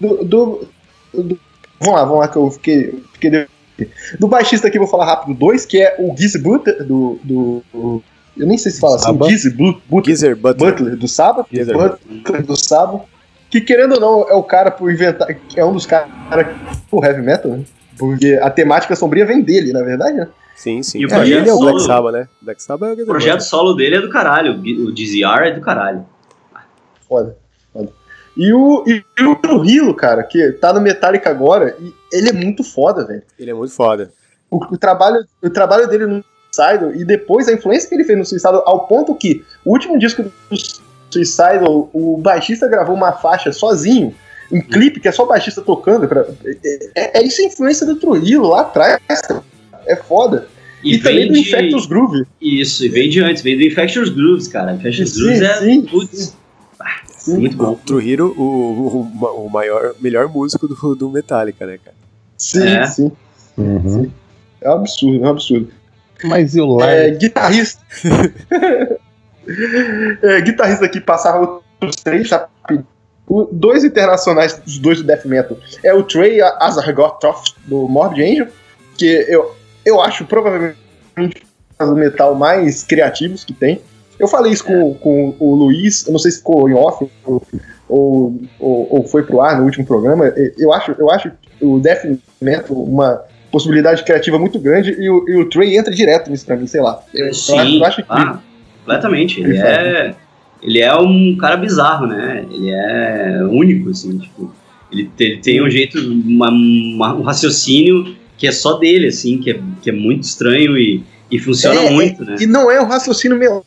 [0.00, 0.68] Do, do-
[1.14, 1.38] do-
[1.80, 3.02] vamos lá, vamos lá, que eu fiquei.
[3.14, 3.48] fiquei de-
[4.18, 7.62] do baixista aqui, eu vou falar rápido dois, que é o Gizzy Butler, do, do,
[7.72, 8.02] do-
[8.36, 9.28] Eu nem sei se fala assim, Saba?
[9.30, 10.72] Gizzy Bu- Butler, Geezer Butler.
[10.72, 11.46] Butler do Saba.
[11.52, 13.04] Geezer Butler do Saba.
[13.50, 15.28] Que querendo ou não, é o cara por inventar.
[15.56, 16.08] É um dos caras
[16.90, 17.64] do heavy metal, né?
[17.96, 20.28] Porque a temática sombria vem dele, na verdade, né?
[20.56, 20.98] Sim, sim.
[21.00, 22.28] E o É, ele é o projeto Black solo- Sabbath, né?
[22.42, 24.54] Black Sabbath é o O Geezer projeto solo dele é do caralho.
[24.54, 26.04] O DZR é do caralho.
[27.08, 27.36] Foda,
[27.72, 27.92] foda.
[28.36, 32.32] E o, e, e o Trujillo, cara, que tá no Metallica agora, e ele é
[32.32, 33.22] muito foda, velho.
[33.38, 34.10] Ele é muito foda.
[34.50, 38.18] O, o trabalho, o trabalho dele no Suicidal e depois a influência que ele fez
[38.18, 40.32] no Suicidal, ao ponto que o último disco do
[41.10, 44.14] Suicidal, o baixista gravou uma faixa sozinho,
[44.52, 46.06] um clipe que é só o baixista tocando.
[46.08, 46.26] Pra,
[46.94, 49.00] é, é isso a influência do Trujillo lá atrás.
[49.22, 49.42] cara.
[49.86, 50.48] É foda.
[50.84, 51.40] E, E, também vem do de...
[51.40, 52.24] Infectus Groove.
[52.40, 54.72] Isso, e vem de antes, vem do Infectious Grooves, cara.
[54.72, 55.54] Infectious Sim, Grooves é.
[55.58, 56.36] sim, putz,
[57.16, 57.38] Sim.
[57.38, 57.72] muito bom.
[57.72, 58.42] O Trujillo, o,
[59.22, 61.96] o, o maior, melhor músico do, do Metallica, né, cara?
[62.36, 62.86] Sim, É.
[62.86, 63.10] sim.
[63.56, 64.10] Uhum.
[64.60, 65.68] É um absurdo, é um absurdo.
[66.24, 67.80] Mas e o É, guitarrista.
[70.22, 72.46] é, guitarrista aqui passava os três já.
[73.26, 75.56] o- Dois internacionais, os dois do Death Metal.
[75.82, 78.48] É o Trey Azargotoff, do Morbid Angel,
[78.96, 79.55] que eu,
[79.86, 80.76] eu acho provavelmente
[81.78, 83.80] do metal mais criativos que tem.
[84.18, 87.42] Eu falei isso com, com o Luiz, eu não sei se ficou em off ou,
[87.88, 90.26] ou, ou, foi pro ar no último programa.
[90.58, 95.36] Eu acho, eu acho o Death Metal uma possibilidade criativa muito grande e o, e
[95.36, 97.00] o Trey entra direto nisso pra mim, sei lá.
[97.14, 98.24] Eu, Sim, eu acho incrível.
[98.34, 98.40] ah,
[98.80, 99.40] completamente.
[99.40, 100.14] Ele é,
[100.62, 102.44] ele é um cara bizarro, né?
[102.50, 104.52] Ele é único, assim, tipo,
[104.90, 109.50] ele, ele tem um jeito, uma- uma- um raciocínio que é só dele, assim, que
[109.50, 112.36] é, que é muito estranho e, e funciona É, muito, né?
[112.40, 113.66] E não é um raciocínio melódico.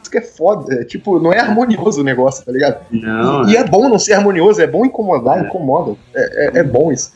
[0.00, 0.74] Isso que é foda.
[0.74, 2.84] É, tipo, não é harmonioso o negócio, tá ligado?
[2.90, 5.96] Não, E é bom não ser harmonioso, é bom incomodar, incomoda.
[6.14, 7.12] É, é, é bom isso.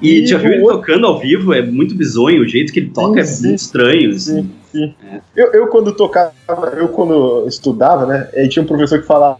[0.00, 1.52] E E já viu ele outro- tocando ao vivo?
[1.52, 3.46] É muito bizonho, o jeito que ele toca Sim, é sim.
[3.48, 4.50] muito estranho, assim.
[5.34, 6.32] Eu, eu quando tocava,
[6.76, 8.28] eu quando estudava, né?
[8.34, 9.38] Aí tinha um professor que falava,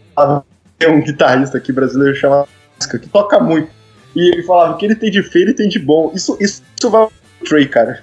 [0.77, 2.47] tem um guitarrista aqui brasileiro chamado
[2.89, 3.69] que toca muito.
[4.15, 6.11] E ele falava que ele tem de feio e tem de bom.
[6.13, 8.01] Isso, isso, isso vai pro Trey, cara.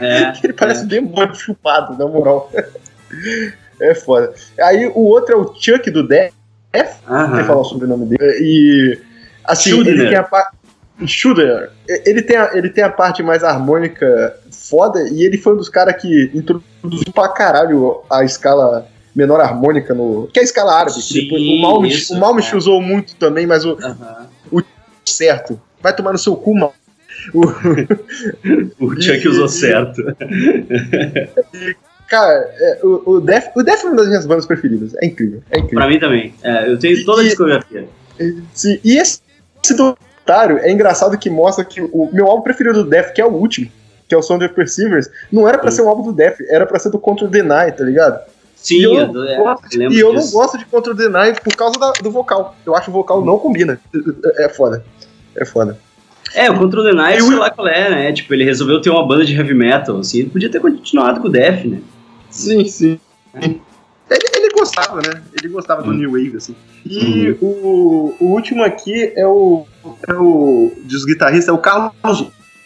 [0.00, 2.50] É, Ele parece um demônio chupado, na moral.
[3.80, 4.32] É foda.
[4.60, 6.32] Aí o outro é o Chuck do Death.
[7.08, 7.36] aham.
[7.36, 8.38] Você falar o sobrenome dele.
[8.40, 8.98] E.
[9.44, 10.56] Assim, ele tem a parte.
[11.04, 11.72] Schudner.
[11.88, 15.68] Ele tem, a, ele tem a parte mais harmônica foda e ele foi um dos
[15.68, 20.28] caras que introduziu pra caralho a escala menor harmônica no.
[20.32, 21.02] Que é a escala árabe.
[21.02, 22.56] Sim, depois, o Malmich, isso, o Malmich é.
[22.56, 24.28] usou muito também, mas o aham.
[25.06, 25.60] Certo.
[25.80, 26.74] Vai tomar no seu cu, mal.
[27.32, 27.42] O,
[28.84, 30.02] O Chuck usou certo.
[32.08, 34.94] cara, é, o, o Def, o Def é uma das minhas bandas preferidas.
[35.02, 35.42] É incrível.
[35.50, 35.78] É incrível.
[35.78, 36.34] Pra mim também.
[36.42, 37.86] É, eu tenho toda a E- discografia.
[38.52, 39.20] Sim, e esse,
[39.62, 43.24] esse documentário é engraçado que mostra que o meu álbum preferido do Def, que é
[43.26, 43.70] o último,
[44.08, 45.78] que é o Sound of Perseverance, não era pra Sim.
[45.78, 48.20] ser um álbum do Def, era pra ser do Control the Night, tá ligado?
[48.64, 51.34] Sim, e eu, eu, não é, gosto, lembro e eu não gosto de Control the
[51.44, 52.56] por causa da- do vocal.
[52.64, 53.78] Eu acho que o vocal não combina.
[54.38, 54.82] É foda.
[55.36, 55.78] É foda.
[56.34, 58.12] É, o Control the Night, Eu- sei lá qual é, né?
[58.12, 60.20] Tipo, ele resolveu ter uma banda de heavy metal, assim.
[60.20, 61.78] Ele podia ter continuado com o Def, né?
[62.30, 62.98] Sim, sim.
[63.34, 63.60] Ele,
[64.34, 65.22] ele gostava, né?
[65.38, 66.56] Ele gostava do New Wave, assim.
[66.86, 69.66] E o, o último aqui é o,
[70.08, 71.92] é o dos guitarristas, é o Carlos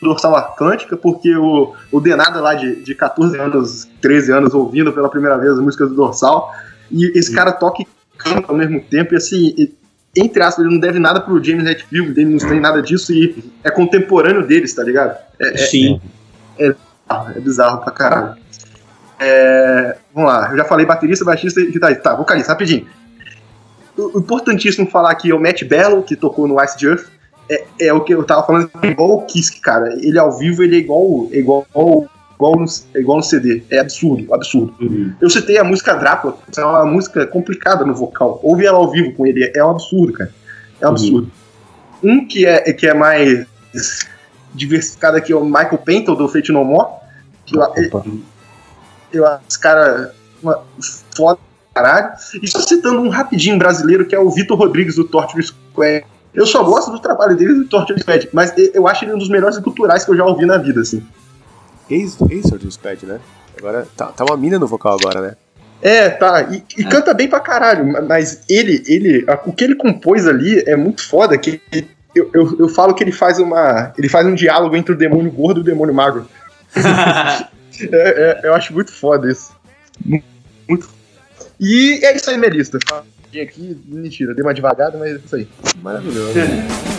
[0.00, 5.08] Dorsal Atlântica, porque o, o Denada lá de, de 14 anos, 13 anos, ouvindo pela
[5.08, 6.52] primeira vez as músicas do Dorsal,
[6.90, 7.86] e esse cara toca e
[8.16, 9.74] canta ao mesmo tempo, e assim, e-
[10.16, 13.44] entre aspas, ele não deve nada pro James Hetfield, ele não tem nada disso, e
[13.62, 15.16] é contemporâneo deles, tá ligado?
[15.38, 16.00] É, Sim.
[16.58, 16.74] é
[17.40, 18.36] bizarro pra caralho.
[19.20, 22.02] É, vamos lá, eu já falei baterista, baixista e guitarrista.
[22.02, 22.86] Tá, vocalista, rapidinho.
[23.96, 27.06] O, o importantíssimo falar aqui é o Matt Bello, que tocou no Ice Earth.
[27.50, 29.94] É, é o que eu tava falando, é igual o Kiss, cara.
[30.00, 31.66] Ele ao vivo, ele é igual, é igual,
[32.34, 33.62] igual, no, é igual no CD.
[33.70, 34.74] É absurdo, absurdo.
[34.80, 35.12] Uhum.
[35.20, 38.38] Eu citei a música Drácula, é uma música complicada no vocal.
[38.42, 40.32] Ouve ela ao vivo com ele, é um absurdo, cara.
[40.80, 41.30] É um absurdo.
[42.02, 43.46] Um que é, que é mais
[44.54, 46.90] diversificado aqui é o Michael Penton, do Fate No More.
[47.44, 48.04] Que eu, Opa.
[49.12, 50.62] eu acho esse cara uma,
[51.16, 51.38] foda
[51.78, 52.12] caralho.
[52.42, 56.04] E só citando um rapidinho brasileiro, que é o Vitor Rodrigues, do Torture Square.
[56.34, 59.28] Eu só gosto do trabalho dele do Torture Squad, mas eu- acho ele um dos
[59.28, 61.02] melhores culturais que eu já ouvi na vida, assim.
[61.90, 63.18] Ex, ex Squad, né?
[63.58, 65.36] Agora tá, tá uma mina no vocal agora, né?
[65.80, 66.42] É, tá.
[66.42, 68.06] E, e canta bem pra caralho.
[68.06, 71.36] Mas ele, ele, a- o que ele compôs ali é muito foda.
[71.38, 71.60] Que
[72.14, 75.30] eu, eu, eu falo que ele faz uma, ele faz um diálogo entre o demônio
[75.30, 76.26] gordo e o demônio magro.
[77.80, 79.52] É, é, eu acho muito foda isso.
[80.04, 80.20] Mu-
[80.68, 80.88] Muito.
[81.60, 82.76] E é isso aí, minha lista.
[83.40, 85.48] Aqui, mentira, dei uma devagada, mas é isso aí.
[85.82, 86.32] Maravilhoso.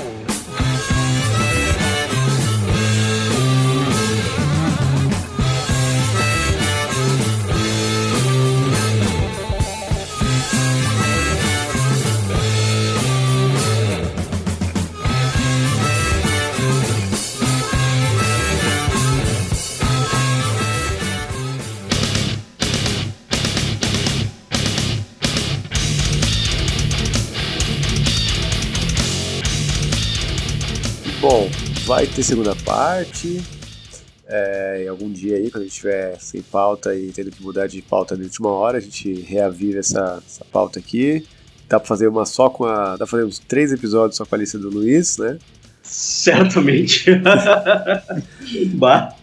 [31.32, 31.48] Bom,
[31.85, 33.40] vai ter segunda parte.
[34.27, 37.83] É, algum dia aí, quando a gente estiver sem pauta e tendo que mudar de
[37.83, 41.24] pauta na última hora, a gente reaviva essa, essa pauta aqui.
[41.67, 42.93] Dá pra fazer uma só com a.
[42.93, 45.38] Dá pra fazer uns três episódios só com a lista do Luiz, né?
[45.83, 47.11] Certamente.
[48.74, 49.16] bah.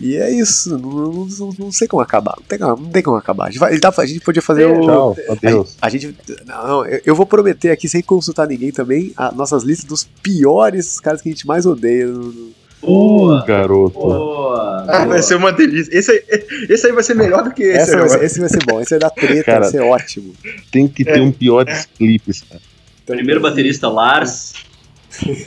[0.00, 0.70] E é isso.
[0.78, 2.34] Não, não- não- não sei como acabar.
[2.38, 3.44] Não tem, como- não tem como acabar.
[3.46, 4.80] A gente, vai- a gente podia fazer o.
[4.82, 5.76] Tchau, adeus.
[5.80, 6.14] A gente.
[6.46, 11.00] Não, eu, eu vou prometer aqui, sem consultar ninguém também, as nossas listas dos piores
[11.00, 12.06] caras que a gente mais odeia.
[12.82, 13.44] Boa.
[13.44, 13.98] Garoto.
[13.98, 14.84] Boa.
[14.86, 15.96] Ah, vai ser uma delícia.
[15.98, 16.22] Esse aí,
[16.68, 17.96] esse aí vai ser melhor do que esse.
[17.96, 20.34] Vai ser- esse vai ser bom, esse vai dar treta, Cara, vai ser ótimo.
[20.70, 22.60] Tem que ter um piores clipes, cara.
[23.06, 24.52] Primeiro baterista Lars.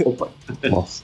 [0.04, 0.30] Opa.
[0.70, 1.04] Nossa.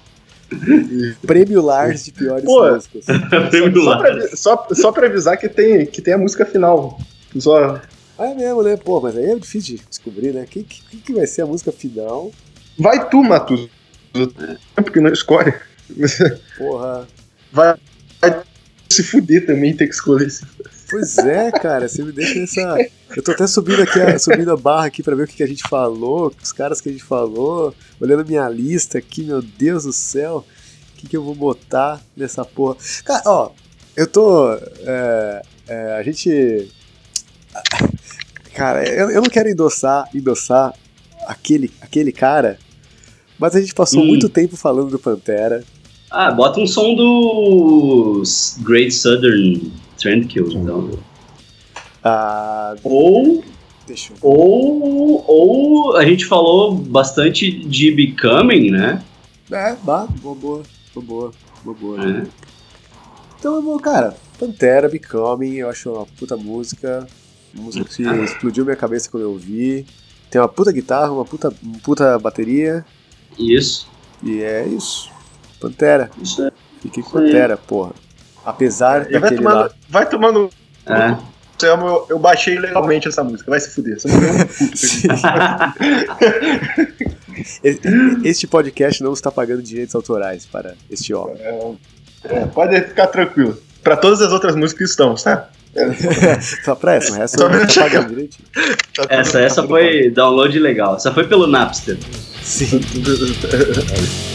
[1.25, 2.71] Prêmio Lars de piores Pô.
[2.71, 3.05] músicas.
[3.49, 3.97] Prêmio Só lá.
[3.97, 6.99] pra, avi- só, só pra avisar que tem, que tem a música final.
[7.37, 7.81] Só.
[8.17, 8.77] Ah, é mesmo, né?
[8.77, 10.45] Pô, mas aí é difícil de descobrir, né?
[10.49, 12.31] Quem que, quem que vai ser a música final?
[12.79, 13.69] Vai tu, Matuso.
[14.75, 15.53] Porque não escolhe.
[16.57, 17.07] Porra.
[17.51, 17.75] Vai,
[18.21, 18.41] vai
[18.95, 20.27] se fuder também, ter que escolher.
[20.27, 20.45] esse-
[20.89, 22.77] Pois é, cara, você me deixa nessa.
[23.15, 25.43] Eu tô até subindo aqui, a, subindo a barra aqui pra ver o que, que
[25.43, 29.83] a gente falou, os caras que a gente falou, olhando minha lista aqui, meu Deus
[29.83, 30.45] do céu,
[30.93, 32.77] o que, que eu vou botar nessa porra?
[33.03, 33.51] Cara, ó,
[33.95, 34.53] eu tô.
[34.53, 36.71] é, é, a gente.
[38.53, 40.73] Cara, eu, eu não quero endossar, endossar
[41.27, 42.57] aquele, aquele cara,
[43.37, 44.07] mas a gente passou Hum.
[44.07, 45.63] muito tempo falando do Pantera.
[46.17, 48.23] Ah, bota um som do
[48.59, 50.91] Great Southern Trendkill, então.
[52.01, 53.43] Ah, Ou,
[54.21, 59.03] ou, ou a gente falou bastante de Becoming, né?
[59.51, 60.63] É, bah, boa, boa,
[60.93, 61.31] boa, boa,
[61.65, 62.09] boa, boa.
[62.09, 62.23] É.
[63.37, 67.05] Então, bom, cara, Pantera, Becoming, eu acho uma puta música,
[67.53, 69.85] uma música que explodiu minha cabeça quando eu ouvi.
[70.31, 72.85] Tem uma puta guitarra, uma puta, uma puta bateria,
[73.37, 73.89] Isso.
[74.23, 75.13] e é isso.
[75.69, 76.51] Pantera, Isso é.
[76.81, 77.11] fiquei com.
[77.11, 77.91] Pantera, porra.
[78.45, 79.69] Apesar vai daquele tomando, lá.
[79.89, 80.49] vai tomando.
[80.85, 81.17] É.
[81.63, 83.49] Eu, eu baixei legalmente essa música.
[83.49, 83.99] Vai se fuder.
[83.99, 84.55] Você não deu um puto.
[87.63, 87.79] E-
[88.23, 91.37] Este podcast não está pagando direitos autorais para este homem.
[92.23, 93.57] É, pode ficar tranquilo.
[93.83, 95.49] Pra todas as outras músicas estão, tá?
[96.63, 97.89] Só pra essa, o resto não chegar.
[97.89, 98.47] pagando direitinho.
[98.95, 100.95] Tá Essa, tá essa foi download legal.
[100.95, 101.97] Essa foi pelo Napster.
[102.41, 102.79] Sim.